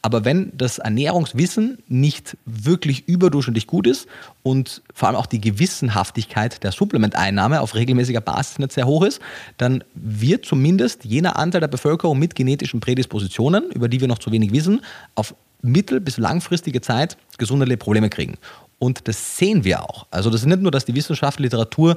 Aber 0.00 0.24
wenn 0.24 0.52
das 0.56 0.78
Ernährungswissen 0.78 1.78
nicht 1.88 2.36
wirklich 2.44 3.08
überdurchschnittlich 3.08 3.66
gut 3.66 3.86
ist 3.86 4.06
und 4.44 4.82
vor 4.94 5.08
allem 5.08 5.16
auch 5.16 5.26
die 5.26 5.40
Gewissenhaftigkeit 5.40 6.62
der 6.62 6.70
Supplementeinnahme 6.70 7.60
auf 7.60 7.74
regelmäßiger 7.74 8.20
Basis 8.20 8.60
nicht 8.60 8.72
sehr 8.72 8.86
hoch 8.86 9.02
ist, 9.02 9.20
dann 9.56 9.82
wird 9.94 10.44
zumindest 10.44 11.04
jener 11.04 11.36
Anteil 11.36 11.60
der 11.60 11.68
Bevölkerung 11.68 12.18
mit 12.18 12.36
genetischen 12.36 12.78
Prädispositionen, 12.78 13.70
über 13.72 13.88
die 13.88 14.00
wir 14.00 14.06
noch 14.06 14.20
zu 14.20 14.30
wenig 14.30 14.52
wissen, 14.52 14.82
auf 15.16 15.34
mittel- 15.62 16.00
bis 16.00 16.16
langfristige 16.16 16.80
Zeit 16.80 17.16
gesundheitliche 17.36 17.78
Probleme 17.78 18.08
kriegen. 18.08 18.36
Und 18.78 19.08
das 19.08 19.36
sehen 19.36 19.64
wir 19.64 19.82
auch. 19.82 20.06
Also 20.12 20.30
das 20.30 20.42
ist 20.42 20.46
nicht 20.46 20.62
nur, 20.62 20.70
dass 20.70 20.84
die 20.84 20.94
wissenschaftliche 20.94 21.48
Literatur 21.48 21.96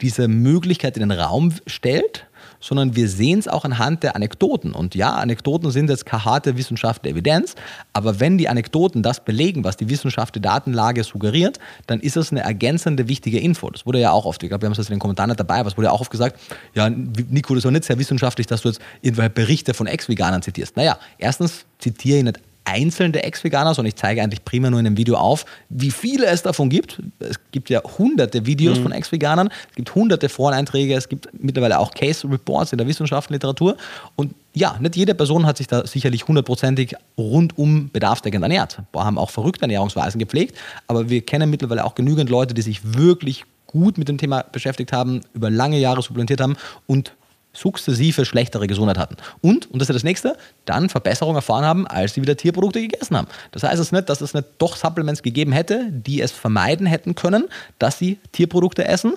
diese 0.00 0.28
Möglichkeit 0.28 0.96
in 0.96 1.08
den 1.08 1.18
Raum 1.18 1.52
stellt, 1.66 2.26
sondern 2.60 2.94
wir 2.94 3.08
sehen 3.08 3.38
es 3.38 3.48
auch 3.48 3.64
anhand 3.64 4.02
der 4.02 4.16
Anekdoten. 4.16 4.72
Und 4.72 4.94
ja, 4.94 5.14
Anekdoten 5.14 5.70
sind 5.70 5.88
jetzt 5.88 6.06
keine 6.06 6.24
harte 6.24 6.56
wissenschaftliche 6.56 7.14
Evidenz, 7.14 7.54
aber 7.92 8.20
wenn 8.20 8.38
die 8.38 8.48
Anekdoten 8.48 9.02
das 9.02 9.24
belegen, 9.24 9.64
was 9.64 9.76
die 9.76 9.88
wissenschaftliche 9.88 10.42
Datenlage 10.42 11.02
suggeriert, 11.02 11.58
dann 11.86 12.00
ist 12.00 12.16
es 12.16 12.30
eine 12.30 12.40
ergänzende, 12.40 13.08
wichtige 13.08 13.38
Info. 13.38 13.70
Das 13.70 13.86
wurde 13.86 14.00
ja 14.00 14.12
auch 14.12 14.26
oft, 14.26 14.42
ich 14.42 14.50
glaube, 14.50 14.62
wir 14.62 14.66
haben 14.66 14.78
es 14.78 14.88
in 14.88 14.94
den 14.94 15.00
Kommentaren 15.00 15.34
dabei, 15.34 15.60
aber 15.60 15.68
es 15.68 15.76
wurde 15.76 15.86
ja 15.86 15.92
auch 15.92 16.00
oft 16.00 16.10
gesagt, 16.10 16.38
ja, 16.74 16.88
Nico, 16.90 17.54
das 17.54 17.60
ist 17.60 17.64
doch 17.64 17.70
nicht 17.70 17.84
sehr 17.84 17.98
wissenschaftlich, 17.98 18.46
dass 18.46 18.62
du 18.62 18.68
jetzt 18.68 18.80
irgendwelche 19.00 19.30
Berichte 19.30 19.74
von 19.74 19.86
Ex-Veganern 19.86 20.42
zitierst. 20.42 20.76
Naja, 20.76 20.98
erstens 21.18 21.64
zitiere 21.78 22.18
ich 22.18 22.24
nicht 22.24 22.40
einzelne 22.70 23.22
Ex-Veganer, 23.22 23.74
sondern 23.74 23.88
ich 23.88 23.96
zeige 23.96 24.22
eigentlich 24.22 24.44
primär 24.44 24.70
nur 24.70 24.78
in 24.80 24.84
dem 24.84 24.96
Video 24.96 25.16
auf, 25.16 25.44
wie 25.68 25.90
viele 25.90 26.26
es 26.26 26.42
davon 26.42 26.68
gibt. 26.70 27.02
Es 27.18 27.36
gibt 27.50 27.70
ja 27.70 27.82
hunderte 27.98 28.46
Videos 28.46 28.78
von 28.78 28.92
Ex-Veganern, 28.92 29.48
es 29.70 29.76
gibt 29.76 29.94
hunderte 29.94 30.28
Foreneinträge, 30.28 30.94
es 30.94 31.08
gibt 31.08 31.28
mittlerweile 31.32 31.78
auch 31.78 31.92
Case-Reports 31.92 32.72
in 32.72 32.78
der 32.78 32.86
wissenschaftlichen 32.86 33.34
Literatur. 33.34 33.76
Und 34.16 34.34
ja, 34.54 34.76
nicht 34.80 34.96
jede 34.96 35.14
Person 35.14 35.46
hat 35.46 35.56
sich 35.56 35.66
da 35.66 35.86
sicherlich 35.86 36.26
hundertprozentig 36.26 36.94
rundum 37.18 37.90
bedarfsdeckend 37.92 38.42
ernährt. 38.42 38.78
Wir 38.92 39.04
haben 39.04 39.18
auch 39.18 39.30
verrückte 39.30 39.62
Ernährungsweisen 39.62 40.18
gepflegt, 40.18 40.56
aber 40.86 41.08
wir 41.08 41.20
kennen 41.22 41.50
mittlerweile 41.50 41.84
auch 41.84 41.94
genügend 41.94 42.30
Leute, 42.30 42.54
die 42.54 42.62
sich 42.62 42.94
wirklich 42.96 43.44
gut 43.66 43.98
mit 43.98 44.08
dem 44.08 44.18
Thema 44.18 44.42
beschäftigt 44.42 44.92
haben, 44.92 45.20
über 45.32 45.48
lange 45.48 45.78
Jahre 45.78 46.02
supplementiert 46.02 46.40
haben 46.40 46.56
und 46.86 47.12
sukzessive 47.52 48.24
schlechtere 48.24 48.66
Gesundheit 48.66 48.98
hatten. 48.98 49.16
Und, 49.40 49.70
und 49.70 49.80
das 49.80 49.88
ist 49.88 49.94
das 49.94 50.04
nächste, 50.04 50.36
dann 50.64 50.88
Verbesserungen 50.88 51.36
erfahren 51.36 51.64
haben, 51.64 51.86
als 51.86 52.14
sie 52.14 52.22
wieder 52.22 52.36
Tierprodukte 52.36 52.80
gegessen 52.80 53.16
haben. 53.16 53.28
Das 53.50 53.62
heißt 53.62 53.80
es 53.80 53.92
nicht, 53.92 54.08
dass 54.08 54.20
es 54.20 54.34
nicht 54.34 54.46
doch 54.58 54.76
Supplements 54.76 55.22
gegeben 55.22 55.52
hätte, 55.52 55.86
die 55.90 56.20
es 56.20 56.32
vermeiden 56.32 56.86
hätten 56.86 57.14
können, 57.14 57.48
dass 57.78 57.98
sie 57.98 58.18
Tierprodukte 58.32 58.84
essen. 58.84 59.14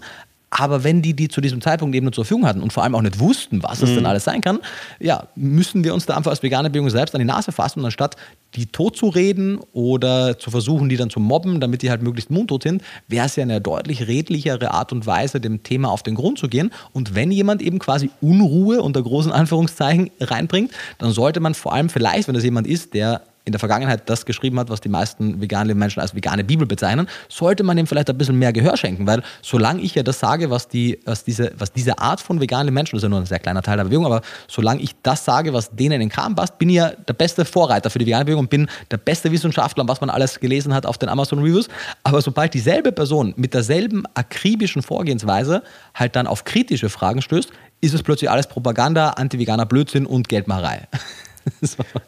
Aber 0.55 0.83
wenn 0.83 1.01
die 1.01 1.15
die 1.15 1.29
zu 1.29 1.41
diesem 1.41 1.61
Zeitpunkt 1.61 1.95
eben 1.95 2.05
nur 2.05 2.13
zur 2.13 2.25
Verfügung 2.25 2.45
hatten 2.45 2.61
und 2.61 2.71
vor 2.71 2.83
allem 2.83 2.93
auch 2.93 3.01
nicht 3.01 3.19
wussten, 3.19 3.63
was 3.63 3.81
es 3.81 3.89
Mhm. 3.89 3.95
denn 3.95 4.05
alles 4.05 4.23
sein 4.23 4.39
kann, 4.39 4.59
ja, 4.99 5.27
müssen 5.35 5.83
wir 5.83 5.95
uns 5.95 6.05
da 6.05 6.15
einfach 6.15 6.29
als 6.29 6.43
vegane 6.43 6.69
Bewegung 6.69 6.91
selbst 6.91 7.15
an 7.15 7.19
die 7.19 7.25
Nase 7.25 7.51
fassen 7.51 7.79
und 7.79 7.85
anstatt 7.85 8.15
die 8.55 8.67
tot 8.67 8.95
zu 8.95 9.07
reden 9.09 9.57
oder 9.73 10.37
zu 10.37 10.51
versuchen, 10.51 10.89
die 10.89 10.95
dann 10.95 11.09
zu 11.09 11.19
mobben, 11.19 11.59
damit 11.59 11.81
die 11.81 11.89
halt 11.89 12.03
möglichst 12.03 12.29
mundtot 12.29 12.61
sind, 12.61 12.83
wäre 13.07 13.25
es 13.25 13.35
ja 13.35 13.41
eine 13.41 13.61
deutlich 13.61 14.07
redlichere 14.07 14.69
Art 14.71 14.91
und 14.91 15.07
Weise, 15.07 15.41
dem 15.41 15.63
Thema 15.63 15.89
auf 15.89 16.03
den 16.03 16.13
Grund 16.13 16.37
zu 16.37 16.47
gehen. 16.47 16.69
Und 16.91 17.15
wenn 17.15 17.31
jemand 17.31 17.63
eben 17.63 17.79
quasi 17.79 18.11
Unruhe 18.21 18.83
unter 18.83 19.01
großen 19.01 19.31
Anführungszeichen 19.31 20.11
reinbringt, 20.19 20.71
dann 20.99 21.13
sollte 21.13 21.39
man 21.39 21.55
vor 21.55 21.73
allem 21.73 21.89
vielleicht, 21.89 22.27
wenn 22.27 22.35
das 22.35 22.43
jemand 22.43 22.67
ist, 22.67 22.93
der 22.93 23.21
in 23.45 23.51
der 23.51 23.59
Vergangenheit 23.59 24.09
das 24.09 24.25
geschrieben 24.25 24.59
hat, 24.59 24.69
was 24.69 24.79
die 24.79 24.89
meisten 24.89 25.41
vegan 25.41 25.67
lebenden 25.67 25.79
Menschen 25.79 25.99
als 25.99 26.15
vegane 26.15 26.43
Bibel 26.43 26.65
bezeichnen, 26.65 27.07
sollte 27.27 27.63
man 27.63 27.75
dem 27.75 27.87
vielleicht 27.87 28.09
ein 28.09 28.17
bisschen 28.17 28.39
mehr 28.39 28.53
Gehör 28.53 28.77
schenken, 28.77 29.05
weil 29.05 29.21
solange 29.41 29.81
ich 29.81 29.95
ja 29.95 30.03
das 30.03 30.19
sage, 30.19 30.49
was, 30.49 30.67
die, 30.67 30.99
was, 31.05 31.23
diese, 31.23 31.51
was 31.57 31.73
diese 31.73 31.99
Art 31.99 32.21
von 32.21 32.39
veganen 32.39 32.73
Menschen, 32.73 32.95
das 32.95 32.99
ist 32.99 33.03
ja 33.03 33.09
nur 33.09 33.19
ein 33.19 33.25
sehr 33.25 33.39
kleiner 33.39 33.61
Teil 33.61 33.77
der 33.77 33.85
Bewegung, 33.85 34.05
aber 34.05 34.21
solange 34.47 34.81
ich 34.81 34.95
das 35.03 35.25
sage, 35.25 35.53
was 35.53 35.71
denen 35.71 35.93
in 35.93 35.99
den 36.01 36.09
Kram 36.09 36.35
passt, 36.35 36.57
bin 36.57 36.69
ich 36.69 36.75
ja 36.75 36.91
der 36.91 37.13
beste 37.13 37.43
Vorreiter 37.43 37.89
für 37.89 37.99
die 37.99 38.05
vegane 38.05 38.25
Bewegung 38.25 38.43
und 38.43 38.49
bin 38.49 38.67
der 38.91 38.97
beste 38.97 39.31
Wissenschaftler, 39.31 39.87
was 39.87 39.99
man 39.99 40.09
alles 40.09 40.39
gelesen 40.39 40.73
hat 40.73 40.85
auf 40.85 40.97
den 40.97 41.09
Amazon 41.09 41.39
Reviews. 41.39 41.67
Aber 42.03 42.21
sobald 42.21 42.53
dieselbe 42.53 42.91
Person 42.91 43.33
mit 43.35 43.53
derselben 43.53 44.03
akribischen 44.13 44.81
Vorgehensweise 44.81 45.63
halt 45.93 46.15
dann 46.15 46.27
auf 46.27 46.45
kritische 46.45 46.89
Fragen 46.89 47.21
stößt, 47.21 47.51
ist 47.81 47.93
es 47.93 48.03
plötzlich 48.03 48.29
alles 48.29 48.47
Propaganda, 48.47 49.09
anti-veganer 49.09 49.65
Blödsinn 49.65 50.05
und 50.05 50.29
Geldmacherei. 50.29 50.87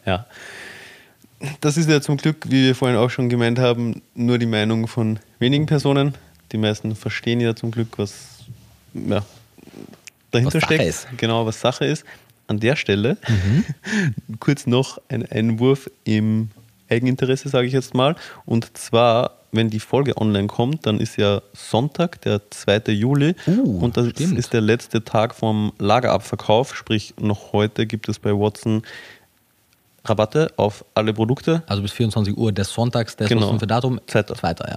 Ja. 0.06 0.24
Das 1.60 1.76
ist 1.76 1.88
ja 1.88 2.00
zum 2.00 2.16
Glück, 2.16 2.46
wie 2.48 2.64
wir 2.64 2.74
vorhin 2.74 2.96
auch 2.96 3.10
schon 3.10 3.28
gemeint 3.28 3.58
haben, 3.58 4.02
nur 4.14 4.38
die 4.38 4.46
Meinung 4.46 4.86
von 4.86 5.18
wenigen 5.38 5.66
Personen. 5.66 6.14
Die 6.52 6.56
meisten 6.56 6.96
verstehen 6.96 7.40
ja 7.40 7.54
zum 7.54 7.70
Glück, 7.70 7.88
was 7.98 8.44
ja, 8.94 9.24
dahinter 10.30 10.54
Was 10.54 10.64
steckt. 10.64 10.84
ist. 10.84 11.08
Genau, 11.16 11.44
was 11.44 11.60
Sache 11.60 11.84
ist. 11.84 12.04
An 12.48 12.60
der 12.60 12.76
Stelle 12.76 13.18
kurz 14.40 14.66
noch 14.66 14.98
ein 15.08 15.26
Einwurf 15.26 15.90
im 16.04 16.50
Eigeninteresse, 16.88 17.48
sage 17.48 17.66
ich 17.66 17.72
jetzt 17.72 17.94
mal. 17.94 18.14
Und 18.44 18.76
zwar, 18.78 19.38
wenn 19.50 19.68
die 19.68 19.80
Folge 19.80 20.16
online 20.16 20.46
kommt, 20.46 20.86
dann 20.86 21.00
ist 21.00 21.16
ja 21.16 21.42
Sonntag, 21.52 22.20
der 22.22 22.48
2. 22.50 22.92
Juli. 22.92 23.34
Uh, 23.48 23.80
und 23.80 23.96
das 23.96 24.10
stimmt. 24.10 24.38
ist 24.38 24.52
der 24.52 24.60
letzte 24.60 25.02
Tag 25.02 25.34
vom 25.34 25.72
Lagerabverkauf. 25.78 26.76
Sprich, 26.76 27.14
noch 27.20 27.52
heute 27.52 27.86
gibt 27.86 28.08
es 28.08 28.20
bei 28.20 28.30
Watson 28.30 28.82
Rabatte 30.08 30.52
auf 30.56 30.84
alle 30.94 31.12
Produkte. 31.12 31.62
Also 31.66 31.82
bis 31.82 31.92
24 31.92 32.36
Uhr 32.36 32.52
des 32.52 32.70
Sonntags, 32.72 33.16
des 33.16 33.28
Genau. 33.28 33.52
Datum? 33.58 34.00
Zweiter. 34.06 34.34
Zweiter, 34.34 34.68
ja. 34.68 34.76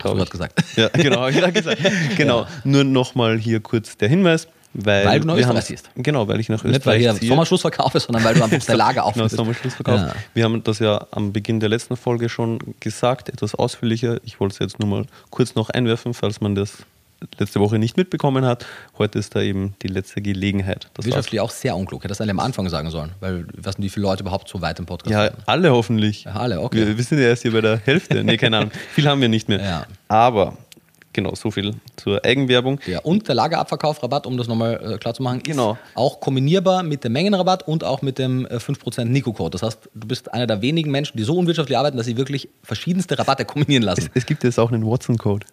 Hast 0.00 0.12
du 0.12 0.16
gerade 0.16 0.30
gesagt. 0.30 0.62
Ja, 0.76 0.88
genau, 0.88 1.20
hab 1.22 1.30
ich 1.30 1.36
gerade 1.38 1.52
gesagt. 1.52 1.78
Genau. 2.16 2.46
Nur 2.64 2.84
nochmal 2.84 3.36
hier 3.38 3.60
kurz 3.60 3.96
der 3.96 4.08
Hinweis. 4.08 4.46
Weil, 4.74 5.06
Weil 5.06 5.20
du 5.20 5.26
nach 5.26 5.34
Österreich 5.34 5.56
haben- 5.56 5.64
ziehst. 5.64 5.90
Genau, 5.96 6.28
weil 6.28 6.38
ich 6.40 6.48
nach 6.50 6.62
Nicht, 6.62 6.64
weil 6.86 6.96
Österreich 6.98 7.00
hier 7.00 7.14
ziehe. 7.16 7.28
Sommerschlussverkauf 7.30 7.94
ist, 7.94 8.04
sondern 8.04 8.22
weil 8.22 8.34
du 8.34 8.44
einfach 8.44 8.58
dein 8.64 8.76
Lager 8.76 8.92
Genau, 8.92 9.06
aufnimmst. 9.06 9.34
Sommerschlussverkauf. 9.34 9.98
Ja. 9.98 10.12
Wir 10.34 10.44
haben 10.44 10.62
das 10.62 10.78
ja 10.78 11.06
am 11.10 11.32
Beginn 11.32 11.58
der 11.58 11.70
letzten 11.70 11.96
Folge 11.96 12.28
schon 12.28 12.58
gesagt, 12.78 13.30
etwas 13.30 13.54
ausführlicher. 13.54 14.18
Ich 14.24 14.38
wollte 14.40 14.52
es 14.52 14.58
jetzt 14.58 14.78
nur 14.78 14.88
mal 14.88 15.06
kurz 15.30 15.54
noch 15.54 15.70
einwerfen, 15.70 16.12
falls 16.14 16.40
man 16.42 16.54
das 16.54 16.74
letzte 17.38 17.60
Woche 17.60 17.78
nicht 17.78 17.96
mitbekommen 17.96 18.44
hat. 18.44 18.64
Heute 18.96 19.18
ist 19.18 19.34
da 19.34 19.40
eben 19.42 19.74
die 19.82 19.88
letzte 19.88 20.22
Gelegenheit. 20.22 20.88
Das 20.94 21.04
Wirtschaftlich 21.06 21.40
auch 21.40 21.50
sehr 21.50 21.76
unklug. 21.76 22.00
Hätte 22.02 22.08
das 22.08 22.20
eigentlich 22.20 22.30
am 22.32 22.40
Anfang 22.40 22.68
sagen 22.68 22.90
sollen, 22.90 23.12
weil 23.20 23.46
nicht, 23.54 23.78
wie 23.78 23.88
viele 23.88 24.04
Leute 24.06 24.22
überhaupt 24.22 24.48
so 24.48 24.60
weit 24.60 24.78
im 24.78 24.86
Podcast 24.86 25.10
Ja, 25.10 25.22
hören. 25.22 25.34
alle 25.46 25.72
hoffentlich. 25.72 26.24
Ja, 26.24 26.32
alle, 26.34 26.60
okay. 26.60 26.86
Wir, 26.86 26.96
wir 26.96 27.04
sind 27.04 27.18
ja 27.18 27.26
erst 27.28 27.42
hier 27.42 27.52
bei 27.52 27.60
der 27.60 27.78
Hälfte. 27.78 28.22
Nee, 28.24 28.36
keine 28.36 28.58
Ahnung. 28.58 28.70
Viel 28.92 29.08
haben 29.08 29.20
wir 29.20 29.28
nicht 29.28 29.48
mehr. 29.48 29.60
Ja. 29.62 29.86
Aber, 30.06 30.56
genau, 31.12 31.34
so 31.34 31.50
viel 31.50 31.74
zur 31.96 32.24
Eigenwerbung. 32.24 32.78
Ja, 32.86 33.00
und 33.00 33.26
der 33.26 33.34
Lagerabverkauf-Rabatt, 33.34 34.26
um 34.26 34.36
das 34.36 34.46
nochmal 34.46 34.94
äh, 34.94 34.98
klar 34.98 35.14
zu 35.14 35.22
machen, 35.22 35.42
Genau. 35.42 35.72
ist 35.72 35.78
auch 35.96 36.20
kombinierbar 36.20 36.82
mit 36.84 37.02
dem 37.04 37.12
Mengenrabatt 37.12 37.66
und 37.66 37.82
auch 37.82 38.00
mit 38.02 38.18
dem 38.18 38.46
äh, 38.46 38.56
5% 38.58 39.04
Nico-Code. 39.06 39.50
Das 39.58 39.62
heißt, 39.62 39.90
du 39.94 40.06
bist 40.06 40.32
einer 40.32 40.46
der 40.46 40.62
wenigen 40.62 40.90
Menschen, 40.92 41.16
die 41.16 41.24
so 41.24 41.36
unwirtschaftlich 41.36 41.76
arbeiten, 41.76 41.96
dass 41.96 42.06
sie 42.06 42.16
wirklich 42.16 42.48
verschiedenste 42.62 43.18
Rabatte 43.18 43.44
kombinieren 43.44 43.82
lassen. 43.82 44.08
Es 44.14 44.24
gibt 44.24 44.44
jetzt 44.44 44.58
auch 44.60 44.70
einen 44.70 44.86
Watson-Code. 44.86 45.46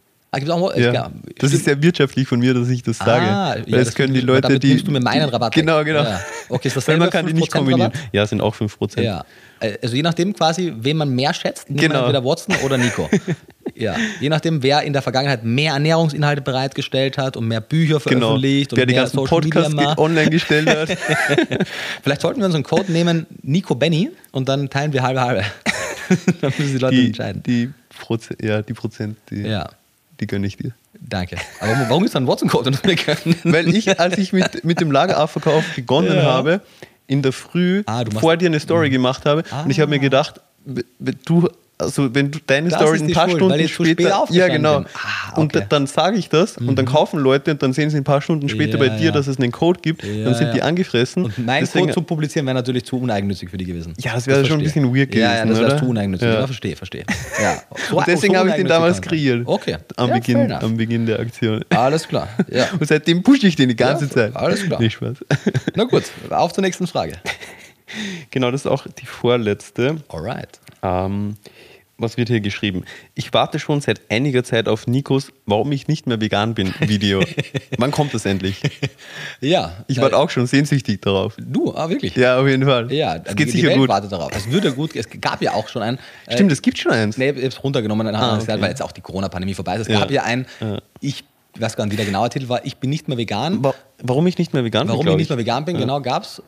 Auch, 0.49 0.75
Ja, 0.75 0.93
ja, 0.93 1.11
das 1.39 1.53
ist 1.53 1.65
sehr 1.65 1.81
wirtschaftlich 1.81 2.27
von 2.27 2.39
mir, 2.39 2.53
dass 2.53 2.69
ich 2.69 2.83
das 2.83 2.97
sage. 2.97 3.25
Ah, 3.25 3.55
weil 3.55 3.63
ja, 3.69 3.77
das 3.77 3.87
das 3.87 3.95
können 3.95 4.13
die 4.13 4.21
Leute, 4.21 4.41
damit 4.41 4.63
die. 4.63 4.81
du 4.83 4.91
mir 4.91 4.99
meinen 4.99 5.29
Rabatt. 5.29 5.53
Genau, 5.53 5.83
genau. 5.83 6.03
Ja. 6.03 6.19
Okay, 6.49 6.67
ist 6.67 6.75
weil 6.75 6.81
dasselbe 6.81 6.99
man 7.01 7.09
kann 7.09 7.25
die 7.27 7.33
nicht 7.33 7.51
5% 7.53 7.57
kombinieren. 7.57 7.91
Rabatt? 7.91 8.09
Ja, 8.11 8.25
sind 8.25 8.41
auch 8.41 8.55
5%. 8.55 9.01
Ja. 9.01 9.23
Äh, 9.59 9.77
Also 9.81 9.95
je 9.95 10.01
nachdem 10.01 10.33
quasi, 10.33 10.73
wen 10.77 10.97
man 10.97 11.09
mehr 11.09 11.33
schätzt, 11.33 11.69
nimmt 11.69 11.81
Genau. 11.81 11.93
man 11.95 12.03
entweder 12.05 12.25
Watson 12.25 12.55
oder 12.65 12.77
Nico. 12.77 13.09
ja. 13.75 13.95
Je 14.19 14.29
nachdem, 14.29 14.61
wer 14.63 14.81
in 14.83 14.93
der 14.93 15.01
Vergangenheit 15.01 15.43
mehr 15.45 15.73
Ernährungsinhalte 15.73 16.41
bereitgestellt 16.41 17.17
hat 17.17 17.37
und 17.37 17.47
mehr 17.47 17.61
Bücher 17.61 17.99
Genau. 17.99 18.19
veröffentlicht 18.27 18.73
und 18.73 18.77
Wer 18.77 18.85
die 18.85 18.93
mehr 18.93 19.03
ganzen 19.03 19.17
Social 19.17 19.41
Podcasts 19.41 19.97
online 19.97 20.29
gestellt 20.29 20.69
hat. 20.69 20.97
Vielleicht 22.03 22.21
sollten 22.21 22.39
wir 22.41 22.45
uns 22.47 22.55
einen 22.55 22.63
Code 22.63 22.91
nehmen, 22.91 23.25
Nico 23.41 23.75
Benny, 23.75 24.11
und 24.31 24.49
dann 24.49 24.69
teilen 24.69 24.91
wir 24.93 25.01
halbe 25.03 25.21
halbe. 25.21 25.43
dann 26.41 26.53
müssen 26.57 26.73
die 26.73 26.77
Leute 26.77 26.95
die, 26.95 27.05
entscheiden. 27.07 27.43
die, 27.43 27.69
Proze 27.97 28.35
ja, 28.41 28.61
die 28.61 28.73
Prozent, 28.73 29.17
die, 29.29 29.41
Ja. 29.41 29.69
Die 30.19 30.27
gönne 30.27 30.47
ich 30.47 30.57
dir. 30.57 30.71
Danke. 30.99 31.37
Aber 31.59 31.71
warum- 31.89 32.05
ist 32.05 32.15
dann 32.15 32.23
ein 32.23 32.27
Watson-Code? 32.27 32.69
und 32.69 32.83
Weil 33.53 33.67
ich, 33.75 33.99
als 33.99 34.17
ich 34.17 34.33
mit, 34.33 34.63
mit 34.63 34.79
dem 34.79 34.91
Lagerabverkauf 34.91 35.63
begonnen 35.75 36.15
Ja. 36.15 36.23
habe, 36.23 36.61
in 37.07 37.21
der 37.21 37.31
Früh 37.33 37.83
Ah, 37.85 38.03
vor 38.19 38.35
dir 38.37 38.47
eine 38.47 38.59
Story 38.59 38.89
gemacht 38.89 39.25
habe 39.25 39.43
und 39.63 39.69
ich 39.69 39.79
habe 39.79 39.89
mir 39.89 39.99
gedacht, 39.99 40.41
w- 40.65 40.81
w- 40.99 41.11
du, 41.25 41.47
also 41.77 42.15
wenn 42.15 42.31
du 42.31 42.39
deine 42.47 42.69
Das 42.69 42.79
Story 42.81 42.99
ein 43.01 43.11
paar 43.11 43.27
Schuld, 43.29 43.41
Stunden 43.43 43.67
später, 43.67 44.23
spät 44.27 44.35
ja 44.37 44.47
genau. 44.47 44.85
Ah, 44.93 45.35
und 45.35 45.53
okay. 45.55 45.65
dann 45.67 45.87
sage 45.87 46.17
ich 46.17 46.29
das 46.29 46.57
und 46.57 46.75
dann 46.77 46.85
kaufen 46.85 47.19
Leute 47.19 47.51
und 47.51 47.61
dann 47.61 47.73
sehen 47.73 47.89
sie 47.89 47.97
ein 47.97 48.05
paar 48.05 48.21
Stunden 48.21 48.47
später 48.47 48.77
Ja, 48.77 48.89
bei 48.89 48.89
dir, 48.97 49.05
ja. 49.07 49.11
dass 49.11 49.27
es 49.27 49.37
einen 49.37 49.51
Code 49.51 49.81
gibt, 49.81 50.03
Ja, 50.03 50.23
dann 50.25 50.35
sind 50.35 50.53
die 50.53 50.59
ja. 50.59 50.63
angefressen. 50.63 51.25
Und 51.25 51.37
mein 51.45 51.61
Deswegen- 51.63 51.87
Code 51.87 51.93
zu 51.95 52.01
publizieren 52.03 52.45
wäre 52.45 52.55
natürlich 52.55 52.85
zu 52.85 52.97
uneigennützig 52.99 53.49
für 53.49 53.57
die 53.57 53.65
gewesen. 53.65 53.93
Ja, 53.97 54.13
das 54.13 54.25
wäre 54.25 54.45
schon 54.45 54.59
ein 54.59 54.63
bisschen 54.63 54.85
weird 54.95 55.13
Ja, 55.13 55.21
ja, 55.35 55.43
gewesen, 55.43 55.49
das 55.49 55.59
wäre 55.71 55.79
zu 55.79 55.89
uneigennützig. 55.89 56.27
Ja. 56.29 56.39
Ja, 56.39 56.45
verstehe, 56.47 56.75
verstehe. 56.77 57.03
Ja. 57.41 57.61
So- 57.89 57.97
und 57.97 58.07
deswegen 58.07 58.33
so 58.35 58.39
habe 58.39 58.49
ich 58.49 58.55
den 58.55 58.67
damals 58.67 59.01
kreiert. 59.01 59.41
Okay. 59.45 59.75
Am, 59.97 60.07
Ja, 60.09 60.15
Beginn, 60.15 60.51
am 60.53 60.77
Beginn 60.77 61.05
der 61.05 61.19
Aktion. 61.19 61.65
Alles 61.69 62.07
klar. 62.07 62.29
Ja. 62.49 62.67
Und 62.79 62.87
seitdem 62.87 63.21
pushe 63.21 63.47
ich 63.47 63.55
den 63.57 63.67
die 63.69 63.75
ganze 63.75 64.05
Ja, 64.05 64.11
Zeit. 64.11 64.35
alles 64.35 64.63
klar. 64.63 64.79
Nicht 64.79 64.93
Spaß. 64.93 65.17
Na 65.75 65.83
gut, 65.83 66.03
auf 66.29 66.53
zur 66.53 66.61
nächsten 66.61 66.87
Frage. 66.87 67.13
Genau, 68.31 68.49
das 68.51 68.61
ist 68.61 68.67
auch 68.67 68.87
die 68.99 69.05
vorletzte. 69.05 69.97
Alright. 70.09 70.59
Ähm, 70.81 71.35
was 71.97 72.17
wird 72.17 72.27
hier 72.29 72.41
geschrieben? 72.41 72.83
Ich 73.13 73.33
warte 73.33 73.57
schon 73.59 73.79
seit 73.81 74.01
einiger 74.09 74.43
Zeit 74.43 74.67
auf 74.67 74.85
Nikos 74.87 75.31
Warum 75.45 75.71
ich 75.71 75.87
nicht 75.87 76.07
mehr 76.07 76.19
vegan 76.19 76.53
bin 76.53 76.73
Video. 76.79 77.21
Wann 77.77 77.91
kommt 77.91 78.13
das 78.13 78.25
endlich? 78.25 78.57
Ja. 79.41 79.85
Ich 79.87 80.01
warte 80.01 80.17
auch 80.17 80.29
schon 80.29 80.45
sehnsüchtig 80.47 81.01
darauf. 81.01 81.35
Du, 81.39 81.73
ah, 81.75 81.89
wirklich? 81.89 82.15
Ja, 82.15 82.39
auf 82.39 82.47
jeden 82.47 82.65
Fall. 82.65 82.91
Ja, 82.91 83.15
es 83.15 83.23
die- 83.29 83.35
geht 83.35 83.47
die 83.47 83.51
sicher 83.51 83.67
Welt 83.69 83.77
gut. 83.77 83.89
wartet 83.89 84.11
darauf. 84.11 84.31
Es 84.35 84.49
würde 84.51 84.73
gut, 84.73 84.95
es 84.95 85.07
gab 85.21 85.41
ja 85.41 85.53
auch 85.53 85.67
schon 85.69 85.81
ein. 85.83 85.97
äh, 86.27 86.33
Stimmt, 86.33 86.51
es 86.51 86.61
gibt 86.61 86.77
schon 86.77 86.91
eins. 86.91 87.17
Nee, 87.17 87.29
ich 87.29 87.35
habe 87.37 87.47
es 87.47 87.63
runtergenommen, 87.63 88.05
dann 88.05 88.15
Ah, 88.15 88.19
haben 88.19 88.37
es 88.37 88.39
gesagt, 88.45 88.57
okay. 88.57 88.63
weil 88.63 88.69
jetzt 88.71 88.81
auch 88.81 88.91
die 88.91 89.01
Corona-Pandemie 89.01 89.53
vorbei 89.53 89.75
ist. 89.75 89.81
Es 89.81 89.87
Ja. 89.87 89.99
gab 90.01 90.11
ja 90.11 90.23
ein, 90.23 90.45
Ja. 90.59 90.79
ich 90.99 91.23
weiß 91.57 91.77
gar 91.77 91.85
nicht, 91.85 91.93
wie 91.93 91.97
der 91.97 92.05
genaue 92.05 92.29
Titel 92.29 92.49
war, 92.49 92.65
ich 92.65 92.77
bin 92.77 92.89
nicht 92.89 93.07
mehr 93.07 93.17
vegan. 93.17 93.63
Wa- 93.63 93.73
Warum 94.03 94.27
ich 94.27 94.37
nicht 94.37 94.53
mehr 94.53 94.65
vegan 94.65 94.87
bin, 94.87 94.93
Warum 94.93 95.07
ich 95.07 95.15
nicht 95.15 95.29
mehr 95.29 95.37
vegan 95.37 95.63
bin, 95.63 95.77
genau, 95.77 96.01
gab 96.01 96.23
es. 96.23 96.41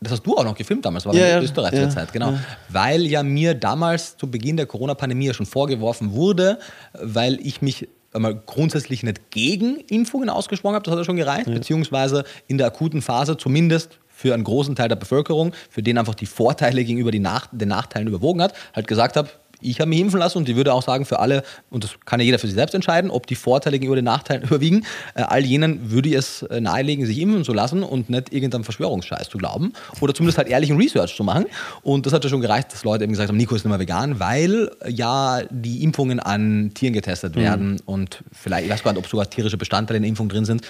Das, 0.00 0.12
hast 0.12 0.22
du 0.22 0.34
auch 0.36 0.44
noch 0.44 0.54
gefilmt 0.54 0.84
damals, 0.84 1.04
war 1.04 1.14
Ja, 1.14 1.26
in 1.26 1.30
ja, 1.32 1.40
Österreich 1.42 1.74
ja, 1.74 1.80
der 1.80 1.90
Zeit, 1.90 2.12
genau. 2.12 2.32
Weil 2.70 3.06
ja 3.06 3.22
mir 3.22 3.54
damals 3.54 4.16
zu 4.16 4.30
Beginn 4.30 4.56
der 4.56 4.66
Corona-Pandemie 4.66 5.26
ja 5.26 5.34
schon 5.34 5.46
vorgeworfen 5.46 6.12
wurde, 6.12 6.58
weil 6.94 7.38
ich 7.46 7.60
mich 7.60 7.86
einmal 8.12 8.34
grundsätzlich 8.46 9.02
nicht 9.02 9.30
gegen 9.30 9.76
Impfungen 9.88 10.30
ausgesprochen 10.30 10.74
habe, 10.74 10.84
das 10.84 10.92
hat 10.92 10.98
ja 10.98 11.04
schon 11.04 11.16
gereicht, 11.16 11.46
beziehungsweise 11.46 12.24
in 12.48 12.58
der 12.58 12.66
akuten 12.66 13.02
Phase 13.02 13.36
zumindest 13.36 13.98
für 14.08 14.34
einen 14.34 14.44
großen 14.44 14.74
Teil 14.74 14.88
der 14.88 14.96
Bevölkerung, 14.96 15.52
für 15.70 15.82
den 15.82 15.96
einfach 15.96 16.14
die 16.14 16.26
Vorteile 16.26 16.84
gegenüber 16.84 17.10
die 17.10 17.20
Nach 17.20 17.46
den 17.52 17.68
Nachteilen 17.68 18.08
überwogen 18.08 18.42
hat, 18.42 18.54
halt 18.74 18.86
gesagt 18.86 19.16
habe, 19.16 19.28
ich 19.60 19.80
habe 19.80 19.88
mich 19.88 20.00
impfen 20.00 20.18
lassen 20.20 20.38
und 20.38 20.48
ich 20.48 20.56
würde 20.56 20.72
auch 20.72 20.82
sagen, 20.82 21.04
für 21.04 21.18
alle, 21.18 21.42
und 21.70 21.84
das 21.84 21.92
kann 22.04 22.20
ja 22.20 22.26
jeder 22.26 22.38
für 22.38 22.46
sich 22.46 22.54
selbst 22.56 22.74
entscheiden, 22.74 23.10
ob 23.10 23.26
die 23.26 23.34
Vorteile 23.34 23.78
gegenüber 23.78 23.96
den 23.96 24.04
Nachteilen 24.04 24.42
überwiegen, 24.44 24.84
äh, 25.14 25.22
all 25.22 25.44
jenen 25.44 25.90
würde 25.90 26.08
ich 26.10 26.14
es 26.16 26.42
äh, 26.42 26.60
nahelegen, 26.60 27.06
sich 27.06 27.18
impfen 27.18 27.44
zu 27.44 27.52
lassen 27.52 27.82
und 27.82 28.10
nicht 28.10 28.32
irgendeinem 28.32 28.64
Verschwörungsscheiß 28.64 29.28
zu 29.28 29.38
glauben 29.38 29.72
oder 30.00 30.14
zumindest 30.14 30.38
halt 30.38 30.48
ehrlichen 30.48 30.76
Research 30.76 31.14
zu 31.16 31.24
machen. 31.24 31.46
Und 31.82 32.06
das 32.06 32.12
hat 32.12 32.24
ja 32.24 32.30
schon 32.30 32.40
gereicht, 32.40 32.72
dass 32.72 32.84
Leute 32.84 33.04
eben 33.04 33.12
gesagt 33.12 33.28
haben, 33.28 33.36
Nico 33.36 33.54
ist 33.54 33.64
nicht 33.64 33.70
mehr 33.70 33.80
vegan, 33.80 34.18
weil 34.20 34.70
äh, 34.82 34.90
ja 34.90 35.40
die 35.50 35.82
Impfungen 35.82 36.20
an 36.20 36.72
Tieren 36.74 36.92
getestet 36.94 37.36
Mhm. 37.36 37.40
werden 37.40 37.80
und 37.86 38.22
vielleicht, 38.32 38.64
ich 38.66 38.70
weiß 38.72 38.82
gar 38.82 38.92
nicht, 38.92 38.98
ob 39.04 39.08
sogar 39.08 39.28
tierische 39.28 39.56
Bestandteile 39.56 39.96
in 39.98 40.02
der 40.02 40.08
Impfung 40.08 40.28
drin 40.28 40.44
sind, 40.44 40.62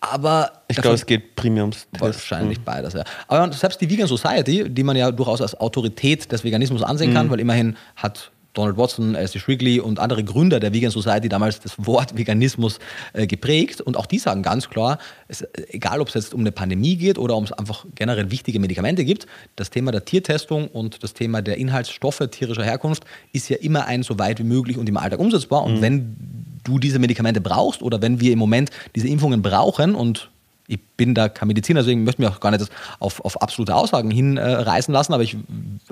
aber 0.00 0.52
Ich 0.68 0.76
glaube, 0.76 0.94
es 0.94 1.06
geht 1.06 1.34
primär 1.36 1.64
ums 1.64 1.86
Testen. 1.90 2.00
Wahrscheinlich 2.00 2.60
beides, 2.60 2.94
ja. 2.94 3.04
Aber 3.26 3.52
selbst 3.52 3.80
die 3.80 3.90
Vegan 3.90 4.06
Society, 4.06 4.68
die 4.68 4.82
man 4.82 4.96
ja 4.96 5.10
durchaus 5.10 5.42
als 5.42 5.58
Autorität 5.58 6.30
des 6.30 6.44
Veganismus 6.44 6.82
ansehen 6.82 7.10
Mhm. 7.10 7.14
kann, 7.14 7.30
weil 7.30 7.40
immerhin 7.40 7.76
hat 7.96 8.30
Donald 8.54 8.76
Watson, 8.76 9.14
Alistair 9.14 9.40
Shrigley 9.40 9.80
und 9.80 9.98
andere 9.98 10.24
Gründer 10.24 10.58
der 10.58 10.72
Vegan 10.72 10.90
Society 10.90 11.28
damals 11.28 11.60
das 11.60 11.74
Wort 11.78 12.16
Veganismus 12.16 12.78
äh, 13.12 13.26
geprägt. 13.26 13.80
Und 13.80 13.96
auch 13.96 14.06
die 14.06 14.18
sagen 14.18 14.42
ganz 14.42 14.68
klar, 14.68 14.98
es, 15.28 15.42
äh, 15.42 15.66
egal 15.70 16.00
ob 16.00 16.08
es 16.08 16.14
jetzt 16.14 16.34
um 16.34 16.40
eine 16.40 16.52
Pandemie 16.52 16.96
geht 16.96 17.18
oder 17.18 17.36
um 17.36 17.44
es 17.44 17.52
einfach 17.52 17.86
generell 17.94 18.30
wichtige 18.30 18.58
Medikamente 18.58 19.04
gibt, 19.04 19.26
das 19.56 19.70
Thema 19.70 19.92
der 19.92 20.04
Tiertestung 20.04 20.68
und 20.68 21.02
das 21.02 21.14
Thema 21.14 21.42
der 21.42 21.56
Inhaltsstoffe 21.58 22.22
tierischer 22.30 22.64
Herkunft 22.64 23.04
ist 23.32 23.48
ja 23.48 23.56
immer 23.58 23.86
ein 23.86 24.02
so 24.02 24.18
weit 24.18 24.38
wie 24.38 24.44
möglich 24.44 24.78
und 24.78 24.88
im 24.88 24.96
Alltag 24.96 25.20
umsetzbar. 25.20 25.64
Und 25.64 25.80
wenn 25.80 26.16
du 26.64 26.78
diese 26.78 26.98
Medikamente 26.98 27.40
brauchst 27.40 27.82
oder 27.82 28.02
wenn 28.02 28.20
wir 28.20 28.32
im 28.32 28.38
Moment 28.38 28.70
diese 28.94 29.08
Impfungen 29.08 29.42
brauchen 29.42 29.94
und 29.94 30.30
ich 30.68 30.80
bin 30.96 31.14
da 31.14 31.28
kein 31.28 31.48
Mediziner, 31.48 31.80
deswegen 31.80 32.04
möchte 32.04 32.22
ich 32.22 32.28
mich 32.28 32.36
auch 32.36 32.40
gar 32.40 32.50
nicht 32.50 32.66
auf, 33.00 33.24
auf 33.24 33.40
absolute 33.42 33.74
Aussagen 33.74 34.10
hinreißen 34.10 34.92
lassen, 34.92 35.14
aber 35.14 35.22
ich, 35.22 35.36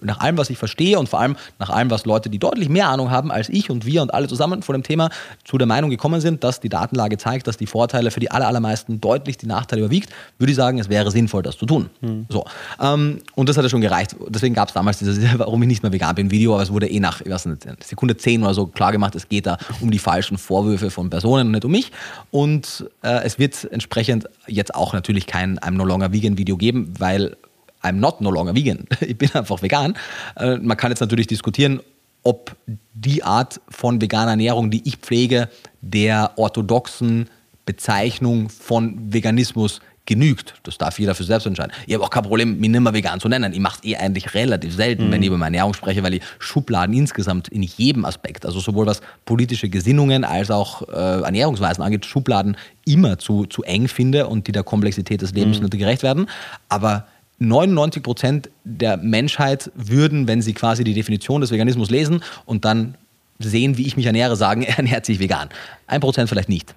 nach 0.02 0.20
allem, 0.20 0.36
was 0.36 0.50
ich 0.50 0.58
verstehe 0.58 0.98
und 0.98 1.08
vor 1.08 1.20
allem 1.20 1.36
nach 1.58 1.70
allem, 1.70 1.90
was 1.90 2.04
Leute, 2.04 2.28
die 2.28 2.38
deutlich 2.38 2.68
mehr 2.68 2.88
Ahnung 2.88 3.10
haben 3.10 3.32
als 3.32 3.48
ich 3.48 3.70
und 3.70 3.86
wir 3.86 4.02
und 4.02 4.12
alle 4.12 4.28
zusammen 4.28 4.62
von 4.62 4.74
dem 4.74 4.82
Thema 4.82 5.10
zu 5.44 5.58
der 5.58 5.66
Meinung 5.66 5.90
gekommen 5.90 6.20
sind, 6.20 6.44
dass 6.44 6.60
die 6.60 6.68
Datenlage 6.68 7.18
zeigt, 7.18 7.46
dass 7.46 7.56
die 7.56 7.66
Vorteile 7.66 8.10
für 8.10 8.20
die 8.20 8.30
allermeisten 8.30 9.00
deutlich 9.00 9.38
die 9.38 9.46
Nachteile 9.46 9.82
überwiegt, 9.82 10.10
würde 10.38 10.50
ich 10.50 10.56
sagen, 10.56 10.78
es 10.78 10.88
wäre 10.88 11.10
sinnvoll, 11.10 11.42
das 11.42 11.56
zu 11.56 11.66
tun. 11.66 11.88
Hm. 12.00 12.26
So. 12.28 12.44
Ähm, 12.80 13.20
und 13.34 13.48
das 13.48 13.56
hat 13.56 13.64
ja 13.64 13.70
schon 13.70 13.80
gereicht. 13.80 14.14
Deswegen 14.28 14.54
gab 14.54 14.68
es 14.68 14.74
damals 14.74 14.98
dieses, 14.98 15.18
warum 15.38 15.62
ich 15.62 15.68
nicht 15.68 15.82
mehr 15.82 15.92
vegan 15.92 16.14
bin, 16.14 16.30
Video, 16.30 16.54
aber 16.54 16.62
es 16.62 16.72
wurde 16.72 16.88
eh 16.88 17.00
nach 17.00 17.20
ich 17.20 17.30
weiß 17.30 17.46
nicht, 17.46 17.66
Sekunde 17.82 18.16
10 18.16 18.42
oder 18.42 18.54
so 18.54 18.66
klar 18.66 18.92
gemacht, 18.92 19.14
es 19.14 19.28
geht 19.28 19.46
da 19.46 19.56
um 19.80 19.90
die 19.90 19.98
falschen 19.98 20.36
Vorwürfe 20.36 20.90
von 20.90 21.08
Personen 21.08 21.46
und 21.46 21.52
nicht 21.52 21.64
um 21.64 21.70
mich. 21.70 21.92
Und 22.30 22.86
äh, 23.02 23.24
es 23.24 23.38
wird 23.38 23.64
entsprechend 23.70 24.28
jetzt 24.46 24.65
auch 24.74 24.92
natürlich 24.92 25.26
kein 25.26 25.58
I'm 25.58 25.72
no 25.72 25.84
longer 25.84 26.12
vegan 26.12 26.38
Video 26.38 26.56
geben, 26.56 26.94
weil 26.98 27.36
I'm 27.82 27.92
not 27.92 28.20
no 28.20 28.30
longer 28.30 28.54
vegan. 28.54 28.86
Ich 29.00 29.16
bin 29.16 29.32
einfach 29.34 29.62
vegan. 29.62 29.96
Äh, 30.36 30.56
man 30.56 30.76
kann 30.76 30.90
jetzt 30.90 31.00
natürlich 31.00 31.26
diskutieren, 31.26 31.80
ob 32.22 32.56
die 32.92 33.22
Art 33.22 33.60
von 33.68 34.00
veganer 34.00 34.32
Ernährung, 34.32 34.70
die 34.70 34.82
ich 34.84 34.96
pflege, 34.96 35.48
der 35.80 36.32
orthodoxen 36.36 37.28
Bezeichnung 37.64 38.48
von 38.48 39.12
Veganismus 39.12 39.80
genügt. 40.06 40.54
Das 40.62 40.78
darf 40.78 40.98
jeder 40.98 41.14
für 41.14 41.24
selbst 41.24 41.46
entscheiden. 41.46 41.72
Ich 41.86 41.94
habe 41.94 42.04
auch 42.04 42.10
kein 42.10 42.22
Problem, 42.22 42.58
mich 42.58 42.70
nicht 42.70 42.80
mehr 42.80 42.94
vegan 42.94 43.20
zu 43.20 43.28
nennen. 43.28 43.52
Ich 43.52 43.60
mache 43.60 43.80
es 43.82 43.88
eh 43.88 43.96
eigentlich 43.96 44.34
relativ 44.34 44.74
selten, 44.74 45.08
mhm. 45.08 45.12
wenn 45.12 45.22
ich 45.22 45.28
über 45.28 45.36
meine 45.36 45.56
Ernährung 45.56 45.74
spreche, 45.74 46.02
weil 46.02 46.14
ich 46.14 46.22
Schubladen 46.38 46.94
insgesamt 46.94 47.48
in 47.48 47.62
jedem 47.62 48.04
Aspekt, 48.04 48.46
also 48.46 48.60
sowohl 48.60 48.86
was 48.86 49.00
politische 49.24 49.68
Gesinnungen 49.68 50.24
als 50.24 50.50
auch 50.50 50.88
äh, 50.88 50.92
Ernährungsweisen 50.92 51.82
angeht, 51.82 52.06
Schubladen 52.06 52.56
immer 52.86 53.18
zu, 53.18 53.46
zu 53.46 53.62
eng 53.64 53.88
finde 53.88 54.28
und 54.28 54.46
die 54.46 54.52
der 54.52 54.62
Komplexität 54.62 55.22
des 55.22 55.32
Lebens 55.32 55.58
mhm. 55.58 55.64
nicht 55.64 55.78
gerecht 55.78 56.02
werden. 56.02 56.26
Aber 56.68 57.06
99 57.38 58.02
Prozent 58.02 58.50
der 58.64 58.96
Menschheit 58.96 59.70
würden, 59.74 60.26
wenn 60.26 60.40
sie 60.40 60.54
quasi 60.54 60.84
die 60.84 60.94
Definition 60.94 61.40
des 61.40 61.50
Veganismus 61.50 61.90
lesen 61.90 62.22
und 62.46 62.64
dann 62.64 62.94
sehen, 63.38 63.76
wie 63.76 63.86
ich 63.86 63.96
mich 63.96 64.06
ernähre, 64.06 64.36
sagen, 64.36 64.62
er 64.62 64.78
ernährt 64.78 65.06
sich 65.06 65.18
vegan. 65.18 65.48
Ein 65.86 66.00
Prozent 66.00 66.28
vielleicht 66.28 66.48
nicht. 66.48 66.74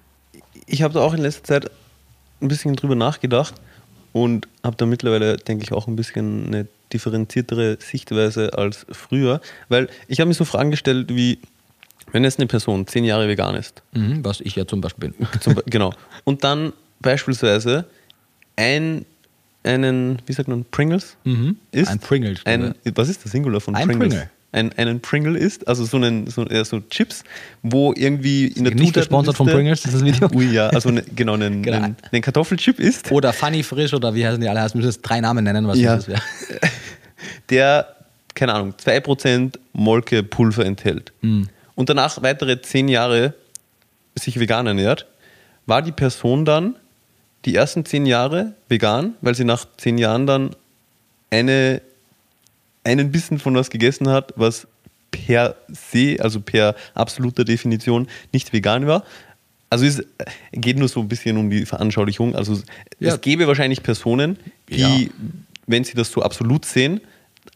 Ich 0.66 0.82
habe 0.82 0.94
da 0.94 1.00
auch 1.00 1.14
in 1.14 1.20
letzter 1.20 1.44
Zeit 1.44 1.70
ein 2.40 2.48
bisschen 2.48 2.76
drüber 2.76 2.94
nachgedacht 2.94 3.54
und 4.12 4.48
habe 4.62 4.76
da 4.76 4.86
mittlerweile, 4.86 5.36
denke 5.36 5.64
ich, 5.64 5.72
auch 5.72 5.86
ein 5.86 5.96
bisschen 5.96 6.46
eine 6.46 6.66
differenziertere 6.92 7.78
Sichtweise 7.80 8.54
als 8.54 8.86
früher, 8.90 9.40
weil 9.68 9.88
ich 10.08 10.20
habe 10.20 10.28
mir 10.28 10.34
so 10.34 10.44
Fragen 10.44 10.70
gestellt 10.70 11.14
wie, 11.14 11.38
wenn 12.12 12.24
jetzt 12.24 12.38
eine 12.38 12.46
Person 12.46 12.86
zehn 12.86 13.04
Jahre 13.04 13.28
vegan 13.28 13.54
ist. 13.54 13.82
Mhm, 13.92 14.24
was 14.24 14.40
ich 14.40 14.56
ja 14.56 14.66
zum 14.66 14.80
Beispiel 14.80 15.10
bin. 15.10 15.28
Zum, 15.40 15.60
genau. 15.66 15.92
Und 16.24 16.42
dann 16.42 16.72
beispielsweise 17.00 17.84
ein, 18.56 19.04
einen, 19.62 20.20
wie 20.26 20.32
sagt 20.32 20.48
man, 20.48 20.64
Pringles 20.64 21.16
mhm. 21.24 21.56
ist. 21.70 21.88
Ein 21.88 22.00
Pringles. 22.00 22.44
Ein, 22.44 22.74
was 22.94 23.08
ist 23.08 23.24
der 23.24 23.30
Singular 23.30 23.60
von 23.60 23.76
ein 23.76 23.86
Pringles? 23.86 24.14
Pringle 24.14 24.30
ein, 24.52 24.72
einen 24.72 25.00
Pringle 25.00 25.38
isst, 25.38 25.68
also 25.68 25.84
so 25.84 25.96
einen 25.96 26.28
so, 26.28 26.44
ja, 26.46 26.64
so 26.64 26.80
Chips, 26.80 27.22
wo 27.62 27.92
irgendwie 27.96 28.48
in 28.48 28.64
der 28.64 28.74
Nicht 28.74 28.94
gesponsert 28.94 29.36
von 29.36 29.46
Pringles, 29.46 29.82
das 29.82 30.04
Video? 30.04 30.28
Ui, 30.34 30.46
ja, 30.46 30.68
also 30.68 30.90
ne, 30.90 31.04
genau, 31.14 31.34
einen, 31.34 31.62
genau. 31.62 31.76
Einen, 31.76 31.96
einen, 32.10 32.22
Kartoffelchip 32.22 32.80
isst. 32.80 33.12
Oder 33.12 33.32
Funny 33.32 33.62
Frisch 33.62 33.94
oder 33.94 34.14
wie 34.14 34.26
heißen 34.26 34.40
die 34.40 34.48
alle? 34.48 34.60
Wir 34.60 34.76
müssen 34.76 34.88
jetzt 34.88 35.02
drei 35.02 35.20
Namen 35.20 35.44
nennen, 35.44 35.66
was 35.68 35.78
ja. 35.78 35.96
das 35.96 36.08
wäre. 36.08 36.20
Der, 37.50 37.96
keine 38.34 38.54
Ahnung, 38.54 38.74
2% 38.82 39.54
Molkepulver 39.72 40.64
enthält 40.64 41.12
mhm. 41.20 41.48
und 41.74 41.88
danach 41.88 42.22
weitere 42.22 42.60
zehn 42.60 42.88
Jahre 42.88 43.34
sich 44.14 44.40
vegan 44.40 44.66
ernährt, 44.66 45.06
war 45.66 45.82
die 45.82 45.92
Person 45.92 46.44
dann 46.44 46.76
die 47.44 47.54
ersten 47.54 47.84
zehn 47.84 48.06
Jahre 48.06 48.54
vegan, 48.68 49.14
weil 49.20 49.34
sie 49.34 49.44
nach 49.44 49.66
zehn 49.76 49.98
Jahren 49.98 50.26
dann 50.26 50.50
eine 51.30 51.80
einen 52.84 53.10
Bissen 53.10 53.38
von 53.38 53.54
was 53.54 53.70
gegessen 53.70 54.08
hat, 54.08 54.32
was 54.36 54.66
per 55.10 55.56
se, 55.68 56.16
also 56.20 56.40
per 56.40 56.74
absoluter 56.94 57.44
Definition 57.44 58.08
nicht 58.32 58.52
vegan 58.52 58.86
war. 58.86 59.04
Also 59.68 59.84
es 59.84 60.02
geht 60.52 60.78
nur 60.78 60.88
so 60.88 61.00
ein 61.00 61.08
bisschen 61.08 61.36
um 61.36 61.50
die 61.50 61.64
Veranschaulichung. 61.64 62.34
Also 62.34 62.60
ja. 62.98 63.14
es 63.14 63.20
gäbe 63.20 63.46
wahrscheinlich 63.46 63.82
Personen, 63.82 64.36
die, 64.68 64.76
ja. 64.78 65.10
wenn 65.66 65.84
sie 65.84 65.94
das 65.94 66.10
so 66.10 66.22
absolut 66.22 66.64
sehen, 66.64 67.00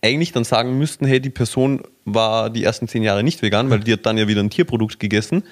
eigentlich 0.01 0.33
dann 0.33 0.45
sagen 0.45 0.79
müssten, 0.79 1.07
hey, 1.07 1.21
die 1.21 1.31
Person 1.31 1.83
war 2.05 2.51
die 2.51 2.65
ersten 2.65 2.87
zehn 2.89 3.03
Jahre 3.03 3.23
nicht 3.23 3.43
vegan, 3.43 3.71
weil 3.71 3.81
die 3.81 3.93
hat 3.93 4.07
dann 4.07 4.19
ja 4.19 4.29
wieder 4.29 4.43
ein 4.43 4.51
Tierprodukt 4.51 5.01
gegessen. 5.01 5.43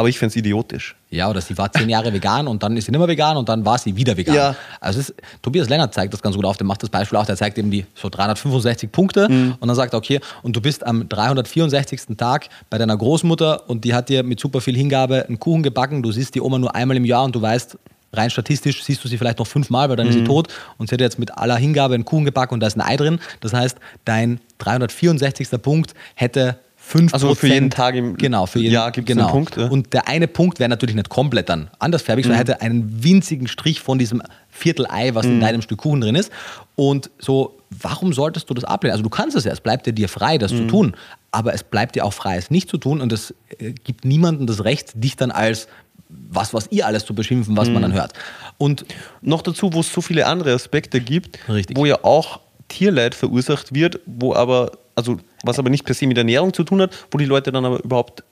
Aber 0.00 0.08
ich 0.08 0.16
fände 0.16 0.30
es 0.30 0.36
idiotisch. 0.36 0.94
Ja, 1.10 1.28
oder 1.28 1.40
sie 1.40 1.58
war 1.58 1.72
zehn 1.72 1.88
Jahre 1.88 2.12
vegan 2.12 2.46
und 2.46 2.62
dann 2.62 2.76
ist 2.76 2.84
sie 2.84 2.92
nicht 2.92 3.00
mehr 3.00 3.08
vegan 3.08 3.36
und 3.36 3.48
dann 3.48 3.64
war 3.64 3.78
sie 3.78 3.96
wieder 3.96 4.16
vegan. 4.16 4.34
Ja. 4.36 4.56
Also 4.80 5.00
ist, 5.00 5.12
Tobias 5.42 5.68
Lennart 5.68 5.92
zeigt 5.92 6.12
das 6.14 6.22
ganz 6.22 6.36
gut 6.36 6.44
auf, 6.44 6.56
der 6.56 6.68
macht 6.68 6.84
das 6.84 6.88
Beispiel 6.88 7.18
auch, 7.18 7.26
der 7.26 7.34
zeigt 7.34 7.58
eben 7.58 7.68
die 7.72 7.84
so 7.96 8.08
365 8.08 8.92
Punkte 8.92 9.28
mhm. 9.28 9.56
und 9.58 9.66
dann 9.66 9.74
sagt 9.74 9.94
er, 9.94 9.98
okay, 9.98 10.20
und 10.44 10.54
du 10.54 10.60
bist 10.60 10.86
am 10.86 11.08
364. 11.08 12.16
Tag 12.16 12.48
bei 12.70 12.78
deiner 12.78 12.96
Großmutter 12.96 13.68
und 13.68 13.84
die 13.84 13.92
hat 13.92 14.08
dir 14.08 14.22
mit 14.22 14.38
super 14.38 14.60
viel 14.60 14.76
Hingabe 14.76 15.26
einen 15.26 15.40
Kuchen 15.40 15.64
gebacken, 15.64 16.00
du 16.00 16.12
siehst 16.12 16.32
die 16.36 16.40
Oma 16.40 16.60
nur 16.60 16.76
einmal 16.76 16.96
im 16.96 17.04
Jahr 17.04 17.24
und 17.24 17.34
du 17.34 17.42
weißt, 17.42 17.76
rein 18.12 18.30
statistisch 18.30 18.84
siehst 18.84 19.02
du 19.02 19.08
sie 19.08 19.18
vielleicht 19.18 19.40
noch 19.40 19.48
fünfmal, 19.48 19.88
weil 19.88 19.96
dann 19.96 20.06
mhm. 20.06 20.10
ist 20.10 20.14
sie 20.14 20.22
mhm. 20.22 20.26
tot 20.26 20.48
und 20.76 20.88
sie 20.88 20.94
hat 20.94 21.00
jetzt 21.00 21.18
mit 21.18 21.36
aller 21.36 21.56
Hingabe 21.56 21.94
einen 21.94 22.04
Kuchen 22.04 22.24
gebacken 22.24 22.54
und 22.54 22.60
da 22.60 22.68
ist 22.68 22.76
ein 22.76 22.82
Ei 22.82 22.96
drin. 22.96 23.18
Das 23.40 23.52
heißt, 23.52 23.78
dein 24.04 24.38
364. 24.58 25.48
Punkt 25.60 25.94
hätte 26.14 26.58
5 26.88 27.12
Also 27.12 27.34
für 27.34 27.48
jeden 27.48 27.68
Tag 27.68 27.94
im 27.94 28.16
genau, 28.16 28.46
für 28.46 28.60
jeden, 28.60 28.72
Jahr 28.72 28.90
gibt 28.92 29.10
es 29.10 29.14
genau. 29.14 29.26
einen 29.26 29.32
Punkt. 29.32 29.56
Ja. 29.58 29.66
Und 29.66 29.92
der 29.92 30.08
eine 30.08 30.26
Punkt 30.26 30.58
wäre 30.58 30.70
natürlich 30.70 30.96
nicht 30.96 31.10
komplett 31.10 31.50
dann 31.50 31.68
andersfärbig, 31.78 32.24
mhm. 32.24 32.30
sondern 32.30 32.38
hätte 32.38 32.60
einen 32.62 33.04
winzigen 33.04 33.46
Strich 33.46 33.80
von 33.80 33.98
diesem 33.98 34.22
Viertel-Ei, 34.48 35.14
was 35.14 35.26
mhm. 35.26 35.32
in 35.32 35.40
deinem 35.40 35.62
Stück 35.62 35.80
Kuchen 35.80 36.00
drin 36.00 36.14
ist. 36.14 36.32
Und 36.76 37.10
so, 37.18 37.58
warum 37.68 38.14
solltest 38.14 38.48
du 38.48 38.54
das 38.54 38.64
ablehnen? 38.64 38.92
Also 38.92 39.02
du 39.02 39.10
kannst 39.10 39.36
es 39.36 39.44
ja, 39.44 39.52
es 39.52 39.60
bleibt 39.60 39.86
ja 39.86 39.92
dir 39.92 40.08
frei, 40.08 40.38
das 40.38 40.50
mhm. 40.52 40.56
zu 40.56 40.66
tun. 40.66 40.96
Aber 41.30 41.52
es 41.52 41.62
bleibt 41.62 41.94
dir 41.94 42.06
auch 42.06 42.14
frei, 42.14 42.38
es 42.38 42.50
nicht 42.50 42.70
zu 42.70 42.78
tun. 42.78 43.02
Und 43.02 43.12
es 43.12 43.34
äh, 43.58 43.72
gibt 43.72 44.06
niemandem 44.06 44.46
das 44.46 44.64
Recht, 44.64 44.92
dich 44.94 45.14
dann 45.14 45.30
als 45.30 45.68
was, 46.08 46.54
was 46.54 46.68
ihr 46.70 46.86
alles 46.86 47.04
zu 47.04 47.14
beschimpfen, 47.14 47.54
was 47.54 47.68
man 47.68 47.78
mhm. 47.78 47.82
dann 47.82 47.92
hört. 47.92 48.14
Und 48.56 48.86
noch 49.20 49.42
dazu, 49.42 49.74
wo 49.74 49.80
es 49.80 49.92
so 49.92 50.00
viele 50.00 50.24
andere 50.24 50.54
Aspekte 50.54 51.02
gibt, 51.02 51.38
Richtig. 51.50 51.76
wo 51.76 51.84
ja 51.84 52.02
auch 52.02 52.40
Tierleid 52.68 53.14
verursacht 53.14 53.74
wird, 53.74 54.00
wo 54.06 54.34
aber 54.34 54.72
also 54.98 55.16
was 55.44 55.58
aber 55.58 55.70
nicht 55.70 55.84
per 55.84 55.94
se 55.94 56.06
mit 56.06 56.18
Ernährung 56.18 56.52
zu 56.52 56.64
tun 56.64 56.82
hat, 56.82 56.90
wo 57.10 57.18
die 57.18 57.24
Leute 57.24 57.52
dann 57.52 57.64
aber 57.64 57.82
überhaupt 57.82 58.24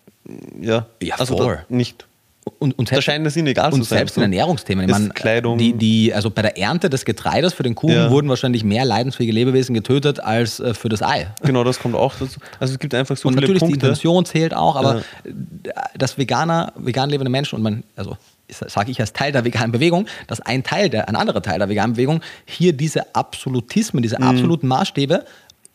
ja, 0.61 0.87
ja 1.01 1.15
also 1.17 1.37
voll. 1.37 1.65
nicht 1.69 2.07
und, 2.61 2.79
und 2.79 2.89
selbst, 2.89 3.09
da 3.09 3.13
scheint 3.13 3.27
es 3.27 3.37
ihnen 3.37 3.49
egal 3.49 3.73
und 3.73 3.83
zu 3.83 3.89
sein. 3.89 3.99
selbst 3.99 4.17
in 4.17 4.23
Ernährungsthemen. 4.23 4.85
Ich 4.85 4.91
meine, 4.91 5.09
Kleidung. 5.09 5.59
Die, 5.59 5.73
die, 5.73 6.15
also 6.15 6.31
bei 6.31 6.43
der 6.43 6.57
Ernte 6.57 6.89
des 6.89 7.05
Getreides 7.05 7.53
für 7.55 7.65
den 7.65 7.75
Kuchen 7.75 7.95
ja. 7.95 8.11
wurden 8.11 8.29
wahrscheinlich 8.29 8.63
mehr 8.63 8.85
leidensfähige 8.85 9.33
Lebewesen 9.33 9.75
getötet 9.75 10.21
als 10.21 10.61
äh, 10.61 10.73
für 10.73 10.89
das 10.89 11.03
Ei. 11.03 11.27
Genau, 11.43 11.65
das 11.65 11.81
kommt 11.81 11.97
auch 11.97 12.15
dazu. 12.15 12.39
Also 12.61 12.75
es 12.75 12.79
gibt 12.79 12.95
einfach 12.95 13.17
so 13.17 13.29
und 13.29 13.35
viele 13.35 13.43
natürlich 13.43 13.61
Punkte. 13.61 13.79
die 13.79 13.85
Intention 13.87 14.25
zählt 14.25 14.55
auch, 14.55 14.77
aber 14.77 15.03
ja. 15.25 15.73
das 15.99 16.19
Veganer, 16.19 16.73
vegan 16.77 17.11
lebende 17.11 17.31
Menschen 17.31 17.57
und 17.57 17.63
man, 17.63 17.83
also 17.97 18.17
sage 18.49 18.93
ich 18.93 19.01
als 19.01 19.13
Teil 19.13 19.33
der 19.33 19.45
veganen 19.45 19.73
Bewegung, 19.73 20.07
dass 20.29 20.41
ein 20.41 20.63
Teil, 20.63 20.89
der, 20.89 21.09
ein 21.09 21.17
anderer 21.17 21.43
Teil 21.43 21.59
der 21.59 21.69
veganen 21.69 21.95
Bewegung 21.95 22.21
hier 22.45 22.73
diese 22.73 23.15
Absolutismen, 23.15 24.03
diese 24.03 24.19
mhm. 24.19 24.29
absoluten 24.29 24.69
Maßstäbe 24.69 25.25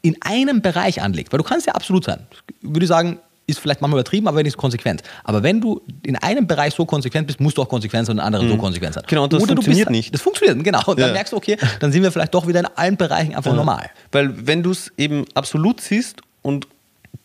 in 0.01 0.17
einem 0.21 0.61
Bereich 0.61 1.01
anlegt, 1.01 1.31
weil 1.31 1.37
du 1.37 1.43
kannst 1.43 1.67
ja 1.67 1.73
absolut 1.73 2.05
sein, 2.05 2.25
würde 2.61 2.83
ich 2.83 2.89
sagen, 2.89 3.19
ist 3.47 3.59
vielleicht 3.59 3.81
manchmal 3.81 3.99
übertrieben, 3.99 4.27
aber 4.27 4.41
nicht 4.43 4.57
konsequent. 4.57 5.03
Aber 5.23 5.43
wenn 5.43 5.61
du 5.61 5.81
in 6.03 6.15
einem 6.15 6.47
Bereich 6.47 6.73
so 6.73 6.85
konsequent 6.85 7.27
bist, 7.27 7.39
musst 7.39 7.57
du 7.57 7.61
auch 7.61 7.69
konsequent 7.69 8.07
sein 8.07 8.15
und 8.15 8.19
in 8.19 8.25
anderen 8.25 8.47
mhm. 8.47 8.51
so 8.51 8.57
konsequent 8.57 8.95
sein. 8.95 9.03
Genau, 9.07 9.23
und 9.23 9.33
das 9.33 9.43
Oder 9.43 9.53
funktioniert 9.53 9.87
bist, 9.87 9.91
nicht. 9.91 10.13
Das 10.13 10.21
funktioniert, 10.21 10.63
genau. 10.63 10.81
Und 10.85 10.99
ja. 10.99 11.05
dann 11.05 11.13
merkst 11.13 11.33
du, 11.33 11.37
okay, 11.37 11.57
dann 11.79 11.91
sind 11.91 12.03
wir 12.03 12.11
vielleicht 12.11 12.33
doch 12.33 12.47
wieder 12.47 12.59
in 12.59 12.65
allen 12.65 12.97
Bereichen 12.97 13.35
einfach 13.35 13.51
ja. 13.51 13.57
normal. 13.57 13.89
Weil 14.11 14.47
wenn 14.47 14.63
du 14.63 14.71
es 14.71 14.91
eben 14.97 15.25
absolut 15.33 15.81
siehst 15.81 16.21
und 16.41 16.67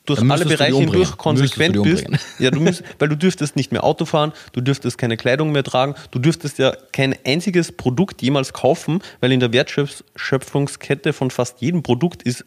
durch 0.05 0.21
alle 0.31 0.45
Bereiche 0.45 0.77
hindurch 0.77 1.17
konsequent 1.17 1.83
bist, 1.83 2.07
ja, 2.39 2.51
du 2.51 2.61
müsst, 2.61 2.83
weil 2.99 3.09
du 3.09 3.17
dürftest 3.17 3.57
nicht 3.57 3.73
mehr 3.73 3.85
Auto 3.85 4.05
fahren, 4.05 4.33
du 4.53 4.61
dürftest 4.61 4.99
keine 4.99 5.17
Kleidung 5.17 5.53
mehr 5.53 5.65
tragen, 5.65 5.95
du 6.13 6.19
dürftest 6.19 6.59
ja 6.59 6.73
kein 6.93 7.17
einziges 7.25 7.73
Produkt 7.73 8.23
jemals 8.23 8.53
kaufen, 8.53 9.03
weil 9.21 9.33
in 9.33 9.41
der 9.41 9.53
Wertschöpfungskette 9.53 11.13
von 11.13 11.31
fast 11.31 11.61
jedem 11.61 11.83
Produkt 11.83 12.23
ist 12.23 12.45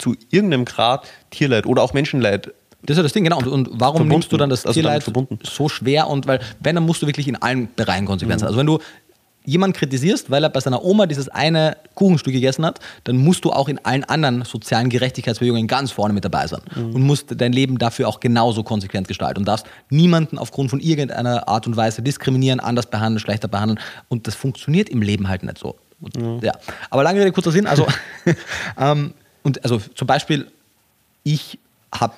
zu 0.00 0.16
irgendeinem 0.30 0.64
Grad 0.64 1.06
Tierleid 1.30 1.66
oder 1.66 1.82
auch 1.82 1.92
Menschenleid 1.92 2.52
das 2.82 2.94
ist 2.94 2.96
ja 2.96 3.02
das 3.02 3.12
Ding, 3.12 3.24
genau. 3.24 3.38
Und, 3.38 3.48
und 3.48 3.68
warum 3.72 3.96
verbunden, 3.96 4.08
nimmst 4.08 4.32
du 4.32 4.38
dann 4.38 4.48
das 4.48 4.64
also 4.64 4.80
Tierleid 4.80 5.04
so 5.42 5.68
schwer? 5.68 6.08
Und 6.08 6.26
weil, 6.26 6.40
wenn, 6.60 6.74
dann 6.74 6.86
musst 6.86 7.02
du 7.02 7.06
wirklich 7.06 7.28
in 7.28 7.36
allen 7.36 7.68
Bereichen 7.74 8.06
konsequent 8.06 8.40
sein. 8.40 8.46
Mhm. 8.46 8.48
Also 8.48 8.58
wenn 8.58 8.66
du 8.66 8.78
jemanden 9.44 9.76
kritisierst, 9.76 10.30
weil 10.30 10.44
er 10.44 10.50
bei 10.50 10.60
seiner 10.60 10.84
Oma 10.84 11.06
dieses 11.06 11.28
eine 11.28 11.76
Kuchenstück 11.94 12.32
gegessen 12.32 12.64
hat, 12.64 12.78
dann 13.04 13.16
musst 13.16 13.44
du 13.44 13.52
auch 13.52 13.68
in 13.68 13.84
allen 13.84 14.04
anderen 14.04 14.44
sozialen 14.44 14.90
Gerechtigkeitsbewegungen 14.90 15.66
ganz 15.66 15.90
vorne 15.90 16.14
mit 16.14 16.24
dabei 16.24 16.46
sein 16.46 16.60
mhm. 16.74 16.94
und 16.94 17.02
musst 17.02 17.40
dein 17.40 17.52
Leben 17.52 17.78
dafür 17.78 18.08
auch 18.08 18.20
genauso 18.20 18.62
konsequent 18.62 19.08
gestalten 19.08 19.40
und 19.40 19.48
darfst 19.48 19.66
niemanden 19.88 20.38
aufgrund 20.38 20.70
von 20.70 20.80
irgendeiner 20.80 21.48
Art 21.48 21.66
und 21.66 21.76
Weise 21.76 22.02
diskriminieren, 22.02 22.60
anders 22.60 22.86
behandeln, 22.86 23.20
schlechter 23.20 23.48
behandeln 23.48 23.80
und 24.08 24.26
das 24.26 24.34
funktioniert 24.34 24.88
im 24.88 25.02
Leben 25.02 25.28
halt 25.28 25.42
nicht 25.42 25.58
so. 25.58 25.76
Und, 26.00 26.16
mhm. 26.16 26.40
ja. 26.42 26.52
Aber 26.90 27.02
lange 27.02 27.20
Rede, 27.20 27.32
kurzer 27.32 27.52
Sinn, 27.52 27.66
also 27.66 27.86
ähm, 28.78 29.14
und 29.42 29.62
also 29.64 29.78
zum 29.94 30.06
Beispiel, 30.06 30.50
ich 31.24 31.58
habe, 31.92 32.14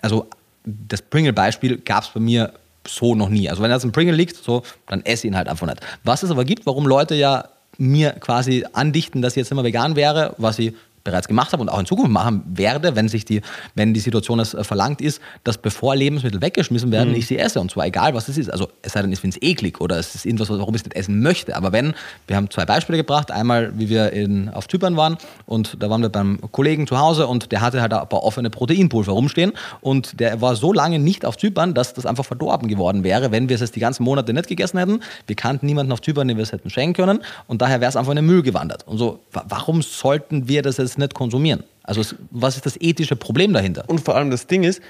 also 0.00 0.26
das 0.64 1.02
Pringle-Beispiel 1.02 1.78
gab 1.78 2.04
es 2.04 2.10
bei 2.10 2.20
mir 2.20 2.52
so 2.86 3.14
noch 3.14 3.28
nie. 3.28 3.48
Also 3.48 3.62
wenn 3.62 3.70
jetzt 3.70 3.84
ein 3.84 3.92
Pringle 3.92 4.14
liegt, 4.14 4.36
so, 4.36 4.62
dann 4.86 5.04
esse 5.04 5.26
ich 5.26 5.32
ihn 5.32 5.36
halt 5.36 5.48
einfach 5.48 5.66
nicht. 5.66 5.80
Was 6.04 6.22
es 6.22 6.30
aber 6.30 6.44
gibt, 6.44 6.66
warum 6.66 6.86
Leute 6.86 7.14
ja 7.14 7.48
mir 7.76 8.12
quasi 8.12 8.64
andichten, 8.72 9.22
dass 9.22 9.34
ich 9.34 9.36
jetzt 9.38 9.52
immer 9.52 9.64
vegan 9.64 9.94
wäre, 9.96 10.34
was 10.38 10.58
ich 10.58 10.74
bereits 11.08 11.26
gemacht 11.26 11.52
habe 11.52 11.62
und 11.62 11.68
auch 11.70 11.80
in 11.80 11.86
Zukunft 11.86 12.12
machen 12.12 12.42
werde, 12.46 12.94
wenn 12.94 13.08
sich 13.08 13.24
die, 13.24 13.40
wenn 13.74 13.94
die 13.94 14.00
Situation 14.00 14.38
es 14.40 14.54
äh, 14.54 14.62
verlangt 14.62 15.00
ist, 15.00 15.20
dass 15.44 15.58
bevor 15.58 15.96
Lebensmittel 15.96 16.40
weggeschmissen 16.42 16.92
werden, 16.92 17.10
mhm. 17.10 17.16
ich 17.16 17.26
sie 17.26 17.38
esse. 17.38 17.60
Und 17.60 17.70
zwar 17.70 17.86
egal, 17.86 18.14
was 18.14 18.28
es 18.28 18.36
ist. 18.36 18.50
Also 18.50 18.68
es 18.82 18.92
sei 18.92 19.02
denn, 19.02 19.12
ich 19.12 19.20
finde 19.20 19.38
es 19.40 19.48
eklig 19.48 19.80
oder 19.80 19.98
es 19.98 20.14
ist 20.14 20.26
irgendwas, 20.26 20.50
warum 20.50 20.74
ich 20.74 20.82
es 20.82 20.84
nicht 20.84 20.96
essen 20.96 21.22
möchte. 21.22 21.56
Aber 21.56 21.72
wenn, 21.72 21.94
wir 22.26 22.36
haben 22.36 22.50
zwei 22.50 22.66
Beispiele 22.66 22.98
gebracht. 22.98 23.30
Einmal, 23.30 23.72
wie 23.78 23.88
wir 23.88 24.12
in, 24.12 24.50
auf 24.50 24.68
Zypern 24.68 24.96
waren 24.96 25.16
und 25.46 25.82
da 25.82 25.88
waren 25.88 26.02
wir 26.02 26.10
beim 26.10 26.38
Kollegen 26.52 26.86
zu 26.86 26.98
Hause 26.98 27.26
und 27.26 27.52
der 27.52 27.60
hatte 27.62 27.80
halt 27.80 27.92
ein 27.92 28.08
paar 28.08 28.22
offene 28.22 28.50
Proteinpulver 28.50 29.12
rumstehen 29.12 29.52
und 29.80 30.20
der 30.20 30.40
war 30.40 30.56
so 30.56 30.72
lange 30.72 30.98
nicht 30.98 31.24
auf 31.24 31.38
Zypern, 31.38 31.72
dass 31.72 31.94
das 31.94 32.04
einfach 32.04 32.24
verdorben 32.24 32.68
geworden 32.68 33.02
wäre, 33.04 33.32
wenn 33.32 33.48
wir 33.48 33.54
es 33.54 33.60
jetzt 33.60 33.76
die 33.76 33.80
ganzen 33.80 34.02
Monate 34.02 34.34
nicht 34.34 34.48
gegessen 34.48 34.78
hätten. 34.78 35.00
Wir 35.26 35.36
kannten 35.36 35.66
niemanden 35.66 35.92
auf 35.92 36.02
Zypern, 36.02 36.28
den 36.28 36.36
wir 36.36 36.42
es 36.42 36.52
hätten 36.52 36.68
schenken 36.68 36.94
können 36.94 37.20
und 37.46 37.62
daher 37.62 37.80
wäre 37.80 37.88
es 37.88 37.96
einfach 37.96 38.12
in 38.12 38.16
den 38.16 38.26
Müll 38.26 38.42
gewandert. 38.42 38.86
Und 38.86 38.98
so, 38.98 39.20
warum 39.32 39.80
sollten 39.80 40.48
wir 40.48 40.62
das 40.62 40.76
jetzt 40.76 40.97
nicht 40.98 41.14
konsumieren. 41.14 41.62
Also 41.82 42.02
was 42.30 42.56
ist 42.56 42.66
das 42.66 42.76
ethische 42.80 43.16
Problem 43.16 43.52
dahinter? 43.52 43.84
Und 43.86 44.00
vor 44.00 44.16
allem 44.16 44.30
das 44.30 44.46
Ding 44.46 44.62
ist, 44.64 44.82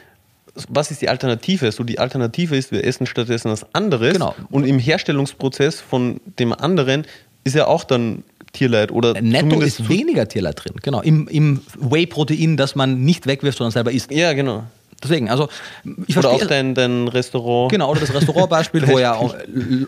was 0.69 0.91
ist 0.91 1.03
die 1.03 1.09
Alternative? 1.09 1.71
So 1.71 1.85
die 1.85 1.99
Alternative 1.99 2.57
ist, 2.57 2.73
wir 2.73 2.85
essen 2.85 3.07
stattdessen 3.07 3.51
was 3.51 3.73
anderes. 3.75 4.15
Genau. 4.15 4.35
Und 4.51 4.65
im 4.65 4.79
Herstellungsprozess 4.79 5.81
von 5.81 6.21
dem 6.39 6.53
anderen 6.53 7.07
ist 7.45 7.55
ja 7.55 7.67
auch 7.67 7.85
dann 7.85 8.25
Tierleid 8.53 8.91
oder 8.91 9.15
äh, 9.15 9.23
Netto 9.23 9.61
ist 9.61 9.89
weniger 9.89 10.27
Tierleid 10.27 10.65
drin. 10.65 10.75
Genau. 10.83 11.01
Im, 11.03 11.29
im 11.29 11.61
Whey-Protein, 11.79 12.57
das 12.57 12.75
man 12.75 13.05
nicht 13.05 13.27
wegwirft, 13.27 13.59
sondern 13.59 13.73
selber 13.73 13.93
isst. 13.93 14.11
Ja, 14.11 14.33
genau. 14.33 14.65
Deswegen, 15.03 15.31
also 15.31 15.49
ich 16.07 16.15
verstehe. 16.15 16.19
Oder 16.19 16.45
auch 16.45 16.49
dein, 16.49 16.75
dein 16.75 17.07
Restaurant. 17.07 17.71
Genau, 17.71 17.91
oder 17.91 18.01
das 18.01 18.13
Restaurantbeispiel, 18.13 18.89
wo 18.89 18.99
ja 18.99 19.15
auch 19.15 19.35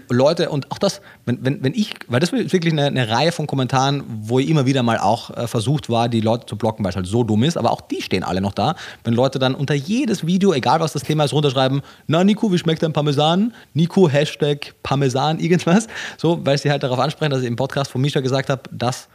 Leute 0.08 0.50
und 0.50 0.70
auch 0.70 0.78
das, 0.78 1.00
wenn, 1.26 1.44
wenn, 1.44 1.64
wenn 1.64 1.74
ich, 1.74 1.94
weil 2.06 2.20
das 2.20 2.32
ist 2.32 2.52
wirklich 2.52 2.72
eine, 2.72 2.86
eine 2.86 3.08
Reihe 3.08 3.32
von 3.32 3.48
Kommentaren, 3.48 4.04
wo 4.06 4.38
ich 4.38 4.48
immer 4.48 4.66
wieder 4.66 4.84
mal 4.84 4.98
auch 4.98 5.36
äh, 5.36 5.48
versucht 5.48 5.90
war, 5.90 6.08
die 6.08 6.20
Leute 6.20 6.46
zu 6.46 6.56
blocken, 6.56 6.84
weil 6.84 6.90
es 6.90 6.96
halt 6.96 7.06
so 7.06 7.24
dumm 7.24 7.42
ist, 7.42 7.56
aber 7.56 7.72
auch 7.72 7.80
die 7.80 8.02
stehen 8.02 8.22
alle 8.22 8.40
noch 8.40 8.54
da. 8.54 8.76
Wenn 9.02 9.14
Leute 9.14 9.40
dann 9.40 9.56
unter 9.56 9.74
jedes 9.74 10.26
Video, 10.26 10.52
egal 10.52 10.78
was 10.78 10.92
das 10.92 11.02
Thema 11.02 11.24
ist, 11.24 11.32
runterschreiben, 11.32 11.82
na 12.06 12.22
Nico, 12.22 12.52
wie 12.52 12.58
schmeckt 12.58 12.82
dein 12.84 12.92
Parmesan? 12.92 13.52
Nico, 13.74 14.08
Hashtag 14.08 14.74
Parmesan, 14.84 15.40
irgendwas. 15.40 15.88
So, 16.18 16.44
weil 16.46 16.56
sie 16.56 16.70
halt 16.70 16.84
darauf 16.84 17.00
ansprechen, 17.00 17.32
dass 17.32 17.40
ich 17.40 17.48
im 17.48 17.56
Podcast 17.56 17.90
von 17.90 18.00
Misha 18.00 18.20
gesagt 18.20 18.48
habe, 18.48 18.62
dass 18.70 19.08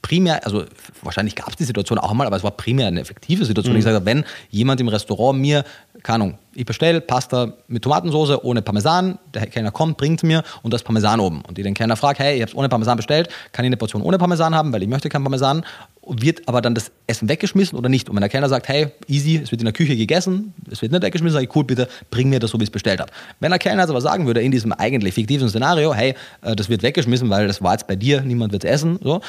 primär, 0.00 0.44
also 0.44 0.64
wahrscheinlich 1.02 1.34
gab 1.34 1.48
es 1.50 1.56
die 1.56 1.64
Situation 1.64 1.98
auch 1.98 2.12
mal, 2.12 2.26
aber 2.26 2.36
es 2.36 2.44
war 2.44 2.52
primär 2.52 2.86
eine 2.86 3.00
effektive 3.00 3.44
Situation. 3.44 3.74
Mhm. 3.74 3.78
Ich 3.78 3.84
sage, 3.84 4.04
wenn 4.04 4.24
jemand 4.50 4.80
im 4.80 4.88
Restaurant 4.88 5.38
mir, 5.38 5.64
keine 6.02 6.24
Ahnung, 6.24 6.38
ich 6.54 6.64
bestelle 6.64 7.00
Pasta 7.00 7.52
mit 7.68 7.82
Tomatensauce 7.82 8.42
ohne 8.42 8.62
Parmesan, 8.62 9.18
der 9.34 9.46
Kellner 9.46 9.70
kommt, 9.70 9.96
bringt 9.96 10.22
mir 10.22 10.42
und 10.62 10.72
das 10.72 10.82
Parmesan 10.82 11.20
oben. 11.20 11.42
Und 11.42 11.58
ich 11.58 11.64
den 11.64 11.74
Kellner 11.74 11.96
fragt, 11.96 12.18
hey, 12.18 12.36
ich 12.36 12.42
habe 12.42 12.50
es 12.50 12.56
ohne 12.56 12.68
Parmesan 12.68 12.96
bestellt, 12.96 13.28
kann 13.52 13.64
ich 13.64 13.68
eine 13.68 13.76
Portion 13.76 14.02
ohne 14.02 14.18
Parmesan 14.18 14.54
haben, 14.54 14.72
weil 14.72 14.82
ich 14.82 14.88
möchte 14.88 15.08
kein 15.08 15.22
Parmesan 15.22 15.64
wird 16.06 16.48
aber 16.48 16.60
dann 16.60 16.74
das 16.74 16.90
Essen 17.06 17.28
weggeschmissen 17.28 17.78
oder 17.78 17.88
nicht? 17.88 18.08
Und 18.08 18.16
wenn 18.16 18.20
der 18.20 18.28
Kellner 18.28 18.48
sagt, 18.48 18.68
hey, 18.68 18.88
easy, 19.06 19.40
es 19.42 19.50
wird 19.52 19.60
in 19.60 19.66
der 19.66 19.72
Küche 19.72 19.96
gegessen, 19.96 20.52
es 20.70 20.82
wird 20.82 20.92
nicht 20.92 21.02
weggeschmissen, 21.02 21.34
sage 21.34 21.46
ich, 21.46 21.56
cool, 21.56 21.64
bitte 21.64 21.88
bring 22.10 22.28
mir 22.28 22.40
das 22.40 22.50
so, 22.50 22.58
wie 22.58 22.64
ich 22.64 22.68
es 22.68 22.72
bestellt 22.72 23.00
habe. 23.00 23.10
Wenn 23.40 23.50
der 23.50 23.58
Kellner 23.58 23.82
jetzt 23.82 23.90
aber 23.90 24.00
sagen 24.00 24.26
würde, 24.26 24.42
in 24.42 24.50
diesem 24.50 24.72
eigentlich 24.72 25.14
fiktiven 25.14 25.48
Szenario, 25.48 25.94
hey, 25.94 26.14
äh, 26.42 26.56
das 26.56 26.68
wird 26.68 26.82
weggeschmissen, 26.82 27.30
weil 27.30 27.46
das 27.46 27.62
war 27.62 27.72
jetzt 27.72 27.86
bei 27.86 27.96
dir, 27.96 28.20
niemand 28.22 28.52
wird 28.52 28.64
es 28.64 28.70
essen, 28.70 28.98
so, 29.02 29.20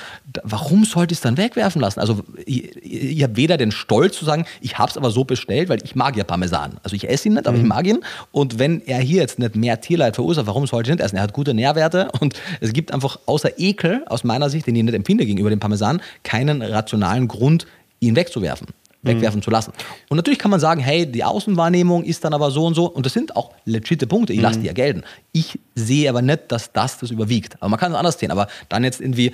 warum 0.44 0.86
sollte 0.86 1.14
ich 1.14 1.20
es 1.20 1.22
dann 1.22 1.38
wegwerfen 1.38 1.82
lassen? 1.82 2.00
Also 2.00 2.22
ich, 2.46 2.76
ich 2.84 3.24
habe 3.24 3.36
weder 3.36 3.58
den 3.58 3.72
Stolz 3.72 4.18
zu 4.18 4.26
sagen, 4.26 4.46
ich 4.62 4.78
habe 4.78 4.90
es 4.90 4.98
aber 4.98 5.12
so 5.12 5.24
bestellt, 5.24 5.70
weil 5.70 5.84
ich 5.84 5.96
mag 5.96 6.18
ja 6.18 6.24
Parmesan. 6.24 6.78
Also 6.84 6.96
ich 6.96 7.08
esse 7.08 7.28
ihn 7.28 7.36
nicht, 7.36 7.48
aber 7.48 7.58
mhm. 7.58 7.64
ich 7.64 7.70
mag 7.70 7.88
ihn. 7.88 8.00
Und 8.32 8.58
wenn 8.58 8.82
er 8.86 9.00
hier 9.00 9.22
jetzt 9.22 9.38
nicht 9.38 9.56
mehr 9.56 9.80
Tierleid 9.80 10.16
verursacht, 10.16 10.48
warum 10.48 10.66
sollte 10.66 10.90
ich 10.90 10.98
nicht 10.98 11.06
essen? 11.06 11.18
Er 11.18 11.24
hat 11.24 11.34
gute 11.34 11.54
Nährwerte 11.54 12.10
und 12.20 12.34
es 12.62 12.74
gibt 12.74 12.94
einfach 12.94 13.20
außer 13.26 13.60
Ekel, 13.60 14.04
aus 14.08 14.24
meiner 14.24 14.50
Sicht, 14.50 14.66
den 14.66 14.76
ich 14.76 14.84
nicht 14.84 14.96
empfinde 14.96 15.26
gegenüber 15.26 15.50
dem 15.50 15.60
Parmesan, 15.60 16.02
keinen 16.24 16.64
rationalen 16.74 17.28
Grund, 17.28 17.66
ihn 18.00 18.16
wegzuwerfen 18.16 18.68
wegwerfen 19.04 19.40
mhm. 19.40 19.44
zu 19.44 19.52
lassen. 19.52 19.74
Und 20.10 20.18
natürlich 20.18 20.40
kann 20.40 20.50
man 20.50 20.60
sagen, 20.60 20.82
hey, 20.82 21.06
die 21.06 21.24
Außenwahrnehmung 21.24 22.04
ist 22.04 22.24
dann 22.24 22.34
aber 22.34 22.52
so 22.52 22.66
und 22.66 22.74
so. 22.74 22.86
Und 22.90 23.06
das 23.06 23.14
sind 23.14 23.36
auch 23.36 23.52
legitime 23.66 24.08
Punkte. 24.08 24.34
Ich 24.34 24.42
lasse 24.42 24.58
mhm. 24.58 24.62
die 24.62 24.68
ja 24.68 24.74
gelten. 24.74 25.04
Ich 25.34 25.60
sehe 25.76 26.10
aber 26.10 26.22
nicht, 26.22 26.52
dass 26.52 26.72
das 26.72 26.98
das 27.00 27.12
überwiegt. 27.12 27.58
Aber 27.60 27.70
man 27.70 27.80
kann 27.80 27.92
es 27.92 27.98
anders 27.98 28.18
sehen. 28.18 28.32
Aber 28.32 28.48
dann 28.70 28.84
jetzt 28.84 29.02
irgendwie 29.02 29.34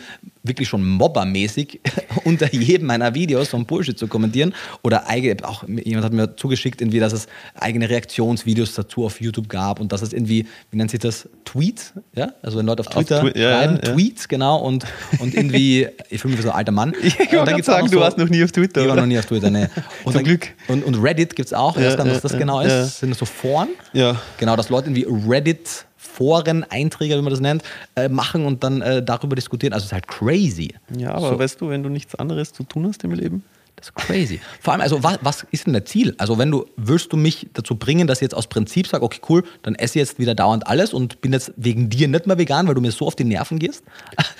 wirklich 0.50 0.68
schon 0.68 0.86
mobbermäßig 0.86 1.80
unter 2.26 2.54
jedem 2.54 2.88
meiner 2.88 3.14
Videos 3.16 3.52
so 3.52 3.58
ein 3.58 3.66
Bullshit 3.66 3.97
zu 3.97 4.08
kommentieren 4.08 4.54
oder 4.82 5.08
eigene, 5.08 5.47
auch 5.47 5.64
jemand 5.68 6.04
hat 6.04 6.12
mir 6.14 6.36
zugeschickt, 6.36 6.82
irgendwie, 6.82 7.00
dass 7.00 7.14
es 7.14 7.28
eigene 7.56 7.89
Reaktionsvideos 7.89 8.74
dazu 8.74 9.06
auf 9.06 9.22
YouTube 9.22 9.47
gab 9.47 9.80
und 9.80 9.91
dass 9.91 10.02
es 10.02 10.12
irgendwie, 10.12 10.47
wie 10.72 10.78
nennt 10.78 10.91
sich 10.91 11.00
das, 11.00 11.30
Tweets, 11.45 11.93
ja, 12.16 12.32
also 12.43 12.60
wenn 12.60 12.66
Leute 12.68 12.82
auf 12.82 12.89
Twitter 12.89 13.24
auf 13.24 13.32
Twi 13.32 13.41
schreiben, 13.41 13.80
ja, 13.84 13.93
Tweets, 13.93 14.28
genau, 14.28 14.58
und, 14.58 14.86
und 15.18 15.34
irgendwie, 15.34 15.88
ich 16.10 16.22
fühle 16.22 16.34
mich 16.34 16.39
wie 16.39 16.43
so 16.43 16.52
ein 16.52 16.56
alter 16.56 16.72
Mann. 16.72 16.93
Ich 17.02 17.18
kann 17.18 17.64
sagen, 17.64 17.88
du 17.88 17.93
so, 17.93 18.00
warst 18.02 18.18
noch 18.18 18.30
nie 18.30 18.43
auf 18.43 18.52
Twitter, 18.52 18.82
Ich 18.82 18.88
war 18.88 18.95
noch 18.95 19.06
nie 19.06 19.18
auf 19.18 19.26
Twitter, 19.26 19.50
ne. 19.50 19.70
Und 20.04 20.14
Zum 20.14 20.14
dann, 20.14 20.24
Glück. 20.26 20.50
Und, 20.68 20.84
und 20.84 20.95
Reddit 20.95 21.36
gibt 21.36 21.47
es 21.47 21.54
auch, 21.54 21.76
ich 21.78 21.84
weiß 21.84 21.97
gar 21.97 22.04
nicht, 22.04 22.16
was 22.16 22.22
das 22.22 22.38
genau 22.38 22.62
ist, 22.62 23.00
sind 23.00 23.10
das 23.10 23.18
so 23.18 23.26
Foren? 23.26 23.70
Ja. 23.93 24.22
Genau, 24.38 24.56
dass 24.56 24.70
Leute 24.70 24.89
irgendwie 24.89 25.08
Reddit 25.28 25.86
Foren-Einträge, 26.20 27.17
wie 27.17 27.22
man 27.22 27.32
das 27.32 27.39
nennt, 27.39 27.63
äh, 27.95 28.09
machen 28.09 28.45
und 28.45 28.61
dann 28.61 28.82
äh, 28.82 29.01
darüber 29.01 29.38
diskutieren. 29.38 29.72
Also 29.72 29.86
es 29.86 29.88
ist 29.88 29.93
halt 29.93 30.07
crazy. 30.07 30.76
Ja, 30.97 31.13
aber 31.13 31.30
so. 31.30 31.39
weißt 31.39 31.61
du, 31.61 31.70
wenn 31.70 31.82
du 31.82 31.88
nichts 31.88 32.13
anderes 32.15 32.51
zu 32.51 32.63
tun 32.63 32.86
hast 32.88 33.05
im 33.05 33.13
Leben? 33.13 33.43
Das 33.78 33.88
ist 33.88 33.95
crazy. 33.95 34.41
Vor 34.59 34.74
allem, 34.74 34.82
also 34.82 35.01
was, 35.03 35.20
was 35.22 35.47
ist 35.51 35.65
denn 35.65 35.72
der 35.72 35.86
Ziel? 35.86 36.13
Also 36.17 36.38
wenn 36.38 36.51
du, 36.51 36.65
willst 36.76 37.13
du 37.13 37.17
mich 37.17 37.47
dazu 37.53 37.76
bringen, 37.76 38.07
dass 38.07 38.17
ich 38.17 38.24
jetzt 38.24 38.36
aus 38.36 38.47
Prinzip 38.47 38.88
sage, 38.88 39.05
okay, 39.05 39.22
cool, 39.30 39.45
dann 39.61 39.76
esse 39.76 39.97
ich 39.97 40.05
jetzt 40.05 40.20
wieder 40.20 40.36
dauernd 40.36 40.67
alles 40.67 40.93
und 40.93 41.22
bin 41.22 41.32
jetzt 41.32 41.53
wegen 41.55 41.89
dir 41.89 42.09
nicht 42.09 42.28
mehr 42.28 42.38
vegan, 42.38 42.67
weil 42.67 42.76
du 42.76 42.82
mir 42.82 42.91
so 42.91 43.07
auf 43.07 43.15
die 43.15 43.24
Nerven 43.24 43.57
gehst? 43.57 43.86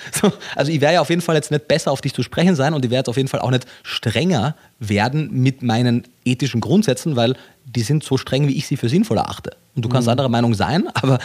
also 0.54 0.70
ich 0.70 0.82
werde 0.82 0.96
ja 0.96 1.00
auf 1.00 1.08
jeden 1.08 1.22
Fall 1.22 1.36
jetzt 1.36 1.50
nicht 1.50 1.68
besser 1.68 1.90
auf 1.90 2.02
dich 2.02 2.12
zu 2.12 2.22
sprechen 2.22 2.54
sein 2.54 2.74
und 2.74 2.84
ich 2.84 2.90
werde 2.90 3.00
jetzt 3.00 3.08
auf 3.08 3.16
jeden 3.16 3.30
Fall 3.30 3.40
auch 3.40 3.50
nicht 3.50 3.64
strenger 3.82 4.56
werden 4.78 5.30
mit 5.32 5.62
meinen 5.62 6.04
ethischen 6.26 6.60
Grundsätzen, 6.60 7.16
weil 7.16 7.34
die 7.64 7.82
sind 7.82 8.04
so 8.04 8.18
streng, 8.18 8.46
wie 8.46 8.56
ich 8.56 8.66
sie 8.66 8.76
für 8.76 8.90
sinnvoll 8.90 9.16
erachte. 9.16 9.56
Und 9.80 9.86
du 9.86 9.88
kannst 9.88 10.08
mhm. 10.08 10.12
anderer 10.12 10.28
Meinung 10.28 10.52
sein, 10.52 10.88
aber 10.94 11.18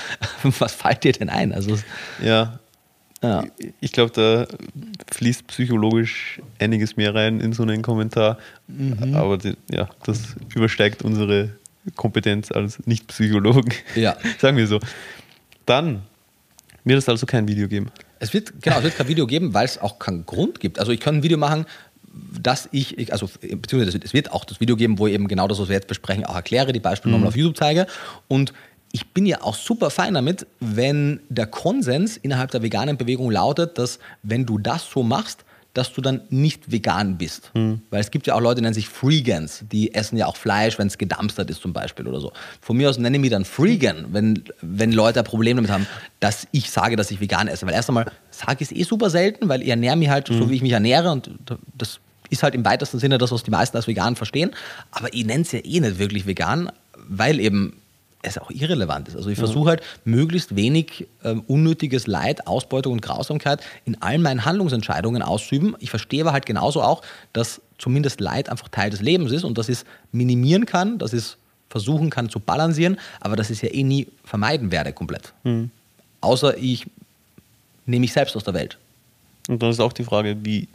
was 0.44 0.74
fällt 0.74 1.04
dir 1.04 1.12
denn 1.12 1.28
ein? 1.28 1.52
Also, 1.52 1.78
ja. 2.24 2.58
ja. 3.22 3.44
Ich 3.82 3.92
glaube, 3.92 4.14
da 4.14 4.48
fließt 5.12 5.46
psychologisch 5.48 6.40
einiges 6.58 6.96
mehr 6.96 7.14
rein 7.14 7.42
in 7.42 7.52
so 7.52 7.64
einen 7.64 7.82
Kommentar. 7.82 8.38
Mhm. 8.70 9.14
Aber 9.14 9.38
die, 9.38 9.58
ja, 9.70 9.90
das 10.06 10.38
übersteigt 10.56 11.02
unsere 11.02 11.50
Kompetenz 11.98 12.50
als 12.50 12.80
Nicht-Psychologen. 12.88 13.74
Ja. 13.94 14.16
Sagen 14.40 14.56
wir 14.56 14.68
so. 14.68 14.80
Dann 15.66 16.04
wird 16.86 17.00
es 17.00 17.10
also 17.10 17.26
kein 17.26 17.46
Video 17.50 17.68
geben. 17.68 17.92
Es 18.20 18.34
wird, 18.34 18.54
genau, 18.62 18.78
es 18.78 18.84
wird 18.86 18.96
kein 18.96 19.10
Video 19.10 19.28
geben, 19.28 19.54
weil 19.54 19.66
es 19.66 19.82
auch 19.82 20.00
keinen 20.00 20.26
Grund 20.26 20.62
gibt. 20.62 20.80
Also 20.80 20.94
ich 20.94 21.02
kann 21.02 21.16
ein 21.16 21.24
Video 21.24 21.38
machen, 21.38 21.66
dass 22.42 22.70
ich, 22.72 23.12
also 23.12 23.30
beziehungsweise 23.42 24.00
es 24.04 24.14
wird 24.14 24.32
auch 24.32 24.46
das 24.46 24.60
Video 24.60 24.76
geben, 24.76 25.00
wo 25.00 25.08
ich 25.08 25.14
eben 25.14 25.28
genau 25.28 25.48
das, 25.48 25.60
was 25.60 25.68
wir 25.68 25.76
jetzt 25.76 25.88
besprechen, 25.88 26.26
auch 26.26 26.36
erkläre, 26.36 26.74
die 26.74 26.80
Beispiele 26.80 27.12
mhm. 27.12 27.20
nochmal 27.20 27.30
auf 27.30 27.38
YouTube 27.38 27.58
zeige. 27.58 27.88
Und 28.28 28.54
ich 28.92 29.10
bin 29.10 29.26
ja 29.26 29.42
auch 29.42 29.56
super 29.56 29.90
fein 29.90 30.14
damit, 30.14 30.48
wenn 30.60 31.20
der 31.30 31.48
Konsens 31.48 32.18
innerhalb 32.18 32.52
der 32.52 32.62
veganen 32.62 32.98
Bewegung 32.98 33.30
lautet, 33.30 33.78
dass 33.78 34.00
wenn 34.24 34.46
du 34.46 34.58
das 34.58 34.90
so 34.90 35.04
machst, 35.04 35.44
dass 35.76 35.92
du 35.92 36.00
dann 36.00 36.22
nicht 36.30 36.72
vegan 36.72 37.18
bist. 37.18 37.52
Mhm. 37.54 37.82
Weil 37.90 38.00
es 38.00 38.10
gibt 38.10 38.26
ja 38.28 38.36
auch 38.36 38.40
Leute, 38.40 38.56
die 38.56 38.62
nennen 38.62 38.74
sich 38.74 38.88
Freegans, 38.88 39.66
die 39.70 39.94
essen 39.94 40.16
ja 40.16 40.26
auch 40.26 40.38
Fleisch, 40.38 40.80
wenn 40.80 40.88
es 40.88 40.98
gedampstert 40.98 41.50
ist 41.50 41.62
zum 41.62 41.74
Beispiel 41.74 42.08
oder 42.08 42.22
so. 42.22 42.32
Von 42.62 42.78
mir 42.78 42.90
aus 42.90 42.98
nenne 42.98 43.18
ich 43.18 43.22
mich 43.22 43.32
dann 43.32 43.44
Freegan, 43.44 44.06
wenn, 44.12 44.46
wenn 44.62 44.94
Leute 44.94 45.20
ein 45.20 45.26
Problem 45.26 45.58
damit 45.58 45.70
haben, 45.70 45.86
dass 46.22 46.48
ich 46.52 46.72
sage, 46.72 46.96
dass 46.96 47.12
ich 47.12 47.20
vegan 47.20 47.50
esse. 47.50 47.68
Weil 47.68 47.74
erst 47.74 47.90
einmal 47.90 48.10
sage 48.32 48.64
ich 48.64 48.72
es 48.72 48.78
eh 48.78 48.84
super 48.84 49.10
selten, 49.10 49.50
weil 49.50 49.62
ich 49.62 49.68
ernähre 49.68 49.98
mich 49.98 50.08
halt 50.08 50.30
mhm. 50.30 50.38
so, 50.38 50.50
wie 50.50 50.56
ich 50.56 50.62
mich 50.62 50.72
ernähre 50.72 51.12
und 51.12 51.30
das 51.78 52.00
ist 52.30 52.44
halt 52.44 52.56
im 52.56 52.66
weitesten 52.66 53.00
Sinne 53.00 53.18
das, 53.18 53.32
was 53.32 53.44
die 53.44 53.52
meisten 53.52 53.78
als 53.78 53.88
vegan 53.88 54.16
verstehen. 54.16 54.52
Aber 54.92 55.14
ich 55.14 55.26
nenne 55.26 55.44
es 55.44 55.52
ja 55.52 55.60
eh 55.64 55.80
nicht 55.80 56.00
wirklich 56.00 56.26
vegan, 56.26 56.72
weil 57.08 57.40
eben 57.40 57.74
es 58.26 58.38
auch 58.38 58.52
irrelevant 58.52 59.08
ist. 59.08 59.16
Also 59.16 59.30
ich 59.30 59.38
versuche 59.38 59.70
halt 59.70 59.84
möglichst 60.04 60.56
wenig 60.56 61.08
ähm, 61.24 61.44
unnötiges 61.48 62.08
Leid, 62.08 62.48
Ausbeutung 62.48 62.94
und 62.94 63.02
Grausamkeit 63.02 63.62
in 63.86 64.02
all 64.02 64.18
meinen 64.18 64.46
Handlungsentscheidungen 64.46 65.22
auszuüben. 65.22 65.76
Ich 65.80 65.90
verstehe 65.90 66.22
aber 66.22 66.34
halt 66.34 66.46
genauso 66.46 66.82
auch, 66.82 67.02
dass 67.34 67.62
zumindest 67.78 68.20
Leid 68.20 68.50
einfach 68.50 68.70
Teil 68.70 68.90
des 68.90 69.02
Lebens 69.02 69.32
ist 69.32 69.44
und 69.44 69.58
dass 69.58 69.70
ich 69.70 69.80
es 69.80 69.86
minimieren 70.12 70.66
kann, 70.66 70.98
dass 70.98 71.14
ich 71.14 71.20
es 71.20 71.38
versuchen 71.70 72.10
kann 72.10 72.30
zu 72.30 72.40
balancieren, 72.40 72.98
aber 73.20 73.36
dass 73.36 73.50
ich 73.50 73.58
es 73.58 73.70
ja 73.70 73.78
eh 73.78 73.84
nie 73.84 74.08
vermeiden 74.24 74.72
werde 74.72 74.94
komplett. 74.94 75.34
Mhm. 75.44 75.72
Außer 76.22 76.58
ich 76.58 76.86
nehme 77.86 78.02
mich 78.02 78.14
selbst 78.14 78.36
aus 78.36 78.44
der 78.44 78.54
Welt. 78.54 78.78
Und 79.48 79.62
dann 79.62 79.70
ist 79.70 79.80
auch 79.80 79.94
die 79.94 80.04
Frage, 80.04 80.38
wie 80.44 80.68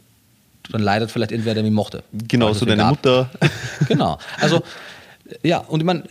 dann 0.71 0.81
leidet 0.81 1.11
vielleicht 1.11 1.31
irgendwer, 1.31 1.53
der 1.53 1.63
mich 1.63 1.71
mochte. 1.71 2.03
Genau, 2.11 2.53
so 2.53 2.65
deine 2.65 2.83
gab. 2.83 2.91
Mutter. 2.91 3.29
genau. 3.87 4.17
Also, 4.39 4.61
ja, 5.43 5.59
und 5.59 5.79
ich 5.79 5.85
meine, 5.85 6.03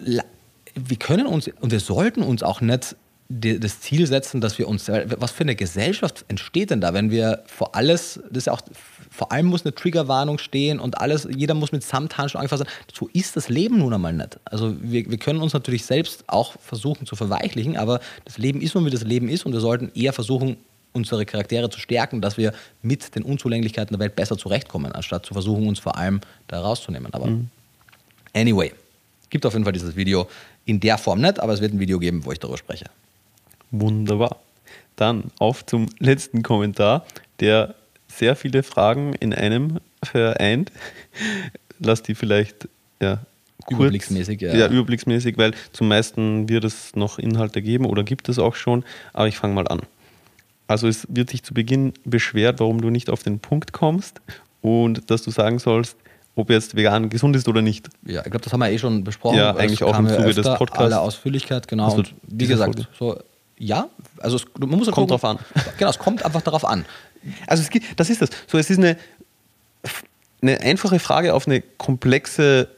wir 0.74 0.96
können 0.96 1.26
uns 1.26 1.50
und 1.60 1.72
wir 1.72 1.80
sollten 1.80 2.22
uns 2.22 2.42
auch 2.42 2.60
nicht 2.60 2.96
das 3.30 3.80
Ziel 3.80 4.08
setzen, 4.08 4.40
dass 4.40 4.58
wir 4.58 4.66
uns, 4.66 4.88
was 4.88 5.30
für 5.30 5.44
eine 5.44 5.54
Gesellschaft 5.54 6.24
entsteht 6.26 6.70
denn 6.70 6.80
da, 6.80 6.94
wenn 6.94 7.12
wir 7.12 7.44
vor 7.46 7.76
alles, 7.76 8.20
das 8.28 8.44
ist 8.44 8.48
auch, 8.48 8.60
vor 9.08 9.30
allem 9.30 9.46
muss 9.46 9.64
eine 9.64 9.72
Triggerwarnung 9.72 10.38
stehen 10.38 10.80
und 10.80 11.00
alles, 11.00 11.28
jeder 11.30 11.54
muss 11.54 11.70
mit 11.70 11.84
Samthandschuhen 11.84 12.40
angefasst 12.40 12.64
sein. 12.64 12.72
So 12.92 13.08
ist 13.12 13.36
das 13.36 13.48
Leben 13.48 13.78
nun 13.78 13.94
einmal 13.94 14.12
nicht. 14.12 14.40
Also 14.44 14.74
wir, 14.82 15.08
wir 15.08 15.18
können 15.18 15.40
uns 15.42 15.52
natürlich 15.52 15.84
selbst 15.84 16.24
auch 16.26 16.56
versuchen 16.60 17.06
zu 17.06 17.14
verweichlichen, 17.14 17.76
aber 17.76 18.00
das 18.24 18.36
Leben 18.36 18.60
ist 18.60 18.74
nun, 18.74 18.84
wie 18.84 18.90
das 18.90 19.04
Leben 19.04 19.28
ist 19.28 19.46
und 19.46 19.52
wir 19.52 19.60
sollten 19.60 19.92
eher 19.94 20.12
versuchen, 20.12 20.56
unsere 20.92 21.24
Charaktere 21.24 21.70
zu 21.70 21.78
stärken, 21.78 22.20
dass 22.20 22.36
wir 22.36 22.52
mit 22.82 23.14
den 23.14 23.22
Unzulänglichkeiten 23.22 23.94
der 23.96 24.00
Welt 24.00 24.16
besser 24.16 24.36
zurechtkommen, 24.36 24.92
anstatt 24.92 25.26
zu 25.26 25.34
versuchen, 25.34 25.68
uns 25.68 25.78
vor 25.78 25.96
allem 25.96 26.20
da 26.48 26.60
rauszunehmen. 26.60 27.12
Aber 27.14 27.26
mhm. 27.26 27.48
anyway, 28.34 28.72
gibt 29.30 29.46
auf 29.46 29.52
jeden 29.52 29.64
Fall 29.64 29.72
dieses 29.72 29.96
Video 29.96 30.28
in 30.64 30.80
der 30.80 30.98
Form 30.98 31.20
nicht, 31.20 31.40
aber 31.40 31.52
es 31.52 31.60
wird 31.60 31.72
ein 31.72 31.80
Video 31.80 31.98
geben, 31.98 32.24
wo 32.24 32.32
ich 32.32 32.38
darüber 32.38 32.58
spreche. 32.58 32.86
Wunderbar. 33.70 34.36
Dann 34.96 35.30
auf 35.38 35.64
zum 35.64 35.88
letzten 35.98 36.42
Kommentar, 36.42 37.06
der 37.38 37.74
sehr 38.08 38.36
viele 38.36 38.62
Fragen 38.62 39.14
in 39.14 39.32
einem 39.32 39.78
vereint. 40.02 40.72
Lass 41.78 42.02
die 42.02 42.14
vielleicht 42.14 42.68
ja, 43.00 43.20
kurz, 43.64 43.78
überblicksmäßig. 43.78 44.40
Ja. 44.40 44.54
ja, 44.54 44.68
überblicksmäßig, 44.68 45.38
weil 45.38 45.54
zum 45.72 45.88
meisten 45.88 46.48
wird 46.48 46.64
es 46.64 46.94
noch 46.94 47.18
Inhalte 47.18 47.62
geben 47.62 47.86
oder 47.86 48.02
gibt 48.02 48.28
es 48.28 48.38
auch 48.38 48.54
schon. 48.54 48.84
Aber 49.12 49.28
ich 49.28 49.38
fange 49.38 49.54
mal 49.54 49.68
an. 49.68 49.80
Also 50.70 50.86
es 50.86 51.04
wird 51.10 51.30
sich 51.30 51.42
zu 51.42 51.52
Beginn 51.52 51.94
beschwert, 52.04 52.60
warum 52.60 52.80
du 52.80 52.90
nicht 52.90 53.10
auf 53.10 53.24
den 53.24 53.40
Punkt 53.40 53.72
kommst 53.72 54.20
und 54.60 55.10
dass 55.10 55.22
du 55.22 55.32
sagen 55.32 55.58
sollst, 55.58 55.96
ob 56.36 56.48
jetzt 56.48 56.76
vegan 56.76 57.10
gesund 57.10 57.34
ist 57.34 57.48
oder 57.48 57.60
nicht. 57.60 57.88
Ja, 58.06 58.20
ich 58.24 58.30
glaube, 58.30 58.44
das 58.44 58.52
haben 58.52 58.60
wir 58.60 58.70
eh 58.70 58.78
schon 58.78 59.02
besprochen. 59.02 59.36
Ja, 59.36 59.56
eigentlich 59.56 59.82
auch 59.82 59.98
im 59.98 60.08
Zuge 60.08 60.32
des 60.32 60.46
Podcasts. 60.46 60.78
Alle 60.78 61.00
Ausführlichkeit, 61.00 61.66
genau. 61.66 61.92
Und 61.92 62.14
wie 62.22 62.46
gesagt, 62.46 62.88
so, 62.96 63.18
ja, 63.58 63.88
also 64.18 64.36
es, 64.36 64.44
man 64.60 64.78
muss 64.78 64.88
kommt 64.92 65.10
darauf 65.10 65.24
an. 65.24 65.40
Genau, 65.76 65.90
es 65.90 65.98
kommt 65.98 66.24
einfach 66.24 66.42
darauf 66.42 66.64
an. 66.64 66.86
Also 67.48 67.64
es, 67.64 67.80
das 67.96 68.08
ist 68.08 68.22
das. 68.22 68.30
So, 68.46 68.56
es 68.56 68.70
ist 68.70 68.78
eine, 68.78 68.96
eine 70.40 70.60
einfache 70.60 71.00
Frage 71.00 71.34
auf 71.34 71.48
eine 71.48 71.62
komplexe 71.62 72.68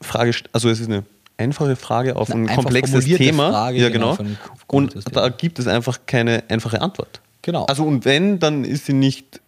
Frage, 0.00 0.36
also 0.52 0.70
es 0.70 0.78
ist 0.78 0.88
eine 0.88 1.02
einfache 1.36 1.74
Frage 1.74 2.14
auf 2.14 2.30
ein 2.30 2.46
komplexes 2.46 3.04
Thema. 3.06 3.50
Frage, 3.50 3.78
ja, 3.78 3.88
genau. 3.88 4.14
genau. 4.14 4.30
Und 4.68 4.94
da 5.16 5.30
gibt 5.30 5.58
es 5.58 5.66
einfach 5.66 5.98
keine 6.06 6.44
einfache 6.48 6.80
Antwort. 6.80 7.20
Genau. 7.44 7.64
Also 7.66 7.84
und 7.84 8.04
wenn, 8.04 8.38
dann 8.38 8.64
ist 8.64 8.86
sie 8.86 8.94
nicht 8.94 9.40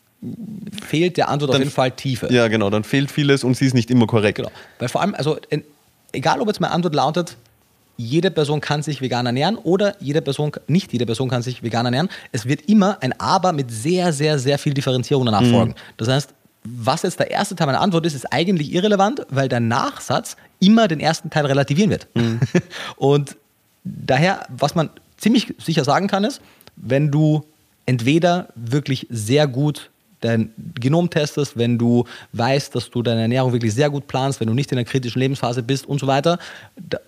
fehlt 0.86 1.16
der 1.16 1.28
Antwort 1.28 1.50
dann, 1.50 1.56
auf 1.56 1.60
jeden 1.60 1.70
Fall 1.70 1.90
Tiefe. 1.92 2.32
Ja, 2.32 2.48
genau, 2.48 2.70
dann 2.70 2.84
fehlt 2.84 3.10
vieles 3.10 3.44
und 3.44 3.56
sie 3.56 3.66
ist 3.66 3.74
nicht 3.74 3.90
immer 3.90 4.06
korrekt. 4.06 4.36
Genau. 4.36 4.50
Weil 4.78 4.88
vor 4.88 5.00
allem, 5.00 5.14
also 5.14 5.38
egal 6.12 6.40
ob 6.40 6.48
jetzt 6.48 6.60
meine 6.60 6.72
Antwort 6.72 6.94
lautet, 6.94 7.36
jede 7.96 8.30
Person 8.30 8.60
kann 8.60 8.82
sich 8.82 9.00
vegan 9.00 9.24
ernähren 9.26 9.56
oder 9.56 9.94
jede 10.00 10.20
Person, 10.20 10.52
nicht 10.66 10.92
jede 10.92 11.06
Person 11.06 11.30
kann 11.30 11.42
sich 11.42 11.62
vegan 11.62 11.86
ernähren. 11.86 12.08
Es 12.32 12.46
wird 12.46 12.68
immer 12.68 12.98
ein 13.00 13.18
Aber 13.18 13.52
mit 13.52 13.70
sehr, 13.70 14.12
sehr, 14.12 14.38
sehr 14.38 14.58
viel 14.58 14.74
Differenzierung 14.74 15.24
danach 15.24 15.40
mhm. 15.40 15.50
folgen. 15.50 15.74
Das 15.96 16.08
heißt, 16.08 16.34
was 16.64 17.02
jetzt 17.02 17.20
der 17.20 17.30
erste 17.30 17.54
Teil 17.56 17.68
meiner 17.68 17.80
Antwort 17.80 18.04
ist, 18.06 18.14
ist 18.14 18.30
eigentlich 18.32 18.72
irrelevant, 18.72 19.24
weil 19.30 19.48
der 19.48 19.60
Nachsatz 19.60 20.36
immer 20.60 20.88
den 20.88 21.00
ersten 21.00 21.30
Teil 21.30 21.46
relativieren 21.46 21.90
wird. 21.90 22.08
Mhm. 22.14 22.40
Und 22.96 23.36
daher, 23.84 24.46
was 24.48 24.74
man 24.74 24.90
ziemlich 25.16 25.54
sicher 25.58 25.84
sagen 25.84 26.08
kann, 26.08 26.24
ist, 26.24 26.40
wenn 26.76 27.10
du 27.10 27.44
entweder 27.86 28.48
wirklich 28.54 29.06
sehr 29.10 29.46
gut 29.46 29.90
dein 30.20 30.50
Genom 30.74 31.10
testest, 31.10 31.56
wenn 31.56 31.78
du 31.78 32.04
weißt, 32.32 32.74
dass 32.74 32.90
du 32.90 33.02
deine 33.02 33.22
Ernährung 33.22 33.52
wirklich 33.52 33.74
sehr 33.74 33.90
gut 33.90 34.06
planst, 34.06 34.40
wenn 34.40 34.48
du 34.48 34.54
nicht 34.54 34.72
in 34.72 34.78
einer 34.78 34.86
kritischen 34.86 35.20
Lebensphase 35.20 35.62
bist 35.62 35.86
und 35.86 36.00
so 36.00 36.06
weiter 36.06 36.38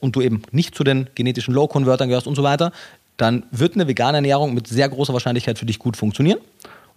und 0.00 0.14
du 0.14 0.20
eben 0.20 0.42
nicht 0.52 0.74
zu 0.74 0.84
den 0.84 1.08
genetischen 1.14 1.54
Low-Convertern 1.54 2.08
gehörst 2.08 2.26
und 2.26 2.34
so 2.34 2.42
weiter, 2.42 2.72
dann 3.16 3.44
wird 3.50 3.74
eine 3.74 3.88
vegane 3.88 4.18
Ernährung 4.18 4.54
mit 4.54 4.68
sehr 4.68 4.88
großer 4.88 5.12
Wahrscheinlichkeit 5.12 5.58
für 5.58 5.66
dich 5.66 5.78
gut 5.78 5.96
funktionieren. 5.96 6.38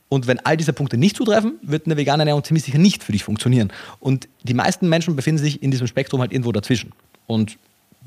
Und 0.10 0.28
wenn 0.28 0.40
all 0.45 0.58
diese 0.58 0.74
Punkte 0.74 0.98
nicht 0.98 1.16
zutreffen, 1.16 1.53
wird 1.62 1.86
eine 1.86 1.95
vegane 1.95 2.22
Ernährung 2.22 2.44
ziemlich 2.44 2.66
sicher 2.66 2.78
nicht 2.78 3.03
für 3.03 3.14
dich 3.14 3.24
funktionieren. 3.24 3.72
Und 3.99 4.28
die 4.44 4.53
meisten 4.53 4.90
Menschen 4.90 5.16
befinden 5.16 5.41
sich 5.41 5.64
in 5.64 5.72
diesem 5.72 5.88
Spektrum 5.88 6.20
halt 6.20 6.34
irgendwo 6.34 6.52
dazwischen. 6.52 6.91
Und 7.28 7.58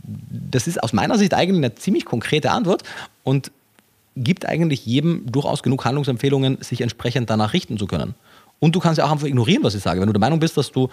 das 0.03 0.67
ist 0.67 0.83
aus 0.83 0.93
meiner 0.93 1.17
Sicht 1.17 1.33
eigentlich 1.33 1.57
eine 1.57 1.75
ziemlich 1.75 2.05
konkrete 2.05 2.51
Antwort 2.51 2.83
und 3.23 3.51
gibt 4.17 4.47
eigentlich 4.47 4.87
jedem 4.87 5.31
durchaus 5.31 5.63
genug 5.63 5.85
Handlungsempfehlungen, 5.85 6.59
sich 6.61 6.81
entsprechend 6.81 7.31
danach 7.31 7.53
richten 7.53 7.79
zu 7.79 7.87
können. 7.87 8.15
Und 8.61 8.75
du 8.75 8.81
kannst 8.81 8.99
ja 8.99 9.05
auch 9.05 9.11
einfach 9.11 9.27
ignorieren, 9.27 9.63
was 9.63 9.75
ich 9.75 9.83
sage. 9.83 10.01
Wenn 10.01 10.07
du 10.07 10.13
der 10.13 10.21
Meinung 10.21 10.41
bist, 10.41 10.57
dass 10.57 10.71
du, 10.71 10.89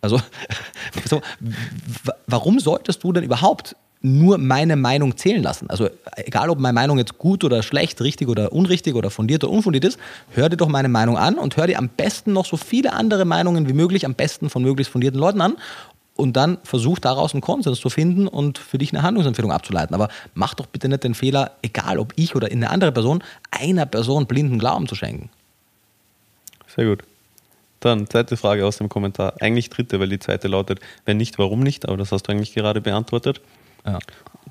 also, 0.00 0.20
so, 1.04 1.20
warum 2.26 2.58
solltest 2.58 3.04
du 3.04 3.12
denn 3.12 3.24
überhaupt 3.24 3.76
nur 4.02 4.36
meine 4.38 4.74
Meinung 4.74 5.16
zählen 5.16 5.42
lassen. 5.42 5.70
Also 5.70 5.88
egal, 6.16 6.50
ob 6.50 6.58
meine 6.58 6.74
Meinung 6.74 6.98
jetzt 6.98 7.18
gut 7.18 7.44
oder 7.44 7.62
schlecht, 7.62 8.00
richtig 8.00 8.28
oder 8.28 8.52
unrichtig 8.52 8.96
oder 8.96 9.10
fundiert 9.10 9.44
oder 9.44 9.52
unfundiert 9.52 9.84
ist, 9.84 9.98
hör 10.30 10.48
dir 10.48 10.56
doch 10.56 10.68
meine 10.68 10.88
Meinung 10.88 11.16
an 11.16 11.38
und 11.38 11.56
hör 11.56 11.68
dir 11.68 11.78
am 11.78 11.88
besten 11.88 12.32
noch 12.32 12.44
so 12.44 12.56
viele 12.56 12.92
andere 12.92 13.24
Meinungen 13.24 13.68
wie 13.68 13.72
möglich, 13.72 14.04
am 14.04 14.14
besten 14.14 14.50
von 14.50 14.62
möglichst 14.62 14.92
fundierten 14.92 15.20
Leuten 15.20 15.40
an 15.40 15.54
und 16.16 16.36
dann 16.36 16.58
versuch 16.62 16.98
daraus 16.98 17.32
einen 17.32 17.40
Konsens 17.40 17.80
zu 17.80 17.90
finden 17.90 18.28
und 18.28 18.58
für 18.58 18.78
dich 18.78 18.92
eine 18.92 19.02
Handlungsempfehlung 19.02 19.52
abzuleiten. 19.52 19.94
Aber 19.94 20.08
mach 20.34 20.54
doch 20.54 20.66
bitte 20.66 20.88
nicht 20.88 21.04
den 21.04 21.14
Fehler, 21.14 21.52
egal 21.62 21.98
ob 21.98 22.12
ich 22.16 22.36
oder 22.36 22.48
eine 22.50 22.70
andere 22.70 22.92
Person, 22.92 23.22
einer 23.50 23.86
Person 23.86 24.26
blinden 24.26 24.58
Glauben 24.58 24.86
zu 24.86 24.94
schenken. 24.94 25.30
Sehr 26.74 26.86
gut. 26.86 27.02
Dann 27.80 28.08
zweite 28.08 28.36
Frage 28.36 28.64
aus 28.64 28.78
dem 28.78 28.88
Kommentar. 28.88 29.34
Eigentlich 29.40 29.68
dritte, 29.68 29.98
weil 29.98 30.08
die 30.08 30.20
zweite 30.20 30.48
lautet, 30.48 30.80
wenn 31.04 31.16
nicht, 31.16 31.38
warum 31.38 31.60
nicht? 31.60 31.88
Aber 31.88 31.96
das 31.96 32.12
hast 32.12 32.28
du 32.28 32.32
eigentlich 32.32 32.54
gerade 32.54 32.80
beantwortet. 32.80 33.40
Ja. 33.84 33.98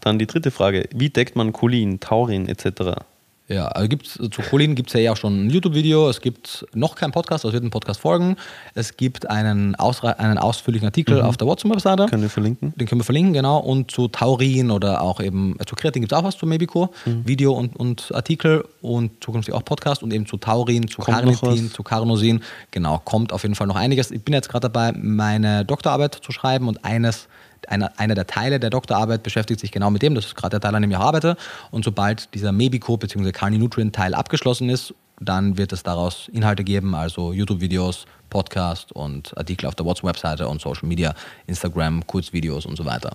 Dann 0.01 0.19
die 0.19 0.27
dritte 0.27 0.51
Frage: 0.51 0.89
Wie 0.93 1.09
deckt 1.09 1.35
man 1.35 1.53
Cholin, 1.53 1.99
Taurin 2.01 2.49
etc.? 2.49 3.05
Ja, 3.51 3.67
also 3.67 3.89
gibt's, 3.89 4.13
zu 4.13 4.41
Cholin 4.41 4.75
gibt 4.75 4.89
es 4.89 4.93
ja, 4.93 5.01
ja 5.01 5.11
auch 5.11 5.17
schon 5.17 5.45
ein 5.45 5.49
YouTube-Video. 5.49 6.09
Es 6.09 6.21
gibt 6.21 6.65
noch 6.73 6.95
keinen 6.95 7.11
Podcast, 7.11 7.43
es 7.43 7.51
wird 7.51 7.63
ein 7.63 7.69
Podcast 7.69 7.99
folgen. 7.99 8.37
Es 8.75 8.95
gibt 8.95 9.29
einen, 9.29 9.75
einen 9.75 10.37
ausführlichen 10.37 10.87
Artikel 10.87 11.17
mhm. 11.17 11.25
auf 11.25 11.35
der 11.35 11.47
WhatsApp-Webseite. 11.47 12.05
Können 12.05 12.21
wir 12.21 12.29
verlinken. 12.29 12.73
Den 12.77 12.87
können 12.87 13.01
wir 13.01 13.05
verlinken, 13.05 13.33
genau. 13.33 13.59
Und 13.59 13.91
zu 13.91 14.07
Taurin 14.07 14.71
oder 14.71 15.01
auch 15.01 15.19
eben 15.19 15.57
äh, 15.59 15.65
zu 15.65 15.75
Kreatin 15.75 16.01
gibt 16.01 16.13
es 16.13 16.17
auch 16.17 16.23
was 16.23 16.37
zu 16.37 16.45
Mebico. 16.45 16.93
Mhm. 17.05 17.27
Video 17.27 17.53
und, 17.53 17.75
und 17.75 18.11
Artikel 18.13 18.63
und 18.81 19.23
zukünftig 19.23 19.53
auch 19.53 19.65
Podcast 19.65 20.01
und 20.01 20.13
eben 20.13 20.25
zu 20.25 20.37
Taurin, 20.37 20.87
zu 20.87 21.01
Carnitin, 21.01 21.69
zu 21.71 21.83
Carnosin. 21.83 22.41
Genau, 22.71 23.01
kommt 23.03 23.33
auf 23.33 23.43
jeden 23.43 23.55
Fall 23.55 23.67
noch 23.67 23.75
einiges. 23.75 24.11
Ich 24.11 24.23
bin 24.23 24.33
jetzt 24.33 24.47
gerade 24.47 24.69
dabei, 24.69 24.93
meine 24.93 25.65
Doktorarbeit 25.65 26.15
zu 26.15 26.31
schreiben 26.31 26.67
und 26.67 26.85
eines 26.85 27.27
einer, 27.67 27.91
einer 27.97 28.15
der 28.15 28.27
Teile 28.27 28.59
der 28.59 28.69
Doktorarbeit 28.69 29.23
beschäftigt 29.23 29.59
sich 29.59 29.71
genau 29.71 29.89
mit 29.89 30.01
dem. 30.01 30.15
Das 30.15 30.25
ist 30.25 30.35
gerade 30.35 30.51
der 30.51 30.61
Teil, 30.61 30.75
an 30.75 30.81
dem 30.81 30.91
ich 30.91 30.97
arbeite. 30.97 31.37
Und 31.71 31.85
sobald 31.85 32.33
dieser 32.33 32.51
Mebico 32.51 32.97
bzw. 32.97 33.31
Carni 33.31 33.57
Nutrient 33.57 33.95
Teil 33.95 34.13
abgeschlossen 34.13 34.69
ist, 34.69 34.93
dann 35.19 35.57
wird 35.57 35.71
es 35.71 35.83
daraus 35.83 36.29
Inhalte 36.33 36.63
geben, 36.63 36.95
also 36.95 37.31
YouTube-Videos, 37.31 38.05
Podcast 38.29 38.91
und 38.91 39.37
Artikel 39.37 39.67
auf 39.67 39.75
der 39.75 39.85
WhatsApp-Webseite 39.85 40.47
und 40.47 40.61
Social 40.61 40.87
Media, 40.87 41.13
Instagram, 41.45 42.05
Kurzvideos 42.07 42.65
und 42.65 42.75
so 42.75 42.85
weiter. 42.85 43.11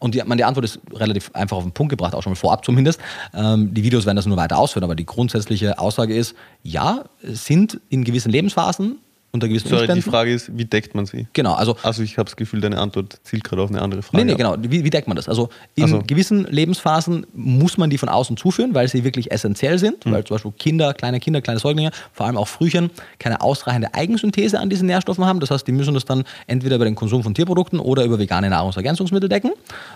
Und 0.00 0.14
die, 0.14 0.22
meine 0.24 0.44
Antwort 0.46 0.64
ist 0.64 0.80
relativ 0.92 1.30
einfach 1.34 1.58
auf 1.58 1.62
den 1.62 1.72
Punkt 1.72 1.90
gebracht, 1.90 2.14
auch 2.14 2.22
schon 2.22 2.32
mal 2.32 2.36
vorab 2.36 2.64
zumindest. 2.64 3.00
Ähm, 3.34 3.72
die 3.72 3.84
Videos 3.84 4.06
werden 4.06 4.16
das 4.16 4.26
nur 4.26 4.36
weiter 4.36 4.58
ausführen, 4.58 4.82
aber 4.82 4.96
die 4.96 5.06
grundsätzliche 5.06 5.78
Aussage 5.78 6.14
ist, 6.16 6.34
ja, 6.62 7.04
sind 7.22 7.80
in 7.90 8.02
gewissen 8.02 8.32
Lebensphasen 8.32 8.98
unter 9.32 9.46
gewissen 9.46 9.68
Sorry, 9.68 9.82
Umständen. 9.82 10.02
die 10.04 10.10
Frage 10.10 10.32
ist, 10.32 10.56
wie 10.56 10.64
deckt 10.64 10.94
man 10.94 11.06
sie? 11.06 11.28
Genau, 11.32 11.54
also. 11.54 11.76
Also 11.82 12.02
ich 12.02 12.18
habe 12.18 12.24
das 12.24 12.36
Gefühl, 12.36 12.60
deine 12.60 12.78
Antwort 12.78 13.20
zielt 13.22 13.44
gerade 13.44 13.62
auf 13.62 13.70
eine 13.70 13.80
andere 13.80 14.02
Frage. 14.02 14.24
Nee, 14.24 14.32
nee, 14.32 14.36
genau. 14.36 14.56
Wie, 14.60 14.84
wie 14.84 14.90
deckt 14.90 15.06
man 15.06 15.16
das? 15.16 15.28
Also 15.28 15.50
in 15.76 15.84
also. 15.84 16.00
gewissen 16.04 16.46
Lebensphasen 16.50 17.26
muss 17.32 17.78
man 17.78 17.90
die 17.90 17.98
von 17.98 18.08
außen 18.08 18.36
zuführen, 18.36 18.74
weil 18.74 18.88
sie 18.88 19.04
wirklich 19.04 19.30
essentiell 19.30 19.78
sind, 19.78 20.04
mhm. 20.04 20.12
weil 20.12 20.24
zum 20.24 20.34
Beispiel 20.34 20.52
Kinder, 20.58 20.94
kleine 20.94 21.20
Kinder, 21.20 21.40
kleine 21.40 21.60
Säuglinge, 21.60 21.92
vor 22.12 22.26
allem 22.26 22.36
auch 22.36 22.48
Frühchen, 22.48 22.90
keine 23.20 23.40
ausreichende 23.40 23.94
Eigensynthese 23.94 24.58
an 24.58 24.68
diesen 24.68 24.86
Nährstoffen 24.86 25.24
haben. 25.24 25.38
Das 25.38 25.52
heißt, 25.52 25.66
die 25.66 25.72
müssen 25.72 25.94
das 25.94 26.04
dann 26.04 26.24
entweder 26.48 26.76
über 26.76 26.84
den 26.84 26.96
Konsum 26.96 27.22
von 27.22 27.32
Tierprodukten 27.32 27.78
oder 27.78 28.04
über 28.04 28.18
vegane 28.18 28.50
Nahrungsergänzungsmittel 28.50 29.28
decken. 29.28 29.52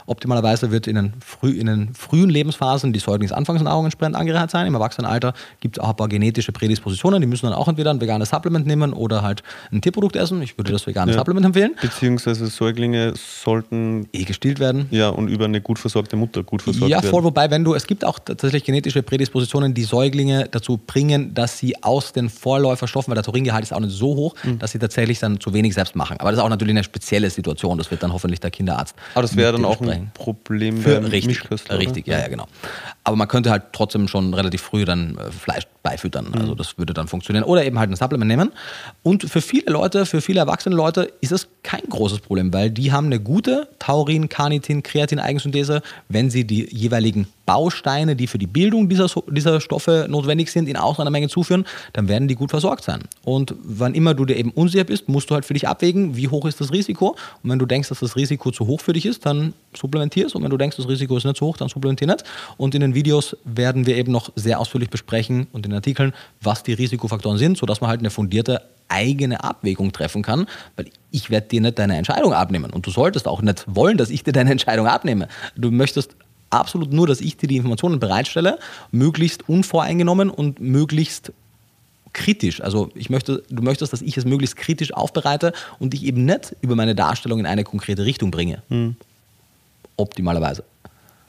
Optimalerweise 0.06 0.70
wird 0.70 0.86
in 0.86 0.94
den, 0.94 1.12
früh, 1.18 1.50
in 1.50 1.66
den 1.66 1.94
frühen 1.94 2.30
Lebensphasen 2.30 2.92
die 2.92 3.00
Säuglingsanfangsnahrung 3.00 3.86
entsprechend 3.86 4.14
angereichert 4.14 4.52
sein. 4.52 4.68
Im 4.68 4.74
Erwachsenenalter 4.74 5.34
gibt 5.58 5.78
es 5.78 5.82
auch 5.82 5.90
ein 5.90 5.96
paar 5.96 6.08
genetische 6.08 6.52
Prädispositionen, 6.52 7.20
die 7.20 7.26
müssen 7.26 7.46
dann 7.46 7.54
auch 7.54 7.66
entweder 7.66 7.90
ein 7.90 8.00
veganes 8.00 8.30
Supplement 8.30 8.64
nehmen 8.64 8.92
oder 8.92 9.23
halt 9.24 9.42
ein 9.72 9.80
Tierprodukt 9.80 10.04
Produkt 10.04 10.16
essen. 10.16 10.42
Ich 10.42 10.58
würde 10.58 10.70
das 10.70 10.86
vegane 10.86 11.12
ja. 11.12 11.18
Supplement 11.18 11.46
empfehlen. 11.46 11.74
Beziehungsweise 11.80 12.46
Säuglinge 12.48 13.14
sollten 13.16 14.06
eh 14.12 14.24
gestillt 14.24 14.60
werden. 14.60 14.86
Ja, 14.90 15.08
und 15.08 15.28
über 15.28 15.46
eine 15.46 15.62
gut 15.62 15.78
versorgte 15.78 16.16
Mutter 16.16 16.42
gut 16.42 16.60
versorgt 16.60 16.90
ja, 16.90 16.98
werden. 16.98 17.06
Ja, 17.06 17.10
voll. 17.10 17.24
Wobei, 17.24 17.50
wenn 17.50 17.64
du, 17.64 17.74
es 17.74 17.86
gibt 17.86 18.04
auch 18.04 18.18
tatsächlich 18.18 18.64
genetische 18.64 19.02
Prädispositionen, 19.02 19.72
die 19.72 19.84
Säuglinge 19.84 20.48
dazu 20.50 20.76
bringen, 20.76 21.32
dass 21.32 21.58
sie 21.58 21.82
aus 21.82 22.12
den 22.12 22.28
Vorläuferstoffen, 22.28 23.10
weil 23.10 23.14
der 23.14 23.24
Tauringehalt 23.24 23.64
ist 23.64 23.72
auch 23.72 23.80
nicht 23.80 23.92
so 23.92 24.14
hoch, 24.14 24.34
mhm. 24.44 24.58
dass 24.58 24.72
sie 24.72 24.78
tatsächlich 24.78 25.18
dann 25.18 25.40
zu 25.40 25.54
wenig 25.54 25.74
selbst 25.74 25.96
machen. 25.96 26.18
Aber 26.20 26.30
das 26.30 26.38
ist 26.38 26.44
auch 26.44 26.50
natürlich 26.50 26.74
eine 26.74 26.84
spezielle 26.84 27.30
Situation. 27.30 27.78
Das 27.78 27.90
wird 27.90 28.02
dann 28.02 28.12
hoffentlich 28.12 28.40
der 28.40 28.50
Kinderarzt. 28.50 28.94
Aber 29.14 29.22
das 29.22 29.36
wäre 29.36 29.52
dann 29.52 29.64
auch 29.64 29.80
ein 29.80 30.10
Problem 30.14 30.78
für 30.78 31.10
richtig, 31.10 31.44
Richtig, 31.70 32.06
ja, 32.06 32.18
ja, 32.18 32.28
genau. 32.28 32.46
Aber 33.04 33.16
man 33.16 33.28
könnte 33.28 33.50
halt 33.50 33.64
trotzdem 33.72 34.08
schon 34.08 34.34
relativ 34.34 34.62
früh 34.62 34.84
dann 34.84 35.16
äh, 35.16 35.30
Fleisch 35.30 35.64
beifüttern. 35.82 36.28
Mhm. 36.28 36.40
Also 36.40 36.54
das 36.54 36.78
würde 36.78 36.94
dann 36.94 37.06
funktionieren. 37.06 37.44
Oder 37.44 37.64
eben 37.64 37.78
halt 37.78 37.90
ein 37.90 37.96
Supplement 37.96 38.28
nehmen. 38.28 38.52
Und 39.02 39.13
für 39.20 39.40
viele 39.40 39.70
Leute, 39.72 40.06
für 40.06 40.20
viele 40.20 40.40
erwachsene 40.40 40.74
Leute 40.74 41.12
ist 41.20 41.32
es 41.32 41.48
kein 41.62 41.82
großes 41.88 42.20
Problem, 42.20 42.52
weil 42.52 42.70
die 42.70 42.92
haben 42.92 43.06
eine 43.06 43.20
gute 43.20 43.68
Taurin, 43.78 44.28
Carnitin, 44.28 44.82
Kreatin-Eigensynthese, 44.82 45.82
wenn 46.08 46.30
sie 46.30 46.46
die 46.46 46.68
jeweiligen 46.74 47.26
Bausteine, 47.46 48.16
die 48.16 48.26
für 48.26 48.38
die 48.38 48.46
Bildung 48.46 48.88
dieser, 48.88 49.08
dieser 49.28 49.60
Stoffe 49.60 50.06
notwendig 50.08 50.50
sind, 50.50 50.68
in 50.68 50.76
ausreichender 50.76 51.10
Menge 51.10 51.28
zuführen, 51.28 51.64
dann 51.92 52.08
werden 52.08 52.28
die 52.28 52.34
gut 52.34 52.50
versorgt 52.50 52.84
sein. 52.84 53.00
Und 53.24 53.54
wann 53.62 53.94
immer 53.94 54.14
du 54.14 54.24
dir 54.24 54.36
eben 54.36 54.50
unsicher 54.50 54.84
bist, 54.84 55.08
musst 55.08 55.30
du 55.30 55.34
halt 55.34 55.44
für 55.44 55.54
dich 55.54 55.68
abwägen, 55.68 56.16
wie 56.16 56.28
hoch 56.28 56.46
ist 56.46 56.60
das 56.60 56.72
Risiko. 56.72 57.16
Und 57.42 57.50
wenn 57.50 57.58
du 57.58 57.66
denkst, 57.66 57.88
dass 57.88 58.00
das 58.00 58.16
Risiko 58.16 58.50
zu 58.50 58.66
hoch 58.66 58.80
für 58.80 58.92
dich 58.92 59.06
ist, 59.06 59.26
dann 59.26 59.52
supplementierst. 59.74 60.34
Und 60.34 60.42
wenn 60.42 60.50
du 60.50 60.56
denkst, 60.56 60.76
das 60.76 60.88
Risiko 60.88 61.16
ist 61.16 61.24
nicht 61.24 61.36
zu 61.36 61.46
hoch, 61.46 61.56
dann 61.56 61.68
supplementier 61.68 62.06
nicht. 62.06 62.24
Und 62.56 62.74
in 62.74 62.80
den 62.80 62.94
Videos 62.94 63.36
werden 63.44 63.86
wir 63.86 63.96
eben 63.96 64.12
noch 64.12 64.30
sehr 64.36 64.58
ausführlich 64.58 64.90
besprechen 64.90 65.46
und 65.52 65.66
in 65.66 65.70
den 65.70 65.76
Artikeln, 65.76 66.12
was 66.40 66.62
die 66.62 66.72
Risikofaktoren 66.72 67.38
sind, 67.38 67.58
sodass 67.58 67.80
man 67.80 67.90
halt 67.90 68.00
eine 68.00 68.10
fundierte 68.10 68.62
eigene 68.88 69.42
Abwägung 69.42 69.92
treffen 69.92 70.22
kann, 70.22 70.46
weil 70.76 70.86
ich 71.10 71.30
werde 71.30 71.48
dir 71.48 71.60
nicht 71.60 71.78
deine 71.78 71.96
Entscheidung 71.96 72.32
abnehmen 72.32 72.70
und 72.70 72.86
du 72.86 72.90
solltest 72.90 73.26
auch 73.26 73.42
nicht 73.42 73.64
wollen, 73.66 73.96
dass 73.96 74.10
ich 74.10 74.24
dir 74.24 74.32
deine 74.32 74.50
Entscheidung 74.50 74.86
abnehme. 74.86 75.28
Du 75.56 75.70
möchtest 75.70 76.16
absolut 76.60 76.92
nur, 76.92 77.06
dass 77.06 77.20
ich 77.20 77.36
dir 77.36 77.46
die 77.46 77.56
Informationen 77.56 78.00
bereitstelle, 78.00 78.58
möglichst 78.90 79.48
unvoreingenommen 79.48 80.30
und 80.30 80.60
möglichst 80.60 81.32
kritisch. 82.12 82.60
Also 82.60 82.90
ich 82.94 83.10
möchte, 83.10 83.42
du 83.50 83.62
möchtest, 83.62 83.92
dass 83.92 84.00
ich 84.00 84.16
es 84.16 84.24
möglichst 84.24 84.56
kritisch 84.56 84.92
aufbereite 84.92 85.52
und 85.78 85.92
dich 85.92 86.04
eben 86.04 86.24
nicht 86.24 86.56
über 86.62 86.76
meine 86.76 86.94
Darstellung 86.94 87.40
in 87.40 87.46
eine 87.46 87.64
konkrete 87.64 88.04
Richtung 88.04 88.30
bringe. 88.30 88.62
Mhm. 88.68 88.96
Optimalerweise. 89.96 90.64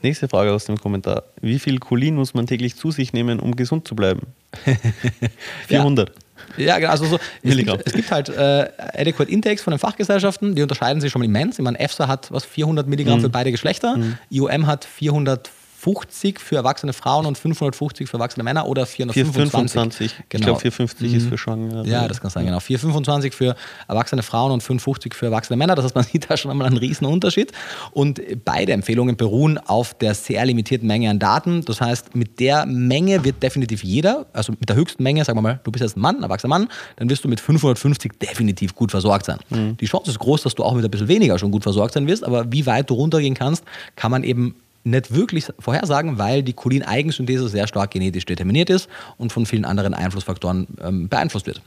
Nächste 0.02 0.28
Frage 0.28 0.52
aus 0.52 0.66
dem 0.66 0.76
Kommentar. 0.76 1.24
Wie 1.40 1.58
viel 1.58 1.78
Cholin 1.78 2.14
muss 2.14 2.34
man 2.34 2.46
täglich 2.46 2.76
zu 2.76 2.90
sich 2.90 3.12
nehmen, 3.12 3.40
um 3.40 3.56
gesund 3.56 3.88
zu 3.88 3.96
bleiben? 3.96 4.22
400. 5.68 6.08
Ja. 6.08 6.14
Ja, 6.56 6.78
genau. 6.78 6.90
Also 6.90 7.06
so, 7.06 7.18
es, 7.42 7.56
gibt, 7.56 7.86
es, 7.86 7.92
gibt, 7.92 8.10
halt 8.10 8.28
äh, 8.28 8.68
Adequate 8.94 9.30
Intakes 9.30 9.62
von 9.62 9.72
den 9.72 9.78
Fachgesellschaften, 9.78 10.54
die 10.54 10.62
unterscheiden 10.62 11.00
sich 11.00 11.12
schon 11.12 11.20
mal 11.20 11.26
immens. 11.26 11.58
Ich 11.58 11.64
meine, 11.64 11.78
EFSA 11.78 12.08
hat 12.08 12.30
was 12.30 12.44
400 12.44 12.86
Milligramm 12.86 13.18
mhm. 13.18 13.22
für 13.22 13.28
beide 13.28 13.50
Geschlechter, 13.50 13.96
mhm. 13.96 14.18
IOM 14.30 14.66
hat 14.66 14.84
400 14.84 15.50
450 15.86 16.40
für 16.40 16.56
erwachsene 16.56 16.92
Frauen 16.92 17.26
und 17.26 17.38
550 17.38 18.08
für 18.08 18.16
erwachsene 18.16 18.42
Männer 18.42 18.66
oder 18.66 18.86
425. 18.86 20.10
425. 20.10 20.28
Genau. 20.28 20.40
Ich 20.40 20.46
glaube 20.46 20.60
450 20.60 21.10
mhm. 21.10 21.16
ist 21.16 21.28
für 21.28 21.38
Schwangere. 21.38 21.86
Ja, 21.86 22.08
das 22.08 22.20
kann 22.20 22.30
sein, 22.30 22.44
genau. 22.44 22.58
425 22.58 23.32
für 23.32 23.54
erwachsene 23.86 24.22
Frauen 24.22 24.50
und 24.50 24.62
550 24.62 25.14
für 25.14 25.26
erwachsene 25.26 25.56
Männer. 25.56 25.76
Das 25.76 25.84
heißt, 25.84 25.94
man 25.94 26.04
sieht 26.12 26.28
da 26.28 26.36
schon 26.36 26.50
einmal 26.50 26.66
einen 26.66 26.78
riesen 26.78 27.06
Unterschied. 27.06 27.52
Und 27.92 28.20
beide 28.44 28.72
Empfehlungen 28.72 29.16
beruhen 29.16 29.58
auf 29.58 29.94
der 29.94 30.14
sehr 30.14 30.44
limitierten 30.44 30.88
Menge 30.88 31.08
an 31.08 31.20
Daten. 31.20 31.64
Das 31.64 31.80
heißt, 31.80 32.16
mit 32.16 32.40
der 32.40 32.66
Menge 32.66 33.24
wird 33.24 33.42
definitiv 33.42 33.84
jeder, 33.84 34.26
also 34.32 34.52
mit 34.58 34.68
der 34.68 34.76
höchsten 34.76 35.02
Menge, 35.04 35.24
sagen 35.24 35.38
wir 35.38 35.42
mal, 35.42 35.60
du 35.62 35.70
bist 35.70 35.82
jetzt 35.82 35.96
ein 35.96 36.00
Mann, 36.00 36.16
ein 36.16 36.22
erwachsener 36.24 36.50
Mann, 36.50 36.68
dann 36.96 37.08
wirst 37.08 37.22
du 37.22 37.28
mit 37.28 37.40
550 37.40 38.18
definitiv 38.20 38.74
gut 38.74 38.90
versorgt 38.90 39.26
sein. 39.26 39.38
Mhm. 39.50 39.76
Die 39.76 39.86
Chance 39.86 40.10
ist 40.10 40.18
groß, 40.18 40.42
dass 40.42 40.54
du 40.56 40.64
auch 40.64 40.74
mit 40.74 40.84
ein 40.84 40.90
bisschen 40.90 41.08
weniger 41.08 41.38
schon 41.38 41.52
gut 41.52 41.62
versorgt 41.62 41.94
sein 41.94 42.08
wirst, 42.08 42.24
aber 42.24 42.50
wie 42.50 42.66
weit 42.66 42.90
du 42.90 42.94
runtergehen 42.94 43.34
kannst, 43.34 43.64
kann 43.94 44.10
man 44.10 44.24
eben 44.24 44.56
nicht 44.86 45.14
wirklich 45.14 45.48
vorhersagen, 45.58 46.18
weil 46.18 46.42
die 46.42 46.52
Cholin-Eigensynthese 46.52 47.48
sehr 47.48 47.66
stark 47.66 47.90
genetisch 47.90 48.24
determiniert 48.24 48.70
ist 48.70 48.88
und 49.18 49.32
von 49.32 49.44
vielen 49.44 49.64
anderen 49.64 49.94
Einflussfaktoren 49.94 50.66
ähm, 50.82 51.08
beeinflusst 51.08 51.46
wird. 51.46 51.60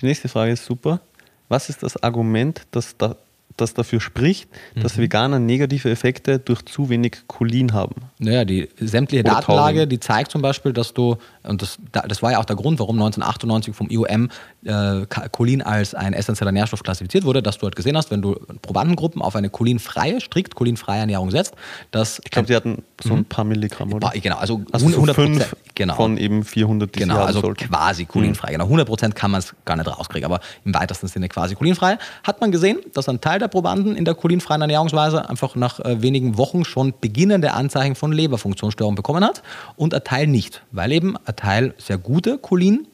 Die 0.00 0.06
nächste 0.06 0.28
Frage 0.28 0.52
ist 0.52 0.64
super. 0.64 1.00
Was 1.48 1.68
ist 1.68 1.82
das 1.82 2.02
Argument, 2.02 2.62
das 2.70 2.96
da 2.96 3.16
das 3.56 3.74
dafür 3.74 4.00
spricht, 4.00 4.48
dass 4.74 4.96
mhm. 4.96 5.02
Veganer 5.02 5.38
negative 5.38 5.90
Effekte 5.90 6.38
durch 6.38 6.64
zu 6.64 6.88
wenig 6.88 7.18
Cholin 7.28 7.72
haben. 7.72 7.94
Naja, 8.18 8.44
die 8.44 8.68
sämtliche 8.80 9.22
Oder 9.22 9.34
Datenlage, 9.34 9.76
Taurin. 9.78 9.88
die 9.88 10.00
zeigt 10.00 10.30
zum 10.30 10.42
Beispiel, 10.42 10.72
dass 10.72 10.92
du, 10.92 11.16
und 11.46 11.62
das, 11.62 11.78
das 11.92 12.22
war 12.22 12.32
ja 12.32 12.38
auch 12.38 12.44
der 12.44 12.56
Grund, 12.56 12.78
warum 12.78 12.96
1998 12.96 13.74
vom 13.74 13.90
IOM 13.90 14.30
äh, 14.64 15.06
Cholin 15.30 15.62
als 15.62 15.94
ein 15.94 16.14
essentieller 16.14 16.52
Nährstoff 16.52 16.82
klassifiziert 16.82 17.24
wurde, 17.24 17.42
dass 17.42 17.58
du 17.58 17.64
halt 17.64 17.76
gesehen 17.76 17.96
hast, 17.96 18.10
wenn 18.10 18.22
du 18.22 18.34
Probandengruppen 18.62 19.20
auf 19.20 19.36
eine 19.36 19.50
cholinfreie, 19.50 20.20
strikt 20.20 20.54
cholinfreie 20.54 21.00
Ernährung 21.00 21.30
setzt, 21.30 21.54
dass... 21.90 22.20
Ich 22.24 22.30
glaube, 22.30 22.46
die 22.46 22.56
hatten 22.56 22.82
so 23.02 23.12
ein 23.12 23.20
mhm. 23.20 23.24
paar 23.26 23.44
Milligramm, 23.44 23.92
oder? 23.92 24.10
Genau, 24.14 24.36
also, 24.36 24.62
also 24.72 24.86
100 24.86 25.16
Prozent. 25.16 25.46
Genau. 25.74 25.94
Von 25.94 26.16
eben 26.16 26.44
400, 26.44 26.94
die 26.94 27.00
Genau, 27.00 27.18
also 27.24 27.40
sollten. 27.40 27.68
quasi 27.68 28.06
cholinfrei. 28.06 28.48
Mhm. 28.48 28.52
Genau, 28.52 28.64
100 28.64 28.86
Prozent 28.86 29.14
kann 29.14 29.30
man 29.30 29.40
es 29.40 29.54
gar 29.64 29.76
nicht 29.76 29.86
rauskriegen, 29.86 30.24
aber 30.24 30.40
im 30.64 30.72
weitesten 30.74 31.08
Sinne 31.08 31.28
quasi 31.28 31.56
cholinfrei. 31.56 31.98
Hat 32.22 32.40
man 32.40 32.52
gesehen, 32.52 32.78
dass 32.94 33.08
ein 33.08 33.20
Teil 33.20 33.38
der 33.38 33.48
Probanden 33.48 33.96
in 33.96 34.04
der 34.04 34.14
cholinfreien 34.14 34.60
Ernährungsweise 34.60 35.28
einfach 35.28 35.56
nach 35.56 35.80
äh, 35.80 36.00
wenigen 36.00 36.38
Wochen 36.38 36.64
schon 36.64 36.94
beginnende 37.00 37.52
Anzeichen 37.52 37.96
von 37.96 38.12
Leberfunktionsstörungen 38.12 38.94
bekommen 38.94 39.24
hat 39.24 39.42
und 39.76 39.94
ein 39.94 40.04
Teil 40.04 40.26
nicht, 40.26 40.62
weil 40.70 40.92
eben 40.92 41.16
ein 41.24 41.33
Teil 41.36 41.74
sehr 41.78 41.98
gute 41.98 42.38
Cholin 42.38 42.86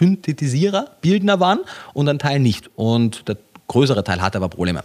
Synthetisierer, 0.00 0.96
Bildner 1.02 1.40
waren 1.40 1.60
und 1.92 2.08
ein 2.08 2.18
Teil 2.18 2.40
nicht. 2.40 2.70
Und 2.74 3.28
der 3.28 3.36
größere 3.68 4.02
Teil 4.02 4.22
hatte 4.22 4.38
aber 4.38 4.48
Probleme. 4.48 4.82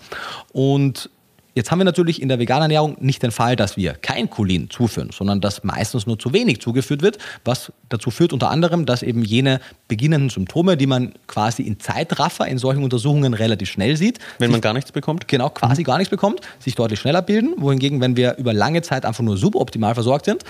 Und 0.52 1.10
Jetzt 1.56 1.72
haben 1.72 1.80
wir 1.80 1.86
natürlich 1.86 2.22
in 2.22 2.28
der 2.28 2.38
veganen 2.38 2.64
Ernährung 2.64 2.98
nicht 3.00 3.24
den 3.24 3.32
Fall, 3.32 3.56
dass 3.56 3.78
wir 3.78 3.94
kein 3.94 4.30
Cholin 4.30 4.70
zuführen, 4.70 5.12
sondern 5.14 5.40
dass 5.40 5.64
meistens 5.64 6.06
nur 6.06 6.20
zu 6.20 6.34
wenig 6.34 6.60
zugeführt 6.60 7.02
wird, 7.02 7.18
was 7.46 7.72
dazu 7.88 8.12
führt 8.12 8.34
unter 8.34 8.50
anderem, 8.50 8.86
dass 8.86 9.02
eben 9.04 9.24
jene 9.24 9.62
beginnenden 9.88 10.30
Symptome, 10.30 10.76
die 10.76 10.86
man 10.86 11.14
quasi 11.28 11.64
in 11.64 11.80
Zeitraffer 11.80 12.46
in 12.46 12.58
solchen 12.58 12.84
Untersuchungen 12.84 13.34
relativ 13.34 13.70
schnell 13.70 13.96
sieht. 13.96 14.20
Wenn 14.38 14.52
man 14.52 14.60
gar 14.60 14.74
nichts 14.74 14.92
bekommt? 14.92 15.30
Genau, 15.30 15.50
quasi 15.50 15.84
mhm. 15.84 15.86
gar 15.86 15.98
nichts 15.98 16.10
bekommt, 16.10 16.42
sich 16.60 16.76
deutlich 16.76 17.00
schneller 17.00 17.22
bilden. 17.22 17.54
Wohingegen, 17.56 18.02
wenn 18.02 18.18
wir 18.18 18.36
über 18.36 18.52
lange 18.52 18.82
Zeit 18.82 19.06
einfach 19.06 19.24
nur 19.24 19.38
suboptimal 19.38 19.94
versorgt 19.94 20.26
sind, 20.26 20.44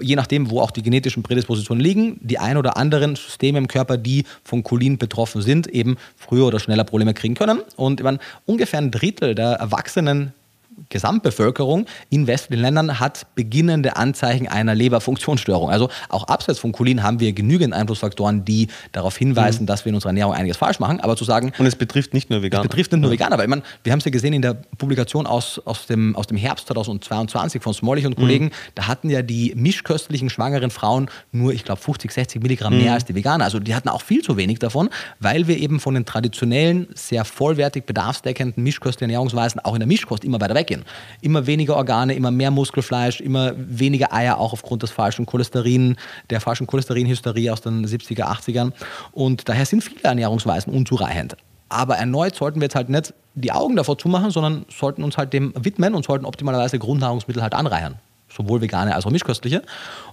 je 0.00 0.14
nachdem, 0.14 0.50
wo 0.50 0.60
auch 0.60 0.72
die 0.72 0.82
genetischen 0.82 1.22
Prädispositionen 1.22 1.82
liegen, 1.82 2.20
die 2.20 2.38
ein 2.38 2.58
oder 2.58 2.76
anderen 2.76 3.16
Systeme 3.16 3.56
im 3.56 3.66
Körper, 3.68 3.96
die 3.96 4.24
von 4.44 4.62
Cholin 4.62 4.98
betroffen 4.98 5.40
sind, 5.40 5.68
eben 5.68 5.96
früher 6.16 6.46
oder 6.46 6.60
schneller 6.60 6.84
Probleme 6.84 7.14
kriegen 7.14 7.34
können. 7.34 7.60
Und 7.76 8.02
meine, 8.02 8.18
ungefähr 8.44 8.78
ein 8.78 8.90
Drittel 8.90 9.34
der 9.34 9.52
Erwachsenen 9.52 10.17
Gesamtbevölkerung 10.88 11.86
in 12.10 12.26
westlichen 12.26 12.62
Ländern 12.62 13.00
hat 13.00 13.26
beginnende 13.34 13.96
Anzeichen 13.96 14.48
einer 14.48 14.74
Leberfunktionsstörung. 14.74 15.70
Also 15.70 15.88
auch 16.08 16.24
abseits 16.24 16.58
von 16.58 16.72
Cholin 16.72 17.02
haben 17.02 17.20
wir 17.20 17.32
genügend 17.32 17.74
Einflussfaktoren, 17.74 18.44
die 18.44 18.68
darauf 18.92 19.16
hinweisen, 19.16 19.62
mhm. 19.62 19.66
dass 19.66 19.84
wir 19.84 19.90
in 19.90 19.94
unserer 19.94 20.10
Ernährung 20.10 20.34
einiges 20.34 20.56
falsch 20.56 20.78
machen. 20.78 21.00
Aber 21.00 21.16
zu 21.16 21.24
sagen. 21.24 21.52
Und 21.58 21.66
es 21.66 21.76
betrifft 21.76 22.14
nicht 22.14 22.30
nur 22.30 22.42
Veganer. 22.42 22.64
Es 22.64 22.68
betrifft 22.68 22.92
nicht 22.92 23.00
nur 23.00 23.10
Veganer, 23.10 23.36
weil 23.38 23.44
ich 23.44 23.50
meine, 23.50 23.62
wir 23.82 23.92
haben 23.92 23.98
es 23.98 24.04
ja 24.04 24.10
gesehen 24.10 24.32
in 24.32 24.42
der 24.42 24.54
Publikation 24.54 25.26
aus, 25.26 25.60
aus, 25.64 25.86
dem, 25.86 26.16
aus 26.16 26.26
dem 26.26 26.36
Herbst 26.36 26.68
2022 26.68 27.62
von 27.62 27.74
Smolich 27.74 28.06
und 28.06 28.16
Kollegen, 28.16 28.46
mhm. 28.46 28.50
da 28.74 28.86
hatten 28.86 29.10
ja 29.10 29.22
die 29.22 29.52
mischköstlichen 29.56 30.30
schwangeren 30.30 30.70
Frauen 30.70 31.10
nur, 31.32 31.52
ich 31.52 31.64
glaube, 31.64 31.80
50, 31.80 32.10
60 32.12 32.42
Milligramm 32.42 32.74
mhm. 32.74 32.82
mehr 32.82 32.92
als 32.94 33.04
die 33.04 33.14
Veganer. 33.14 33.44
Also 33.44 33.58
die 33.58 33.74
hatten 33.74 33.88
auch 33.88 34.02
viel 34.02 34.22
zu 34.22 34.36
wenig 34.36 34.58
davon, 34.58 34.88
weil 35.18 35.48
wir 35.48 35.58
eben 35.58 35.80
von 35.80 35.94
den 35.94 36.04
traditionellen, 36.04 36.88
sehr 36.94 37.24
vollwertig 37.24 37.84
bedarfsdeckenden 37.84 38.62
mischköstlichen 38.62 39.10
Ernährungsweisen 39.10 39.60
auch 39.60 39.74
in 39.74 39.80
der 39.80 39.88
Mischkost 39.88 40.24
immer 40.24 40.40
weiter 40.40 40.54
weg 40.54 40.67
weggehen. 40.68 40.84
Immer 41.20 41.46
weniger 41.46 41.76
Organe, 41.76 42.14
immer 42.14 42.30
mehr 42.30 42.50
Muskelfleisch, 42.50 43.20
immer 43.20 43.52
weniger 43.56 44.12
Eier, 44.12 44.38
auch 44.38 44.52
aufgrund 44.52 44.82
des 44.82 44.90
falschen 44.90 45.26
Cholesterin, 45.26 45.96
der 46.30 46.40
falschen 46.40 46.66
Cholesterinhysterie 46.66 47.50
aus 47.52 47.60
den 47.60 47.86
70er, 47.86 48.24
80ern. 48.24 48.72
Und 49.12 49.48
daher 49.48 49.66
sind 49.66 49.82
viele 49.82 50.02
Ernährungsweisen 50.02 50.72
unzureichend. 50.72 51.36
Aber 51.68 51.96
erneut 51.96 52.34
sollten 52.34 52.60
wir 52.60 52.66
jetzt 52.66 52.76
halt 52.76 52.88
nicht 52.88 53.12
die 53.34 53.52
Augen 53.52 53.76
davor 53.76 53.98
zumachen, 53.98 54.30
sondern 54.30 54.64
sollten 54.70 55.02
uns 55.02 55.18
halt 55.18 55.32
dem 55.32 55.52
widmen 55.54 55.94
und 55.94 56.04
sollten 56.04 56.24
optimalerweise 56.24 56.78
Grundnahrungsmittel 56.78 57.42
halt 57.42 57.54
anreichern. 57.54 57.96
Sowohl 58.28 58.60
vegane 58.60 58.94
als 58.94 59.06
auch 59.06 59.10
mischköstliche. 59.10 59.62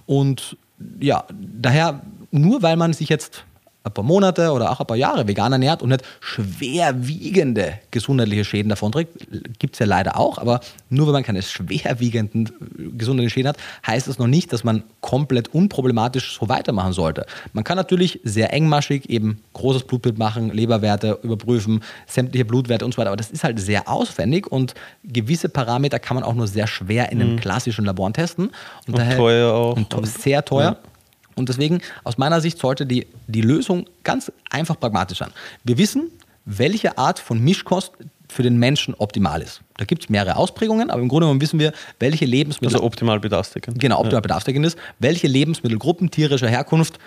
Und 0.04 0.56
ja, 1.00 1.24
daher, 1.32 2.02
nur 2.30 2.62
weil 2.62 2.76
man 2.76 2.92
sich 2.92 3.08
jetzt 3.08 3.44
ein 3.86 3.92
paar 3.92 4.04
Monate 4.04 4.50
oder 4.50 4.70
auch 4.72 4.80
ein 4.80 4.86
paar 4.86 4.96
Jahre 4.96 5.28
vegan 5.28 5.52
ernährt 5.52 5.80
und 5.80 5.90
nicht 5.90 6.02
schwerwiegende 6.20 7.78
gesundheitliche 7.90 8.44
Schäden 8.44 8.68
davon 8.68 8.92
trägt, 8.92 9.26
gibt 9.58 9.74
es 9.74 9.78
ja 9.78 9.86
leider 9.86 10.18
auch, 10.18 10.38
aber 10.38 10.60
nur 10.90 11.06
wenn 11.06 11.12
man 11.12 11.22
keine 11.22 11.40
schwerwiegenden 11.40 12.50
gesundheitlichen 12.98 13.30
Schäden 13.30 13.48
hat, 13.48 13.58
heißt 13.86 14.08
das 14.08 14.18
noch 14.18 14.26
nicht, 14.26 14.52
dass 14.52 14.64
man 14.64 14.82
komplett 15.00 15.54
unproblematisch 15.54 16.36
so 16.38 16.48
weitermachen 16.48 16.92
sollte. 16.92 17.26
Man 17.52 17.62
kann 17.62 17.76
natürlich 17.76 18.20
sehr 18.24 18.52
engmaschig 18.52 19.08
eben 19.08 19.40
großes 19.52 19.84
Blutbild 19.84 20.18
machen, 20.18 20.50
Leberwerte 20.50 21.18
überprüfen, 21.22 21.82
sämtliche 22.06 22.44
Blutwerte 22.44 22.84
und 22.84 22.92
so 22.92 22.98
weiter, 22.98 23.10
aber 23.10 23.16
das 23.16 23.30
ist 23.30 23.44
halt 23.44 23.60
sehr 23.60 23.88
aufwendig 23.88 24.50
und 24.50 24.74
gewisse 25.04 25.48
Parameter 25.48 26.00
kann 26.00 26.16
man 26.16 26.24
auch 26.24 26.34
nur 26.34 26.48
sehr 26.48 26.66
schwer 26.66 27.12
in 27.12 27.20
einem 27.20 27.32
mhm. 27.34 27.40
klassischen 27.40 27.84
Labor 27.84 28.12
testen. 28.12 28.46
Und, 28.46 28.54
und 28.88 28.98
daher, 28.98 29.16
teuer 29.16 29.52
auch. 29.52 29.76
Und 29.76 30.06
sehr 30.06 30.44
teuer. 30.44 30.78
Ja. 30.82 30.90
Und 31.36 31.48
deswegen, 31.48 31.80
aus 32.02 32.18
meiner 32.18 32.40
Sicht, 32.40 32.58
sollte 32.58 32.86
die, 32.86 33.06
die 33.28 33.42
Lösung 33.42 33.86
ganz 34.02 34.32
einfach 34.50 34.80
pragmatisch 34.80 35.18
sein. 35.18 35.30
Wir 35.64 35.78
wissen, 35.78 36.10
welche 36.46 36.98
Art 36.98 37.18
von 37.18 37.38
Mischkost 37.38 37.92
für 38.28 38.42
den 38.42 38.56
Menschen 38.58 38.94
optimal 38.94 39.42
ist. 39.42 39.60
Da 39.76 39.84
gibt 39.84 40.04
es 40.04 40.08
mehrere 40.08 40.36
Ausprägungen, 40.36 40.90
aber 40.90 41.00
im 41.00 41.08
Grunde 41.08 41.26
genommen 41.26 41.40
wissen 41.40 41.60
wir, 41.60 41.72
welche 42.00 42.24
Lebensmittel. 42.24 42.74
Also 42.74 42.84
optimal 42.84 43.20
bedarfsdeckend. 43.20 43.78
Genau, 43.78 43.98
optimal 43.98 44.14
ja. 44.14 44.20
bedarfsdeckend 44.20 44.66
ist, 44.66 44.78
welche 44.98 45.28
Lebensmittelgruppen 45.28 46.10
tierischer 46.10 46.48
Herkunft 46.48 46.98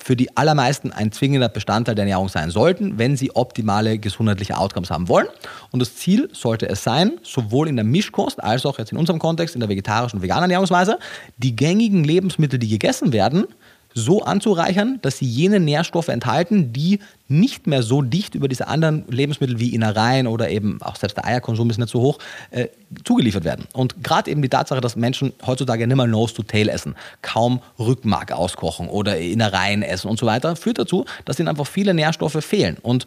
für 0.00 0.14
die 0.14 0.36
allermeisten 0.36 0.92
ein 0.92 1.10
zwingender 1.10 1.48
Bestandteil 1.48 1.94
der 1.94 2.04
Ernährung 2.04 2.28
sein 2.28 2.50
sollten, 2.50 2.98
wenn 2.98 3.16
sie 3.16 3.34
optimale 3.34 3.98
gesundheitliche 3.98 4.56
Outcomes 4.56 4.90
haben 4.90 5.08
wollen. 5.08 5.26
Und 5.72 5.80
das 5.80 5.96
Ziel 5.96 6.28
sollte 6.32 6.68
es 6.68 6.84
sein, 6.84 7.18
sowohl 7.22 7.68
in 7.68 7.76
der 7.76 7.84
Mischkost 7.84 8.42
als 8.42 8.64
auch 8.64 8.78
jetzt 8.78 8.92
in 8.92 8.98
unserem 8.98 9.18
Kontext 9.18 9.56
in 9.56 9.60
der 9.60 9.68
vegetarischen 9.68 10.18
und 10.18 10.22
veganen 10.22 10.44
Ernährungsweise, 10.44 10.98
die 11.38 11.56
gängigen 11.56 12.04
Lebensmittel, 12.04 12.58
die 12.58 12.68
gegessen 12.68 13.12
werden, 13.12 13.46
so 13.98 14.22
anzureichern, 14.22 14.98
dass 15.02 15.18
sie 15.18 15.26
jene 15.26 15.60
Nährstoffe 15.60 16.08
enthalten, 16.08 16.72
die 16.72 17.00
nicht 17.28 17.66
mehr 17.66 17.82
so 17.82 18.00
dicht 18.00 18.34
über 18.34 18.48
diese 18.48 18.68
anderen 18.68 19.04
Lebensmittel 19.08 19.60
wie 19.60 19.74
Innereien 19.74 20.26
oder 20.26 20.48
eben 20.48 20.80
auch 20.80 20.96
selbst 20.96 21.16
der 21.16 21.26
Eierkonsum 21.26 21.68
ist 21.68 21.78
nicht 21.78 21.90
so 21.90 22.00
hoch, 22.00 22.18
äh, 22.50 22.68
zugeliefert 23.04 23.44
werden. 23.44 23.66
Und 23.74 24.02
gerade 24.02 24.30
eben 24.30 24.40
die 24.40 24.48
Tatsache, 24.48 24.80
dass 24.80 24.96
Menschen 24.96 25.34
heutzutage 25.46 25.86
nicht 25.86 25.96
mehr 25.96 26.06
Nose 26.06 26.34
to 26.34 26.42
Tail 26.42 26.68
essen, 26.68 26.94
kaum 27.20 27.60
Rückmark 27.78 28.32
auskochen 28.32 28.88
oder 28.88 29.18
Innereien 29.18 29.82
essen 29.82 30.08
und 30.08 30.18
so 30.18 30.26
weiter, 30.26 30.56
führt 30.56 30.78
dazu, 30.78 31.04
dass 31.26 31.38
ihnen 31.38 31.48
einfach 31.48 31.66
viele 31.66 31.92
Nährstoffe 31.92 32.42
fehlen. 32.42 32.78
Und 32.80 33.04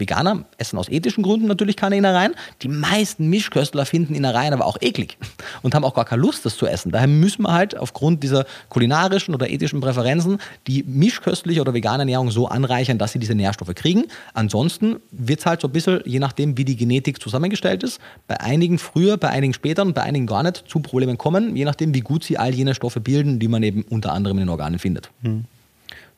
Veganer 0.00 0.44
essen 0.58 0.78
aus 0.78 0.88
ethischen 0.88 1.22
Gründen 1.22 1.46
natürlich 1.46 1.76
keine 1.76 1.96
Innereien. 1.96 2.34
Die 2.62 2.68
meisten 2.68 3.28
Mischköstler 3.28 3.86
finden 3.86 4.14
Innereien 4.14 4.52
aber 4.52 4.66
auch 4.66 4.78
eklig 4.80 5.18
und 5.62 5.74
haben 5.74 5.84
auch 5.84 5.94
gar 5.94 6.04
keine 6.04 6.22
Lust, 6.22 6.44
das 6.44 6.56
zu 6.56 6.66
essen. 6.66 6.90
Daher 6.90 7.06
müssen 7.06 7.42
wir 7.42 7.52
halt 7.52 7.76
aufgrund 7.76 8.22
dieser 8.22 8.46
kulinarischen 8.68 9.34
oder 9.34 9.48
ethischen 9.48 9.80
Präferenzen 9.80 10.38
die 10.66 10.82
mischköstliche 10.82 11.60
oder 11.60 11.74
vegane 11.74 12.02
Ernährung 12.02 12.30
so 12.30 12.48
anreichern, 12.48 12.98
dass 12.98 13.12
sie 13.12 13.18
diese 13.18 13.34
Nährstoffe 13.34 13.74
kriegen. 13.74 14.04
Ansonsten 14.34 14.96
wird 15.10 15.40
es 15.40 15.46
halt 15.46 15.60
so 15.60 15.68
ein 15.68 15.72
bisschen, 15.72 16.00
je 16.04 16.18
nachdem, 16.18 16.56
wie 16.56 16.64
die 16.64 16.76
Genetik 16.76 17.20
zusammengestellt 17.20 17.82
ist, 17.82 18.00
bei 18.26 18.40
einigen 18.40 18.78
früher, 18.78 19.16
bei 19.16 19.28
einigen 19.28 19.54
später 19.54 19.82
und 19.82 19.94
bei 19.94 20.02
einigen 20.02 20.26
gar 20.26 20.42
nicht 20.42 20.64
zu 20.66 20.80
Problemen 20.80 21.18
kommen, 21.18 21.54
je 21.56 21.64
nachdem, 21.64 21.94
wie 21.94 22.00
gut 22.00 22.24
sie 22.24 22.38
all 22.38 22.54
jene 22.54 22.74
Stoffe 22.74 23.00
bilden, 23.00 23.38
die 23.38 23.48
man 23.48 23.62
eben 23.62 23.82
unter 23.82 24.12
anderem 24.12 24.38
in 24.38 24.44
den 24.44 24.48
Organen 24.50 24.78
findet. 24.78 25.10
Hm. 25.22 25.44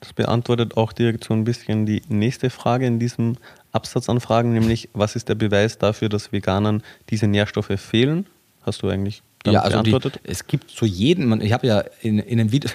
Das 0.03 0.13
beantwortet 0.13 0.77
auch 0.77 0.93
direkt 0.93 1.23
so 1.23 1.33
ein 1.33 1.45
bisschen 1.45 1.87
die 1.87 2.03
nächste 2.09 2.51
Frage 2.51 2.87
in 2.87 2.99
diesem 2.99 3.37
Absatzanfragen, 3.71 4.53
nämlich 4.53 4.89
was 4.95 5.15
ist 5.15 5.29
der 5.29 5.37
Beweis 5.37 5.79
dafür, 5.79 6.09
dass 6.09 6.33
Veganern 6.33 6.83
diese 7.09 7.29
Nährstoffe 7.29 7.71
fehlen? 7.79 8.27
Hast 8.63 8.83
du 8.83 8.89
eigentlich 8.89 9.23
ja, 9.47 9.61
also 9.61 9.77
beantwortet? 9.77 10.19
Die, 10.25 10.29
es 10.29 10.49
gibt 10.49 10.71
zu 10.73 10.87
jedem, 10.87 11.41
ich 11.41 11.53
habe 11.53 11.69
ja 11.69 11.85
in, 12.01 12.19
in 12.19 12.41
einem 12.41 12.51
Video, 12.51 12.69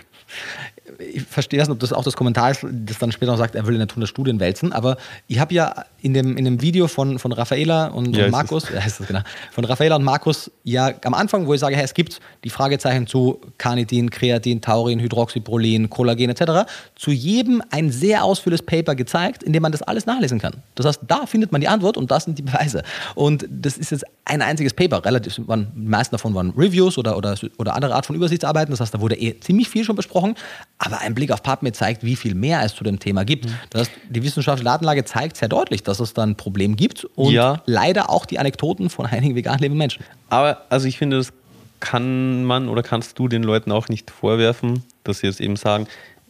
ich 0.99 1.23
verstehe 1.23 1.59
das, 1.59 1.69
ob 1.69 1.80
das 1.80 1.93
auch 1.93 2.03
das 2.03 2.15
Kommentar 2.15 2.51
ist, 2.51 2.65
das 2.69 2.97
dann 2.97 3.11
später 3.11 3.31
noch 3.31 3.38
sagt, 3.38 3.55
er 3.55 3.65
will 3.65 3.73
in 3.73 3.80
der 3.80 3.88
Tun 3.88 4.05
Studien 4.07 4.39
wälzen, 4.39 4.72
aber 4.72 4.97
ich 5.27 5.39
habe 5.39 5.53
ja 5.53 5.85
in 6.01 6.14
dem, 6.14 6.38
in 6.38 6.45
dem 6.45 6.61
Video 6.61 6.88
von, 6.88 7.19
von 7.19 7.31
Raffaela 7.31 7.88
und, 7.88 8.15
ja, 8.15 8.26
und 8.26 8.31
Markus, 8.31 8.69
ja, 8.69 8.80
ist 8.80 8.99
das 8.99 9.07
genau, 9.07 9.22
von 9.51 9.65
Raffaela 9.65 9.95
und 9.95 10.03
Markus, 10.03 10.51
ja, 10.64 10.91
am 11.03 11.14
Anfang, 11.14 11.47
wo 11.47 11.53
ich 11.53 11.59
sage, 11.59 11.76
hey, 11.76 11.84
es 11.84 11.93
gibt 11.93 12.19
die 12.43 12.49
Fragezeichen 12.49 13.07
zu 13.07 13.41
Carnitin, 13.57 14.09
Kreatin, 14.09 14.61
Taurin, 14.61 14.99
Hydroxyprolin, 14.99 15.89
Kollagen 15.89 16.30
etc., 16.30 16.69
zu 16.95 17.11
jedem 17.11 17.61
ein 17.72 17.91
sehr 17.91 18.23
ausführliches 18.23 18.65
Paper 18.65 18.95
gezeigt, 18.95 19.43
in 19.43 19.53
dem 19.53 19.61
man 19.61 19.72
das 19.72 19.81
alles 19.81 20.05
nachlesen 20.05 20.39
kann. 20.39 20.53
Das 20.76 20.85
heißt, 20.85 21.01
da 21.07 21.26
findet 21.26 21.51
man 21.51 21.61
die 21.61 21.68
Antwort 21.68 21.97
und 21.97 22.11
das 22.11 22.23
sind 22.23 22.38
die 22.38 22.43
Beweise. 22.43 22.84
Und 23.15 23.45
das 23.49 23.77
ist 23.77 23.91
jetzt 23.91 24.05
ein 24.26 24.41
einziges 24.41 24.73
Paper, 24.73 25.03
relativ, 25.03 25.39
waren, 25.47 25.72
die 25.76 25.88
meisten 25.88 26.14
davon 26.14 26.34
waren 26.34 26.51
Reviews 26.51 26.97
oder, 26.97 27.18
oder, 27.18 27.35
oder 27.57 27.76
andere 27.76 27.95
Art 27.95 28.05
von 28.05 28.15
Übersichtsarbeiten, 28.15 28.72
das 28.72 28.80
heißt, 28.80 28.93
da 28.93 29.01
wurde 29.01 29.15
eh 29.15 29.39
ziemlich 29.39 29.69
viel 29.69 29.84
schon 29.84 29.95
besprochen, 29.95 30.35
aber 30.79 31.01
ein 31.01 31.15
Blick 31.15 31.31
auf 31.31 31.41
PubMed 31.41 31.75
zeigt, 31.75 32.03
wie 32.03 32.15
viel 32.15 32.35
mehr 32.35 32.61
es 32.63 32.75
zu 32.75 32.83
dem 32.83 32.99
Thema 32.99 33.25
gibt. 33.25 33.45
Mhm. 33.45 33.53
Das 33.71 33.81
heißt, 33.81 33.91
die 34.09 34.23
wissenschaftliche 34.23 34.65
Datenlage 34.65 35.05
zeigt 35.05 35.37
sehr 35.37 35.49
deutlich, 35.49 35.83
dass 35.83 35.99
es 35.99 36.13
da 36.13 36.23
ein 36.23 36.35
Problem 36.35 36.75
gibt 36.75 37.05
und 37.15 37.33
ja. 37.33 37.61
leider 37.65 38.09
auch 38.09 38.25
die 38.25 38.37
Anekdoten 38.39 38.89
von 38.89 39.05
einigen 39.05 39.35
vegan 39.35 39.59
lebenden 39.59 39.79
Menschen. 39.79 40.03
Aber 40.29 40.61
also 40.69 40.87
ich 40.87 40.97
finde, 40.97 41.17
das 41.17 41.33
kann 41.79 42.43
man 42.43 42.69
oder 42.69 42.83
kannst 42.83 43.17
du 43.19 43.27
den 43.27 43.43
Leuten 43.43 43.71
auch 43.71 43.89
nicht 43.89 44.11
vorwerfen, 44.11 44.83
dass 45.03 45.19
sie 45.19 45.27
jetzt 45.27 45.41
eben 45.41 45.55
sagen, 45.55 45.87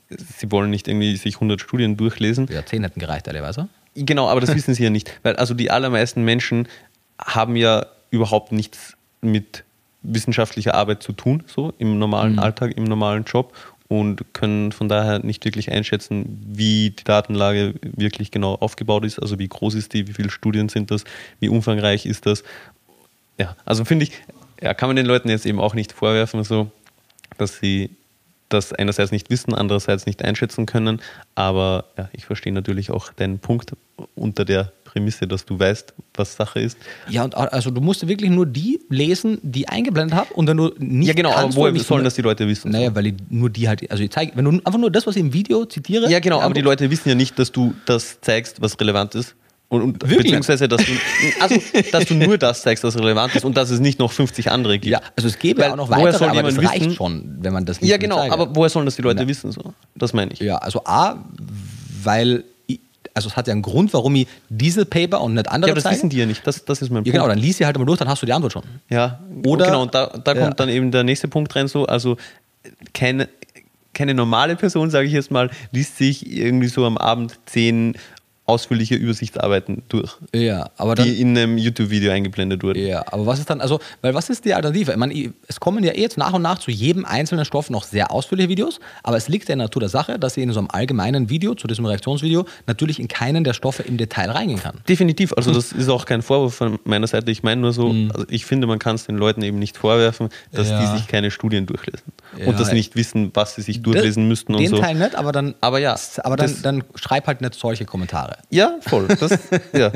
sie 0.10 0.52
wollen 0.52 0.70
nicht 0.70 0.88
irgendwie 0.88 1.16
sich 1.18 1.36
100 1.36 1.60
Studien 1.60 1.98
durchlesen. 1.98 2.48
Ja, 2.52 2.66
10 2.66 2.84
hätten 2.84 3.00
gereicht, 3.00 3.26
teilweise. 3.26 3.68
Genau, 3.96 4.30
aber 4.30 4.42
das 4.42 4.50
wissen 4.56 4.74
sie 4.74 4.84
ja 4.84 4.90
nicht. 4.90 5.12
Weil 5.24 5.36
also 5.36 5.54
die 5.54 5.72
allermeisten 5.72 6.24
Menschen 6.24 6.68
haben 7.20 7.56
ja 7.56 7.86
überhaupt 8.12 8.52
nichts 8.52 8.96
mit 9.22 9.64
wissenschaftlicher 10.04 10.76
Arbeit 10.76 11.04
zu 11.04 11.12
tun, 11.12 11.44
so 11.48 11.74
im 11.80 12.00
normalen 12.00 12.34
mhm. 12.34 12.40
Alltag, 12.40 12.78
im 12.78 12.86
normalen 12.86 13.24
Job 13.26 13.54
und 13.88 14.34
können 14.34 14.72
von 14.72 14.90
daher 14.90 15.20
nicht 15.20 15.46
wirklich 15.46 15.72
einschätzen, 15.72 16.42
wie 16.46 16.92
die 16.92 17.04
Datenlage 17.04 17.76
wirklich 17.82 18.32
genau 18.32 18.56
aufgebaut 18.56 19.06
ist, 19.06 19.20
also 19.20 19.40
wie 19.40 19.48
groß 19.48 19.76
ist 19.76 19.94
die, 19.94 20.08
wie 20.08 20.14
viele 20.14 20.30
Studien 20.30 20.70
sind 20.70 20.92
das, 20.92 21.04
wie 21.40 21.50
umfangreich 21.50 22.06
ist 22.06 22.26
das. 22.26 22.44
Ja, 23.38 23.56
also 23.66 23.86
finde 23.86 24.06
ich, 24.06 24.12
ja, 24.62 24.74
kann 24.74 24.90
man 24.90 24.96
den 24.96 25.06
Leuten 25.06 25.30
jetzt 25.30 25.46
eben 25.46 25.60
auch 25.60 25.74
nicht 25.74 25.94
vorwerfen, 25.94 26.44
so, 26.44 26.72
dass 27.38 27.58
sie 27.60 27.92
das 28.50 28.74
einerseits 28.74 29.12
nicht 29.12 29.30
wissen, 29.30 29.54
andererseits 29.54 30.06
nicht 30.06 30.24
einschätzen 30.24 30.66
können. 30.66 31.02
Aber 31.36 31.86
ja, 31.98 32.10
ich 32.14 32.26
verstehe 32.26 32.54
natürlich 32.54 32.92
auch 32.92 33.12
deinen 33.14 33.40
Punkt 33.40 33.74
unter 34.16 34.46
der 34.46 34.72
Prämisse, 34.98 35.28
dass 35.28 35.46
du 35.46 35.60
weißt, 35.60 35.94
was 36.16 36.36
Sache 36.36 36.60
ist. 36.60 36.78
Ja, 37.08 37.24
und 37.24 37.36
also 37.36 37.70
du 37.70 37.82
musst 37.82 38.08
wirklich 38.08 38.32
nur 38.32 38.48
die 38.48 38.80
lesen, 38.90 39.38
die 39.44 39.68
eingeblendet 39.68 40.18
habe 40.18 40.34
und 40.34 40.48
wenn 40.48 40.58
du 40.58 40.74
nicht 40.80 41.08
Ja, 41.08 41.14
genau, 41.14 41.34
aber 41.34 41.56
woher 41.56 41.76
sollen 41.80 42.04
das 42.04 42.16
die 42.16 42.24
Leute 42.24 42.48
wissen? 42.48 42.72
Naja, 42.72 42.96
weil 42.96 43.08
ich 43.08 43.14
nur 43.30 43.50
die 43.52 43.68
halt, 43.68 43.90
also 43.92 44.04
ich 44.04 44.10
zeige, 44.10 44.32
wenn 44.36 44.46
du 44.46 44.52
einfach 44.52 44.80
nur 44.80 44.90
das, 44.90 45.06
was 45.06 45.16
ich 45.16 45.22
im 45.22 45.34
Video 45.34 45.66
zitiere. 45.66 46.10
Ja, 46.10 46.20
genau, 46.20 46.42
aber 46.42 46.56
die 46.56 46.62
Leute 46.62 46.90
wissen 46.90 47.10
ja 47.10 47.16
nicht, 47.16 47.38
dass 47.38 47.52
du 47.52 47.76
das 47.86 48.20
zeigst, 48.22 48.60
was 48.60 48.80
relevant 48.80 49.14
ist. 49.14 49.36
Und, 49.70 49.82
und 49.82 50.00
beziehungsweise, 50.00 50.68
dass 50.68 50.82
du, 50.84 50.92
also, 51.42 51.62
dass 51.92 52.06
du 52.06 52.16
nur 52.16 52.38
das 52.38 52.62
zeigst, 52.62 52.84
was 52.86 52.98
relevant 52.98 53.36
ist 53.36 53.44
und 53.44 53.58
dass 53.58 53.70
es 53.70 53.82
nicht 53.82 54.00
noch 54.00 54.12
50 54.12 54.50
andere 54.50 54.80
gibt. 54.80 54.94
Ja, 54.94 55.02
also 55.16 55.28
es 55.28 55.38
gäbe 55.38 55.62
ja 55.62 55.74
auch 55.74 55.76
noch 55.76 55.90
weitere, 55.90 56.26
aber 56.26 56.42
das 56.42 56.58
reicht 56.58 56.86
wissen? 56.86 56.94
schon, 56.94 57.38
wenn 57.42 57.52
man 57.54 57.66
das 57.66 57.82
nicht 57.82 57.90
Ja, 57.90 57.98
genau, 57.98 58.32
aber 58.32 58.56
woher 58.56 58.70
sollen 58.70 58.86
das 58.86 58.96
die 58.96 59.02
Leute 59.02 59.24
Na. 59.24 59.28
wissen? 59.28 59.52
So? 59.52 59.74
Das 59.94 60.14
meine 60.14 60.32
ich. 60.32 60.40
Ja, 60.40 60.58
also 60.58 60.82
A, 60.86 61.18
weil 62.02 62.46
also 63.18 63.30
es 63.30 63.36
hat 63.36 63.48
ja 63.48 63.52
einen 63.52 63.64
Grund, 63.64 63.94
warum 63.94 64.16
ich 64.16 64.28
diese 64.48 64.86
Paper 64.86 65.22
und 65.22 65.34
nicht 65.34 65.50
andere 65.50 65.70
Ja, 65.70 65.74
aber 65.74 65.76
das 65.76 65.84
zeigen. 65.84 65.96
wissen 65.96 66.10
die 66.10 66.18
ja 66.18 66.26
nicht. 66.26 66.46
Das, 66.46 66.64
das 66.64 66.82
ist 66.82 66.90
mein 66.90 66.98
Punkt. 67.04 67.08
Ja, 67.08 67.14
genau, 67.14 67.28
dann 67.28 67.40
liest 67.40 67.58
sie 67.58 67.66
halt 67.66 67.78
mal 67.78 67.86
durch, 67.86 68.00
dann 68.00 68.08
hast 68.08 68.22
du 68.22 68.26
die 68.26 68.34
Antwort 68.34 68.54
schon. 68.54 68.64
Ja, 68.90 69.20
oder 69.46 69.66
genau, 69.66 69.82
und 69.82 69.94
da, 69.94 70.08
da 70.08 70.34
kommt 70.34 70.46
ja. 70.46 70.54
dann 70.54 70.70
eben 70.70 70.92
der 70.92 71.04
nächste 71.04 71.28
Punkt 71.28 71.56
rein, 71.56 71.68
so, 71.68 71.86
also 71.86 72.16
keine, 72.94 73.28
keine 73.94 74.14
normale 74.14 74.56
Person, 74.56 74.90
sage 74.90 75.08
ich 75.08 75.14
jetzt 75.14 75.32
mal, 75.32 75.50
liest 75.72 75.98
sich 75.98 76.32
irgendwie 76.32 76.68
so 76.68 76.86
am 76.86 76.98
Abend 76.98 77.40
zehn 77.48 77.98
ausführliche 78.48 78.96
Übersichtsarbeiten 78.96 79.84
durch. 79.90 80.16
Ja, 80.34 80.70
aber 80.78 80.96
dann, 80.96 81.06
die 81.06 81.22
in 81.22 81.38
einem 81.38 81.58
YouTube-Video 81.58 82.12
eingeblendet 82.12 82.64
wurden. 82.64 82.80
Ja, 82.80 83.04
aber 83.12 83.26
was 83.26 83.40
ist 83.40 83.50
dann, 83.50 83.60
also, 83.60 83.80
weil 84.02 84.14
was 84.14 84.30
ist 84.30 84.46
die 84.46 84.54
Alternative? 84.54 84.92
Ich 84.92 84.98
meine, 84.98 85.34
es 85.48 85.60
kommen 85.60 85.84
ja 85.84 85.92
eh 85.92 86.02
jetzt 86.02 86.18
nach 86.18 86.32
und 86.32 86.42
nach 86.42 86.58
zu 86.58 86.72
jedem 86.72 87.04
einzelnen 87.04 87.44
Stoff 87.44 87.70
noch 87.70 87.84
sehr 87.84 88.10
ausführliche 88.10 88.48
Videos, 88.48 88.80
aber 89.04 89.18
es 89.18 89.28
liegt 89.28 89.50
der 89.50 89.58
Natur 89.58 89.82
der 89.82 89.90
Sache, 89.90 90.18
dass 90.18 90.38
ich 90.38 90.44
in 90.44 90.52
so 90.54 90.60
einem 90.60 90.70
allgemeinen 90.72 91.30
Video, 91.30 91.56
zu 91.56 91.68
diesem 91.68 91.86
Reaktionsvideo, 91.86 92.46
natürlich 92.68 93.00
in 93.02 93.10
keinen 93.10 93.44
der 93.44 93.54
Stoffe 93.54 93.84
im 93.84 93.98
Detail 93.98 94.32
reingehen 94.32 94.62
kann. 94.62 94.80
Definitiv, 94.88 95.34
also 95.34 95.52
das 95.54 95.74
ist 95.74 95.90
auch 95.90 96.06
kein 96.06 96.22
Vorwurf 96.22 96.56
von 96.56 96.80
meiner 96.86 97.08
Seite. 97.08 97.30
Ich 97.32 97.44
meine 97.44 97.60
nur 97.60 97.74
so, 97.74 97.90
mhm. 97.90 98.12
also 98.14 98.26
ich 98.30 98.46
finde, 98.46 98.66
man 98.66 98.80
kann 98.80 98.96
es 98.96 99.06
den 99.06 99.18
Leuten 99.18 99.42
eben 99.42 99.60
nicht 99.60 99.78
vorwerfen, 99.78 100.30
dass 100.54 100.70
ja. 100.70 100.80
die 100.80 100.98
sich 100.98 101.08
keine 101.08 101.32
Studien 101.32 101.66
durchlesen 101.66 102.14
ja, 102.38 102.48
und 102.48 102.58
das 102.58 102.72
nicht 102.72 102.96
wissen, 102.96 103.32
was 103.34 103.56
sie 103.56 103.62
sich 103.62 103.82
durchlesen 103.82 104.24
das, 104.24 104.30
müssten 104.30 104.56
und 104.56 104.62
den 104.62 104.70
so. 104.70 104.78
Den 104.78 104.86
Teil 104.86 104.96
nicht, 104.96 105.16
aber 105.16 105.34
dann, 105.34 105.56
aber 105.60 105.80
ja, 105.80 105.98
aber 106.24 106.38
dann, 106.38 106.56
dann 106.62 106.84
schreib 106.96 107.28
halt 107.28 107.42
nicht 107.42 107.56
solche 107.56 107.84
Kommentare. 107.84 108.37
Ja, 108.50 108.78
voll. 108.82 109.08
Das, 109.08 109.38
ja, 109.74 109.92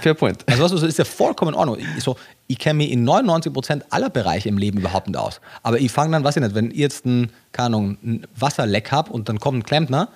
fair 0.00 0.14
point. 0.14 0.44
Also 0.48 0.64
was 0.64 0.82
ist 0.82 0.98
ja 0.98 1.04
vollkommen 1.04 1.52
in 1.52 1.58
Ordnung. 1.58 1.78
Ich, 1.96 2.02
so, 2.02 2.16
ich 2.46 2.58
kenne 2.58 2.78
mich 2.78 2.90
in 2.90 3.08
99% 3.08 3.82
aller 3.90 4.10
Bereiche 4.10 4.48
im 4.48 4.58
Leben 4.58 4.78
überhaupt 4.78 5.06
nicht 5.06 5.16
aus. 5.16 5.40
Aber 5.62 5.78
ich 5.78 5.92
fange 5.92 6.12
dann, 6.12 6.24
weiß 6.24 6.36
ich 6.36 6.42
nicht, 6.42 6.54
wenn 6.54 6.70
ich 6.70 6.76
jetzt 6.78 7.06
ein, 7.06 7.30
keine 7.52 7.66
Ahnung, 7.66 7.98
ein 8.02 8.26
Wasserleck 8.36 8.90
habe 8.90 9.12
und 9.12 9.28
dann 9.28 9.38
kommt 9.38 9.58
ein 9.58 9.62
Klempner 9.64 10.08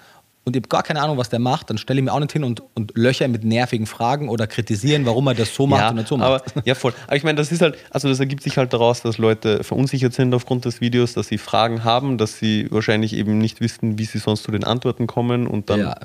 und 0.48 0.56
ich 0.56 0.60
habe 0.60 0.68
gar 0.68 0.82
keine 0.82 1.00
Ahnung, 1.00 1.16
was 1.16 1.28
der 1.28 1.38
macht, 1.38 1.70
dann 1.70 1.78
stelle 1.78 2.00
ich 2.00 2.04
mir 2.04 2.12
auch 2.12 2.18
nicht 2.18 2.32
hin 2.32 2.42
und, 2.42 2.62
und 2.74 2.96
löcher 2.96 3.28
mit 3.28 3.44
nervigen 3.44 3.86
Fragen 3.86 4.28
oder 4.28 4.46
kritisieren, 4.46 5.06
warum 5.06 5.26
er 5.28 5.34
das 5.34 5.54
so 5.54 5.66
macht 5.66 5.80
ja, 5.80 5.88
und 5.90 5.96
nicht 5.96 6.08
so 6.08 6.16
macht. 6.16 6.56
Aber, 6.56 6.62
ja, 6.66 6.74
voll. 6.74 6.92
Aber 7.06 7.16
ich 7.16 7.22
meine, 7.22 7.36
das 7.36 7.52
ist 7.52 7.62
halt, 7.62 7.76
also 7.90 8.08
das 8.08 8.18
ergibt 8.18 8.42
sich 8.42 8.58
halt 8.58 8.72
daraus, 8.72 9.02
dass 9.02 9.18
Leute 9.18 9.62
verunsichert 9.62 10.14
sind 10.14 10.34
aufgrund 10.34 10.64
des 10.64 10.80
Videos, 10.80 11.14
dass 11.14 11.28
sie 11.28 11.38
Fragen 11.38 11.84
haben, 11.84 12.18
dass 12.18 12.38
sie 12.38 12.66
wahrscheinlich 12.70 13.12
eben 13.12 13.38
nicht 13.38 13.60
wissen, 13.60 13.98
wie 13.98 14.04
sie 14.04 14.18
sonst 14.18 14.42
zu 14.42 14.50
den 14.50 14.64
Antworten 14.64 15.06
kommen 15.06 15.46
und 15.46 15.70
dann. 15.70 15.80
Ja, 15.80 15.96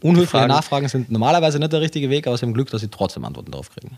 unhöfliche 0.00 0.48
Nachfragen 0.48 0.88
sind 0.88 1.10
normalerweise 1.10 1.58
nicht 1.58 1.72
der 1.72 1.80
richtige 1.80 2.10
Weg, 2.10 2.26
aber 2.26 2.36
sie 2.36 2.46
haben 2.46 2.54
Glück, 2.54 2.70
dass 2.70 2.80
sie 2.80 2.88
trotzdem 2.88 3.24
Antworten 3.24 3.52
darauf 3.52 3.70
kriegen. 3.70 3.94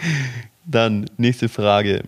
dann 0.64 1.06
nächste 1.16 1.48
Frage. 1.48 2.02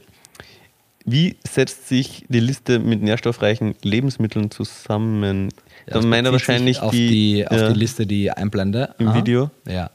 Wie 1.05 1.37
setzt 1.47 1.89
sich 1.89 2.25
die 2.29 2.41
Liste 2.41 2.79
mit 2.79 3.03
nährstoffreichen 3.03 3.75
Lebensmitteln 3.83 4.51
zusammen? 4.51 5.51
Ja, 5.87 5.95
Dann 5.95 6.09
meine 6.09 6.33
wahrscheinlich 6.33 6.81
auf 6.81 6.93
die, 6.93 7.09
die, 7.09 7.49
auf 7.49 7.57
ja, 7.57 7.73
die 7.73 7.79
Liste, 7.79 8.07
die 8.07 8.31
einblende. 8.31 8.95
Im 8.99 9.09
Aha. 9.09 9.17
Video? 9.17 9.51
Ja. 9.69 9.91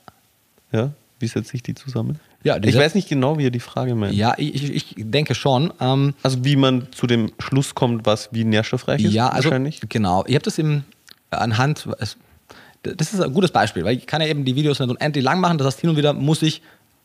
Ja, 0.71 0.91
wie 1.19 1.27
setzt 1.27 1.49
sich 1.49 1.63
die 1.63 1.73
zusammen? 1.73 2.19
Ja, 2.43 2.57
ich 2.61 2.75
weiß 2.75 2.95
nicht 2.95 3.09
genau, 3.09 3.37
wie 3.37 3.47
er 3.47 3.51
die 3.51 3.59
Frage 3.59 3.95
meint. 3.95 4.13
Ja, 4.13 4.33
ich, 4.37 4.63
ich 4.71 4.95
denke 4.97 5.35
schon. 5.35 5.73
Ähm, 5.81 6.13
also 6.23 6.45
wie 6.45 6.55
man 6.55 6.87
zu 6.91 7.05
dem 7.05 7.31
Schluss 7.39 7.75
kommt, 7.75 8.05
was 8.05 8.29
wie 8.31 8.45
nährstoffreich 8.45 9.03
ist, 9.03 9.13
ja, 9.13 9.27
also, 9.27 9.49
wahrscheinlich? 9.49 9.81
Genau. 9.89 10.23
Ich 10.25 10.35
habe 10.35 10.43
das 10.43 10.57
eben 10.57 10.85
anhand, 11.31 11.87
das 12.83 13.13
ist 13.13 13.19
ein 13.19 13.33
gutes 13.33 13.51
Beispiel, 13.51 13.83
weil 13.83 13.97
ich 13.97 14.07
kann 14.07 14.21
ja 14.21 14.27
eben 14.27 14.45
die 14.45 14.55
Videos 14.55 14.79
nicht 14.79 14.89
unendlich 14.89 15.23
lang 15.23 15.41
machen. 15.41 15.57
Das 15.57 15.67
heißt, 15.67 15.81
hin 15.81 15.89
und 15.89 15.97
wieder 15.97 16.13
muss 16.13 16.41
ich 16.41 16.61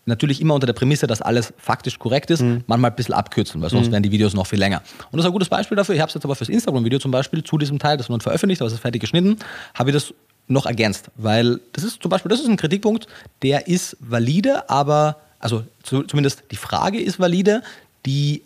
natürlich 0.06 0.40
immer 0.40 0.54
unter 0.54 0.66
der 0.66 0.74
Prämisse, 0.74 1.06
dass 1.06 1.22
alles 1.22 1.52
faktisch 1.58 1.98
korrekt 1.98 2.30
ist, 2.30 2.42
mhm. 2.42 2.64
manchmal 2.66 2.90
ein 2.90 2.96
bisschen 2.96 3.14
abkürzen, 3.14 3.60
weil 3.62 3.70
sonst 3.70 3.88
mhm. 3.88 3.92
wären 3.92 4.02
die 4.02 4.10
Videos 4.10 4.34
noch 4.34 4.46
viel 4.46 4.58
länger. 4.58 4.82
Und 5.10 5.18
das 5.18 5.20
ist 5.20 5.26
ein 5.26 5.32
gutes 5.32 5.48
Beispiel 5.48 5.76
dafür. 5.76 5.94
Ich 5.94 6.00
habe 6.00 6.08
es 6.08 6.14
jetzt 6.14 6.24
aber 6.24 6.34
fürs 6.34 6.50
Instagram-Video 6.50 6.98
zum 6.98 7.10
Beispiel 7.10 7.42
zu 7.42 7.58
diesem 7.58 7.78
Teil, 7.78 7.96
das 7.96 8.06
ist 8.06 8.10
noch 8.10 8.22
veröffentlicht, 8.22 8.60
aber 8.60 8.68
es 8.68 8.74
ist 8.74 8.80
fertig 8.80 9.00
geschnitten, 9.00 9.38
habe 9.74 9.90
ich 9.90 9.94
das 9.94 10.14
noch 10.46 10.66
ergänzt, 10.66 11.10
weil 11.16 11.60
das 11.72 11.84
ist 11.84 12.02
zum 12.02 12.10
Beispiel, 12.10 12.28
das 12.28 12.40
ist 12.40 12.48
ein 12.48 12.56
Kritikpunkt, 12.56 13.06
der 13.42 13.66
ist 13.66 13.96
valide, 14.00 14.68
aber, 14.68 15.16
also 15.38 15.64
zu, 15.82 16.02
zumindest 16.02 16.42
die 16.50 16.56
Frage 16.56 17.00
ist 17.00 17.18
valide, 17.18 17.62
die 18.04 18.42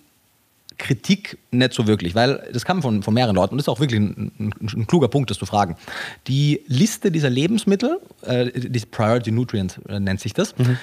Kritik 0.78 1.38
nicht 1.50 1.72
so 1.72 1.88
wirklich, 1.88 2.14
weil 2.14 2.48
das 2.52 2.64
kam 2.64 2.82
von, 2.82 3.02
von 3.02 3.12
mehreren 3.12 3.34
Leuten 3.34 3.52
und 3.52 3.58
das 3.58 3.64
ist 3.64 3.68
auch 3.68 3.80
wirklich 3.80 4.00
ein, 4.00 4.30
ein, 4.38 4.54
ein 4.60 4.86
kluger 4.86 5.08
Punkt, 5.08 5.28
das 5.28 5.38
zu 5.38 5.44
fragen. 5.44 5.76
Die 6.28 6.62
Liste 6.68 7.10
dieser 7.10 7.30
Lebensmittel, 7.30 8.00
äh, 8.22 8.50
die 8.54 8.78
Priority 8.86 9.32
Nutrient 9.32 9.80
äh, 9.88 9.98
nennt 9.98 10.20
sich 10.20 10.34
das, 10.34 10.56
mhm. 10.56 10.78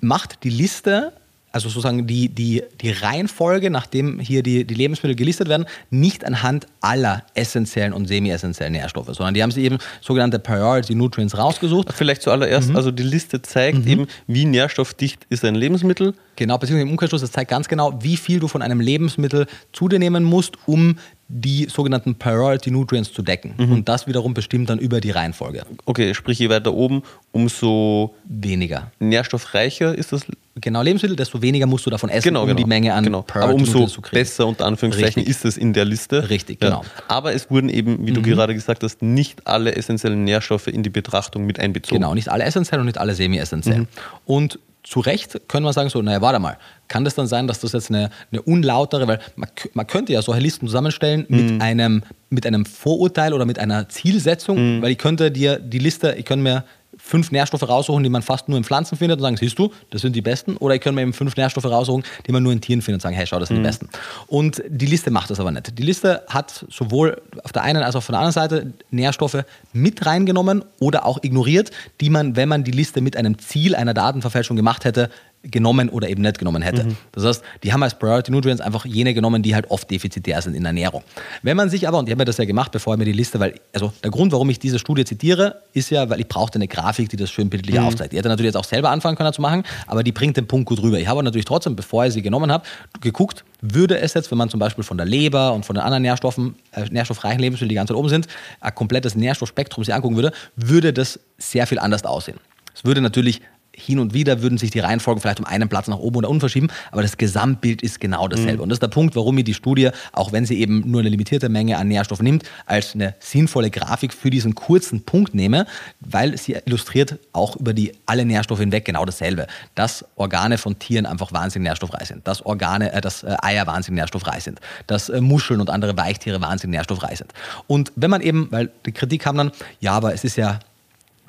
Macht 0.00 0.44
die 0.44 0.50
Liste 0.50 1.12
also 1.50 1.68
sozusagen 1.68 2.06
die, 2.06 2.28
die, 2.28 2.62
die 2.80 2.90
Reihenfolge, 2.90 3.70
nachdem 3.70 4.20
hier 4.20 4.42
die, 4.42 4.64
die 4.64 4.74
Lebensmittel 4.74 5.16
gelistet 5.16 5.48
werden, 5.48 5.66
nicht 5.90 6.24
anhand 6.24 6.66
aller 6.80 7.24
essentiellen 7.34 7.92
und 7.92 8.06
semi-essentiellen 8.06 8.72
Nährstoffe, 8.72 9.08
sondern 9.12 9.34
die 9.34 9.42
haben 9.42 9.50
sich 9.50 9.64
eben 9.64 9.78
sogenannte 10.00 10.38
Priority 10.38 10.94
Nutrients 10.94 11.36
rausgesucht. 11.38 11.92
Vielleicht 11.92 12.22
zuallererst, 12.22 12.70
mhm. 12.70 12.76
also 12.76 12.90
die 12.90 13.02
Liste 13.02 13.40
zeigt 13.40 13.86
mhm. 13.86 13.90
eben, 13.90 14.06
wie 14.26 14.44
nährstoffdicht 14.44 15.26
ist 15.30 15.44
ein 15.44 15.54
Lebensmittel. 15.54 16.14
Genau, 16.36 16.58
beziehungsweise 16.58 16.86
im 16.86 16.92
Umkehrschluss, 16.92 17.22
das 17.22 17.32
zeigt 17.32 17.50
ganz 17.50 17.66
genau, 17.66 17.98
wie 18.02 18.16
viel 18.16 18.40
du 18.40 18.48
von 18.48 18.62
einem 18.62 18.80
Lebensmittel 18.80 19.46
zu 19.72 19.88
dir 19.88 19.98
nehmen 19.98 20.24
musst, 20.24 20.56
um 20.66 20.98
die 21.28 21.66
sogenannten 21.66 22.14
Priority 22.14 22.70
Nutrients 22.70 23.12
zu 23.12 23.20
decken. 23.20 23.54
Mhm. 23.58 23.72
Und 23.72 23.88
das 23.88 24.06
wiederum 24.06 24.32
bestimmt 24.32 24.70
dann 24.70 24.78
über 24.78 25.00
die 25.00 25.10
Reihenfolge. 25.10 25.64
Okay, 25.84 26.14
sprich, 26.14 26.38
je 26.38 26.48
weiter 26.48 26.72
oben, 26.72 27.02
umso 27.32 28.14
weniger. 28.24 28.90
Nährstoffreicher 28.98 29.94
ist 29.94 30.12
das. 30.12 30.24
Genau, 30.60 30.82
Lebensmittel, 30.82 31.16
desto 31.16 31.40
weniger 31.40 31.66
musst 31.66 31.86
du 31.86 31.90
davon 31.90 32.08
essen, 32.08 32.28
genau, 32.28 32.42
um 32.42 32.48
genau. 32.48 32.56
die 32.56 32.64
Menge 32.64 32.94
an 32.94 33.04
genau. 33.04 33.22
Priority 33.22 33.52
Aber 33.52 33.54
umso 33.54 33.86
zu 33.86 34.00
kriegen. 34.00 34.14
besser, 34.14 34.46
unter 34.46 34.66
Anführungszeichen, 34.66 35.20
Richtig. 35.20 35.28
ist 35.28 35.44
es 35.44 35.56
in 35.56 35.72
der 35.72 35.84
Liste. 35.84 36.30
Richtig, 36.30 36.58
genau. 36.58 36.82
Ja. 36.82 37.02
Aber 37.06 37.32
es 37.32 37.50
wurden 37.50 37.68
eben, 37.68 38.04
wie 38.06 38.12
du 38.12 38.20
mhm. 38.20 38.24
gerade 38.24 38.54
gesagt 38.54 38.82
hast, 38.82 39.02
nicht 39.02 39.46
alle 39.46 39.76
essentiellen 39.76 40.24
Nährstoffe 40.24 40.66
in 40.66 40.82
die 40.82 40.90
Betrachtung 40.90 41.46
mit 41.46 41.60
einbezogen. 41.60 42.00
Genau, 42.00 42.14
nicht 42.14 42.30
alle 42.30 42.44
essentiellen 42.44 42.80
und 42.80 42.86
nicht 42.86 42.98
alle 42.98 43.14
semi-essentiellen. 43.14 43.82
Mhm. 43.82 43.88
Und 44.24 44.58
zu 44.88 45.00
Recht 45.00 45.38
können 45.48 45.66
wir 45.66 45.72
sagen, 45.74 45.90
so, 45.90 46.00
naja, 46.00 46.22
warte 46.22 46.38
mal, 46.38 46.56
kann 46.88 47.04
das 47.04 47.14
dann 47.14 47.26
sein, 47.26 47.46
dass 47.46 47.60
das 47.60 47.72
jetzt 47.72 47.90
eine, 47.90 48.08
eine 48.32 48.40
unlautere, 48.40 49.06
weil 49.06 49.20
man, 49.36 49.50
man 49.74 49.86
könnte 49.86 50.14
ja 50.14 50.22
solche 50.22 50.40
Listen 50.40 50.66
zusammenstellen 50.66 51.26
mhm. 51.28 51.36
mit, 51.36 51.62
einem, 51.62 52.02
mit 52.30 52.46
einem 52.46 52.64
Vorurteil 52.64 53.34
oder 53.34 53.44
mit 53.44 53.58
einer 53.58 53.90
Zielsetzung, 53.90 54.78
mhm. 54.78 54.82
weil 54.82 54.92
ich 54.92 54.98
könnte 54.98 55.30
dir 55.30 55.58
die 55.58 55.78
Liste, 55.78 56.14
ich 56.16 56.24
könnte 56.24 56.42
mir 56.42 56.64
fünf 57.08 57.32
Nährstoffe 57.32 57.66
raussuchen, 57.66 58.02
die 58.02 58.10
man 58.10 58.20
fast 58.20 58.50
nur 58.50 58.58
in 58.58 58.64
Pflanzen 58.64 58.98
findet 58.98 59.18
und 59.18 59.22
sagen, 59.22 59.36
siehst 59.38 59.58
du, 59.58 59.72
das 59.90 60.02
sind 60.02 60.14
die 60.14 60.20
besten. 60.20 60.58
Oder 60.58 60.74
ich 60.74 60.82
kann 60.82 60.94
mir 60.94 61.00
eben 61.00 61.14
fünf 61.14 61.36
Nährstoffe 61.36 61.64
raussuchen, 61.64 62.04
die 62.26 62.32
man 62.32 62.42
nur 62.42 62.52
in 62.52 62.60
Tieren 62.60 62.82
findet 62.82 62.98
und 62.98 63.02
sagen, 63.02 63.16
hey, 63.16 63.26
schau, 63.26 63.38
das 63.38 63.48
sind 63.48 63.58
mhm. 63.58 63.62
die 63.62 63.66
besten. 63.66 63.88
Und 64.26 64.62
die 64.68 64.84
Liste 64.84 65.10
macht 65.10 65.30
das 65.30 65.40
aber 65.40 65.50
nicht. 65.50 65.78
Die 65.78 65.82
Liste 65.82 66.22
hat 66.28 66.66
sowohl 66.68 67.22
auf 67.42 67.52
der 67.52 67.62
einen 67.62 67.82
als 67.82 67.96
auch 67.96 68.02
von 68.02 68.12
der 68.12 68.20
anderen 68.20 68.34
Seite 68.34 68.72
Nährstoffe 68.90 69.42
mit 69.72 70.04
reingenommen 70.04 70.64
oder 70.80 71.06
auch 71.06 71.18
ignoriert, 71.22 71.70
die 72.02 72.10
man, 72.10 72.36
wenn 72.36 72.48
man 72.48 72.62
die 72.62 72.72
Liste 72.72 73.00
mit 73.00 73.16
einem 73.16 73.38
Ziel 73.38 73.74
einer 73.74 73.94
Datenverfälschung 73.94 74.56
gemacht 74.56 74.84
hätte, 74.84 75.08
genommen 75.50 75.88
oder 75.88 76.08
eben 76.08 76.22
nicht 76.22 76.38
genommen 76.38 76.62
hätte. 76.62 76.84
Mhm. 76.84 76.96
Das 77.12 77.24
heißt, 77.24 77.42
die 77.62 77.72
haben 77.72 77.82
als 77.82 77.98
Priority 77.98 78.30
Nutrients 78.30 78.60
einfach 78.60 78.84
jene 78.84 79.14
genommen, 79.14 79.42
die 79.42 79.54
halt 79.54 79.70
oft 79.70 79.90
defizitär 79.90 80.40
sind 80.42 80.54
in 80.54 80.62
der 80.62 80.70
Ernährung. 80.70 81.02
Wenn 81.42 81.56
man 81.56 81.70
sich 81.70 81.88
aber, 81.88 81.98
und 81.98 82.06
ich 82.06 82.12
habe 82.12 82.20
mir 82.20 82.24
das 82.24 82.36
ja 82.38 82.44
gemacht, 82.44 82.72
bevor 82.72 82.94
ich 82.94 82.98
mir 82.98 83.04
die 83.04 83.12
Liste, 83.12 83.40
weil, 83.40 83.54
also 83.72 83.92
der 84.02 84.10
Grund, 84.10 84.32
warum 84.32 84.50
ich 84.50 84.58
diese 84.58 84.78
Studie 84.78 85.04
zitiere, 85.04 85.62
ist 85.72 85.90
ja, 85.90 86.08
weil 86.10 86.20
ich 86.20 86.28
brauchte 86.28 86.56
eine 86.56 86.68
Grafik, 86.68 87.08
die 87.08 87.16
das 87.16 87.30
schön 87.30 87.50
bildlich 87.50 87.76
mhm. 87.76 87.86
aufzeigt. 87.86 88.12
Die 88.12 88.18
hätte 88.18 88.28
natürlich 88.28 88.48
jetzt 88.48 88.56
auch 88.56 88.64
selber 88.64 88.90
anfangen 88.90 89.16
können 89.16 89.32
zu 89.32 89.42
machen, 89.42 89.62
aber 89.86 90.02
die 90.02 90.12
bringt 90.12 90.36
den 90.36 90.46
Punkt 90.46 90.68
gut 90.68 90.82
rüber. 90.82 90.98
Ich 90.98 91.08
habe 91.08 91.22
natürlich 91.22 91.46
trotzdem, 91.46 91.76
bevor 91.76 92.06
ich 92.06 92.12
sie 92.12 92.22
genommen 92.22 92.52
habe, 92.52 92.64
geguckt, 93.00 93.44
würde 93.60 93.98
es 93.98 94.14
jetzt, 94.14 94.30
wenn 94.30 94.38
man 94.38 94.48
zum 94.48 94.60
Beispiel 94.60 94.84
von 94.84 94.96
der 94.96 95.06
Leber 95.06 95.52
und 95.52 95.64
von 95.64 95.74
den 95.74 95.82
anderen 95.82 96.02
Nährstoffen, 96.02 96.54
äh, 96.72 96.84
nährstoffreichen 96.90 97.40
Lebensmitteln, 97.40 97.68
die 97.68 97.74
ganz 97.74 97.90
weit 97.90 97.96
oben 97.96 98.08
sind, 98.08 98.28
ein 98.60 98.74
komplettes 98.74 99.14
Nährstoffspektrum 99.14 99.84
sich 99.84 99.92
angucken 99.92 100.16
würde, 100.16 100.32
würde 100.56 100.92
das 100.92 101.18
sehr 101.38 101.66
viel 101.66 101.78
anders 101.78 102.04
aussehen. 102.04 102.38
Es 102.74 102.84
würde 102.84 103.00
natürlich 103.00 103.40
hin 103.78 103.98
und 103.98 104.14
wieder 104.14 104.42
würden 104.42 104.58
sich 104.58 104.70
die 104.70 104.80
Reihenfolgen 104.80 105.20
vielleicht 105.20 105.40
um 105.40 105.46
einen 105.46 105.68
Platz 105.68 105.88
nach 105.88 105.98
oben 105.98 106.16
oder 106.16 106.28
unten 106.28 106.40
verschieben, 106.40 106.68
aber 106.90 107.02
das 107.02 107.16
Gesamtbild 107.16 107.82
ist 107.82 108.00
genau 108.00 108.28
dasselbe. 108.28 108.56
Mhm. 108.56 108.62
Und 108.62 108.68
das 108.70 108.76
ist 108.76 108.82
der 108.82 108.88
Punkt, 108.88 109.16
warum 109.16 109.34
mir 109.34 109.44
die 109.44 109.54
Studie, 109.54 109.90
auch 110.12 110.32
wenn 110.32 110.46
sie 110.46 110.58
eben 110.60 110.82
nur 110.90 111.00
eine 111.00 111.08
limitierte 111.08 111.48
Menge 111.48 111.78
an 111.78 111.88
Nährstoffen 111.88 112.24
nimmt, 112.24 112.44
als 112.66 112.94
eine 112.94 113.14
sinnvolle 113.20 113.70
Grafik 113.70 114.12
für 114.12 114.30
diesen 114.30 114.54
kurzen 114.54 115.02
Punkt 115.04 115.34
nehme, 115.34 115.66
weil 116.00 116.36
sie 116.36 116.56
illustriert 116.64 117.18
auch 117.32 117.56
über 117.56 117.72
die 117.72 117.92
alle 118.06 118.24
Nährstoffe 118.24 118.60
hinweg 118.60 118.84
genau 118.84 119.04
dasselbe. 119.04 119.46
Dass 119.74 120.04
Organe 120.16 120.58
von 120.58 120.78
Tieren 120.78 121.06
einfach 121.06 121.32
wahnsinnig 121.32 121.68
nährstoffreich 121.68 122.08
sind, 122.08 122.26
dass 122.26 122.44
Organe, 122.44 122.92
äh, 122.92 123.00
dass 123.00 123.22
äh, 123.22 123.36
Eier 123.42 123.66
wahnsinnig 123.66 124.00
nährstoffreich 124.00 124.44
sind, 124.44 124.60
dass 124.86 125.08
äh, 125.08 125.20
Muscheln 125.20 125.60
und 125.60 125.70
andere 125.70 125.96
Weichtiere 125.96 126.40
wahnsinnig 126.40 126.76
nährstoffreich 126.76 127.18
sind. 127.18 127.32
Und 127.66 127.92
wenn 127.96 128.10
man 128.10 128.20
eben, 128.20 128.48
weil 128.50 128.70
die 128.86 128.92
Kritik 128.92 129.22
kam 129.22 129.36
dann, 129.36 129.52
ja, 129.80 129.92
aber 129.92 130.14
es 130.14 130.24
ist 130.24 130.36
ja 130.36 130.58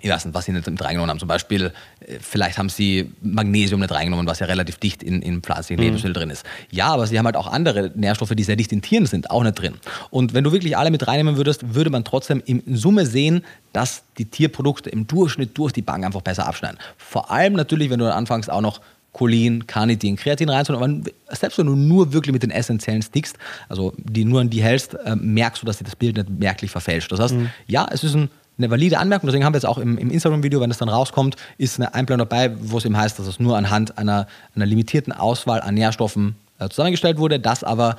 ich 0.02 0.10
weiß 0.10 0.26
nicht, 0.26 0.34
was 0.34 0.46
sie 0.46 0.52
nicht 0.52 0.70
mit 0.70 0.82
reingenommen 0.84 1.10
haben. 1.10 1.20
Zum 1.20 1.28
Beispiel, 1.28 1.72
äh, 2.00 2.20
vielleicht 2.20 2.58
haben 2.58 2.70
sie 2.70 3.12
Magnesium 3.22 3.80
nicht 3.80 3.92
reingenommen, 3.92 4.28
was 4.28 4.40
ja 4.40 4.48
relativ 4.48 4.78
dicht 4.78 5.04
in, 5.04 5.22
in 5.22 5.42
pflanzlichen 5.42 5.80
mhm. 5.80 5.86
Lebensmitteln 5.86 6.14
drin 6.14 6.30
ist. 6.30 6.46
Ja, 6.72 6.88
aber 6.88 7.08
sie 7.08 7.18
haben 7.18 7.26
halt 7.26 7.36
auch 7.36 7.48
andere 7.48 7.92
Nährstoffe, 7.96 8.32
die 8.36 8.44
sehr 8.44 8.56
dicht 8.56 8.72
in 8.72 8.82
Tieren 8.82 9.06
sind, 9.06 9.32
auch 9.32 9.44
nicht 9.44 9.60
drin. 9.60 9.76
Und 10.10 10.34
wenn 10.34 10.44
du 10.44 10.52
wirklich 10.52 10.78
alle 10.78 10.92
mit 10.92 11.08
reinnehmen 11.08 11.38
würdest, 11.38 11.74
würde 11.76 11.90
man 11.90 12.04
trotzdem 12.04 12.42
in 12.46 12.64
Summe 12.76 13.06
sehen, 13.06 13.44
dass 13.74 14.04
die 14.18 14.26
Tierprodukte 14.26 14.90
im 14.90 15.08
Durchschnitt 15.08 15.58
durch 15.58 15.74
die 15.74 15.82
Bank 15.82 16.06
einfach 16.06 16.22
besser 16.22 16.48
abschneiden. 16.48 16.80
Vor 16.98 17.32
allem 17.32 17.54
natürlich, 17.54 17.90
wenn 17.90 18.00
du 18.00 18.06
dann 18.06 18.18
anfängst, 18.18 18.50
auch 18.50 18.62
noch 18.62 18.82
Cholin, 19.14 19.66
Carnitin, 19.66 20.16
Kreatin 20.16 20.50
reinzunehmen. 20.50 21.04
Aber 21.28 21.36
selbst 21.36 21.58
wenn 21.58 21.66
du 21.66 21.76
nur 21.76 22.14
wirklich 22.14 22.34
mit 22.34 22.44
den 22.44 22.52
essentiellen 22.52 23.02
stickst, 23.02 23.38
also 23.68 23.94
die 23.98 24.26
nur 24.26 24.42
an 24.42 24.50
die 24.50 24.62
hältst, 24.62 24.94
äh, 24.94 25.16
merkst 25.16 25.62
du, 25.62 25.66
dass 25.66 25.80
sich 25.80 25.86
das 25.86 25.96
Bild 25.96 26.18
nicht 26.18 26.30
merklich 26.30 26.72
verfälscht. 26.72 27.12
Das 27.12 27.20
heißt, 27.20 27.34
mhm. 27.36 27.50
ja, 27.68 27.88
es 27.92 28.04
ist 28.04 28.16
ein 28.16 28.30
eine 28.60 28.70
valide 28.70 29.00
Anmerkung. 29.00 29.28
Deswegen 29.28 29.46
haben 29.46 29.54
wir 29.54 29.58
jetzt 29.58 29.66
auch 29.66 29.78
im, 29.78 29.98
im 29.98 30.12
Instagram-Video, 30.12 30.62
wenn 30.62 30.70
es 30.70 30.78
dann 30.78 30.90
rauskommt, 30.90 31.36
ist 31.58 31.80
eine 31.80 31.94
Einblendung 31.94 32.28
dabei, 32.30 32.52
wo 32.62 32.78
es 32.78 32.86
eben 32.86 32.98
heißt, 32.98 33.18
dass 33.18 33.26
es 33.26 33.40
nur 33.40 33.58
anhand 33.58 33.98
einer, 33.98 34.28
einer 34.56 34.66
limitierten 34.66 35.14
Auswahl 35.14 35.62
an 35.62 35.74
Nährstoffen 35.74 36.36
äh, 36.60 36.70
zusammengestellt 36.70 37.18
wurde, 37.18 37.40
dass 37.40 37.64
aber 37.64 37.96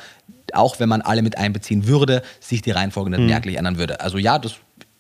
auch 0.53 0.81
wenn 0.81 0.89
man 0.89 1.01
alle 1.03 1.23
mit 1.23 1.39
einbeziehen 1.39 1.87
würde, 1.87 2.23
sich 2.41 2.63
die 2.63 2.71
Reihenfolge 2.71 3.11
nicht 3.11 3.21
mhm. 3.21 3.27
merklich 3.27 3.57
ändern 3.57 3.79
würde. 3.79 4.01
Also 4.01 4.19
ja, 4.19 4.39
das 4.39 4.57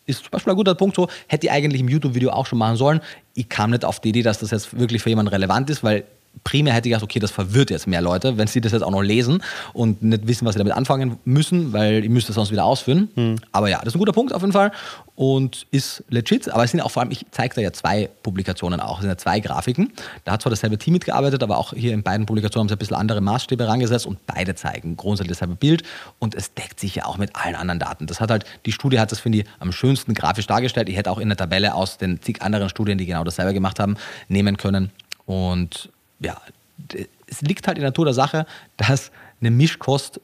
ist 0.07 0.23
zum 0.23 0.31
Beispiel 0.31 0.53
ein 0.53 0.57
guter 0.57 0.74
Punkt 0.74 0.97
so, 0.97 1.09
hätte 1.27 1.47
ich 1.47 1.53
eigentlich 1.53 1.81
im 1.81 1.89
YouTube-Video 1.89 2.31
auch 2.31 2.47
schon 2.47 2.59
machen 2.59 2.77
sollen. 2.77 3.01
Ich 3.35 3.49
kam 3.49 3.70
nicht 3.70 3.85
auf 3.85 4.01
die 4.01 4.11
Idee, 4.11 4.23
dass 4.23 4.39
das 4.39 4.51
jetzt 4.51 4.78
wirklich 4.78 5.03
für 5.03 5.09
jemanden 5.09 5.31
relevant 5.31 5.70
ist, 5.70 5.82
weil 5.82 6.05
primär 6.44 6.74
hätte 6.74 6.89
ich 6.89 6.93
gedacht, 6.93 7.05
okay, 7.05 7.19
das 7.19 7.31
verwirrt 7.31 7.70
jetzt 7.70 7.86
mehr 7.86 8.01
Leute, 8.01 8.39
wenn 8.39 8.47
sie 8.47 8.61
das 8.61 8.73
jetzt 8.73 8.82
auch 8.82 8.90
noch 8.90 9.02
lesen 9.02 9.43
und 9.73 10.02
nicht 10.02 10.27
wissen, 10.27 10.47
was 10.47 10.55
sie 10.55 10.59
damit 10.59 10.74
anfangen 10.74 11.19
müssen, 11.24 11.73
weil 11.73 12.05
ich 12.05 12.11
müsste 12.11 12.32
es 12.32 12.36
sonst 12.36 12.51
wieder 12.51 12.65
ausführen. 12.65 13.09
Mhm. 13.15 13.36
Aber 13.52 13.69
ja, 13.69 13.78
das 13.78 13.89
ist 13.89 13.94
ein 13.97 13.98
guter 13.98 14.12
Punkt 14.12 14.32
auf 14.32 14.40
jeden 14.43 14.52
Fall 14.52 14.73
und 15.15 15.66
ist 15.70 16.02
legit. 16.09 16.48
Aber 16.48 16.65
es 16.65 16.70
sind 16.70 16.81
auch 16.81 16.90
vor 16.90 17.02
allem, 17.02 17.11
ich 17.11 17.27
zeige 17.31 17.55
da 17.55 17.61
ja 17.61 17.73
zwei 17.73 18.09
Publikationen 18.23 18.81
auch, 18.81 18.97
es 18.97 19.01
sind 19.02 19.11
ja 19.11 19.19
zwei 19.19 19.40
Grafiken. 19.40 19.93
Da 20.24 20.32
hat 20.32 20.43
zwar 20.43 20.51
dasselbe 20.51 20.78
Team 20.78 20.94
mitgearbeitet, 20.94 21.43
aber 21.43 21.59
auch 21.59 21.74
hier 21.74 21.93
in 21.93 22.02
beiden 22.02 22.27
Publikationen 22.27 22.65
haben 22.65 22.69
sie 22.69 22.74
ein 22.74 22.78
bisschen 22.78 22.97
andere 22.97 23.20
Maßstäbe 23.20 23.65
herangesetzt 23.65 24.07
und 24.07 24.24
beide 24.27 24.55
zeigen 24.55 24.97
grundsätzlich 24.97 25.36
dasselbe 25.36 25.57
Bild 25.57 25.82
und 26.19 26.35
es 26.35 26.55
deckt 26.55 26.81
sich 26.81 26.94
ja 26.94 27.07
auch 27.07 27.19
mit 27.19 27.36
allen 27.36 27.55
anderen 27.55 27.81
Daten. 27.81 28.07
Das 28.07 28.20
hat 28.20 28.31
halt, 28.31 28.44
die 28.66 28.73
Studie 28.73 28.98
hat 28.98 29.12
das, 29.12 29.20
finde 29.20 29.39
ich, 29.39 29.44
am 29.59 29.73
schönsten 29.73 30.15
grafisch 30.15 30.47
dargestellt. 30.47 30.89
Ich 30.89 30.97
hätte 30.97 31.11
auch 31.11 31.19
in 31.19 31.28
der 31.28 31.36
Tabelle 31.36 31.74
aus 31.74 31.98
den 31.98 32.23
zig 32.23 32.43
anderen 32.43 32.69
Studien, 32.69 32.98
die 32.98 33.07
genau 33.07 33.24
dasselbe 33.24 33.52
gemacht 33.52 33.78
haben, 33.78 33.97
nehmen 34.28 34.57
können. 34.57 34.90
Und 35.27 35.90
ja, 36.21 36.41
es 37.27 37.41
liegt 37.43 37.67
halt 37.67 37.79
in 37.79 37.83
der 37.83 37.91
Natur 37.91 38.07
der 38.07 38.15
Sache, 38.15 38.47
dass 38.77 39.11
eine 39.41 39.51
Mischkost 39.51 40.21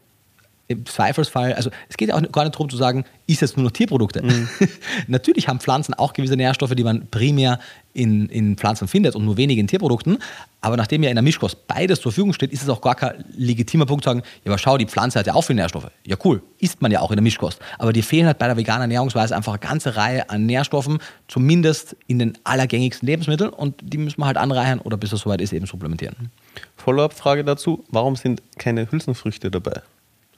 im 0.69 0.85
Zweifelsfall, 0.85 1.53
also 1.55 1.71
es 1.89 1.97
geht 1.97 2.13
auch 2.13 2.21
gar 2.33 2.45
nicht 2.45 2.55
darum 2.55 2.69
zu 2.69 2.77
sagen, 2.77 3.05
ist 3.27 3.41
jetzt 3.41 3.57
nur 3.57 3.65
noch 3.65 3.71
Tierprodukte. 3.71 4.23
Mhm. 4.23 4.49
Natürlich 5.07 5.49
haben 5.49 5.61
Pflanzen 5.61 5.95
auch 5.95 6.13
gewisse 6.13 6.37
Nährstoffe, 6.37 6.75
die 6.75 6.83
man 6.83 7.07
primär 7.09 7.61
in, 7.93 8.29
in 8.29 8.57
Pflanzen 8.57 8.89
findet 8.89 9.15
und 9.15 9.25
nur 9.25 9.37
wenige 9.37 9.61
in 9.61 9.69
Tierprodukten. 9.69 10.19
Aber 10.61 10.77
nachdem 10.77 11.03
ja 11.05 11.11
in 11.11 11.15
der 11.15 11.23
Mischkost 11.23 11.69
beides 11.69 12.01
zur 12.01 12.11
Verfügung 12.11 12.33
steht, 12.33 12.53
ist 12.53 12.63
es 12.63 12.69
auch 12.69 12.81
gar 12.81 12.97
kein 12.97 13.25
legitimer 13.37 13.87
Punkt 13.87 14.05
zu 14.05 14.11
sagen, 14.11 14.23
ja, 14.45 14.51
aber 14.51 14.59
schau, 14.59 14.77
die 14.77 14.87
Pflanze 14.87 15.19
hat 15.19 15.27
ja 15.27 15.35
auch 15.35 15.43
viele 15.43 15.61
Nährstoffe. 15.61 15.91
Ja, 16.05 16.17
cool, 16.25 16.43
isst 16.59 16.83
man 16.83 16.91
ja 16.91 17.01
auch 17.01 17.11
in 17.11 17.17
der 17.17 17.23
Mischkost. 17.23 17.61
Aber 17.79 17.93
dir 17.93 18.03
fehlen 18.03 18.27
halt 18.27 18.39
bei 18.39 18.47
der 18.47 18.57
veganen 18.57 18.83
Ernährungsweise 18.83 19.37
einfach 19.37 19.53
eine 19.53 19.61
ganze 19.61 19.97
Reihe 19.97 20.29
an 20.29 20.47
Nährstoffen, 20.47 20.99
zumindest 21.29 21.97
in 22.09 22.19
den 22.19 22.39
allergängigsten 22.43 23.07
Lebensmitteln 23.07 23.51
und 23.51 23.77
die 23.83 23.99
müssen 23.99 24.21
wir 24.21 24.27
halt 24.27 24.37
anreichern 24.37 24.81
oder 24.81 24.97
bis 24.97 25.13
es 25.13 25.21
soweit 25.21 25.41
ist, 25.41 25.53
eben 25.53 25.67
supplementieren. 25.67 26.31
Follow-up-Frage 26.77 27.45
dazu, 27.45 27.85
warum 27.89 28.17
sind 28.17 28.43
keine 28.59 28.91
Hülsenfrüchte 28.91 29.51
dabei? 29.51 29.83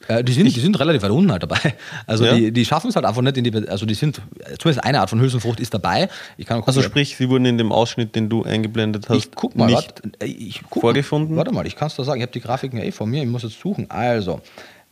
Äh, 0.07 0.23
die, 0.23 0.33
sind, 0.33 0.45
die 0.45 0.59
sind 0.59 0.79
relativ 0.79 1.01
weit 1.01 1.11
unten 1.11 1.31
halt 1.31 1.43
dabei. 1.43 1.75
Also 2.07 2.25
ja? 2.25 2.33
die, 2.33 2.51
die 2.51 2.65
schaffen 2.65 2.89
es 2.89 2.95
halt 2.95 3.05
einfach 3.05 3.21
nicht 3.21 3.37
in 3.37 3.43
die, 3.43 3.67
also 3.67 3.85
die 3.85 3.93
sind, 3.93 4.21
zumindest 4.57 4.83
eine 4.83 5.01
Art 5.01 5.09
von 5.09 5.19
Hülsenfrucht 5.19 5.59
ist 5.59 5.73
dabei. 5.73 6.09
Gucken, 6.37 6.63
also 6.65 6.81
sprich, 6.81 7.15
sie 7.15 7.29
wurden 7.29 7.45
in 7.45 7.57
dem 7.57 7.71
Ausschnitt, 7.71 8.15
den 8.15 8.29
du 8.29 8.43
eingeblendet 8.43 9.09
hast, 9.09 9.17
ich 9.17 9.31
guck 9.31 9.55
mal, 9.55 9.67
nicht 9.67 9.75
warte, 9.75 10.25
ich 10.25 10.61
guck 10.69 10.81
vorgefunden? 10.81 11.35
Mal, 11.35 11.39
warte 11.39 11.53
mal, 11.53 11.67
ich 11.67 11.75
kann 11.75 11.87
es 11.87 11.95
da 11.95 12.03
sagen, 12.03 12.19
ich 12.19 12.23
habe 12.23 12.31
die 12.31 12.41
Grafiken 12.41 12.79
ja 12.79 12.85
eh 12.85 12.91
von 12.91 13.09
mir, 13.09 13.21
ich 13.21 13.29
muss 13.29 13.43
jetzt 13.43 13.59
suchen. 13.59 13.89
Also, 13.89 14.41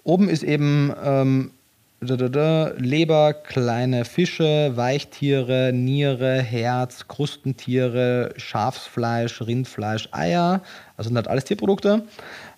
oben 0.03 0.29
ist 0.29 0.43
eben 0.43 0.93
ähm, 1.03 1.51
da, 1.99 2.15
da, 2.15 2.29
da, 2.29 2.71
Leber, 2.77 3.33
kleine 3.33 4.05
Fische, 4.05 4.71
Weichtiere, 4.75 5.71
Niere, 5.73 6.41
Herz, 6.41 7.07
Krustentiere, 7.07 8.33
Schafsfleisch, 8.37 9.41
Rindfleisch, 9.41 10.09
Eier. 10.11 10.61
Also 10.95 11.09
sind 11.09 11.15
halt 11.15 11.27
alles 11.27 11.45
Tierprodukte. 11.45 12.03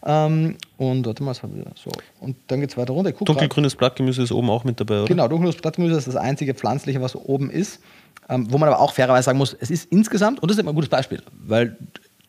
Ähm, 0.06 0.58
und 0.78 1.06
warte 1.06 1.24
mal, 1.24 1.32
was 1.32 1.44
haben 1.44 1.56
wir 1.56 1.66
so. 1.76 1.92
Und 2.20 2.38
dann 2.48 2.62
geht 2.62 2.70
es 2.70 2.78
weiter 2.78 2.94
runter. 2.94 3.12
Dunkelgrünes 3.12 3.76
Blattgemüse 3.76 4.24
ist 4.24 4.32
oben 4.32 4.50
auch 4.50 4.64
mit 4.64 4.80
dabei, 4.80 5.00
oder? 5.00 5.08
Genau, 5.08 5.28
dunkelgrünes 5.28 5.62
Blattgemüse 5.62 5.98
ist 5.98 6.08
das 6.08 6.16
einzige 6.16 6.54
pflanzliche, 6.54 7.02
was 7.02 7.16
oben 7.16 7.50
ist. 7.50 7.82
Ähm, 8.30 8.48
wo 8.52 8.58
man 8.58 8.70
aber 8.70 8.80
auch 8.80 8.94
fairerweise 8.94 9.26
sagen 9.26 9.40
muss, 9.40 9.56
es 9.60 9.72
ist 9.72 9.92
insgesamt, 9.92 10.40
und 10.42 10.50
das 10.50 10.58
ist 10.58 10.62
immer 10.62 10.72
ein 10.72 10.76
gutes 10.76 10.90
Beispiel, 10.90 11.22
weil 11.34 11.78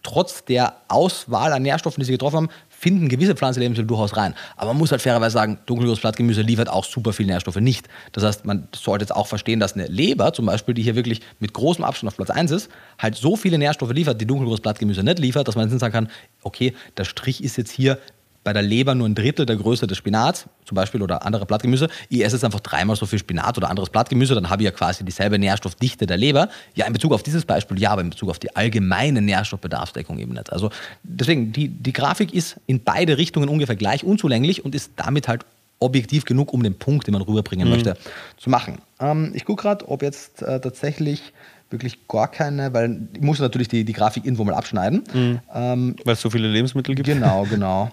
trotz 0.02 0.44
der 0.44 0.76
Auswahl 0.88 1.52
an 1.52 1.62
Nährstoffen, 1.62 2.00
die 2.00 2.06
sie 2.06 2.12
getroffen 2.12 2.36
haben, 2.36 2.48
finden 2.68 3.08
gewisse 3.08 3.34
Pflanzenlebensmittel 3.34 3.86
durchaus 3.86 4.16
rein. 4.16 4.34
Aber 4.56 4.68
man 4.68 4.78
muss 4.78 4.90
halt 4.90 5.02
fairerweise 5.02 5.34
sagen, 5.34 5.58
dunkelgrünes 5.66 6.00
Blattgemüse 6.00 6.40
liefert 6.40 6.70
auch 6.70 6.84
super 6.84 7.12
viele 7.12 7.32
Nährstoffe 7.32 7.56
nicht. 7.56 7.88
Das 8.12 8.24
heißt, 8.24 8.46
man 8.46 8.68
sollte 8.74 9.02
jetzt 9.04 9.14
auch 9.14 9.26
verstehen, 9.26 9.60
dass 9.60 9.74
eine 9.74 9.86
Leber 9.86 10.32
zum 10.32 10.46
Beispiel, 10.46 10.74
die 10.74 10.82
hier 10.82 10.96
wirklich 10.96 11.20
mit 11.40 11.52
großem 11.52 11.84
Abstand 11.84 12.08
auf 12.08 12.16
Platz 12.16 12.30
1 12.30 12.50
ist, 12.50 12.70
halt 12.98 13.16
so 13.16 13.36
viele 13.36 13.58
Nährstoffe 13.58 13.92
liefert, 13.92 14.20
die 14.20 14.26
dunkelgrünes 14.26 14.62
Blattgemüse 14.62 15.02
nicht 15.02 15.18
liefert, 15.18 15.46
dass 15.46 15.56
man 15.56 15.68
jetzt 15.68 15.78
sagen 15.78 15.92
kann, 15.92 16.10
okay, 16.42 16.74
der 16.96 17.04
Strich 17.04 17.44
ist 17.44 17.58
jetzt 17.58 17.70
hier 17.70 17.98
bei 18.42 18.52
der 18.52 18.62
Leber 18.62 18.94
nur 18.94 19.08
ein 19.08 19.14
Drittel 19.14 19.44
der 19.44 19.56
Größe 19.56 19.86
des 19.86 19.98
Spinats, 19.98 20.46
zum 20.64 20.74
Beispiel, 20.74 21.02
oder 21.02 21.26
anderer 21.26 21.44
Blattgemüse. 21.44 21.88
Ich 22.08 22.24
esse 22.24 22.36
jetzt 22.36 22.44
einfach 22.44 22.60
dreimal 22.60 22.96
so 22.96 23.06
viel 23.06 23.18
Spinat 23.18 23.58
oder 23.58 23.68
anderes 23.68 23.90
Blattgemüse, 23.90 24.34
dann 24.34 24.48
habe 24.48 24.62
ich 24.62 24.64
ja 24.64 24.70
quasi 24.70 25.04
dieselbe 25.04 25.38
Nährstoffdichte 25.38 26.06
der 26.06 26.16
Leber. 26.16 26.48
Ja, 26.74 26.86
in 26.86 26.92
Bezug 26.92 27.12
auf 27.12 27.22
dieses 27.22 27.44
Beispiel 27.44 27.78
ja, 27.78 27.90
aber 27.90 28.00
in 28.00 28.10
Bezug 28.10 28.30
auf 28.30 28.38
die 28.38 28.54
allgemeine 28.56 29.20
Nährstoffbedarfsdeckung 29.20 30.18
eben 30.18 30.32
nicht. 30.32 30.50
Also 30.52 30.70
deswegen, 31.02 31.52
die, 31.52 31.68
die 31.68 31.92
Grafik 31.92 32.32
ist 32.32 32.56
in 32.66 32.82
beide 32.82 33.18
Richtungen 33.18 33.48
ungefähr 33.48 33.76
gleich 33.76 34.04
unzulänglich 34.04 34.64
und 34.64 34.74
ist 34.74 34.92
damit 34.96 35.28
halt 35.28 35.44
objektiv 35.80 36.24
genug, 36.24 36.52
um 36.52 36.62
den 36.62 36.74
Punkt, 36.74 37.06
den 37.06 37.12
man 37.12 37.22
rüberbringen 37.22 37.66
mhm. 37.66 37.74
möchte, 37.74 37.96
zu 38.36 38.50
machen. 38.50 38.78
Ähm, 39.00 39.32
ich 39.34 39.44
gucke 39.44 39.62
gerade, 39.62 39.88
ob 39.88 40.02
jetzt 40.02 40.42
äh, 40.42 40.60
tatsächlich 40.60 41.32
wirklich 41.70 42.06
gar 42.08 42.28
keine, 42.28 42.72
weil 42.72 43.08
ich 43.14 43.20
muss 43.20 43.38
natürlich 43.38 43.68
die, 43.68 43.84
die 43.84 43.92
Grafik 43.92 44.24
irgendwo 44.24 44.44
mal 44.44 44.54
abschneiden. 44.54 45.04
Mhm. 45.12 45.40
Ähm, 45.54 45.96
weil 46.04 46.14
es 46.14 46.20
so 46.20 46.30
viele 46.30 46.48
Lebensmittel 46.48 46.94
gibt. 46.94 47.06
Genau, 47.06 47.44
genau. 47.50 47.90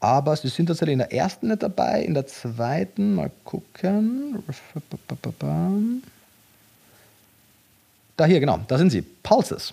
Aber 0.00 0.36
sie 0.36 0.48
sind 0.48 0.66
tatsächlich 0.66 0.92
in 0.92 1.00
der 1.00 1.12
ersten 1.12 1.48
nicht 1.48 1.62
dabei, 1.62 2.02
in 2.02 2.14
der 2.14 2.26
zweiten, 2.26 3.14
mal 3.14 3.30
gucken. 3.44 4.42
Da 8.16 8.24
hier, 8.24 8.40
genau, 8.40 8.60
da 8.68 8.78
sind 8.78 8.90
sie. 8.90 9.02
Pulses. 9.22 9.72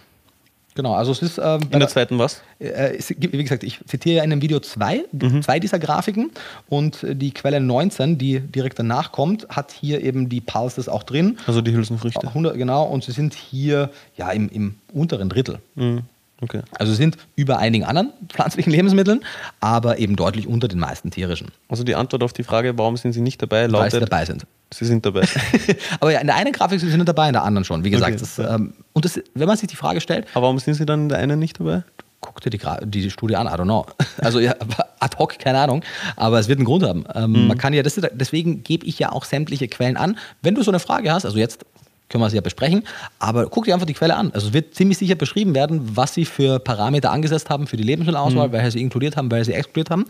Genau, 0.75 0.93
also 0.93 1.13
es 1.13 1.21
ist. 1.21 1.37
Ähm, 1.37 1.61
in 1.71 1.79
der 1.79 1.87
zweiten 1.87 2.19
was? 2.19 2.41
Äh, 2.59 2.99
wie 3.17 3.43
gesagt, 3.43 3.63
ich 3.63 3.79
zitiere 3.87 4.17
ja 4.17 4.23
in 4.23 4.29
dem 4.29 4.41
Video 4.41 4.59
zwei, 4.59 5.05
mhm. 5.13 5.41
zwei 5.41 5.59
dieser 5.59 5.79
Grafiken 5.79 6.31
und 6.67 6.99
die 7.09 7.31
Quelle 7.31 7.61
19, 7.61 8.17
die 8.17 8.41
direkt 8.41 8.77
danach 8.77 9.13
kommt, 9.13 9.47
hat 9.47 9.71
hier 9.71 10.03
eben 10.03 10.27
die 10.27 10.41
Pulses 10.41 10.89
auch 10.89 11.03
drin. 11.03 11.37
Also 11.47 11.61
die 11.61 11.71
Hülsenfrüchte. 11.71 12.27
100, 12.27 12.57
genau, 12.57 12.83
und 12.83 13.05
sie 13.05 13.13
sind 13.13 13.33
hier 13.33 13.89
ja 14.17 14.31
im, 14.31 14.49
im 14.49 14.75
unteren 14.93 15.29
Drittel. 15.29 15.59
Mhm. 15.75 16.01
Okay. 16.45 16.61
Also 16.77 16.93
sind 16.93 17.17
über 17.35 17.57
einigen 17.57 17.83
anderen 17.83 18.13
pflanzlichen 18.29 18.71
Lebensmitteln, 18.71 19.21
aber 19.59 19.97
eben 19.97 20.15
deutlich 20.15 20.47
unter 20.47 20.67
den 20.67 20.79
meisten 20.79 21.09
tierischen. 21.11 21.47
Also 21.69 21.83
die 21.83 21.95
Antwort 21.95 22.23
auf 22.23 22.33
die 22.33 22.43
Frage, 22.43 22.77
warum 22.77 22.97
sind 22.97 23.13
sie 23.13 23.21
nicht 23.21 23.41
dabei, 23.41 23.65
lautet... 23.65 23.81
Weil 23.81 23.91
sie 23.91 23.99
dabei 23.99 24.25
sind. 24.25 24.45
Sie 24.71 24.85
sind 24.85 25.05
dabei. 25.05 25.23
aber 25.99 26.11
ja, 26.11 26.19
in 26.19 26.27
der 26.27 26.35
einen 26.35 26.53
Grafik 26.53 26.79
sind 26.79 26.91
sie 26.91 26.97
nicht 26.97 27.07
dabei, 27.07 27.27
in 27.27 27.33
der 27.33 27.43
anderen 27.43 27.65
schon. 27.65 27.83
Wie 27.83 27.89
gesagt, 27.89 28.13
okay. 28.13 28.19
das, 28.19 28.39
ähm, 28.39 28.73
und 28.93 29.05
das, 29.05 29.19
wenn 29.33 29.47
man 29.47 29.57
sich 29.57 29.67
die 29.67 29.75
Frage 29.75 30.01
stellt... 30.01 30.27
Aber 30.33 30.43
warum 30.43 30.59
sind 30.59 30.75
sie 30.75 30.85
dann 30.85 31.03
in 31.03 31.09
der 31.09 31.17
einen 31.17 31.39
nicht 31.39 31.59
dabei? 31.59 31.83
Guck 32.21 32.41
dir 32.41 32.49
die, 32.49 32.59
die 32.85 33.09
Studie 33.09 33.35
an, 33.35 33.47
I 33.47 33.51
don't 33.51 33.63
know. 33.63 33.85
Also 34.17 34.39
ja, 34.39 34.55
ad 34.99 35.17
hoc, 35.17 35.37
keine 35.39 35.59
Ahnung. 35.59 35.83
Aber 36.15 36.39
es 36.39 36.47
wird 36.47 36.59
einen 36.59 36.65
Grund 36.65 36.83
haben. 36.83 37.05
Ähm, 37.13 37.31
mhm. 37.31 37.47
Man 37.47 37.57
kann 37.57 37.73
ja, 37.73 37.83
das, 37.83 37.99
deswegen 38.13 38.63
gebe 38.63 38.85
ich 38.85 38.97
ja 38.99 39.11
auch 39.11 39.25
sämtliche 39.25 39.67
Quellen 39.67 39.97
an. 39.97 40.17
Wenn 40.41 40.55
du 40.55 40.63
so 40.63 40.71
eine 40.71 40.79
Frage 40.79 41.11
hast, 41.11 41.25
also 41.25 41.37
jetzt 41.37 41.65
können 42.09 42.23
wir 42.23 42.29
sie 42.29 42.35
ja 42.35 42.41
besprechen. 42.41 42.83
Aber 43.19 43.47
guck 43.47 43.65
dir 43.65 43.73
einfach 43.73 43.87
die 43.87 43.93
Quelle 43.93 44.15
an. 44.15 44.31
Also 44.33 44.47
es 44.47 44.53
wird 44.53 44.75
ziemlich 44.75 44.97
sicher 44.97 45.15
beschrieben 45.15 45.55
werden, 45.55 45.95
was 45.95 46.13
sie 46.13 46.25
für 46.25 46.59
Parameter 46.59 47.11
angesetzt 47.11 47.49
haben 47.49 47.67
für 47.67 47.77
die 47.77 47.83
Lebensmittelauswahl, 47.83 48.49
mhm. 48.49 48.53
welche 48.53 48.71
sie 48.71 48.81
inkludiert 48.81 49.17
haben, 49.17 49.31
welche 49.31 49.45
sie 49.45 49.53
exkludiert 49.53 49.89
haben. 49.89 50.05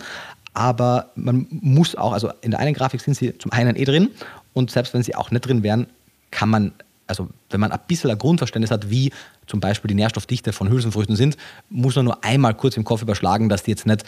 Aber 0.53 1.11
man 1.15 1.47
muss 1.49 1.95
auch, 1.95 2.13
also 2.13 2.31
in 2.41 2.51
der 2.51 2.59
einen 2.59 2.73
Grafik 2.73 3.01
sind 3.01 3.15
sie 3.15 3.37
zum 3.37 3.51
einen 3.51 3.75
eh 3.75 3.83
drin 3.83 4.09
und 4.53 4.71
selbst 4.71 4.93
wenn 4.93 5.03
sie 5.03 5.15
auch 5.15 5.31
nicht 5.31 5.45
drin 5.45 5.63
wären, 5.63 5.87
kann 6.31 6.49
man, 6.49 6.71
also 7.07 7.27
wenn 7.49 7.59
man 7.59 7.71
ein 7.71 7.79
bisschen 7.87 8.09
ein 8.09 8.17
Grundverständnis 8.17 8.71
hat, 8.71 8.89
wie 8.89 9.11
zum 9.47 9.59
Beispiel 9.59 9.89
die 9.89 9.95
Nährstoffdichte 9.95 10.53
von 10.53 10.69
Hülsenfrüchten 10.69 11.15
sind, 11.17 11.37
muss 11.69 11.95
man 11.95 12.05
nur 12.05 12.23
einmal 12.23 12.53
kurz 12.53 12.77
im 12.77 12.85
Kopf 12.85 13.01
überschlagen, 13.01 13.49
dass 13.49 13.63
die 13.63 13.71
jetzt 13.71 13.85
nicht 13.85 14.05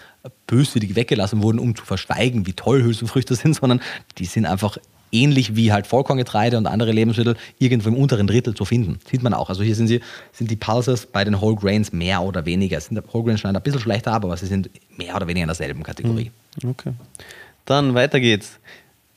böswillig 0.47 0.95
weggelassen 0.95 1.43
wurden, 1.43 1.59
um 1.59 1.75
zu 1.75 1.83
verschweigen, 1.83 2.47
wie 2.47 2.53
toll 2.53 2.81
Hülsenfrüchte 2.81 3.35
sind, 3.35 3.55
sondern 3.55 3.81
die 4.17 4.25
sind 4.25 4.45
einfach 4.45 4.77
ähnlich 5.11 5.55
wie 5.55 5.71
halt 5.71 5.87
Vollkorngetreide 5.87 6.57
und 6.57 6.67
andere 6.67 6.91
Lebensmittel 6.91 7.35
irgendwo 7.59 7.89
im 7.89 7.95
unteren 7.95 8.27
Drittel 8.27 8.53
zu 8.53 8.65
finden. 8.65 8.99
Sieht 9.09 9.23
man 9.23 9.33
auch. 9.33 9.49
Also 9.49 9.63
hier 9.63 9.75
sind, 9.75 9.87
sie, 9.87 10.01
sind 10.31 10.51
die 10.51 10.55
Pulses 10.55 11.05
bei 11.05 11.23
den 11.23 11.39
Whole 11.39 11.55
Grains 11.55 11.93
mehr 11.93 12.21
oder 12.21 12.45
weniger. 12.45 12.79
Sind 12.79 13.01
Whole 13.13 13.23
Grains 13.23 13.39
schneiden 13.39 13.57
ein 13.57 13.63
bisschen 13.63 13.81
schlechter 13.81 14.13
ab, 14.13 14.25
aber 14.25 14.37
sie 14.37 14.47
sind 14.47 14.69
mehr 14.97 15.15
oder 15.15 15.27
weniger 15.27 15.43
in 15.43 15.49
derselben 15.49 15.83
Kategorie. 15.83 16.31
Hm, 16.61 16.69
okay. 16.69 16.93
Dann 17.65 17.93
weiter 17.93 18.19
geht's. 18.19 18.59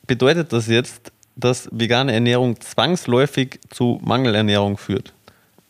Bedeutet 0.06 0.52
das 0.52 0.66
jetzt, 0.66 1.12
dass 1.36 1.68
vegane 1.72 2.12
Ernährung 2.12 2.60
zwangsläufig 2.60 3.60
zu 3.70 4.00
Mangelernährung 4.02 4.76
führt? 4.76 5.12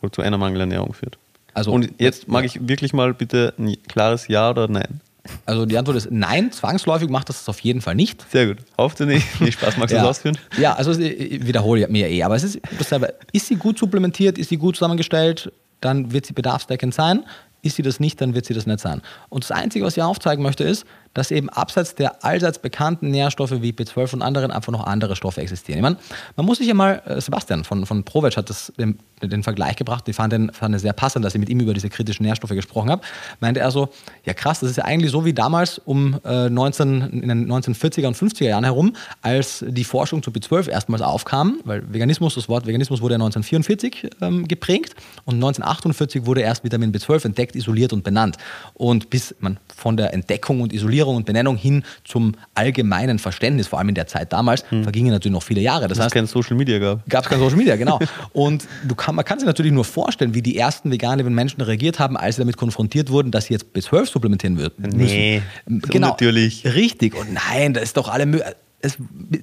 Oder 0.03 0.13
zu 0.13 0.23
einer 0.23 0.39
Mangelernährung 0.39 0.95
führt? 0.95 1.19
Also, 1.53 1.73
und 1.73 1.93
jetzt 1.99 2.29
mag 2.29 2.45
ich 2.45 2.69
wirklich 2.69 2.93
mal 2.93 3.13
bitte 3.13 3.55
ein 3.59 3.77
klares 3.89 4.29
Ja 4.29 4.51
oder 4.51 4.69
Nein. 4.69 5.01
Also 5.47 5.67
die 5.67 5.77
Antwort 5.77 5.97
ist 5.97 6.09
nein, 6.11 6.53
zwangsläufig 6.53 7.09
macht 7.11 7.29
das 7.29 7.49
auf 7.49 7.61
jeden 7.61 7.81
Fall 7.81 7.95
nicht. 7.95 8.25
Sehr 8.31 8.47
gut. 8.47 8.59
Hoffst 8.79 9.01
du 9.01 9.07
nicht? 9.07 9.27
Wie 9.41 9.53
Spaß 9.53 9.77
magst 9.77 9.93
du 9.93 9.97
ja. 9.97 10.03
das 10.03 10.19
ausführen? 10.19 10.39
Ja, 10.59 10.75
also 10.75 10.93
ich 10.93 11.47
wiederhole 11.47 11.87
mir 11.89 12.09
eh, 12.09 12.23
aber 12.23 12.37
es 12.37 12.45
ist 12.45 12.61
dasselbe. 12.79 13.15
Ist 13.33 13.47
sie 13.47 13.57
gut 13.57 13.79
supplementiert, 13.79 14.39
ist 14.39 14.49
sie 14.49 14.57
gut 14.57 14.77
zusammengestellt, 14.77 15.53
dann 15.81 16.13
wird 16.13 16.27
sie 16.27 16.33
bedarfsdeckend 16.33 16.95
sein. 16.95 17.25
Ist 17.63 17.77
sie 17.77 17.83
das 17.83 18.01
nicht, 18.01 18.21
dann 18.21 18.35
wird 18.35 18.47
sie 18.47 18.55
das 18.55 18.67
nicht 18.67 18.81
sein. 18.81 19.03
Und 19.29 19.45
das 19.45 19.51
Einzige, 19.51 19.85
was 19.85 19.97
ich 19.97 20.03
aufzeigen 20.03 20.43
möchte, 20.43 20.65
ist, 20.65 20.87
dass 21.15 21.31
eben 21.31 21.49
abseits 21.49 21.95
der 21.95 22.25
allseits 22.25 22.59
bekannten 22.59 23.11
Nährstoffe 23.11 23.63
wie 23.63 23.73
B12 23.73 24.15
und 24.15 24.23
anderen 24.23 24.51
einfach 24.51 24.73
noch 24.73 24.87
andere 24.87 25.17
Stoffe 25.17 25.41
existieren. 25.41 25.79
Ich 25.79 25.83
meine, 25.83 25.97
man 26.37 26.47
muss 26.47 26.59
sich 26.59 26.69
ja 26.69 26.75
mal, 26.75 27.03
äh, 27.05 27.21
Sebastian 27.21 27.65
von, 27.65 27.85
von 27.85 28.05
Provetsch 28.05 28.37
hat 28.37 28.49
das, 28.49 28.73
den, 28.79 28.99
den 29.21 29.43
Vergleich 29.43 29.77
gebracht, 29.77 30.09
ich 30.09 30.15
fand 30.15 30.33
den, 30.33 30.53
fand 30.53 30.79
sehr 30.79 30.93
passend, 30.93 31.25
dass 31.25 31.35
ich 31.35 31.41
mit 31.41 31.49
ihm 31.49 31.61
über 31.61 31.75
diese 31.75 31.89
kritischen 31.89 32.25
Nährstoffe 32.25 32.51
gesprochen 32.51 32.91
habe. 32.91 33.03
Meinte 33.41 33.61
er 33.61 33.71
so, 33.71 33.89
ja 34.25 34.35
krass, 34.35 34.61
das 34.61 34.71
ist 34.71 34.77
ja 34.77 34.85
eigentlich 34.85 35.11
so 35.11 35.25
wie 35.25 35.33
damals 35.33 35.79
um 35.79 36.19
äh, 36.25 36.49
19, 36.49 37.03
in 37.23 37.29
den 37.29 37.51
1940er 37.51 38.07
und 38.07 38.17
50er 38.17 38.45
Jahren 38.45 38.65
herum, 38.65 38.95
als 39.21 39.65
die 39.67 39.85
Forschung 39.85 40.23
zu 40.23 40.31
B12 40.31 40.69
erstmals 40.69 41.03
aufkam, 41.03 41.61
weil 41.65 41.83
Veganismus, 41.93 42.37
das 42.37 42.49
Wort 42.49 42.67
Veganismus 42.67 43.01
wurde 43.01 43.15
ja 43.15 43.17
1944 43.17 44.11
ähm, 44.21 44.47
geprägt 44.47 44.95
und 45.25 45.35
1948 45.35 46.25
wurde 46.25 46.43
erst 46.43 46.63
Vitamin 46.63 46.93
B12 46.93 47.27
entdeckt, 47.27 47.57
isoliert 47.57 47.93
und 47.93 48.05
benannt. 48.05 48.37
Und 48.75 49.11
bis 49.11 49.35
man 49.41 49.59
von 49.75 49.97
der 49.97 50.15
Entdeckung 50.15 50.61
und 50.61 50.73
Isolierung 50.73 51.00
Formulierung 51.01 51.17
und 51.17 51.27
Benennung 51.27 51.57
hin 51.57 51.83
zum 52.05 52.35
allgemeinen 52.55 53.19
Verständnis, 53.19 53.69
vor 53.69 53.79
allem 53.79 53.89
in 53.89 53.95
der 53.95 54.07
Zeit 54.07 54.33
damals, 54.33 54.65
hm. 54.71 54.83
vergingen 54.83 55.11
natürlich 55.11 55.33
noch 55.33 55.43
viele 55.43 55.61
Jahre. 55.61 55.89
Das 55.89 55.99
heißt, 55.99 56.09
es 56.09 56.13
kein 56.13 56.27
Social 56.27 56.57
Media 56.57 56.79
gab. 56.79 57.09
Gab 57.09 57.25
es 57.25 57.31
kein 57.31 57.39
Social 57.39 57.57
Media, 57.57 57.77
genau. 57.77 57.99
und 58.33 58.67
du 58.87 58.95
kann, 58.95 59.15
man 59.15 59.25
kann 59.25 59.39
sich 59.39 59.47
natürlich 59.47 59.73
nur 59.73 59.85
vorstellen, 59.85 60.35
wie 60.35 60.43
die 60.43 60.57
ersten 60.57 60.91
vegan 60.91 61.19
lebenden 61.19 61.35
Menschen 61.35 61.61
reagiert 61.61 61.99
haben, 61.99 62.17
als 62.17 62.37
sie 62.37 62.43
damit 62.43 62.57
konfrontiert 62.57 63.11
wurden, 63.11 63.31
dass 63.31 63.47
sie 63.47 63.55
jetzt 63.55 63.67
B12 63.75 64.07
supplementieren 64.07 64.59
würden. 64.59 64.91
Nee, 64.95 65.43
genau, 65.67 66.09
natürlich. 66.09 66.65
Richtig. 66.65 67.15
Und 67.15 67.33
nein, 67.33 67.73
das 67.73 67.85
ist 67.85 67.97
doch 67.97 68.09
alle 68.09 68.27
möglich 68.27 68.55
es, 68.83 68.97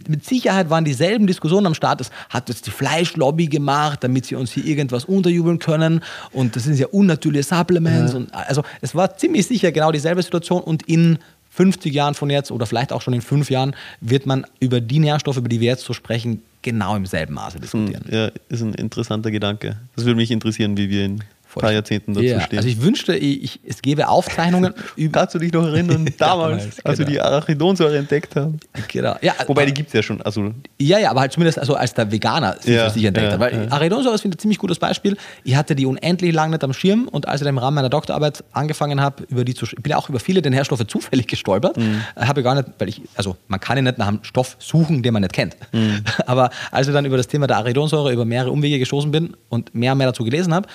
mit 0.08 0.26
Sicherheit 0.26 0.70
waren 0.70 0.84
dieselben 0.84 1.28
Diskussionen 1.28 1.68
am 1.68 1.74
Start. 1.74 2.00
Das 2.00 2.10
hat 2.30 2.50
jetzt 2.50 2.66
die 2.66 2.72
Fleischlobby 2.72 3.48
gemacht, 3.48 4.04
damit 4.04 4.26
sie 4.26 4.36
uns 4.36 4.52
hier 4.52 4.66
irgendwas 4.66 5.06
unterjubeln 5.06 5.60
können. 5.60 6.02
Und 6.32 6.56
das 6.56 6.64
sind 6.64 6.78
ja 6.80 6.88
unnatürliche 6.88 7.44
Supplements. 7.44 8.14
Ja. 8.14 8.18
Und 8.18 8.34
also 8.34 8.64
es 8.82 8.96
war 8.96 9.16
ziemlich 9.18 9.48
sicher 9.48 9.72
genau 9.72 9.92
dieselbe 9.92 10.22
Situation. 10.22 10.62
Und 10.62 10.84
in 10.84 11.20
50 11.58 11.92
Jahren 11.92 12.14
von 12.14 12.30
jetzt 12.30 12.52
oder 12.52 12.68
vielleicht 12.68 12.94
auch 12.94 13.02
schon 13.02 13.16
in 13.16 13.22
fünf 13.22 13.50
Jahren 13.50 13.76
wird 14.00 14.28
man 14.28 14.46
über 14.60 14.80
die 14.80 15.00
Nährstoffe, 15.00 15.38
über 15.38 15.50
die 15.50 15.60
wir 15.60 15.68
jetzt 15.68 15.84
so 15.84 15.94
sprechen, 15.94 16.44
genau 16.62 16.96
im 16.96 17.08
selben 17.08 17.34
Maße 17.34 17.60
diskutieren. 17.60 18.06
Ja, 18.12 18.30
ist 18.50 18.62
ein 18.62 18.76
interessanter 18.76 19.32
Gedanke. 19.32 19.78
Das 19.96 20.06
würde 20.06 20.18
mich 20.18 20.30
interessieren, 20.30 20.78
wie 20.78 20.90
wir 20.92 21.06
ihn 21.06 21.24
paar 21.58 21.74
Jahrzehnten 21.74 22.14
dazu 22.14 22.26
yeah. 22.26 22.42
stehen. 22.42 22.58
Also 22.58 22.70
ich 22.70 22.82
wünschte, 22.82 23.16
ich, 23.16 23.60
es 23.68 23.82
gäbe 23.82 24.08
Aufzeichnungen 24.08 24.74
über. 24.96 25.20
Kannst 25.20 25.36
du 25.36 25.40
dich 25.40 25.54
noch 25.54 25.66
erinnern, 25.66 26.06
damals, 26.18 26.18
damals 26.18 26.86
als 26.86 26.98
genau. 26.98 26.98
wir 26.98 27.06
die 27.06 27.22
Arachidonsäure 27.22 27.98
entdeckt 27.98 28.36
haben? 28.36 28.60
Genau. 28.88 29.16
Ja, 29.22 29.34
Wobei 29.48 29.66
die 29.66 29.74
gibt 29.74 29.88
es 29.88 29.94
ja 29.94 30.04
schon. 30.04 30.22
Also 30.22 30.54
ja, 30.80 31.00
ja, 31.00 31.12
aber 31.12 31.22
halt 31.22 31.32
zumindest 31.32 31.60
also 31.60 31.76
als 31.76 31.94
der 31.94 32.12
Veganer 32.12 32.58
ja, 32.66 32.90
sich 32.90 33.04
entdeckt 33.04 33.28
ja, 33.28 33.34
hat. 33.34 33.40
Weil 33.40 33.54
ja. 33.54 33.72
Arachidonsäure 33.72 34.16
ist 34.16 34.26
ein 34.26 34.38
ziemlich 34.38 34.58
gutes 34.58 34.80
Beispiel. 34.80 35.18
Ich 35.44 35.56
hatte 35.56 35.76
die 35.76 35.86
unendlich 35.86 36.34
lange 36.34 36.52
nicht 36.52 36.64
am 36.64 36.74
Schirm 36.74 37.08
und 37.08 37.28
als 37.28 37.42
ich 37.42 37.46
dann 37.46 37.56
im 37.56 37.60
Rahmen 37.60 37.76
meiner 37.76 37.90
Doktorarbeit 37.90 38.44
angefangen 38.52 39.02
habe, 39.02 39.24
über 39.30 39.44
die 39.44 39.54
zu 39.54 39.66
ich 39.66 39.84
bin 39.84 39.92
ja 39.92 39.98
auch 39.98 40.10
über 40.10 40.20
viele 40.20 40.42
der 40.42 40.52
Nährstoffe 40.52 40.86
zufällig 40.88 41.28
gestolpert. 41.28 41.78
Mhm. 41.78 42.02
Habe 42.16 42.44
gar 42.44 42.56
nicht, 42.56 42.68
weil 42.78 42.90
ich, 42.90 43.02
also 43.16 43.36
man 43.48 43.60
kann 43.60 43.78
ja 43.78 43.84
nicht 43.84 43.98
nach 43.98 44.08
einem 44.08 44.20
Stoff 44.24 44.56
suchen, 44.60 45.04
den 45.04 45.14
man 45.14 45.22
nicht 45.22 45.34
kennt. 45.34 45.56
Mhm. 45.72 46.04
Aber 46.26 46.50
als 46.72 46.88
ich 46.88 46.94
dann 46.94 47.06
über 47.06 47.18
das 47.18 47.28
Thema 47.28 47.48
der 47.48 47.58
Arachidonsäure 47.58 48.12
über 48.12 48.26
mehrere 48.26 48.52
Umwege 48.52 48.80
gestoßen 48.80 49.12
bin 49.12 49.36
und 49.50 49.74
mehr 49.76 49.92
und 49.94 49.98
mehr 49.98 50.08
dazu 50.08 50.24
gelesen 50.24 50.54
habe, 50.54 50.68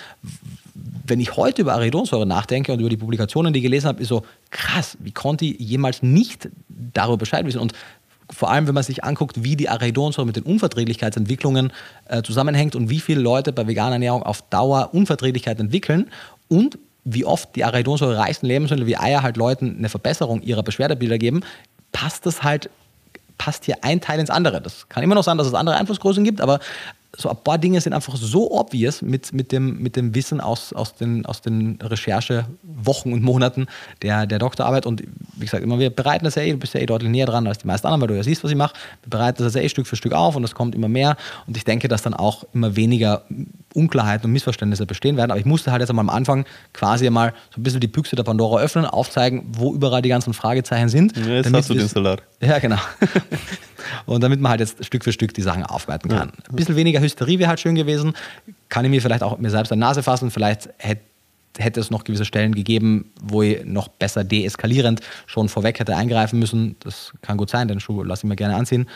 wenn 0.74 1.20
ich 1.20 1.36
heute 1.36 1.62
über 1.62 1.74
Arachidonsäure 1.74 2.26
nachdenke 2.26 2.72
und 2.72 2.80
über 2.80 2.88
die 2.88 2.96
Publikationen, 2.96 3.52
die 3.52 3.58
ich 3.58 3.64
gelesen 3.64 3.88
habe, 3.88 4.00
ist 4.00 4.08
so 4.08 4.22
krass, 4.50 4.96
wie 5.00 5.12
konnte 5.12 5.44
ich 5.44 5.58
jemals 5.58 6.02
nicht 6.02 6.48
darüber 6.68 7.18
Bescheid 7.18 7.44
wissen? 7.44 7.60
Und 7.60 7.72
vor 8.30 8.50
allem, 8.50 8.66
wenn 8.66 8.74
man 8.74 8.82
sich 8.82 9.04
anguckt, 9.04 9.44
wie 9.44 9.56
die 9.56 9.68
Arachidonsäure 9.68 10.26
mit 10.26 10.36
den 10.36 10.44
Unverträglichkeitsentwicklungen 10.44 11.72
äh, 12.08 12.22
zusammenhängt 12.22 12.74
und 12.74 12.88
wie 12.88 13.00
viele 13.00 13.20
Leute 13.20 13.52
bei 13.52 13.66
veganer 13.66 13.94
Ernährung 13.94 14.22
auf 14.22 14.42
Dauer 14.48 14.90
Unverträglichkeit 14.92 15.60
entwickeln 15.60 16.10
und 16.48 16.78
wie 17.04 17.24
oft 17.24 17.54
die 17.56 17.64
Arachidonsäure 17.64 18.16
reichsten 18.16 18.46
Lebensmittel 18.46 18.86
wie 18.86 18.96
Eier 18.96 19.22
halt 19.22 19.36
Leuten 19.36 19.76
eine 19.76 19.88
Verbesserung 19.88 20.40
ihrer 20.40 20.62
Beschwerdebilder 20.62 21.18
geben, 21.18 21.42
passt 21.90 22.24
das 22.24 22.42
halt 22.42 22.70
passt 23.38 23.64
hier 23.64 23.82
ein 23.82 24.00
Teil 24.00 24.20
ins 24.20 24.30
andere. 24.30 24.60
Das 24.60 24.88
kann 24.88 25.02
immer 25.02 25.16
noch 25.16 25.24
sein, 25.24 25.36
dass 25.36 25.48
es 25.48 25.54
andere 25.54 25.74
Einflussgrößen 25.74 26.22
gibt, 26.22 26.40
aber 26.40 26.60
so 27.16 27.28
ein 27.28 27.36
paar 27.36 27.58
Dinge 27.58 27.80
sind 27.80 27.92
einfach 27.92 28.16
so 28.16 28.50
obvious 28.50 29.02
mit, 29.02 29.32
mit, 29.32 29.52
dem, 29.52 29.82
mit 29.82 29.96
dem 29.96 30.14
Wissen 30.14 30.40
aus, 30.40 30.72
aus 30.72 30.94
den, 30.94 31.26
aus 31.26 31.42
den 31.42 31.78
Recherchewochen 31.82 33.12
und 33.12 33.22
Monaten 33.22 33.66
der, 34.00 34.26
der 34.26 34.38
Doktorarbeit. 34.38 34.86
Und 34.86 35.02
wie 35.42 35.46
gesagt, 35.46 35.62
immer 35.62 35.78
wir 35.78 35.90
bereiten 35.90 36.24
das 36.24 36.36
ja 36.36 36.42
eh, 36.42 36.52
du 36.52 36.58
bist 36.58 36.72
ja 36.74 36.80
eh 36.80 36.86
deutlich 36.86 37.10
näher 37.10 37.26
dran 37.26 37.46
als 37.46 37.58
die 37.58 37.66
meisten 37.66 37.86
anderen, 37.86 38.00
weil 38.00 38.08
du 38.08 38.16
ja 38.16 38.22
siehst, 38.22 38.42
was 38.42 38.50
ich 38.50 38.56
mache. 38.56 38.74
Wir 39.02 39.10
bereiten 39.10 39.42
das 39.42 39.54
ja 39.54 39.60
eh 39.60 39.68
Stück 39.68 39.86
für 39.86 39.96
Stück 39.96 40.12
auf 40.12 40.36
und 40.36 40.44
es 40.44 40.54
kommt 40.54 40.74
immer 40.74 40.88
mehr. 40.88 41.16
Und 41.46 41.56
ich 41.56 41.64
denke, 41.64 41.88
dass 41.88 42.02
dann 42.02 42.14
auch 42.14 42.44
immer 42.54 42.76
weniger 42.76 43.24
Unklarheiten 43.74 44.26
und 44.26 44.32
Missverständnisse 44.32 44.86
bestehen 44.86 45.16
werden. 45.16 45.30
Aber 45.30 45.40
ich 45.40 45.46
musste 45.46 45.72
halt 45.72 45.80
jetzt 45.80 45.90
einmal 45.90 46.04
am 46.04 46.10
Anfang 46.10 46.44
quasi 46.72 47.08
mal 47.10 47.34
so 47.54 47.60
ein 47.60 47.64
bisschen 47.64 47.80
die 47.80 47.88
Büchse 47.88 48.16
der 48.16 48.22
Pandora 48.22 48.60
öffnen, 48.60 48.86
aufzeigen, 48.86 49.44
wo 49.52 49.74
überall 49.74 50.02
die 50.02 50.08
ganzen 50.08 50.32
Fragezeichen 50.32 50.88
sind. 50.88 51.16
Ja, 51.16 51.34
jetzt 51.34 51.52
hast 51.52 51.70
du 51.70 51.74
den 51.74 51.88
Salat. 51.88 52.22
Ja, 52.40 52.58
genau. 52.58 52.78
und 54.06 54.22
damit 54.22 54.40
man 54.40 54.50
halt 54.50 54.60
jetzt 54.60 54.84
Stück 54.84 55.04
für 55.04 55.12
Stück 55.12 55.34
die 55.34 55.42
Sachen 55.42 55.64
aufarbeiten 55.64 56.08
kann. 56.08 56.32
Ja. 56.36 56.50
Ein 56.50 56.56
bisschen 56.56 56.76
weniger 56.76 57.00
Hysterie 57.00 57.38
wäre 57.38 57.48
halt 57.48 57.60
schön 57.60 57.74
gewesen. 57.74 58.14
Kann 58.68 58.84
ich 58.84 58.90
mir 58.90 59.02
vielleicht 59.02 59.22
auch 59.22 59.38
mir 59.38 59.50
selbst 59.50 59.72
an 59.72 59.78
die 59.78 59.80
Nase 59.80 60.02
fassen. 60.02 60.30
Vielleicht 60.30 60.68
hätte 60.78 61.02
hätte 61.58 61.80
es 61.80 61.90
noch 61.90 62.04
gewisse 62.04 62.24
Stellen 62.24 62.54
gegeben, 62.54 63.12
wo 63.22 63.42
ich 63.42 63.64
noch 63.64 63.88
besser 63.88 64.24
deeskalierend 64.24 65.00
schon 65.26 65.48
vorweg 65.48 65.80
hätte 65.80 65.96
eingreifen 65.96 66.38
müssen. 66.38 66.76
Das 66.80 67.12
kann 67.22 67.36
gut 67.36 67.50
sein, 67.50 67.68
den 67.68 67.80
Schuh 67.80 68.02
lasse 68.02 68.26
ich 68.26 68.28
mir 68.28 68.36
gerne 68.36 68.56
anziehen. 68.56 68.88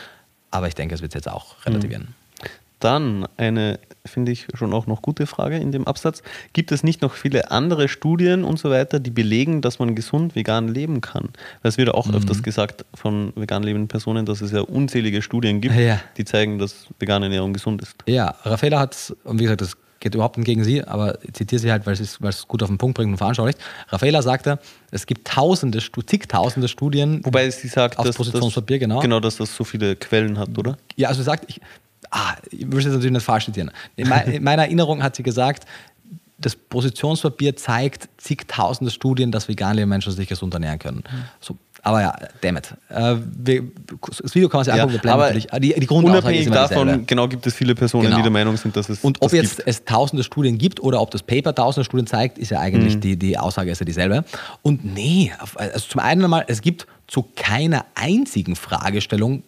Aber 0.50 0.68
ich 0.68 0.74
denke, 0.74 0.94
es 0.94 1.02
wird 1.02 1.14
jetzt 1.14 1.28
auch 1.28 1.54
relativieren. 1.66 2.02
Mhm. 2.02 2.26
Dann 2.78 3.26
eine, 3.38 3.78
finde 4.04 4.32
ich, 4.32 4.48
schon 4.52 4.74
auch 4.74 4.86
noch 4.86 5.00
gute 5.00 5.26
Frage 5.26 5.56
in 5.56 5.72
dem 5.72 5.86
Absatz. 5.86 6.22
Gibt 6.52 6.72
es 6.72 6.84
nicht 6.84 7.00
noch 7.00 7.14
viele 7.14 7.50
andere 7.50 7.88
Studien 7.88 8.44
und 8.44 8.58
so 8.58 8.70
weiter, 8.70 9.00
die 9.00 9.10
belegen, 9.10 9.62
dass 9.62 9.78
man 9.78 9.94
gesund 9.94 10.34
vegan 10.34 10.68
leben 10.68 11.00
kann? 11.00 11.30
Das 11.62 11.78
wird 11.78 11.88
auch 11.88 12.06
mhm. 12.06 12.16
öfters 12.16 12.42
gesagt 12.42 12.84
von 12.92 13.32
vegan 13.34 13.62
lebenden 13.62 13.88
Personen, 13.88 14.26
dass 14.26 14.42
es 14.42 14.52
ja 14.52 14.60
unzählige 14.60 15.22
Studien 15.22 15.62
gibt, 15.62 15.74
ja. 15.74 16.00
die 16.18 16.26
zeigen, 16.26 16.58
dass 16.58 16.86
vegane 16.98 17.26
Ernährung 17.26 17.54
gesund 17.54 17.80
ist. 17.80 17.96
Ja, 18.06 18.34
Raffaella 18.42 18.78
hat, 18.78 19.14
und 19.24 19.38
wie 19.38 19.44
gesagt, 19.44 19.62
das 19.62 19.76
geht 20.00 20.14
überhaupt 20.14 20.36
nicht 20.36 20.46
gegen 20.46 20.64
sie, 20.64 20.84
aber 20.84 21.22
ich 21.24 21.32
zitiere 21.34 21.60
sie 21.60 21.70
halt, 21.70 21.86
weil 21.86 21.94
es, 21.94 22.20
weil 22.20 22.30
es 22.30 22.46
gut 22.46 22.62
auf 22.62 22.68
den 22.68 22.78
Punkt 22.78 22.96
bringt 22.96 23.10
und 23.10 23.16
veranschaulicht. 23.16 23.58
Raffaella 23.88 24.22
sagte, 24.22 24.58
es 24.90 25.06
gibt 25.06 25.26
tausende, 25.26 25.78
zigtausende 25.78 26.68
Studien. 26.68 27.20
Wobei 27.24 27.48
sie 27.50 27.68
sagt, 27.68 27.98
dass, 27.98 28.16
Positionspapier, 28.16 28.78
genau. 28.78 29.00
genau, 29.00 29.20
dass 29.20 29.36
das 29.36 29.54
so 29.54 29.64
viele 29.64 29.96
Quellen 29.96 30.38
hat, 30.38 30.56
oder? 30.58 30.76
Ja, 30.96 31.08
also 31.08 31.22
sagt, 31.22 31.44
ich, 31.48 31.60
ah, 32.10 32.34
ich 32.50 32.62
es 32.62 32.84
jetzt 32.84 32.86
natürlich 32.86 33.12
nicht 33.12 33.24
falsch 33.24 33.46
zitieren. 33.46 33.70
In, 33.96 34.08
mein, 34.08 34.30
in 34.32 34.42
meiner 34.42 34.62
Erinnerung 34.62 35.02
hat 35.02 35.16
sie 35.16 35.22
gesagt, 35.22 35.66
das 36.38 36.54
Positionspapier 36.54 37.56
zeigt 37.56 38.08
zigtausende 38.18 38.90
Studien, 38.90 39.32
dass 39.32 39.48
vegane 39.48 39.86
Menschen 39.86 40.12
sich 40.12 40.28
gesund 40.28 40.52
ernähren 40.52 40.78
können. 40.78 40.98
Mhm. 40.98 41.24
So, 41.40 41.56
aber 41.86 42.00
ja, 42.00 42.16
damn 42.40 42.56
it. 42.56 42.74
Äh, 42.88 43.14
wir, 43.36 43.62
das 44.20 44.34
Video 44.34 44.48
kann 44.48 44.58
man 44.58 44.64
sich 44.64 44.74
ja, 44.74 44.82
angucken, 44.82 45.04
wir 45.04 45.12
aber 45.12 45.26
natürlich. 45.26 45.46
Die, 45.46 45.72
die 45.78 45.86
unabhängig 45.86 46.50
davon, 46.50 46.88
dieselbe. 46.88 47.04
genau, 47.04 47.28
gibt 47.28 47.46
es 47.46 47.54
viele 47.54 47.76
Personen, 47.76 48.06
genau. 48.06 48.16
die 48.16 48.22
der 48.22 48.32
Meinung 48.32 48.56
sind, 48.56 48.76
dass 48.76 48.88
es 48.88 49.04
Und 49.04 49.22
ob 49.22 49.32
jetzt 49.32 49.58
gibt. 49.58 49.68
es 49.68 49.84
tausende 49.84 50.24
Studien 50.24 50.58
gibt 50.58 50.80
oder 50.80 51.00
ob 51.00 51.12
das 51.12 51.22
Paper 51.22 51.54
tausende 51.54 51.84
Studien 51.84 52.08
zeigt, 52.08 52.38
ist 52.38 52.50
ja 52.50 52.58
eigentlich 52.58 52.96
mhm. 52.96 53.00
die, 53.02 53.16
die 53.16 53.38
Aussage 53.38 53.70
ist 53.70 53.78
ja 53.78 53.86
dieselbe. 53.86 54.24
Und 54.62 54.84
nee, 54.84 55.32
also 55.54 55.86
zum 55.86 56.00
einen 56.00 56.24
einmal, 56.24 56.44
es 56.48 56.60
gibt 56.60 56.88
zu 57.06 57.24
keiner 57.36 57.84
einzigen 57.94 58.56
Fragestellung 58.56 59.44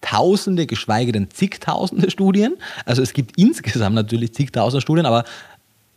Tausende, 0.00 0.66
geschweige 0.66 1.12
denn 1.12 1.30
zigtausende 1.30 2.10
Studien. 2.10 2.56
Also 2.84 3.00
es 3.00 3.12
gibt 3.12 3.38
insgesamt 3.38 3.94
natürlich 3.94 4.34
zigtausende 4.34 4.80
Studien, 4.82 5.06
aber 5.06 5.24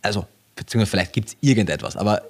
also, 0.04 0.28
beziehungsweise 0.56 0.92
vielleicht 0.92 1.14
gibt 1.14 1.30
es 1.30 1.38
irgendetwas, 1.42 1.98
aber 1.98 2.22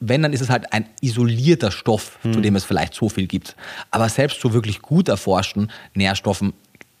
wenn, 0.00 0.22
dann 0.22 0.32
ist 0.32 0.40
es 0.40 0.50
halt 0.50 0.72
ein 0.72 0.86
isolierter 1.00 1.70
Stoff, 1.70 2.18
hm. 2.22 2.32
zu 2.32 2.40
dem 2.40 2.56
es 2.56 2.64
vielleicht 2.64 2.94
so 2.94 3.08
viel 3.08 3.26
gibt. 3.26 3.56
Aber 3.90 4.08
selbst 4.08 4.40
zu 4.40 4.52
wirklich 4.52 4.82
gut 4.82 5.08
erforschten 5.08 5.70
Nährstoffen 5.94 6.52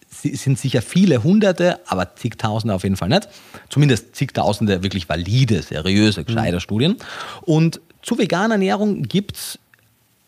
sind 0.08 0.58
sicher 0.58 0.80
viele 0.80 1.22
Hunderte, 1.22 1.80
aber 1.86 2.14
zigtausende 2.14 2.74
auf 2.74 2.84
jeden 2.84 2.96
Fall 2.96 3.08
nicht. 3.08 3.28
Zumindest 3.68 4.14
zigtausende 4.14 4.82
wirklich 4.82 5.08
valide, 5.08 5.60
seriöse, 5.62 6.24
gescheite 6.24 6.54
hm. 6.54 6.60
Studien. 6.60 6.96
Und 7.42 7.80
zu 8.02 8.18
veganer 8.18 8.54
Ernährung 8.54 9.02
gibt 9.02 9.36
es 9.36 9.58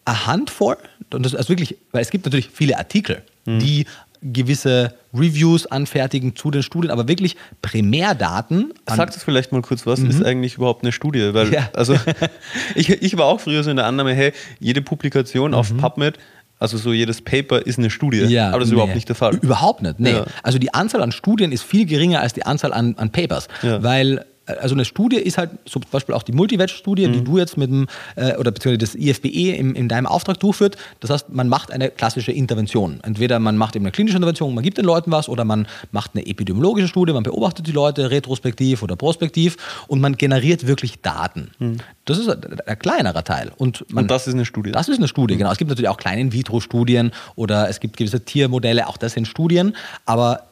eine 0.04 0.26
Handvoll, 0.26 0.76
und 1.12 1.24
das 1.24 1.34
ist 1.34 1.48
wirklich, 1.48 1.76
weil 1.92 2.02
es 2.02 2.10
gibt 2.10 2.24
natürlich 2.24 2.50
viele 2.52 2.78
Artikel, 2.78 3.22
hm. 3.44 3.60
die 3.60 3.86
gewisse 4.32 4.94
Reviews 5.14 5.66
anfertigen 5.66 6.36
zu 6.36 6.50
den 6.50 6.62
Studien, 6.62 6.90
aber 6.90 7.08
wirklich 7.08 7.36
Primärdaten. 7.62 8.72
Sag 8.86 9.12
das 9.12 9.22
vielleicht 9.22 9.52
mal 9.52 9.62
kurz, 9.62 9.86
was 9.86 10.00
mhm. 10.00 10.10
ist 10.10 10.24
eigentlich 10.24 10.56
überhaupt 10.56 10.82
eine 10.82 10.92
Studie? 10.92 11.32
Weil, 11.32 11.52
ja. 11.52 11.68
also, 11.74 11.96
ich, 12.74 12.90
ich 12.90 13.16
war 13.16 13.26
auch 13.26 13.40
früher 13.40 13.62
so 13.62 13.70
in 13.70 13.76
der 13.76 13.86
Annahme, 13.86 14.14
hey, 14.14 14.32
jede 14.58 14.82
Publikation 14.82 15.52
mhm. 15.52 15.56
auf 15.56 15.76
PubMed 15.76 16.18
also 16.58 16.78
so 16.78 16.92
jedes 16.92 17.20
Paper 17.20 17.66
ist 17.66 17.78
eine 17.78 17.90
Studie, 17.90 18.24
ja, 18.24 18.48
aber 18.48 18.60
das 18.60 18.68
ist 18.68 18.70
nee. 18.70 18.76
überhaupt 18.76 18.94
nicht 18.94 19.08
der 19.08 19.16
Fall. 19.16 19.34
Überhaupt 19.36 19.82
nicht, 19.82 20.00
nee. 20.00 20.12
Ja. 20.12 20.24
Also 20.42 20.58
die 20.58 20.72
Anzahl 20.72 21.02
an 21.02 21.12
Studien 21.12 21.52
ist 21.52 21.62
viel 21.62 21.84
geringer 21.84 22.20
als 22.20 22.32
die 22.32 22.46
Anzahl 22.46 22.72
an, 22.72 22.94
an 22.96 23.12
Papers, 23.12 23.48
ja. 23.62 23.82
weil 23.82 24.24
also 24.46 24.74
eine 24.74 24.84
Studie 24.84 25.16
ist 25.16 25.38
halt 25.38 25.50
so 25.64 25.80
zum 25.80 25.90
Beispiel 25.90 26.14
auch 26.14 26.22
die 26.22 26.32
Multiveg-Studie, 26.32 27.08
mhm. 27.08 27.12
die 27.12 27.24
du 27.24 27.38
jetzt 27.38 27.56
mit 27.56 27.70
dem, 27.70 27.86
äh, 28.14 28.36
oder 28.36 28.50
beziehungsweise 28.50 28.78
das 28.78 28.94
IFBE 28.94 29.56
im, 29.56 29.74
in 29.74 29.88
deinem 29.88 30.06
Auftrag 30.06 30.38
durchführt. 30.40 30.76
Das 31.00 31.10
heißt, 31.10 31.30
man 31.30 31.48
macht 31.48 31.72
eine 31.72 31.90
klassische 31.90 32.32
Intervention. 32.32 33.00
Entweder 33.02 33.38
man 33.38 33.56
macht 33.56 33.76
eben 33.76 33.84
eine 33.84 33.92
klinische 33.92 34.16
Intervention, 34.16 34.54
man 34.54 34.64
gibt 34.64 34.78
den 34.78 34.84
Leuten 34.84 35.10
was, 35.10 35.28
oder 35.28 35.44
man 35.44 35.66
macht 35.92 36.12
eine 36.14 36.26
epidemiologische 36.26 36.88
Studie, 36.88 37.12
man 37.12 37.22
beobachtet 37.22 37.66
die 37.66 37.72
Leute 37.72 38.10
retrospektiv 38.10 38.82
oder 38.82 38.96
prospektiv 38.96 39.56
und 39.88 40.00
man 40.00 40.16
generiert 40.16 40.66
wirklich 40.66 41.00
Daten. 41.00 41.50
Mhm. 41.58 41.78
Das 42.04 42.18
ist 42.18 42.28
ein, 42.28 42.40
ein, 42.66 42.78
kleinerer 42.78 43.24
Teil. 43.24 43.50
Und, 43.56 43.84
man, 43.92 44.04
und, 44.04 44.10
das 44.10 44.26
ist 44.26 44.34
eine 44.34 44.44
Studie? 44.44 44.72
Das 44.72 44.88
ist 44.88 44.98
eine 44.98 45.08
Studie, 45.08 45.34
mhm. 45.34 45.38
genau. 45.38 45.52
Es 45.52 45.58
gibt 45.58 45.70
natürlich 45.70 45.88
auch 45.88 45.96
kleine 45.96 46.20
In-vitro-Studien 46.20 47.10
oder 47.34 47.68
es 47.68 47.80
gibt 47.80 47.96
gewisse 47.96 48.24
Tiermodelle, 48.24 48.86
auch 48.86 48.96
das 48.96 49.12
sind 49.12 49.26
Studien, 49.26 49.74
aber 50.04 50.42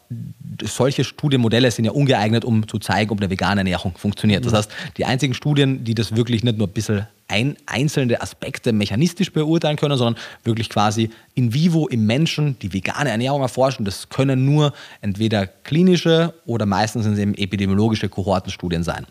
solche 0.63 1.05
Studienmodelle 1.05 1.71
sind 1.71 1.85
ja 1.85 1.93
ungeeignet, 1.93 2.45
um 2.45 2.67
zu 2.69 2.79
zeigen, 2.79 3.11
ob 3.11 3.21
eine 3.21 3.31
vegane 3.31 3.61
Ernährung 3.61 3.97
funktioniert. 3.97 4.45
Das 4.45 4.53
heißt, 4.53 4.71
die 4.97 5.05
einzigen 5.05 5.35
Studien, 5.35 5.85
die 5.85 5.95
das 5.95 6.15
wirklich 6.17 6.45
nicht 6.45 6.59
nur 6.59 6.67
ein 6.67 6.73
bisschen 6.73 7.07
ein, 7.29 7.57
einzelne 7.67 8.21
Aspekte 8.21 8.73
mechanistisch 8.73 9.33
beurteilen 9.33 9.77
können, 9.77 9.97
sondern 9.97 10.23
wirklich 10.45 10.69
quasi 10.69 11.11
in 11.35 11.55
vivo 11.55 11.89
im 11.89 12.07
Menschen 12.07 12.59
die 12.61 12.73
vegane 12.73 13.11
Ernährung 13.11 13.41
erforschen, 13.41 13.85
das 13.85 14.09
können 14.09 14.45
nur 14.45 14.73
entweder 15.01 15.47
klinische 15.47 16.35
oder 16.47 16.67
meistens 16.67 17.05
sind 17.05 17.15
es 17.15 17.19
eben 17.19 17.35
epidemiologische 17.35 18.09
Kohortenstudien 18.09 18.83
sein. 18.83 19.07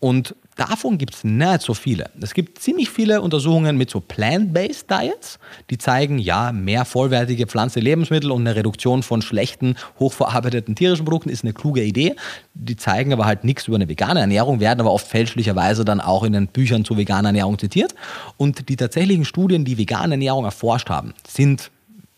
Und 0.00 0.34
Davon 0.58 0.98
gibt 0.98 1.14
es 1.14 1.62
so 1.62 1.72
viele. 1.72 2.10
Es 2.20 2.34
gibt 2.34 2.58
ziemlich 2.58 2.90
viele 2.90 3.22
Untersuchungen 3.22 3.76
mit 3.76 3.90
so 3.90 4.00
Plant-Based 4.00 4.90
Diets, 4.90 5.38
die 5.70 5.78
zeigen, 5.78 6.18
ja, 6.18 6.50
mehr 6.50 6.84
vollwertige 6.84 7.46
pflanzliche 7.46 7.84
Lebensmittel 7.84 8.32
und 8.32 8.40
eine 8.40 8.56
Reduktion 8.56 9.04
von 9.04 9.22
schlechten, 9.22 9.76
hochverarbeiteten 10.00 10.74
tierischen 10.74 11.04
Produkten 11.04 11.28
ist 11.28 11.44
eine 11.44 11.52
kluge 11.52 11.84
Idee. 11.84 12.16
Die 12.54 12.74
zeigen 12.74 13.12
aber 13.12 13.24
halt 13.24 13.44
nichts 13.44 13.68
über 13.68 13.76
eine 13.76 13.88
vegane 13.88 14.18
Ernährung, 14.18 14.58
werden 14.58 14.80
aber 14.80 14.90
oft 14.90 15.06
fälschlicherweise 15.06 15.84
dann 15.84 16.00
auch 16.00 16.24
in 16.24 16.32
den 16.32 16.48
Büchern 16.48 16.84
zu 16.84 16.96
veganer 16.96 17.28
Ernährung 17.28 17.56
zitiert. 17.56 17.94
Und 18.36 18.68
die 18.68 18.74
tatsächlichen 18.74 19.24
Studien, 19.24 19.64
die 19.64 19.78
vegane 19.78 20.14
Ernährung 20.14 20.44
erforscht 20.44 20.90
haben, 20.90 21.14
sind, 21.24 21.70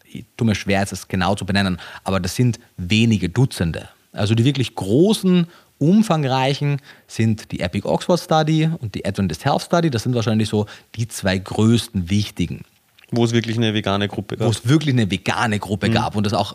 ich 0.06 0.24
tue 0.38 0.46
mir 0.46 0.54
schwer, 0.54 0.82
es 0.82 1.08
genau 1.08 1.34
zu 1.34 1.44
benennen, 1.44 1.76
aber 2.04 2.20
das 2.20 2.36
sind 2.36 2.58
wenige 2.78 3.28
Dutzende. 3.28 3.90
Also 4.12 4.34
die 4.34 4.46
wirklich 4.46 4.74
großen 4.74 5.46
umfangreichen 5.80 6.80
sind 7.08 7.50
die 7.50 7.60
Epic 7.60 7.88
Oxford 7.88 8.20
Study 8.20 8.70
und 8.80 8.94
die 8.94 9.04
Adventist 9.04 9.44
Health 9.44 9.62
Study. 9.62 9.90
Das 9.90 10.04
sind 10.04 10.14
wahrscheinlich 10.14 10.48
so 10.48 10.66
die 10.94 11.08
zwei 11.08 11.38
größten 11.38 12.10
wichtigen. 12.10 12.62
Wo 13.10 13.24
es 13.24 13.32
wirklich 13.32 13.56
eine 13.56 13.74
vegane 13.74 14.06
Gruppe 14.06 14.36
gab. 14.36 14.46
Wo 14.46 14.50
es 14.50 14.68
wirklich 14.68 14.94
eine 14.94 15.10
vegane 15.10 15.58
Gruppe 15.58 15.88
mhm. 15.88 15.94
gab 15.94 16.16
und 16.16 16.24
das 16.24 16.34
auch 16.34 16.54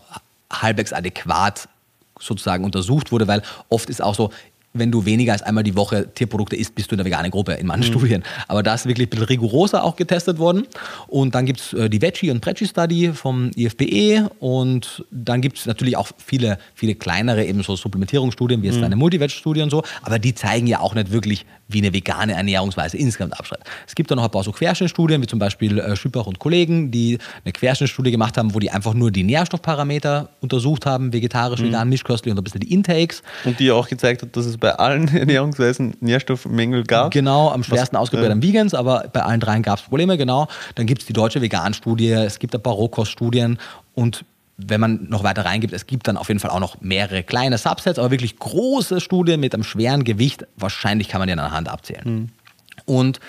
halbwegs 0.50 0.92
adäquat 0.92 1.68
sozusagen 2.18 2.64
untersucht 2.64 3.12
wurde, 3.12 3.28
weil 3.28 3.42
oft 3.68 3.90
ist 3.90 4.00
auch 4.00 4.14
so, 4.14 4.30
wenn 4.78 4.90
du 4.90 5.04
weniger 5.04 5.32
als 5.32 5.42
einmal 5.42 5.64
die 5.64 5.76
Woche 5.76 6.08
Tierprodukte 6.14 6.56
isst, 6.56 6.74
bist 6.74 6.90
du 6.90 6.94
in 6.94 6.98
der 6.98 7.06
veganen 7.06 7.30
Gruppe 7.30 7.54
in 7.54 7.66
manchen 7.66 7.92
mhm. 7.92 7.98
Studien. 7.98 8.24
Aber 8.48 8.62
da 8.62 8.74
ist 8.74 8.86
wirklich 8.86 9.06
ein 9.06 9.10
bisschen 9.10 9.26
rigoroser 9.26 9.84
auch 9.84 9.96
getestet 9.96 10.38
worden. 10.38 10.66
Und 11.06 11.34
dann 11.34 11.46
gibt 11.46 11.60
es 11.60 11.72
äh, 11.72 11.88
die 11.88 12.00
Veggie- 12.00 12.30
und 12.30 12.40
Pregi-Study 12.40 13.12
vom 13.12 13.50
IFBE 13.56 14.30
und 14.40 15.04
dann 15.10 15.40
gibt 15.40 15.58
es 15.58 15.66
natürlich 15.66 15.96
auch 15.96 16.08
viele, 16.18 16.58
viele 16.74 16.94
kleinere 16.94 17.44
eben 17.44 17.62
so 17.62 17.76
Supplementierungsstudien, 17.76 18.62
wie 18.62 18.66
jetzt 18.66 18.78
mhm. 18.78 18.84
eine 18.84 18.96
Multiveg-Studie 18.96 19.62
und 19.62 19.70
so, 19.70 19.82
aber 20.02 20.18
die 20.18 20.34
zeigen 20.34 20.66
ja 20.66 20.80
auch 20.80 20.94
nicht 20.94 21.12
wirklich, 21.12 21.46
wie 21.68 21.78
eine 21.78 21.92
vegane 21.92 22.34
Ernährungsweise 22.34 22.96
insgesamt 22.96 23.38
abschreibt. 23.38 23.64
Es 23.86 23.94
gibt 23.94 24.10
dann 24.10 24.16
noch 24.16 24.24
ein 24.24 24.30
paar 24.30 24.44
so 24.44 24.52
Querschnittstudien, 24.52 25.20
wie 25.22 25.26
zum 25.26 25.38
Beispiel 25.38 25.78
äh, 25.78 25.96
Schüppach 25.96 26.26
und 26.26 26.38
Kollegen, 26.38 26.90
die 26.90 27.18
eine 27.44 27.52
Querschnittstudie 27.52 28.10
gemacht 28.10 28.36
haben, 28.38 28.54
wo 28.54 28.58
die 28.58 28.70
einfach 28.70 28.94
nur 28.94 29.10
die 29.10 29.24
Nährstoffparameter 29.24 30.30
untersucht 30.40 30.86
haben, 30.86 31.12
vegetarisch, 31.12 31.60
mhm. 31.60 31.66
vegan, 31.66 31.88
mischköstlich 31.88 32.32
und 32.32 32.38
ein 32.38 32.44
bisschen 32.44 32.60
die 32.60 32.72
Intakes. 32.72 33.22
Und 33.44 33.58
die 33.58 33.70
auch 33.70 33.88
gezeigt 33.88 34.22
hat, 34.22 34.36
dass 34.36 34.46
es 34.46 34.56
bei 34.58 34.74
allen 34.74 35.08
Ernährungsweisen 35.14 35.96
Nährstoffmängel 36.00 36.84
gab. 36.84 37.12
Genau, 37.12 37.50
am 37.50 37.64
schwersten 37.64 37.96
ausgeprägt 37.96 38.30
äh, 38.30 38.42
Vegans, 38.42 38.74
aber 38.74 39.08
bei 39.12 39.22
allen 39.22 39.40
dreien 39.40 39.62
gab 39.62 39.78
es 39.78 39.84
Probleme, 39.84 40.16
genau. 40.16 40.48
Dann 40.76 40.86
gibt 40.86 41.02
es 41.02 41.06
die 41.06 41.12
deutsche 41.12 41.40
Vegan-Studie, 41.40 42.10
es 42.10 42.38
gibt 42.38 42.54
ein 42.54 42.62
paar 42.62 42.74
Rohkoststudien 42.74 43.58
und 43.94 44.24
wenn 44.58 44.80
man 44.80 45.06
noch 45.08 45.22
weiter 45.22 45.44
reingibt, 45.44 45.72
es 45.72 45.86
gibt 45.86 46.08
dann 46.08 46.16
auf 46.16 46.28
jeden 46.28 46.40
Fall 46.40 46.50
auch 46.50 46.60
noch 46.60 46.80
mehrere 46.80 47.22
kleine 47.22 47.58
Subsets, 47.58 47.98
aber 47.98 48.10
wirklich 48.10 48.38
große 48.38 49.00
Studien 49.00 49.40
mit 49.40 49.54
einem 49.54 49.64
schweren 49.64 50.04
Gewicht, 50.04 50.46
wahrscheinlich 50.56 51.08
kann 51.08 51.20
man 51.20 51.28
die 51.28 51.32
an 51.32 51.38
der 51.38 51.50
Hand 51.50 51.68
abzählen. 51.68 52.04
Mhm. 52.04 52.28
Und 52.86 53.20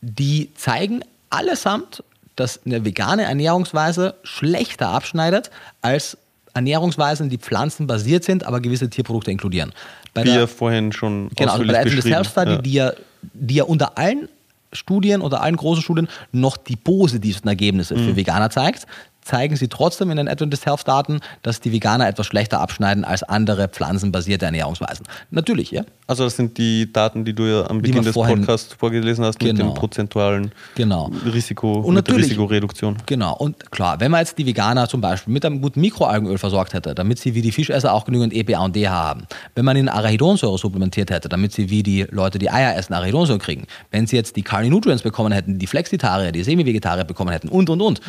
die 0.00 0.50
zeigen 0.54 1.00
allesamt, 1.30 2.04
dass 2.36 2.60
eine 2.64 2.84
vegane 2.84 3.24
Ernährungsweise 3.24 4.14
schlechter 4.22 4.88
abschneidet 4.88 5.50
als 5.82 6.16
Ernährungsweisen, 6.54 7.28
die 7.28 7.38
pflanzenbasiert 7.38 8.24
sind, 8.24 8.44
aber 8.44 8.60
gewisse 8.60 8.88
Tierprodukte 8.88 9.30
inkludieren. 9.30 9.72
Bei 10.14 10.24
Wie 10.24 10.30
ja 10.30 10.46
vorhin 10.46 10.92
schon 10.92 11.28
Genau, 11.36 11.52
also 11.52 11.64
bei 11.64 11.72
der 11.72 11.82
Atlas 11.82 12.04
Health 12.04 12.26
Study, 12.26 12.50
ja. 12.52 12.58
die, 12.58 12.72
ja, 12.72 12.92
die 13.34 13.54
ja 13.56 13.64
unter 13.64 13.98
allen 13.98 14.28
Studien 14.72 15.20
oder 15.22 15.40
allen 15.42 15.56
großen 15.56 15.82
Studien 15.82 16.08
noch 16.32 16.56
die 16.56 16.76
positivsten 16.76 17.48
Ergebnisse 17.48 17.96
mhm. 17.96 18.04
für 18.04 18.16
Veganer 18.16 18.50
zeigt, 18.50 18.86
zeigen 19.28 19.56
sie 19.56 19.68
trotzdem 19.68 20.10
in 20.10 20.16
den 20.16 20.26
Adventist 20.26 20.64
Health 20.64 20.88
Daten, 20.88 21.20
dass 21.42 21.60
die 21.60 21.70
Veganer 21.70 22.08
etwas 22.08 22.26
schlechter 22.26 22.60
abschneiden 22.60 23.04
als 23.04 23.22
andere 23.22 23.68
pflanzenbasierte 23.68 24.46
Ernährungsweisen. 24.46 25.06
Natürlich, 25.30 25.70
ja. 25.70 25.82
Also 26.06 26.24
das 26.24 26.36
sind 26.36 26.56
die 26.56 26.90
Daten, 26.90 27.26
die 27.26 27.34
du 27.34 27.44
ja 27.44 27.68
am 27.68 27.82
Beginn 27.82 28.02
des 28.02 28.14
Podcasts 28.14 28.72
vorgelesen 28.72 29.24
hast 29.26 29.38
genau. 29.38 29.52
mit 29.52 29.60
dem 29.60 29.74
prozentualen 29.74 30.52
genau. 30.74 31.10
Risiko 31.26 31.74
und 31.80 32.08
der 32.08 32.16
Risikoreduktion. 32.16 32.96
Genau. 33.04 33.36
Und 33.36 33.70
klar, 33.70 34.00
wenn 34.00 34.10
man 34.10 34.20
jetzt 34.20 34.38
die 34.38 34.46
Veganer 34.46 34.88
zum 34.88 35.02
Beispiel 35.02 35.32
mit 35.32 35.44
einem 35.44 35.60
guten 35.60 35.82
Mikroalgenöl 35.82 36.38
versorgt 36.38 36.72
hätte, 36.72 36.94
damit 36.94 37.18
sie 37.18 37.34
wie 37.34 37.42
die 37.42 37.52
Fischesser 37.52 37.92
auch 37.92 38.06
genügend 38.06 38.32
EPA 38.32 38.64
und 38.64 38.74
DHA 38.74 38.90
haben, 38.90 39.24
wenn 39.54 39.66
man 39.66 39.76
ihnen 39.76 39.90
Arachidonsäure 39.90 40.56
supplementiert 40.56 41.10
hätte, 41.10 41.28
damit 41.28 41.52
sie 41.52 41.68
wie 41.68 41.82
die 41.82 42.06
Leute, 42.10 42.38
die 42.38 42.50
Eier 42.50 42.74
essen, 42.74 42.94
Arachidonsäure 42.94 43.38
kriegen, 43.38 43.66
wenn 43.90 44.06
sie 44.06 44.16
jetzt 44.16 44.36
die 44.36 44.42
Carni 44.42 44.70
Nutrients 44.70 45.02
bekommen 45.02 45.32
hätten, 45.32 45.58
die 45.58 45.66
Flexitarier, 45.66 46.32
die 46.32 46.42
Semi-Vegetarier 46.42 47.04
bekommen 47.04 47.30
hätten 47.30 47.50
und 47.50 47.68
und 47.68 47.82
und, 47.82 48.00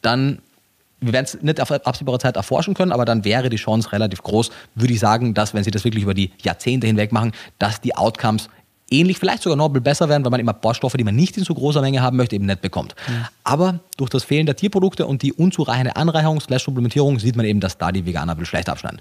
dann 0.00 0.38
wir 1.02 1.12
werden 1.12 1.24
es 1.24 1.42
nicht 1.42 1.60
auf 1.60 1.70
absehbare 1.70 2.18
Zeit 2.18 2.36
erforschen 2.36 2.74
können, 2.74 2.92
aber 2.92 3.04
dann 3.04 3.24
wäre 3.24 3.50
die 3.50 3.56
Chance 3.56 3.92
relativ 3.92 4.22
groß, 4.22 4.50
würde 4.74 4.92
ich 4.94 5.00
sagen, 5.00 5.34
dass, 5.34 5.52
wenn 5.52 5.64
sie 5.64 5.70
das 5.70 5.84
wirklich 5.84 6.04
über 6.04 6.14
die 6.14 6.30
Jahrzehnte 6.42 6.86
hinweg 6.86 7.12
machen, 7.12 7.32
dass 7.58 7.80
die 7.80 7.94
Outcomes 7.94 8.48
ähnlich, 8.92 9.18
vielleicht 9.18 9.42
sogar 9.42 9.56
noch 9.56 9.68
besser 9.68 10.08
werden, 10.08 10.24
weil 10.24 10.30
man 10.30 10.40
immer 10.40 10.52
Baustoffe, 10.52 10.96
die 10.96 11.04
man 11.04 11.16
nicht 11.16 11.36
in 11.36 11.44
so 11.44 11.54
großer 11.54 11.80
Menge 11.80 12.02
haben 12.02 12.16
möchte, 12.16 12.36
eben 12.36 12.46
nicht 12.46 12.60
bekommt. 12.60 12.94
Mhm. 13.08 13.24
Aber 13.44 13.80
durch 13.96 14.10
das 14.10 14.24
Fehlen 14.24 14.46
der 14.46 14.56
Tierprodukte 14.56 15.06
und 15.06 15.22
die 15.22 15.32
unzureichende 15.32 15.96
Anreicherung 15.96 16.40
slash 16.40 16.64
Supplementierung 16.64 17.18
sieht 17.18 17.36
man 17.36 17.46
eben, 17.46 17.60
dass 17.60 17.78
da 17.78 17.90
die 17.90 18.06
Veganer 18.06 18.38
will 18.38 18.46
schlecht 18.46 18.68
abschneiden. 18.68 19.00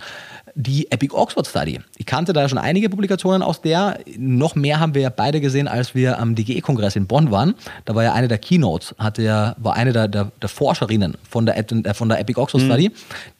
Die 0.55 0.91
Epic 0.91 1.15
Oxford 1.15 1.47
Study, 1.47 1.79
ich 1.97 2.05
kannte 2.05 2.33
da 2.33 2.47
schon 2.49 2.57
einige 2.57 2.89
Publikationen 2.89 3.41
aus 3.41 3.61
der. 3.61 3.99
Noch 4.17 4.55
mehr 4.55 4.79
haben 4.79 4.93
wir 4.93 5.01
ja 5.01 5.09
beide 5.09 5.39
gesehen, 5.39 5.67
als 5.67 5.95
wir 5.95 6.19
am 6.19 6.35
DGE-Kongress 6.35 6.95
in 6.95 7.07
Bonn 7.07 7.31
waren. 7.31 7.55
Da 7.85 7.95
war 7.95 8.03
ja 8.03 8.13
eine 8.13 8.27
der 8.27 8.37
Keynotes, 8.37 8.95
hatte 8.97 9.21
ja, 9.21 9.55
war 9.57 9.75
eine 9.75 9.93
der, 9.93 10.07
der, 10.07 10.31
der 10.41 10.49
Forscherinnen 10.49 11.15
von 11.29 11.45
der, 11.45 11.57
äh, 11.57 11.93
von 11.93 12.09
der 12.09 12.19
Epic 12.19 12.39
Oxford 12.39 12.61
mhm. 12.61 12.65
Study, 12.65 12.91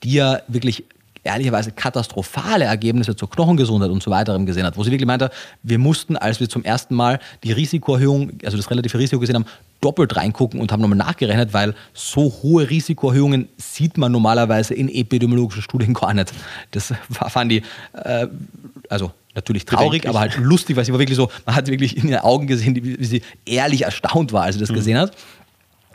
die 0.03 0.13
ja 0.13 0.39
wirklich 0.47 0.85
ehrlicherweise 1.23 1.71
katastrophale 1.71 2.65
Ergebnisse 2.65 3.15
zur 3.15 3.29
Knochengesundheit 3.29 3.91
und 3.91 4.01
so 4.01 4.11
weiterem 4.11 4.45
gesehen 4.45 4.65
hat, 4.65 4.77
wo 4.77 4.83
sie 4.83 4.91
wirklich 4.91 5.07
meinte, 5.07 5.29
wir 5.63 5.77
mussten, 5.77 6.17
als 6.17 6.39
wir 6.39 6.49
zum 6.49 6.63
ersten 6.63 6.95
Mal 6.95 7.19
die 7.43 7.51
Risikoerhöhung, 7.51 8.33
also 8.43 8.57
das 8.57 8.69
relative 8.69 8.97
Risiko 8.97 9.19
gesehen 9.19 9.35
haben, 9.35 9.45
doppelt 9.81 10.15
reingucken 10.15 10.59
und 10.59 10.71
haben 10.71 10.81
nochmal 10.81 10.97
nachgerechnet, 10.97 11.53
weil 11.53 11.73
so 11.93 12.33
hohe 12.43 12.69
Risikoerhöhungen 12.69 13.49
sieht 13.57 13.97
man 13.97 14.11
normalerweise 14.11 14.73
in 14.73 14.89
epidemiologischen 14.89 15.63
Studien 15.63 15.93
gar 15.93 16.13
nicht. 16.13 16.31
Das 16.71 16.93
fand 17.11 17.51
die, 17.51 17.63
äh, 17.93 18.27
also 18.89 19.11
natürlich 19.33 19.65
traurig, 19.65 20.07
aber 20.07 20.19
halt 20.19 20.37
lustig, 20.37 20.75
weil 20.75 20.85
sie 20.85 20.91
war 20.91 20.99
wirklich 20.99 21.17
so, 21.17 21.29
man 21.45 21.55
hat 21.55 21.67
wirklich 21.67 21.97
in 21.97 22.09
ihren 22.09 22.21
Augen 22.21 22.47
gesehen, 22.47 22.75
wie 22.83 23.03
sie 23.05 23.21
ehrlich 23.45 23.83
erstaunt 23.83 24.33
war, 24.33 24.43
als 24.43 24.55
sie 24.55 24.61
das 24.61 24.69
mhm. 24.69 24.75
gesehen 24.75 24.97
hat. 24.97 25.13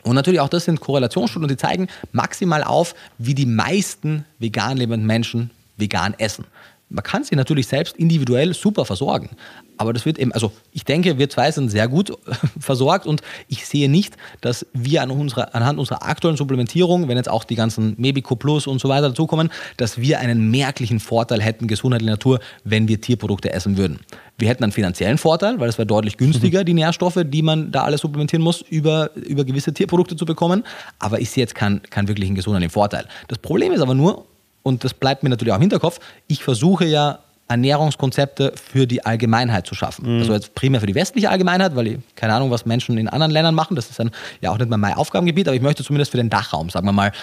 Und 0.03 0.15
natürlich 0.15 0.39
auch 0.39 0.49
das 0.49 0.65
sind 0.65 0.79
Korrelationsstudien, 0.79 1.49
die 1.49 1.57
zeigen 1.57 1.87
maximal 2.11 2.63
auf, 2.63 2.95
wie 3.17 3.33
die 3.33 3.45
meisten 3.45 4.25
vegan 4.39 4.77
lebenden 4.77 5.05
Menschen 5.05 5.51
vegan 5.77 6.13
essen. 6.17 6.45
Man 6.89 7.03
kann 7.03 7.23
sich 7.23 7.35
natürlich 7.35 7.67
selbst 7.67 7.97
individuell 7.97 8.53
super 8.53 8.85
versorgen, 8.85 9.31
aber 9.75 9.91
das 9.91 10.05
wird 10.05 10.17
eben, 10.17 10.31
also 10.31 10.51
ich 10.71 10.85
denke, 10.85 11.17
wir 11.17 11.29
zwei 11.29 11.51
sind 11.51 11.69
sehr 11.69 11.87
gut 11.87 12.13
versorgt 12.59 13.05
und 13.05 13.21
ich 13.49 13.65
sehe 13.65 13.89
nicht, 13.89 14.15
dass 14.41 14.65
wir 14.73 15.01
an 15.01 15.11
unserer, 15.11 15.53
anhand 15.53 15.79
unserer 15.79 16.03
aktuellen 16.03 16.37
Supplementierung, 16.37 17.07
wenn 17.07 17.17
jetzt 17.17 17.29
auch 17.29 17.43
die 17.43 17.55
ganzen 17.55 17.95
Mebico 17.97 18.37
Plus 18.37 18.67
und 18.67 18.79
so 18.79 18.87
weiter 18.87 19.09
dazukommen, 19.09 19.51
dass 19.75 19.99
wir 19.99 20.19
einen 20.19 20.49
merklichen 20.49 20.99
Vorteil 20.99 21.41
hätten, 21.41 21.67
gesundheitliche 21.67 22.11
Natur, 22.11 22.39
wenn 22.63 22.87
wir 22.87 23.01
Tierprodukte 23.01 23.51
essen 23.51 23.77
würden. 23.77 23.99
Wir 24.37 24.49
hätten 24.49 24.63
einen 24.63 24.71
finanziellen 24.71 25.17
Vorteil, 25.17 25.59
weil 25.59 25.67
es 25.67 25.77
wäre 25.77 25.87
deutlich 25.87 26.17
günstiger, 26.17 26.61
mhm. 26.61 26.65
die 26.65 26.73
Nährstoffe, 26.73 27.19
die 27.25 27.41
man 27.41 27.71
da 27.71 27.83
alles 27.83 28.01
supplementieren 28.01 28.43
muss, 28.43 28.61
über, 28.61 29.13
über 29.15 29.43
gewisse 29.43 29.73
Tierprodukte 29.73 30.15
zu 30.15 30.25
bekommen. 30.25 30.63
Aber 30.99 31.19
ich 31.19 31.31
sehe 31.31 31.43
jetzt 31.43 31.55
keinen, 31.55 31.81
keinen 31.83 32.07
wirklichen 32.07 32.35
gesundheitlichen 32.35 32.71
Vorteil. 32.71 33.07
Das 33.27 33.39
Problem 33.39 33.73
ist 33.73 33.81
aber 33.81 33.95
nur, 33.95 34.25
und 34.67 34.83
das 34.83 34.93
bleibt 34.93 35.23
mir 35.23 35.29
natürlich 35.29 35.53
auch 35.53 35.57
im 35.57 35.61
Hinterkopf, 35.61 35.99
ich 36.27 36.43
versuche 36.43 36.85
ja 36.85 37.19
Ernährungskonzepte 37.47 38.51
für 38.55 38.85
die 38.85 39.05
Allgemeinheit 39.05 39.65
zu 39.65 39.73
schaffen. 39.73 40.15
Mhm. 40.15 40.19
Also 40.19 40.33
jetzt 40.33 40.53
primär 40.53 40.81
für 40.81 40.87
die 40.87 40.95
westliche 40.95 41.29
Allgemeinheit, 41.29 41.75
weil 41.77 41.87
ich 41.87 41.97
keine 42.15 42.33
Ahnung, 42.33 42.51
was 42.51 42.65
Menschen 42.65 42.97
in 42.97 43.07
anderen 43.07 43.31
Ländern 43.31 43.55
machen. 43.55 43.75
Das 43.75 43.89
ist 43.89 43.97
dann 43.97 44.11
ja 44.41 44.51
auch 44.51 44.57
nicht 44.57 44.69
mal 44.69 44.75
mein 44.75 44.95
Aufgabengebiet, 44.95 45.47
aber 45.47 45.55
ich 45.55 45.61
möchte 45.61 45.83
zumindest 45.83 46.11
für 46.11 46.17
den 46.17 46.29
Dachraum, 46.29 46.69
sagen 46.69 46.85
wir 46.85 46.91
mal, 46.91 47.13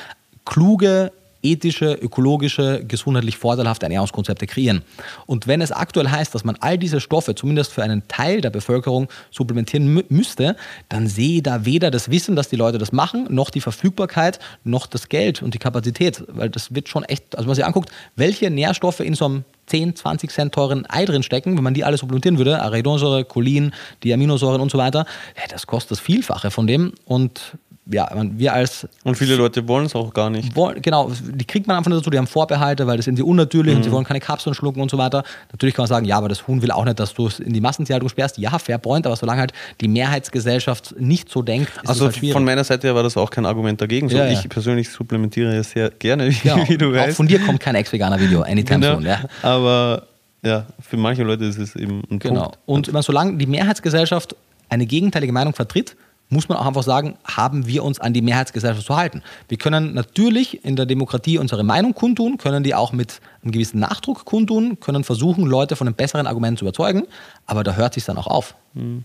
kluge 0.47 1.13
ethische, 1.45 1.93
ökologische, 1.93 2.85
gesundheitlich 2.87 3.37
vorteilhafte 3.37 3.87
Ernährungskonzepte 3.87 4.47
kreieren. 4.47 4.83
Und 5.27 5.47
wenn 5.47 5.61
es 5.61 5.71
aktuell 5.71 6.09
heißt, 6.09 6.35
dass 6.35 6.43
man 6.43 6.57
all 6.61 6.79
diese 6.79 7.01
Stoffe 7.01 7.35
zumindest 7.35 7.73
für 7.73 7.83
einen 7.83 8.09
Teil 8.09 8.41
der 8.41 8.51
Bevölkerung 8.51 9.09
supplementieren 9.31 10.03
müsste, 10.09 10.57
dann 10.89 11.07
sehe 11.07 11.37
ich 11.37 11.43
da 11.43 11.65
weder 11.65 11.91
das 11.91 12.11
Wissen, 12.11 12.35
dass 12.35 12.49
die 12.49 12.57
Leute 12.57 12.79
das 12.79 12.93
machen, 12.93 13.27
noch 13.31 13.51
die 13.51 13.61
Verfügbarkeit, 13.61 14.39
noch 14.65 14.87
das 14.87 15.09
Geld 15.09 15.43
und 15.43 15.55
die 15.55 15.59
Kapazität. 15.59 16.25
Weil 16.29 16.49
das 16.51 16.75
wird 16.75 16.89
schon 16.89 17.05
echt, 17.05 17.37
also 17.37 17.45
wenn 17.45 17.49
man 17.49 17.57
sich 17.57 17.67
anguckt, 17.67 17.91
welche 18.17 18.51
Nährstoffe 18.51 19.01
in 19.01 19.15
so 19.15 19.27
einem 19.27 19.45
10, 19.67 19.97
20 19.97 20.31
Cent 20.31 20.55
teuren 20.55 20.87
Ei 20.89 21.05
drin 21.05 21.23
stecken, 21.23 21.57
wenn 21.57 21.65
man 21.65 21.75
die 21.75 21.85
alle 21.85 21.97
supplementieren 21.97 22.39
würde, 22.39 22.61
Arachidonsäure, 22.61 23.25
Cholin, 23.25 23.73
die 24.03 24.13
Aminosäuren 24.13 24.61
und 24.61 24.71
so 24.71 24.79
weiter, 24.79 25.07
das 25.51 25.67
kostet 25.67 25.93
das 25.93 26.01
Vielfache 26.01 26.51
von 26.51 26.67
dem 26.67 26.93
und 27.07 27.57
ja, 27.87 28.09
wir 28.15 28.53
als. 28.53 28.89
Und 29.03 29.17
viele 29.17 29.37
Leute 29.37 29.69
wollen 29.69 29.87
es 29.87 29.95
auch 29.95 30.13
gar 30.15 30.31
nicht. 30.31 30.57
Wollen, 30.57 30.81
genau, 30.81 31.11
die 31.23 31.45
kriegt 31.45 31.67
man 31.67 31.77
einfach 31.77 31.91
dazu, 31.91 32.09
die 32.09 32.17
haben 32.17 32.27
Vorbehalte, 32.27 32.87
weil 32.87 32.97
das 32.97 33.05
sind 33.05 33.17
sie 33.17 33.23
unnatürlich 33.23 33.73
mhm. 33.73 33.79
und 33.79 33.83
sie 33.85 33.93
wollen 33.93 34.05
keine 34.05 34.21
Kapseln 34.21 34.55
schlucken 34.55 34.81
und 34.81 34.91
so 34.91 34.97
weiter. 34.97 35.23
Natürlich 35.53 35.75
kann 35.75 35.83
man 35.83 35.89
sagen, 35.89 36.07
ja, 36.07 36.17
aber 36.17 36.29
das 36.29 36.47
Huhn 36.47 36.63
will 36.63 36.71
auch 36.71 36.85
nicht, 36.85 36.99
dass 36.99 37.13
du 37.13 37.27
es 37.27 37.41
in 37.41 37.53
die 37.53 37.61
Massentierhaltung 37.61 38.09
sperrst. 38.09 38.39
Ja, 38.39 38.59
fair 38.59 38.79
point, 38.79 39.07
aber 39.07 39.17
solange 39.17 39.41
halt 39.41 39.53
die 39.83 39.89
Mehrheitsgesellschaft 39.89 40.95
nicht 40.99 41.31
so 41.31 41.43
denkt, 41.43 41.71
ist 41.83 41.89
also 41.89 42.07
halt 42.07 42.17
von 42.17 42.45
meiner 42.45 42.65
Seite 42.65 42.87
her 42.87 42.95
war 42.95 43.03
das 43.03 43.17
auch 43.19 43.31
kein 43.31 43.45
Argument 43.45 43.79
dagegen. 43.81 44.09
So, 44.09 44.17
ja, 44.17 44.27
ja. 44.27 44.41
Ich 44.41 44.49
persönlich 44.49 44.89
supplementiere 44.89 45.63
sehr 45.63 45.91
gerne, 45.91 46.29
wie, 46.31 46.49
ja, 46.49 46.69
wie 46.69 46.79
du 46.79 46.93
weißt. 46.93 47.13
Auch 47.13 47.17
von 47.17 47.29
dir 47.29 47.39
kommt 47.41 47.61
kein 47.61 47.75
Ex-Veganer-Video, 47.75 48.43
anytime 48.43 48.81
genau, 48.81 48.95
soon. 48.95 49.05
Ja. 49.05 49.25
Aber 49.43 50.05
ja, 50.43 50.67
für 50.81 50.97
manche 50.97 51.23
Leute 51.23 51.45
ist 51.45 51.59
es 51.59 51.77
eben 51.77 52.03
ein 52.11 52.19
genau. 52.19 52.53
Punkt. 52.67 52.89
Und 52.89 53.05
solange 53.05 53.37
die 53.37 53.47
Mehrheitsgesellschaft 53.47 54.37
eine 54.69 54.87
gegenteilige 54.87 55.33
Meinung 55.33 55.55
vertritt, 55.55 55.97
muss 56.29 56.49
man 56.49 56.59
auch 56.59 56.67
einfach 56.67 56.83
sagen, 56.83 57.17
haben 57.25 57.67
wir 57.67 57.85
uns 57.85 58.01
an 58.01 58.13
die 58.13 58.23
Mehrheitsgesellschaft 58.23 58.87
zu 58.87 58.97
halten. 58.97 59.23
Wir 59.49 59.59
können 59.59 59.95
natürlich 59.95 60.65
in 60.65 60.77
der 60.77 60.87
Demokratie 60.87 61.39
unsere 61.39 61.65
Meinung 61.65 61.95
kundtun, 61.95 62.39
können 62.39 62.65
die 62.65 62.75
auch 62.75 62.93
mit 62.93 63.21
einem 63.43 63.53
gewissen 63.53 63.79
Nachdruck 63.79 64.25
kundtun, 64.25 64.81
können 64.81 65.05
versuchen, 65.05 65.45
Leute 65.45 65.77
von 65.77 65.87
einem 65.87 65.95
besseren 65.95 66.27
Argument 66.27 66.59
zu 66.59 66.65
überzeugen, 66.65 67.05
aber 67.47 67.63
da 67.63 67.75
hört 67.75 67.95
sich 67.95 68.05
dann 68.05 68.17
auch 68.19 68.27
auf. 68.27 68.55
Mhm. 68.75 69.05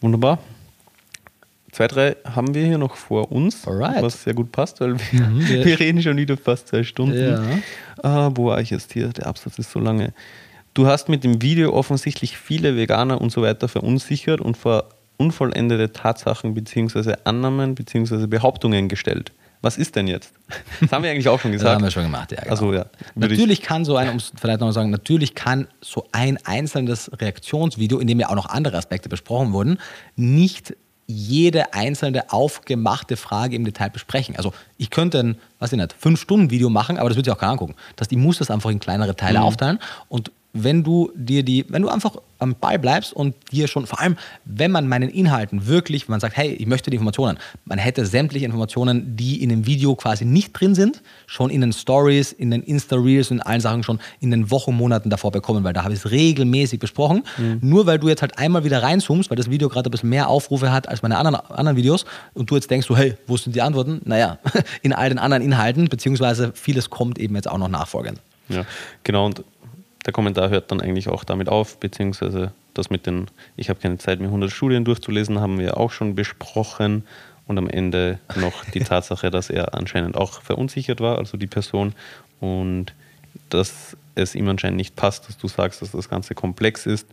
Wunderbar. 0.00 0.38
Zwei, 1.70 1.86
drei 1.86 2.16
haben 2.24 2.54
wir 2.54 2.66
hier 2.66 2.76
noch 2.76 2.96
vor 2.96 3.32
uns, 3.32 3.66
Alright. 3.66 4.02
was 4.02 4.24
sehr 4.24 4.34
gut 4.34 4.52
passt, 4.52 4.80
weil 4.80 4.96
wir, 4.98 5.20
mhm, 5.22 5.48
wir 5.48 5.80
reden 5.80 6.02
schon 6.02 6.18
wieder 6.18 6.36
fast 6.36 6.68
zwei 6.68 6.82
Stunden. 6.82 7.62
Ja. 8.02 8.26
Äh, 8.26 8.30
wo 8.34 8.46
war 8.46 8.60
ich 8.60 8.70
jetzt 8.70 8.92
hier? 8.92 9.08
Der 9.08 9.26
Absatz 9.26 9.58
ist 9.58 9.70
so 9.70 9.80
lange. 9.80 10.12
Du 10.74 10.86
hast 10.86 11.08
mit 11.08 11.24
dem 11.24 11.40
Video 11.40 11.72
offensichtlich 11.72 12.36
viele 12.36 12.76
Veganer 12.76 13.20
und 13.20 13.30
so 13.30 13.42
weiter 13.42 13.68
verunsichert 13.68 14.40
und 14.40 14.56
vor 14.56 14.88
unvollendete 15.22 15.92
Tatsachen 15.92 16.54
bzw. 16.54 17.14
Annahmen 17.24 17.74
bzw. 17.74 18.26
Behauptungen 18.26 18.88
gestellt. 18.88 19.32
Was 19.62 19.78
ist 19.78 19.94
denn 19.94 20.08
jetzt? 20.08 20.34
Das 20.80 20.90
haben 20.90 21.04
wir 21.04 21.10
eigentlich 21.12 21.28
auch 21.28 21.38
schon 21.38 21.52
gesagt. 21.58 21.68
Das 21.68 21.74
haben 21.76 21.84
wir 21.84 21.90
schon 21.92 22.02
gemacht, 22.02 22.32
ja. 22.32 22.40
Genau. 22.40 22.50
Also, 22.50 22.72
ja 22.72 22.86
natürlich 23.14 23.62
kann 23.62 23.84
so 23.84 23.96
ein, 23.96 24.10
um 24.10 24.16
es 24.16 24.32
vielleicht 24.34 24.58
nochmal 24.58 24.72
sagen, 24.72 24.90
natürlich 24.90 25.34
kann 25.36 25.68
so 25.80 26.06
ein 26.10 26.36
einzelnes 26.44 27.10
Reaktionsvideo, 27.20 27.98
in 28.00 28.08
dem 28.08 28.18
ja 28.18 28.28
auch 28.28 28.34
noch 28.34 28.48
andere 28.48 28.76
Aspekte 28.76 29.08
besprochen 29.08 29.52
wurden, 29.52 29.78
nicht 30.16 30.74
jede 31.06 31.74
einzelne 31.74 32.32
aufgemachte 32.32 33.16
Frage 33.16 33.54
im 33.54 33.64
Detail 33.64 33.90
besprechen. 33.90 34.36
Also 34.36 34.52
ich 34.78 34.90
könnte 34.90 35.20
ein, 35.20 35.36
was 35.58 35.72
ich 35.72 35.78
nicht, 35.78 35.92
fünf 35.92 36.20
Stunden 36.20 36.50
Video 36.50 36.70
machen, 36.70 36.98
aber 36.98 37.08
das 37.08 37.16
wird 37.16 37.26
sich 37.26 37.34
auch 37.34 37.38
keiner 37.38 37.52
angucken. 37.52 37.74
Das, 37.96 38.10
ich 38.10 38.16
muss 38.16 38.38
das 38.38 38.50
einfach 38.50 38.70
in 38.70 38.80
kleinere 38.80 39.14
Teile 39.14 39.38
mhm. 39.38 39.44
aufteilen 39.44 39.78
und 40.08 40.32
wenn 40.52 40.82
du 40.82 41.10
dir 41.14 41.42
die, 41.42 41.64
wenn 41.68 41.82
du 41.82 41.88
einfach 41.88 42.16
am 42.38 42.56
Ball 42.56 42.78
bleibst 42.78 43.12
und 43.12 43.34
dir 43.52 43.68
schon, 43.68 43.86
vor 43.86 44.00
allem, 44.00 44.16
wenn 44.44 44.70
man 44.70 44.88
meinen 44.88 45.08
Inhalten 45.08 45.66
wirklich, 45.66 46.08
wenn 46.08 46.14
man 46.14 46.20
sagt, 46.20 46.36
hey, 46.36 46.50
ich 46.50 46.66
möchte 46.66 46.90
die 46.90 46.96
Informationen, 46.96 47.38
man 47.64 47.78
hätte 47.78 48.04
sämtliche 48.04 48.44
Informationen, 48.44 49.16
die 49.16 49.42
in 49.42 49.48
dem 49.48 49.66
Video 49.66 49.94
quasi 49.94 50.24
nicht 50.24 50.52
drin 50.52 50.74
sind, 50.74 51.02
schon 51.26 51.50
in 51.50 51.60
den 51.60 51.72
Stories, 51.72 52.32
in 52.32 52.50
den 52.50 52.62
Insta-Reels 52.62 53.30
und 53.30 53.38
in 53.38 53.42
allen 53.42 53.60
Sachen 53.60 53.82
schon 53.82 54.00
in 54.20 54.30
den 54.30 54.50
Wochen, 54.50 54.74
Monaten 54.74 55.08
davor 55.08 55.30
bekommen, 55.30 55.64
weil 55.64 55.72
da 55.72 55.84
habe 55.84 55.94
ich 55.94 56.00
es 56.00 56.10
regelmäßig 56.10 56.80
besprochen. 56.80 57.22
Mhm. 57.38 57.58
Nur 57.62 57.86
weil 57.86 57.98
du 57.98 58.08
jetzt 58.08 58.22
halt 58.22 58.36
einmal 58.38 58.64
wieder 58.64 58.82
reinzoomst, 58.82 59.30
weil 59.30 59.36
das 59.36 59.48
Video 59.48 59.68
gerade 59.68 59.88
ein 59.88 59.92
bisschen 59.92 60.10
mehr 60.10 60.28
Aufrufe 60.28 60.72
hat 60.72 60.88
als 60.88 61.02
meine 61.02 61.16
anderen, 61.16 61.36
anderen 61.36 61.76
Videos 61.76 62.04
und 62.34 62.50
du 62.50 62.56
jetzt 62.56 62.70
denkst, 62.70 62.86
so, 62.88 62.96
hey, 62.96 63.14
wo 63.26 63.36
sind 63.36 63.54
die 63.54 63.62
Antworten? 63.62 64.00
Naja, 64.04 64.38
in 64.82 64.92
all 64.92 65.08
den 65.08 65.18
anderen 65.18 65.42
Inhalten, 65.42 65.88
beziehungsweise 65.88 66.52
vieles 66.54 66.90
kommt 66.90 67.18
eben 67.18 67.36
jetzt 67.36 67.48
auch 67.48 67.58
noch 67.58 67.68
nachfolgend. 67.68 68.20
Ja, 68.48 68.64
genau. 69.04 69.26
Und 69.26 69.44
der 70.04 70.12
Kommentar 70.12 70.50
hört 70.50 70.70
dann 70.70 70.80
eigentlich 70.80 71.08
auch 71.08 71.24
damit 71.24 71.48
auf, 71.48 71.78
beziehungsweise 71.78 72.52
das 72.74 72.90
mit 72.90 73.06
den, 73.06 73.26
ich 73.56 73.68
habe 73.68 73.80
keine 73.80 73.98
Zeit, 73.98 74.20
mir 74.20 74.26
100 74.26 74.50
Studien 74.50 74.84
durchzulesen, 74.84 75.40
haben 75.40 75.58
wir 75.58 75.76
auch 75.76 75.90
schon 75.90 76.14
besprochen. 76.14 77.04
und 77.46 77.58
am 77.58 77.68
Ende 77.68 78.18
noch 78.36 78.64
die 78.66 78.80
Tatsache, 78.84 79.30
dass 79.30 79.50
er 79.50 79.74
anscheinend 79.74 80.16
auch 80.16 80.42
verunsichert 80.42 81.00
war, 81.00 81.18
also 81.18 81.36
die 81.36 81.46
Person, 81.46 81.94
und 82.40 82.92
dass 83.50 83.96
es 84.14 84.34
ihm 84.34 84.48
anscheinend 84.48 84.76
nicht 84.76 84.96
passt, 84.96 85.28
dass 85.28 85.38
du 85.38 85.48
sagst, 85.48 85.82
dass 85.82 85.90
das 85.92 86.08
Ganze 86.08 86.34
komplex 86.34 86.86
ist 86.86 87.06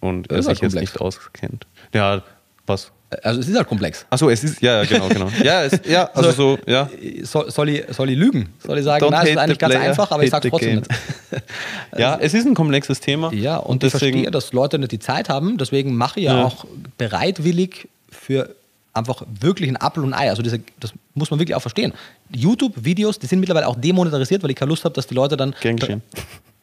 und 0.00 0.30
er 0.30 0.42
sich 0.42 0.48
halt 0.48 0.62
jetzt 0.62 0.72
komplex. 0.72 0.92
nicht 0.92 1.00
auskennt. 1.00 1.66
Ja, 1.92 2.22
was? 2.66 2.90
Also 3.24 3.40
es 3.40 3.48
ist 3.48 3.56
halt 3.56 3.66
komplex. 3.66 4.06
Achso, 4.08 4.30
es 4.30 4.44
ist, 4.44 4.62
ja, 4.62 4.82
ja, 4.82 4.84
genau, 4.84 5.08
genau. 5.08 5.28
Ja, 5.42 5.64
es, 5.64 5.80
ja 5.84 6.08
also 6.14 6.30
so, 6.30 6.58
ja. 6.66 6.88
Soll, 7.22 7.50
soll, 7.50 7.68
ich, 7.70 7.84
soll 7.90 8.10
ich 8.10 8.16
lügen? 8.16 8.50
Soll 8.64 8.78
ich 8.78 8.84
sagen, 8.84 9.04
Don't 9.04 9.10
nein, 9.10 9.24
es 9.24 9.30
ist 9.30 9.36
eigentlich 9.36 9.58
ganz 9.58 9.74
player, 9.74 9.88
einfach, 9.88 10.10
aber 10.12 10.22
ich 10.22 10.30
sag's 10.30 10.46
trotzdem 10.48 10.76
nicht. 10.76 10.88
Ja, 11.98 12.18
es 12.20 12.34
ist 12.34 12.46
ein 12.46 12.54
komplexes 12.54 13.00
Thema. 13.00 13.32
Ja, 13.32 13.56
und, 13.56 13.82
ich 13.82 13.92
deswegen, 13.92 14.18
verstehe, 14.18 14.30
dass 14.30 14.52
Leute 14.52 14.78
nicht 14.78 14.92
die 14.92 15.00
Zeit 15.00 15.28
haben. 15.28 15.58
Deswegen 15.58 15.96
mache 15.96 16.20
ich 16.20 16.26
ja, 16.26 16.36
Ja. 16.36 16.44
auch 16.44 16.64
bereitwillig 16.98 17.88
für 18.10 18.54
einfach 18.92 19.24
wirklich 19.40 19.68
ein 19.68 19.76
Apfel 19.76 20.04
und 20.04 20.14
Ei. 20.14 20.30
Also 20.30 20.42
diese, 20.42 20.60
das 20.78 20.92
muss 21.14 21.30
man 21.30 21.40
wirklich 21.40 21.56
auch 21.56 21.60
verstehen. 21.60 21.92
YouTube-Videos, 22.34 23.18
die 23.18 23.26
sind 23.26 23.40
mittlerweile 23.40 23.66
auch 23.66 23.76
demonetarisiert, 23.76 24.42
weil 24.42 24.50
ich 24.50 24.56
keine 24.56 24.68
Lust 24.68 24.84
habe, 24.84 24.94
dass 24.94 25.06
die 25.06 25.14
Leute 25.14 25.36
dann. 25.36 25.54
Gern 25.60 25.76
geschehen. 25.76 26.02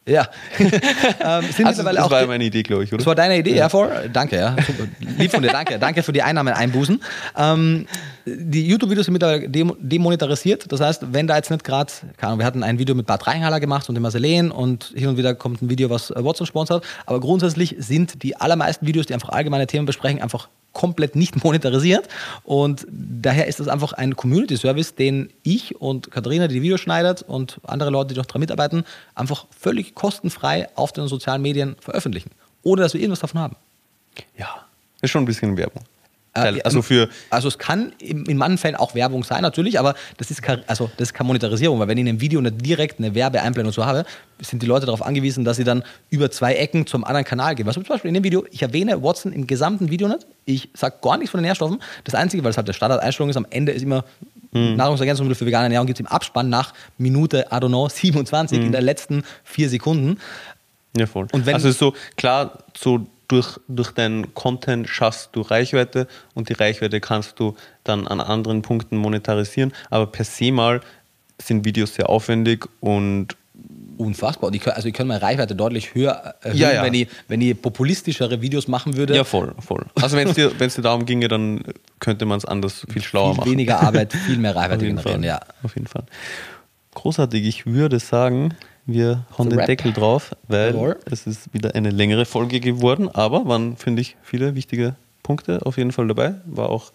Ja. 0.08 0.28
ähm, 0.58 0.70
sind 0.70 1.66
Also, 1.66 1.82
mittlerweile 1.82 1.96
das 1.98 2.06
auch. 2.06 2.10
war 2.10 2.20
ja 2.22 2.26
meine 2.26 2.44
Idee, 2.44 2.62
glaube 2.62 2.84
ich, 2.84 2.90
oder? 2.90 2.98
Das 2.98 3.06
war 3.06 3.14
deine 3.14 3.38
Idee, 3.38 3.54
ja, 3.56 3.68
vor? 3.68 3.90
Danke, 4.12 4.36
ja. 4.36 4.56
Lieb 5.18 5.30
von 5.30 5.42
dir, 5.42 5.50
danke. 5.50 5.78
Danke 5.78 6.02
für 6.02 6.12
die 6.12 6.22
Einnahmen 6.22 6.54
einbußen. 6.54 7.02
Ähm, 7.36 7.86
die 8.24 8.66
YouTube-Videos 8.66 9.06
sind 9.06 9.12
mittlerweile 9.12 9.48
dem- 9.48 9.76
demonetarisiert. 9.80 10.70
Das 10.72 10.80
heißt, 10.80 11.12
wenn 11.12 11.26
da 11.26 11.36
jetzt 11.36 11.50
nicht 11.50 11.64
gerade, 11.64 11.92
keine 12.16 12.28
Ahnung, 12.28 12.38
wir 12.40 12.46
hatten 12.46 12.62
ein 12.62 12.78
Video 12.78 12.94
mit 12.94 13.06
Bad 13.06 13.26
Reinhaller 13.26 13.60
gemacht 13.60 13.88
und 13.88 13.94
dem 13.94 14.02
Marcelen 14.02 14.50
und 14.50 14.92
hin 14.94 15.08
und 15.08 15.16
wieder 15.16 15.34
kommt 15.34 15.62
ein 15.62 15.70
Video, 15.70 15.90
was 15.90 16.10
Watson 16.14 16.46
sponsert. 16.46 16.84
Aber 17.06 17.20
grundsätzlich 17.20 17.76
sind 17.78 18.22
die 18.22 18.36
allermeisten 18.36 18.86
Videos, 18.86 19.06
die 19.06 19.14
einfach 19.14 19.30
allgemeine 19.30 19.66
Themen 19.66 19.86
besprechen, 19.86 20.20
einfach 20.22 20.48
komplett 20.72 21.16
nicht 21.16 21.42
monetarisiert. 21.44 22.08
Und 22.44 22.86
daher 22.90 23.46
ist 23.46 23.60
das 23.60 23.68
einfach 23.68 23.92
ein 23.92 24.16
Community-Service, 24.16 24.94
den 24.94 25.30
ich 25.42 25.80
und 25.80 26.10
Katharina, 26.10 26.48
die 26.48 26.54
die 26.54 26.62
Videos 26.62 26.80
schneidet 26.80 27.22
und 27.22 27.60
andere 27.64 27.90
Leute, 27.90 28.14
die 28.14 28.20
noch 28.20 28.26
daran 28.26 28.40
mitarbeiten, 28.40 28.84
einfach 29.14 29.46
völlig 29.58 29.94
kostenfrei 29.94 30.68
auf 30.74 30.92
den 30.92 31.08
sozialen 31.08 31.42
Medien 31.42 31.76
veröffentlichen. 31.80 32.30
Ohne 32.62 32.82
dass 32.82 32.94
wir 32.94 33.00
irgendwas 33.00 33.20
davon 33.20 33.40
haben. 33.40 33.56
Ja, 34.36 34.66
ist 35.00 35.10
schon 35.10 35.22
ein 35.22 35.26
bisschen 35.26 35.56
Werbung. 35.56 35.84
Teil- 36.42 36.56
ja, 36.58 36.64
also 36.64 36.82
für, 36.82 37.08
Also 37.30 37.48
es 37.48 37.58
kann 37.58 37.92
in, 37.98 38.36
manchen 38.36 38.58
Fällen 38.58 38.76
auch 38.76 38.94
Werbung 38.94 39.24
sein, 39.24 39.42
natürlich, 39.42 39.78
aber 39.78 39.94
das 40.16 40.30
ist, 40.30 40.42
keine, 40.42 40.62
also 40.66 40.90
das 40.96 41.08
ist 41.08 41.14
keine 41.14 41.26
Monetarisierung, 41.28 41.78
weil 41.78 41.88
wenn 41.88 41.98
ich 41.98 42.02
in 42.02 42.08
einem 42.08 42.20
Video 42.20 42.40
nicht 42.40 42.64
direkt 42.64 42.98
eine 42.98 43.14
Werbeeinblendung 43.14 43.72
so 43.72 43.84
habe, 43.86 44.04
sind 44.40 44.62
die 44.62 44.66
Leute 44.66 44.86
darauf 44.86 45.02
angewiesen, 45.04 45.44
dass 45.44 45.56
sie 45.56 45.64
dann 45.64 45.82
über 46.10 46.30
zwei 46.30 46.54
Ecken 46.54 46.86
zum 46.86 47.04
anderen 47.04 47.24
Kanal 47.24 47.54
gehen. 47.54 47.66
Was 47.66 47.74
zum 47.74 47.82
Beispiel 47.84 48.08
in 48.08 48.14
dem 48.14 48.24
Video, 48.24 48.44
ich 48.50 48.62
erwähne 48.62 49.02
Watson 49.02 49.32
im 49.32 49.46
gesamten 49.46 49.90
Video 49.90 50.06
nicht, 50.08 50.26
ich 50.44 50.68
sage 50.74 50.96
gar 51.02 51.16
nichts 51.16 51.30
von 51.32 51.38
den 51.38 51.46
Nährstoffen. 51.46 51.80
Das 52.04 52.14
Einzige, 52.14 52.42
weil 52.44 52.50
es 52.50 52.56
halt 52.56 52.68
der 52.68 52.72
Standardeinstellung 52.72 53.30
ist, 53.30 53.36
am 53.36 53.46
Ende 53.50 53.72
ist 53.72 53.82
immer 53.82 54.04
Nahrungsergänzungsmittel 54.52 55.38
für 55.38 55.46
vegane 55.46 55.64
Ernährung, 55.64 55.86
gibt 55.86 55.98
es 55.98 56.00
im 56.00 56.06
Abspann 56.06 56.48
nach 56.48 56.72
Minute, 56.96 57.46
I 57.50 57.54
don't 57.56 57.68
know, 57.68 57.88
27 57.92 58.58
in 58.58 58.72
der 58.72 58.80
letzten 58.80 59.24
vier 59.44 59.68
Sekunden. 59.68 60.18
ja 60.96 61.06
voll. 61.06 61.26
Und 61.32 61.44
wenn- 61.46 61.54
also 61.54 61.68
ist 61.68 61.78
so, 61.78 61.94
klar, 62.16 62.58
so 62.76 63.06
durch, 63.28 63.58
durch 63.68 63.90
deinen 63.92 64.34
Content 64.34 64.88
schaffst 64.88 65.30
du 65.32 65.42
Reichweite 65.42 66.08
und 66.34 66.48
die 66.48 66.54
Reichweite 66.54 67.00
kannst 67.00 67.38
du 67.38 67.54
dann 67.84 68.06
an 68.08 68.20
anderen 68.20 68.62
Punkten 68.62 68.96
monetarisieren, 68.96 69.72
aber 69.90 70.06
per 70.06 70.24
se 70.24 70.50
mal 70.50 70.80
sind 71.40 71.64
Videos 71.64 71.94
sehr 71.94 72.08
aufwendig 72.08 72.66
und 72.80 73.36
Unfassbar. 73.96 74.52
Kann- 74.52 74.74
also 74.74 74.86
ich 74.86 74.94
könnte 74.94 75.08
meine 75.08 75.20
Reichweite 75.22 75.56
deutlich 75.56 75.92
höher 75.92 76.36
erhöhen, 76.42 76.56
Ja, 76.56 76.72
ja. 76.72 76.82
Wenn, 76.84 76.94
ich, 76.94 77.08
wenn 77.26 77.40
ich 77.40 77.60
populistischere 77.60 78.40
Videos 78.40 78.68
machen 78.68 78.96
würde. 78.96 79.16
ja, 79.16 79.24
voll, 79.24 79.52
voll. 79.58 79.86
Also 80.00 80.16
wenn 80.16 80.28
es 80.28 80.34
dir, 80.36 80.52
wenn's 80.60 80.76
dir 80.76 80.82
darum 80.82 81.04
ginge, 81.04 81.26
dann 81.26 81.64
könnte 81.98 82.24
man 82.24 82.38
es 82.38 82.44
anders 82.44 82.86
viel 82.92 83.02
schlauer 83.02 83.32
viel 83.32 83.38
machen. 83.40 83.50
weniger 83.50 83.80
Arbeit, 83.80 84.12
viel 84.12 84.38
mehr 84.38 84.52
Auf 84.56 84.56
Reichweite 84.58 84.84
jeden, 84.84 84.96
generieren. 84.98 85.22
Fall. 85.22 85.28
Ja. 85.28 85.40
Auf 85.64 85.74
jeden 85.74 85.88
Fall. 85.88 86.04
Großartig. 86.94 87.44
Ich 87.44 87.66
würde 87.66 87.98
sagen, 87.98 88.54
wir 88.88 89.24
hauen 89.36 89.44
So 89.44 89.50
den 89.50 89.58
Rap. 89.60 89.66
Deckel 89.66 89.92
drauf, 89.92 90.34
weil 90.48 90.74
Jawohl. 90.74 90.96
es 91.10 91.26
ist 91.26 91.52
wieder 91.52 91.74
eine 91.74 91.90
längere 91.90 92.24
Folge 92.24 92.58
geworden, 92.58 93.08
aber 93.08 93.46
waren, 93.46 93.76
finde 93.76 94.00
ich, 94.02 94.16
viele 94.22 94.54
wichtige 94.54 94.96
Punkte 95.22 95.64
auf 95.66 95.76
jeden 95.76 95.92
Fall 95.92 96.08
dabei. 96.08 96.34
War 96.46 96.70
auch, 96.70 96.90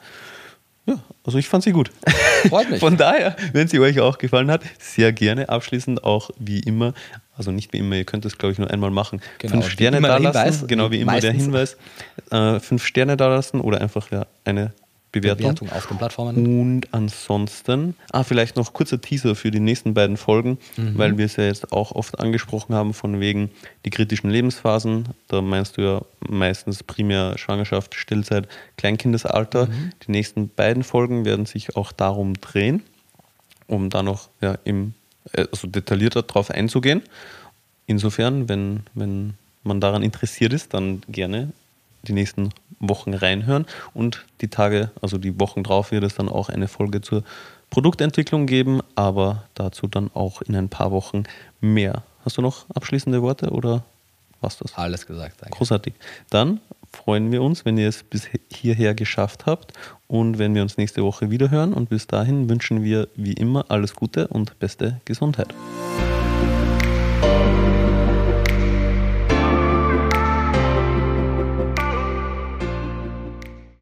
ja, 0.88 0.96
also 1.24 1.38
ich 1.38 1.48
fand 1.48 1.64
sie 1.64 1.72
gut. 1.72 1.92
Freut 2.50 2.70
mich. 2.72 2.80
Von 2.80 2.98
daher, 2.98 3.36
wenn 3.54 3.68
sie 3.68 3.80
euch 3.80 4.00
auch 4.00 4.18
gefallen 4.18 4.50
hat, 4.50 4.64
sehr 4.80 5.14
gerne 5.14 5.50
abschließend 5.50 6.04
auch 6.04 6.32
wie 6.40 6.60
immer, 6.62 6.94
also 7.38 7.52
nicht 7.52 7.72
wie 7.74 7.78
immer, 7.78 7.96
ihr 7.96 8.06
könnt 8.06 8.26
es 8.26 8.38
glaube 8.40 8.54
ich 8.54 8.58
nur 8.60 8.72
einmal 8.72 8.90
machen, 8.92 9.22
Genau, 9.38 9.54
fünf 9.54 9.70
Sterne 9.70 10.02
da 10.02 10.18
lassen, 10.18 10.68
genau 10.68 10.90
wie 10.90 11.00
immer 11.00 11.20
der. 11.20 11.32
Hinweis, 11.32 11.78
äh, 12.32 12.60
fünf 12.60 12.84
Sterne 12.86 13.18
da 13.18 13.28
lassen 13.28 13.62
oder 13.62 13.82
einfach 13.82 14.10
ja, 14.12 14.26
eine 14.46 14.74
Bewertung. 15.14 15.56
Bewertung 15.56 15.72
auf 15.72 15.88
den 15.88 15.98
Plattformen. 15.98 16.60
Und 16.60 16.94
ansonsten, 16.94 17.96
ah, 18.12 18.24
vielleicht 18.24 18.58
noch 18.58 18.74
kurzer 18.74 19.00
Teaser 19.00 19.36
für 19.36 19.52
die 19.52 19.60
nächsten 19.62 19.94
beiden 19.94 20.18
Folgen, 20.18 20.58
Mhm. 20.76 20.98
weil 20.98 21.18
wir 21.18 21.26
es 21.26 21.38
ja 21.38 21.46
jetzt 21.46 21.72
auch 21.72 21.92
oft 21.94 22.20
angesprochen 22.20 22.76
haben, 22.76 22.94
von 22.94 23.20
wegen 23.20 23.50
die 23.86 23.90
kritischen 23.90 24.30
Lebensphasen. 24.30 25.10
Da 25.28 25.42
meinst 25.42 25.78
du 25.78 25.82
ja 25.82 26.02
meistens 26.28 26.84
primär 26.84 27.38
Schwangerschaft, 27.38 27.96
Stillzeit, 27.96 28.48
Kleinkindesalter. 28.78 29.68
Mhm. 29.68 29.92
Die 30.06 30.12
nächsten 30.12 30.50
beiden 30.50 30.84
Folgen 30.84 31.26
werden 31.26 31.46
sich 31.46 31.76
auch 31.78 31.92
darum 31.92 32.34
drehen, 32.42 32.84
um 33.68 33.90
da 33.90 34.04
noch 34.04 34.30
ja, 34.42 34.58
im, 34.64 34.94
äh, 35.34 35.46
also 35.52 35.68
detaillierter 35.68 36.24
drauf 36.24 36.50
einzugehen. 36.52 37.02
Insofern, 37.86 38.50
wenn, 38.50 38.82
wenn 38.94 39.36
man 39.64 39.80
daran 39.80 40.04
interessiert 40.04 40.54
ist, 40.54 40.74
dann 40.74 41.02
gerne 41.08 41.52
die 42.04 42.14
nächsten 42.14 42.50
Wochen 42.80 43.14
reinhören 43.14 43.66
und 43.94 44.26
die 44.42 44.50
Tage, 44.50 44.92
also 45.02 45.18
die 45.18 45.40
Wochen 45.40 45.64
drauf 45.64 45.92
wird 45.92 46.04
es 46.04 46.16
dann 46.16 46.30
auch 46.30 46.50
eine 46.50 46.68
Folge 46.68 47.02
zur 47.02 47.24
Produktentwicklung 47.70 48.46
geben, 48.46 48.82
aber 48.96 49.46
dazu 49.56 49.88
dann 49.88 50.12
auch 50.14 50.42
in 50.42 50.56
ein 50.56 50.70
paar 50.70 50.92
Wochen 50.92 51.24
mehr. 51.60 52.04
Hast 52.24 52.38
du 52.38 52.42
noch 52.42 52.66
abschließende 52.74 53.22
Worte 53.22 53.50
oder 53.50 53.84
was 54.42 54.58
das? 54.58 54.76
Alles 54.76 55.08
gesagt, 55.08 55.42
danke. 55.42 55.58
Großartig. 55.58 55.94
Dann 56.30 56.60
freuen 56.92 57.32
wir 57.32 57.42
uns, 57.42 57.66
wenn 57.66 57.78
ihr 57.78 57.90
es 57.90 58.04
bis 58.04 58.30
hierher 58.54 58.94
geschafft 58.94 59.46
habt 59.46 59.74
und 60.08 60.38
wenn 60.38 60.54
wir 60.54 60.62
uns 60.62 60.78
nächste 60.78 61.04
Woche 61.04 61.32
wieder 61.32 61.50
hören. 61.50 61.74
Und 61.74 61.90
bis 61.90 62.08
dahin 62.08 62.50
wünschen 62.50 62.84
wir 62.84 63.08
wie 63.16 63.34
immer 63.34 63.66
alles 63.70 63.96
Gute 63.96 64.28
und 64.28 64.60
beste 64.60 65.02
Gesundheit. 65.06 65.54